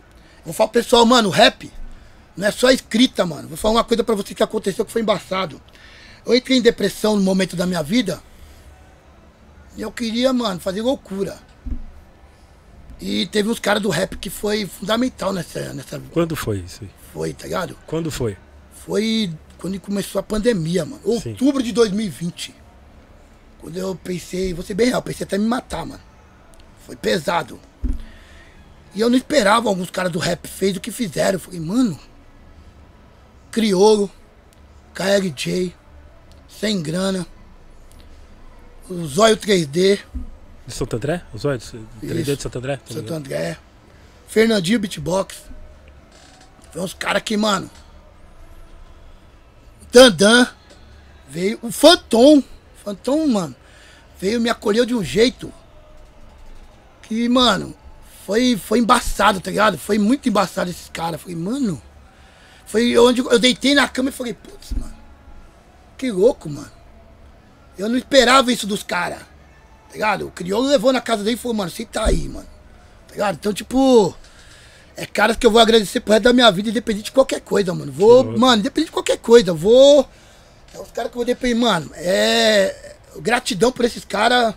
[0.43, 1.71] Vou falar pro pessoal, mano, rap
[2.35, 3.47] não é só escrita, mano.
[3.47, 5.61] Vou falar uma coisa pra você que aconteceu que foi embaçado.
[6.25, 8.21] Eu entrei em depressão no momento da minha vida.
[9.77, 11.37] E eu queria, mano, fazer loucura.
[12.99, 16.01] E teve uns caras do rap que foi fundamental nessa, nessa.
[16.11, 16.89] Quando foi isso aí?
[17.13, 17.77] Foi, tá ligado?
[17.85, 18.37] Quando foi?
[18.85, 21.01] Foi quando começou a pandemia, mano.
[21.21, 21.31] Sim.
[21.31, 22.55] Outubro de 2020.
[23.59, 26.01] Quando eu pensei, vou ser bem real, pensei até me matar, mano.
[26.85, 27.59] Foi pesado.
[28.93, 31.33] E eu não esperava alguns caras do rap fez o que fizeram.
[31.33, 31.99] Eu falei, mano,
[33.55, 34.11] Criolo,
[34.93, 35.73] KLJ,
[36.49, 37.25] Sem Grana,
[38.89, 39.99] o Zóio 3D,
[40.67, 41.23] De Santo André?
[41.33, 41.73] Os olhos?
[42.03, 42.35] 3D Isso.
[42.35, 42.75] de Santo André?
[42.75, 43.13] Tá Santo?
[43.13, 43.57] André,
[44.27, 45.43] Fernandinho Beatbox.
[46.73, 47.69] Foi uns caras que, mano.
[49.89, 50.49] Dandan.
[51.29, 51.57] Veio.
[51.61, 52.43] O Phantom.
[52.83, 53.55] Phantom, mano.
[54.19, 55.49] Veio me acolheu de um jeito.
[57.03, 57.73] Que, mano.
[58.25, 59.77] Foi, foi embaçado, tá ligado?
[59.77, 61.21] Foi muito embaçado esses caras.
[61.21, 61.81] Falei, mano.
[62.65, 64.95] Foi onde eu deitei na cama e falei, putz, mano.
[65.97, 66.71] Que louco, mano.
[67.77, 69.19] Eu não esperava isso dos caras.
[69.19, 70.27] Tá ligado?
[70.27, 72.47] O crioulo levou na casa dele e falou, mano, você tá aí, mano.
[73.07, 73.35] Tá ligado?
[73.35, 74.15] Então, tipo.
[74.97, 77.73] É caras que eu vou agradecer pro resto da minha vida, independente de qualquer coisa,
[77.73, 77.91] mano.
[77.91, 79.53] Vou, mano, independente de qualquer coisa.
[79.53, 80.07] Vou.
[80.73, 81.91] É os caras que eu vou depender, mano.
[81.95, 82.95] É.
[83.17, 84.55] Gratidão por esses caras.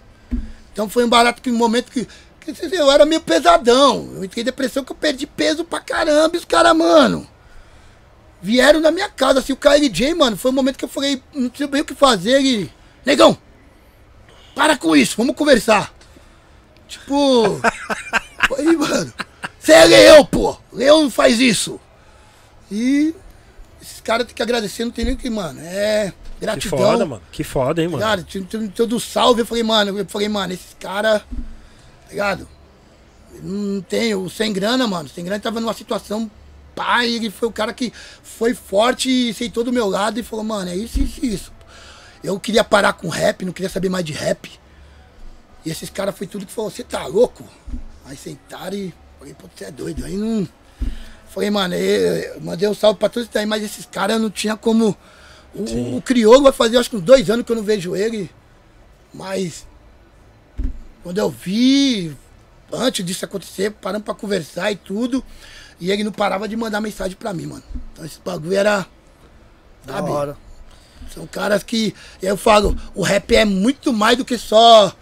[0.72, 2.06] Então foi um barato que um momento que.
[2.40, 4.12] que eu era meio pesadão.
[4.14, 6.36] Eu entrei depressão que eu perdi peso pra caramba.
[6.36, 7.26] E os caras, mano.
[8.40, 10.36] Vieram na minha casa, assim, o KLJ, mano.
[10.36, 12.40] Foi um momento que eu falei, não sei bem o que fazer.
[12.40, 12.70] E.
[13.04, 13.36] Negão!
[14.54, 15.92] Para com isso, vamos conversar.
[16.86, 17.60] Tipo.
[18.56, 19.12] aí, mano.
[19.58, 20.56] Você é leão, pô.
[20.72, 21.80] Leão não faz isso.
[22.70, 23.14] E.
[23.82, 25.60] Esses caras tem que agradecer, não tem nem o que, mano.
[25.62, 26.12] É.
[26.38, 26.78] Que Gratidão.
[26.78, 27.22] foda, mano.
[27.32, 28.00] Que foda, hein, mano.
[28.00, 28.24] Cara,
[28.74, 32.48] todo salve, eu falei, mano, eu falei, mano, esses caras, tá ligado?
[33.42, 35.08] Não tem, o sem grana, mano.
[35.08, 36.30] Sem grana tava numa situação
[36.78, 37.92] pai, ele foi o cara que
[38.22, 41.52] foi forte e sentou do meu lado e falou, mano, é isso, isso, isso.
[42.22, 44.48] Eu queria parar com rap, não queria saber mais de rap.
[45.66, 47.44] E esses caras foi tudo que falou, você tá louco?
[48.06, 50.04] Aí sentaram e falei, pô, você é doido.
[50.04, 50.48] Aí não.
[51.28, 54.30] Falei, mano, eu, mandei um salve pra todos que tá aí, mas esses caras não
[54.30, 54.96] tinha como.
[55.52, 58.30] O, o crioulo vai fazer acho que uns dois anos que eu não vejo ele.
[59.12, 59.66] Mas
[61.02, 62.16] quando eu vi,
[62.72, 65.24] antes disso acontecer, paramos pra conversar e tudo.
[65.80, 67.62] E ele não parava de mandar mensagem pra mim, mano.
[67.92, 68.86] Então esse bagulho era.
[69.84, 70.10] Da Sabe?
[70.10, 70.36] hora.
[71.14, 71.94] São caras que.
[72.20, 74.94] Eu falo, o rap é muito mais do que só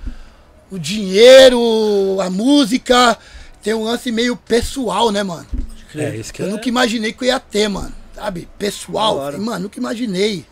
[0.71, 3.19] o dinheiro, a música.
[3.63, 5.47] Tem um lance meio pessoal, né, mano?
[5.95, 6.51] É, isso que Eu é.
[6.51, 7.93] nunca imaginei que eu ia ter, mano.
[8.15, 8.49] Sabe?
[8.59, 9.17] Pessoal.
[9.17, 9.25] Da.
[9.27, 10.45] Falei, Mano, nunca imaginei.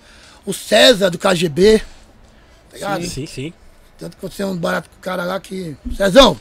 [0.44, 1.78] O César do KGB.
[2.70, 3.02] Tá ligado?
[3.02, 3.52] Sim, sim, sim.
[3.98, 5.76] Tanto que aconteceu um barato com o cara lá que.
[5.96, 6.38] Cezão,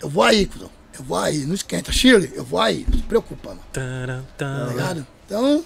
[0.00, 0.70] eu vou aí, cuzão.
[1.00, 1.90] Eu vou aí, não esquenta.
[1.90, 3.60] Shirley, eu vou aí, não se preocupa, mano.
[3.72, 5.06] Taran, Tá ligado?
[5.26, 5.64] Então,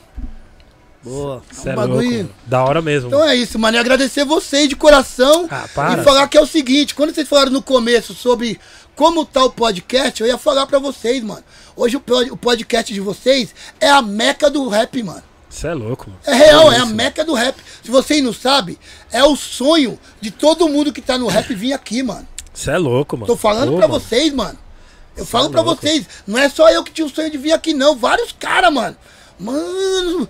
[1.03, 1.43] Boa.
[1.67, 2.31] É um bagulho- louco, mano.
[2.47, 3.09] Da hora mesmo.
[3.09, 3.77] então é isso, mano.
[3.77, 5.47] E agradecer vocês de coração.
[5.51, 6.01] Ah, para.
[6.01, 8.59] E falar que é o seguinte, quando vocês falaram no começo sobre
[8.95, 11.43] como tá o podcast, eu ia falar pra vocês, mano.
[11.77, 15.23] Hoje o pod- o podcast de vocês é a meca do rap, mano.
[15.51, 16.21] Você é louco, mano.
[16.25, 16.95] É real, é a isso.
[16.95, 17.57] meca do rap.
[17.83, 18.79] Se vocês não sabem,
[19.13, 22.27] é o sonho de todo mundo que tá no rap vir aqui, mano.
[22.53, 23.27] Você é louco, mano.
[23.27, 24.01] Tô falando Pô, pra mano.
[24.01, 24.59] vocês, mano.
[25.17, 25.81] Eu Cê falo é pra louco.
[25.81, 26.07] vocês.
[26.27, 27.97] Não é só eu que tinha o sonho de vir aqui, não.
[27.97, 28.97] Vários caras, mano.
[29.39, 30.29] Mano.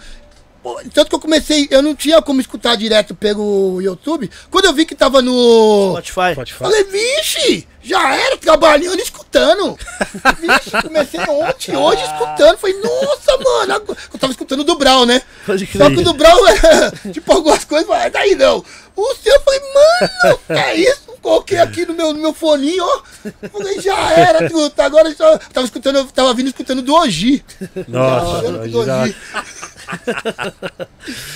[0.63, 4.31] pô, Tanto que eu comecei, eu não tinha como escutar direto pelo YouTube.
[4.51, 5.91] Quando eu vi que tava no.
[5.93, 6.35] Spotify.
[6.53, 6.71] Falar.
[6.71, 9.77] Falei, vixe, já era trabalhando e escutando.
[10.41, 12.57] Vixe, comecei ontem, hoje escutando.
[12.59, 13.83] Falei, nossa, mano.
[14.13, 15.21] Eu tava escutando do Brau, né?
[15.47, 18.65] Só que o Brau, é, tipo, algumas coisas, mas daí não.
[18.97, 21.04] O seu, eu falei, mano, é isso?
[21.25, 23.03] Coloquei aqui no meu, no meu foninho, ó.
[23.49, 24.85] Falei, já era, truta.
[24.85, 27.43] Agora eu só tava escutando, eu tava vindo escutando do Oji.
[27.89, 29.17] Nossa, Tava do Oji.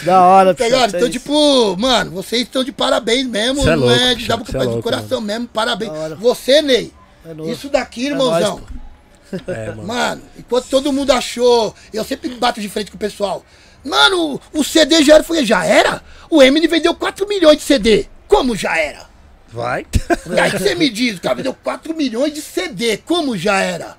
[0.05, 0.95] Da hora, Tá ligado?
[0.95, 3.63] Então, é tipo, mano, vocês estão de parabéns mesmo.
[3.63, 5.49] Cê é não louco, é de dar é louco, coração mesmo.
[5.49, 5.91] Parabéns.
[6.19, 6.93] Você, Ney.
[7.25, 7.51] É.
[7.51, 8.61] Isso daqui, É irmãozão.
[9.47, 9.85] É, mano.
[9.85, 13.43] Mano, enquanto todo mundo achou, eu sempre bato de frente com o pessoal.
[13.83, 15.45] Mano, o CD já era.
[15.47, 16.03] Já era?
[16.29, 18.07] O Eminem vendeu 4 milhões de CD.
[18.27, 19.08] Como já era?
[19.53, 19.87] Vai.
[20.35, 22.97] E aí que você me diz, o cara vendeu 4 milhões de CD.
[22.99, 23.97] Como já era?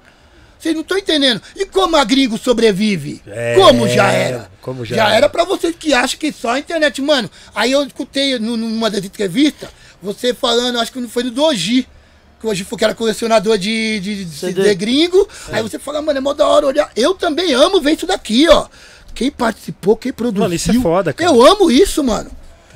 [0.60, 1.42] Vocês não estão entendendo.
[1.56, 3.22] E como a gringo sobrevive?
[3.28, 4.52] É, como já era?
[4.62, 5.16] como já já era.
[5.16, 7.02] era pra vocês que acham que só a internet.
[7.02, 9.70] Mano, aí eu escutei nu- numa das entrevistas,
[10.04, 11.88] você falando, acho que não foi no Doji.
[12.42, 14.54] Que hoje foi que era colecionador de, de, de CD.
[14.64, 15.28] CD gringo.
[15.52, 16.90] Aí você fala, mano, é mó da hora olhar.
[16.96, 18.68] Eu também amo ver isso daqui, ó.
[19.14, 20.44] Quem participou, quem produziu.
[20.44, 21.30] Mano, isso é foda, cara.
[21.30, 22.32] Eu amo isso, mano.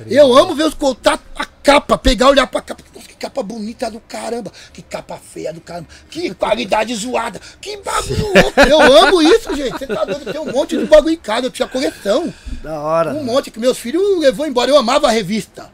[0.08, 2.82] Eu amo ver os contatos, a capa, pegar, olhar pra capa.
[2.94, 4.52] Nossa, que capa bonita do caramba.
[4.72, 5.88] Que capa feia do caramba.
[6.10, 7.40] Que qualidade zoada.
[7.60, 8.60] Que bagulho louco.
[8.60, 9.78] Eu amo isso, gente.
[9.78, 10.30] Você tá doido?
[10.30, 11.46] Tem um monte de bagulho em casa.
[11.46, 12.32] Eu tinha coleção.
[12.62, 13.14] Da hora.
[13.14, 14.70] Um monte que meus filhos levou embora.
[14.70, 15.70] Eu amava a revista.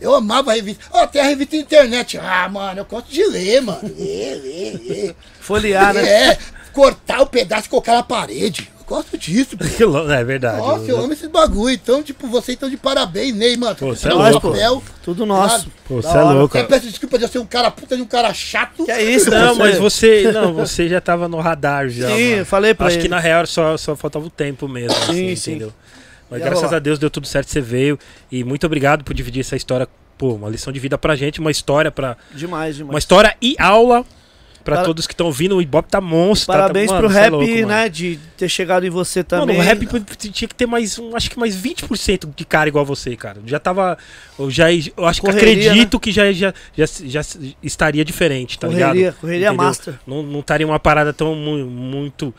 [0.00, 0.82] Eu amava a revista.
[0.90, 2.16] Ó, tem a revista internet.
[2.18, 3.80] Ah, mano, eu gosto de ler, mano.
[3.82, 5.16] Ler, ler, ler.
[5.40, 6.30] Folhear, né?
[6.30, 6.38] É,
[6.72, 8.70] cortar o pedaço e colocar na parede.
[8.90, 9.56] Eu gosto disso,
[10.12, 10.58] É verdade.
[10.58, 11.72] Nossa, eu amo esses bagulho.
[11.72, 13.76] Então, tipo, vocês estão de parabéns, Ney, mano.
[13.76, 14.50] Pô, cê Tá é no louco.
[14.50, 15.70] papel, Tudo nosso.
[15.86, 16.58] Pô, Da você é louco.
[16.58, 18.84] Até peço desculpa de eu ser um cara puta de um cara chato.
[18.84, 20.32] Que é isso, Não, pô, mas você.
[20.32, 22.08] Não, você já tava no radar já.
[22.08, 22.36] Sim, mano.
[22.38, 23.02] eu falei pra Acho ele.
[23.04, 24.92] que na real só, só faltava o tempo mesmo.
[25.06, 25.50] Sim, assim, sim.
[25.52, 25.72] Entendeu?
[26.28, 27.98] Mas graças a Deus deu tudo certo, você veio.
[28.30, 29.88] E muito obrigado por dividir essa história.
[30.18, 32.92] Pô, uma lição de vida pra gente, uma história para Demais, demais.
[32.92, 34.04] Uma história e aula
[34.70, 35.56] pra Para- todos que estão ouvindo.
[35.56, 36.46] O Ibope tá monstro.
[36.52, 37.66] tá- Parabéns tá, pro mano, cê é rap, louco, mano.
[37.66, 37.88] né?
[37.88, 39.56] De ter chegado em você também.
[39.56, 39.86] Mano, o rap
[40.16, 43.38] tinha que ter mais, um, acho que mais 20% de cara igual você, cara.
[43.46, 43.98] Já tava.
[44.38, 47.20] Eu, já, eu acho que Correria, acredito que já, já, já, já
[47.62, 49.14] estaria diferente, tá Correria, ligado?
[49.16, 49.64] correria Entendeu?
[49.64, 49.94] master.
[50.06, 52.34] Não, não estaria uma parada tão mu- muito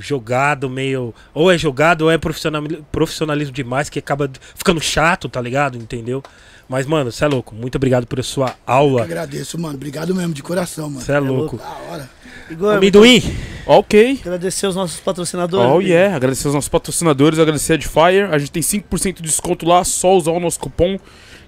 [0.00, 1.14] jogado, meio.
[1.32, 5.76] Ou é jogado, ou é profissional, profissionalismo demais, que acaba ficando chato, tá ligado?
[5.78, 6.22] Entendeu?
[6.68, 7.54] Mas, mano, você é louco.
[7.54, 9.02] Muito obrigado por sua Eu aula.
[9.02, 9.74] agradeço, mano.
[9.74, 11.04] Obrigado mesmo, de coração, mano.
[11.04, 11.58] Você é louco.
[11.58, 12.10] Da hora.
[12.50, 13.22] Igor, Amendoim!
[13.66, 14.18] Ok.
[14.20, 15.70] agradecer os nossos patrocinadores.
[15.70, 18.28] Oh yeah, agradecer aos nossos patrocinadores, agradecer a Edifier.
[18.30, 20.98] A gente tem 5% de desconto lá, só usar o nosso cupom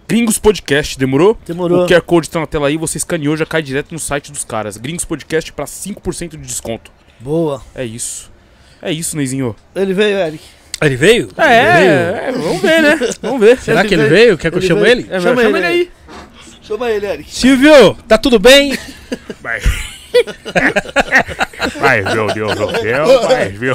[0.08, 1.36] Gringos Podcast, demorou?
[1.44, 1.84] Demorou.
[1.84, 4.44] O QR Code tá na tela aí, você escaneou, já cai direto no site dos
[4.44, 4.76] caras.
[4.76, 6.92] Gringos Podcast pra 5% de desconto.
[7.18, 7.60] Boa.
[7.74, 8.30] É isso.
[8.86, 9.56] É isso, Neizinho.
[9.74, 10.44] Ele veio, Eric.
[10.80, 11.28] Ele veio?
[11.38, 12.98] É, é, vamos ver, né?
[13.20, 13.58] Vamos ver.
[13.58, 14.14] Será Ele que ele veio.
[14.14, 14.38] veio?
[14.38, 14.92] Quer que eu Ele chame veio.
[14.92, 15.06] ele?
[15.10, 15.90] É, Chama chama, ele ele aí.
[16.62, 17.34] Chama ele, Eric.
[17.34, 18.78] Silvio, tá tudo bem?
[19.42, 19.64] Mas,
[21.80, 23.74] mas meu Deus do céu, mas meu.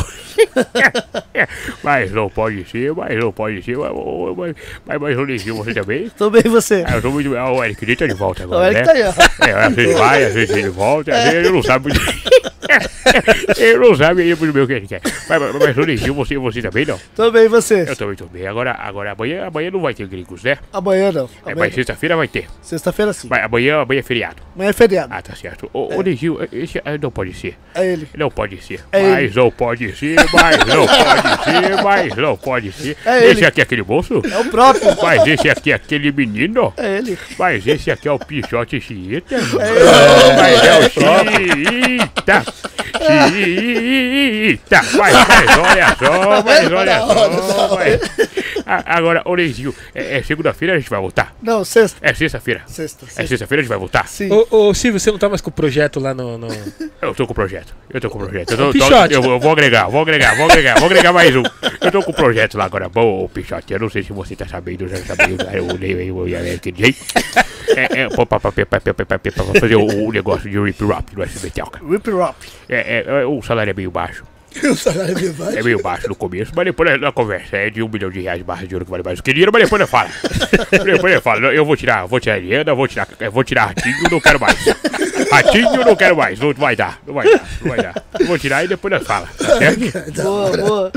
[1.84, 3.78] mas não pode ser, mas não pode ser.
[3.78, 3.92] Mas,
[4.38, 4.56] mas,
[4.86, 5.16] mas, mas
[5.58, 6.10] você também?
[6.18, 6.86] Tô bem, e você?
[6.88, 7.36] Ah, eu tô muito.
[7.36, 8.86] Ah, o Eric tá de volta O agora, Eric né?
[8.86, 9.46] tá aí, ó.
[9.46, 12.02] É, às vezes vai, às vezes ele volta, às vezes ele não sabe muito.
[13.58, 15.02] ele não sabe ainda muito bem o que ele quer.
[15.28, 17.00] Mas, mas, mas Olivinho, você, você também não?
[17.16, 17.86] Tô bem, e você?
[17.88, 18.48] Eu também tô bem.
[18.48, 20.58] Agora, agora amanhã, amanhã não vai ter gringos, né?
[20.72, 21.26] Amanhã não.
[21.46, 21.76] É, Amanhã mas não.
[21.76, 22.48] sexta-feira vai ter.
[22.62, 23.28] Sexta-feira sim.
[23.30, 24.38] Mas amanhã, amanhã é feriado.
[24.56, 25.14] Amanhã é feriado.
[25.14, 25.70] Ah, tá certo.
[25.74, 27.58] Ô, ô Neginho, esse ah, não pode ser.
[27.74, 28.08] É ele.
[28.16, 28.84] Não pode ser.
[28.92, 32.98] É mas não pode ser, mas não pode ser, mas não pode ser.
[33.06, 33.46] É esse ele.
[33.46, 34.22] aqui é aquele moço?
[34.32, 34.96] É o próprio.
[35.02, 36.74] Mas esse aqui é aquele menino?
[36.78, 37.18] É ele.
[37.38, 39.38] Mas esse aqui é o Pichote Chiita?
[40.38, 40.90] Mas é o
[42.94, 44.98] 咦咦咦咦！
[44.98, 47.02] 快快说呀，说快说呀，
[47.70, 47.98] 快！
[48.66, 51.36] Agora, ô Neizinho, é, é segunda-feira a gente vai voltar?
[51.42, 51.98] Não, sexta.
[52.02, 52.64] É sexta-feira.
[52.66, 53.06] Sexta.
[53.06, 53.24] É sexta.
[53.24, 54.08] É sexta-feira a gente vai voltar?
[54.08, 54.30] Sim.
[54.32, 56.38] Ô, ô, Silvio, você não tá mais com o projeto lá no.
[56.38, 56.48] no...
[57.02, 57.76] Eu tô com o projeto.
[57.90, 58.52] Eu tô com o projeto.
[58.52, 61.36] Eu, tô, é tô, eu, eu vou agregar, vou agregar, vou agregar, vou agregar mais
[61.36, 61.44] um.
[61.82, 62.88] Eu tô com o projeto lá agora.
[62.88, 66.26] Bom, ô Pichote, eu não sei se você tá sabendo, já sabia, eu leio o
[66.26, 66.96] aquele
[67.76, 71.64] É, é, pra fazer o, o negócio de rip-rap do SBT.
[71.90, 72.36] Rip-rap.
[72.70, 74.24] É, é, é, o salário é meio baixo.
[74.72, 75.58] O salário é meio baixo.
[75.58, 78.40] É meio baixo no começo, mas depois na conversa é de um milhão de reais
[78.40, 80.10] de barra de ouro que vale mais do que dinheiro, mas depois eu falo.
[80.84, 84.20] depois eu falo, eu vou tirar, vou tirar Eliana, vou tirar, vou tirar ratinho, não
[84.20, 84.58] quero mais.
[85.32, 88.04] Ratinho não quero mais, não vai dar, não vai dar, não vai dar.
[88.20, 89.30] Eu vou tirar e depois nós fala.
[89.38, 90.22] Tá certo?
[90.22, 90.92] Boa, boa.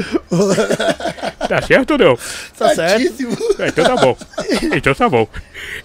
[1.60, 2.18] Tá certo ou não?
[2.58, 2.74] Tá.
[2.74, 3.36] Certíssimo.
[3.58, 4.16] É, então tá bom.
[4.74, 5.28] Então tá bom.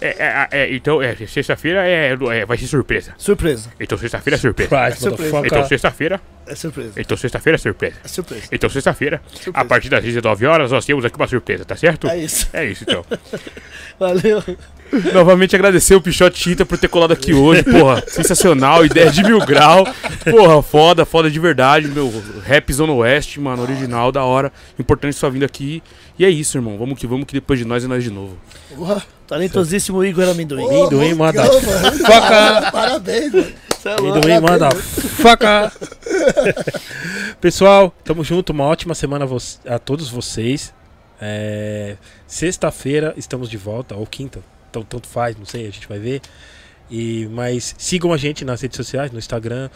[0.00, 3.14] É, é, é, então, é, sexta-feira é, é, vai ser surpresa.
[3.16, 3.70] Surpresa.
[3.78, 4.68] Então sexta-feira é surpresa.
[4.70, 5.46] Surprise, surpresa.
[5.46, 6.92] Então sexta-feira, É surpresa.
[7.00, 7.96] então sexta-feira é surpresa.
[8.04, 8.48] É surpresa.
[8.52, 9.22] Então sexta-feira,
[9.54, 12.08] a partir das 19 horas, nós temos aqui uma surpresa, tá certo?
[12.08, 12.48] É isso.
[12.52, 13.04] É isso então.
[13.98, 14.42] Valeu.
[15.12, 19.38] Novamente agradecer o Pichote Tinta por ter colado aqui hoje, porra, sensacional, ideia de mil
[19.40, 19.86] grau,
[20.30, 22.12] porra, foda, foda de verdade, meu,
[22.44, 25.82] rap Zona Oeste, mano, original, da hora, importante sua vinda aqui,
[26.18, 28.36] e é isso, irmão, vamos que vamos, que depois de nós é nós de novo.
[28.74, 29.02] Porra.
[29.26, 30.64] Talentosíssimo Igor Amendoim.
[30.64, 32.72] Ô, Amendoim, manda foca.
[32.72, 33.46] Parabéns, mano.
[33.84, 33.92] É.
[33.92, 35.72] Amendoim, manda faca.
[37.40, 38.50] Pessoal, tamo junto.
[38.50, 39.24] Uma ótima semana
[39.68, 40.74] a todos vocês.
[41.20, 41.96] É,
[42.26, 44.40] Sexta-feira estamos de volta, ou quinta.
[44.70, 46.20] Então, tanto faz, não sei, a gente vai ver.
[46.90, 49.68] E, mas sigam a gente nas redes sociais, no Instagram.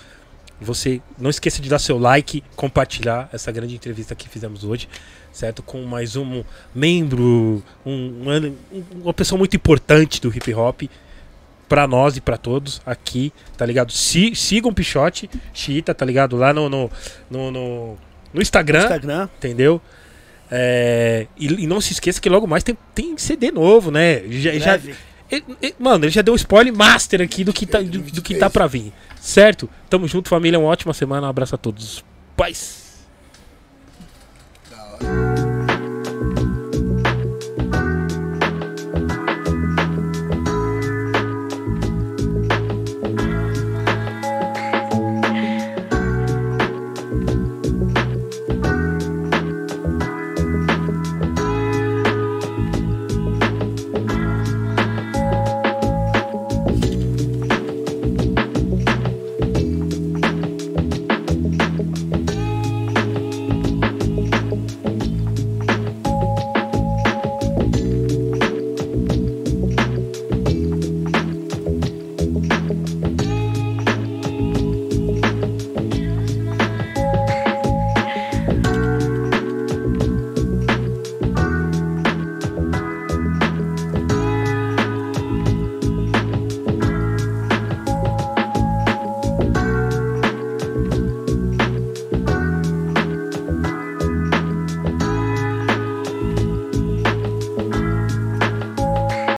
[0.60, 4.88] Você não esqueça de dar seu like, compartilhar essa grande entrevista que fizemos hoje,
[5.32, 5.62] certo?
[5.62, 8.56] Com mais um membro, um- um-
[9.02, 10.82] uma pessoa muito importante do hip hop
[11.68, 13.90] pra nós e pra todos aqui, tá ligado?
[13.92, 16.36] Si- sigam o Pichote, Chita, tá ligado?
[16.36, 16.90] Lá no, no,
[17.28, 17.98] no, no-
[18.32, 19.28] no Instagram, Instagram.
[19.38, 19.80] entendeu?
[20.50, 24.22] É, e, e, não se esqueça que logo mais tem, tem CD novo, né?
[24.28, 24.80] Já, já
[25.30, 28.34] ele, ele, mano, ele já deu spoiler master aqui do que, tá, do, do que
[28.34, 28.92] tá pra vir.
[29.20, 29.68] Certo?
[29.88, 30.58] Tamo junto, família.
[30.58, 31.26] Uma ótima semana.
[31.26, 32.04] Um abraço a todos.
[32.36, 33.06] Paz!
[34.70, 35.43] Da hora.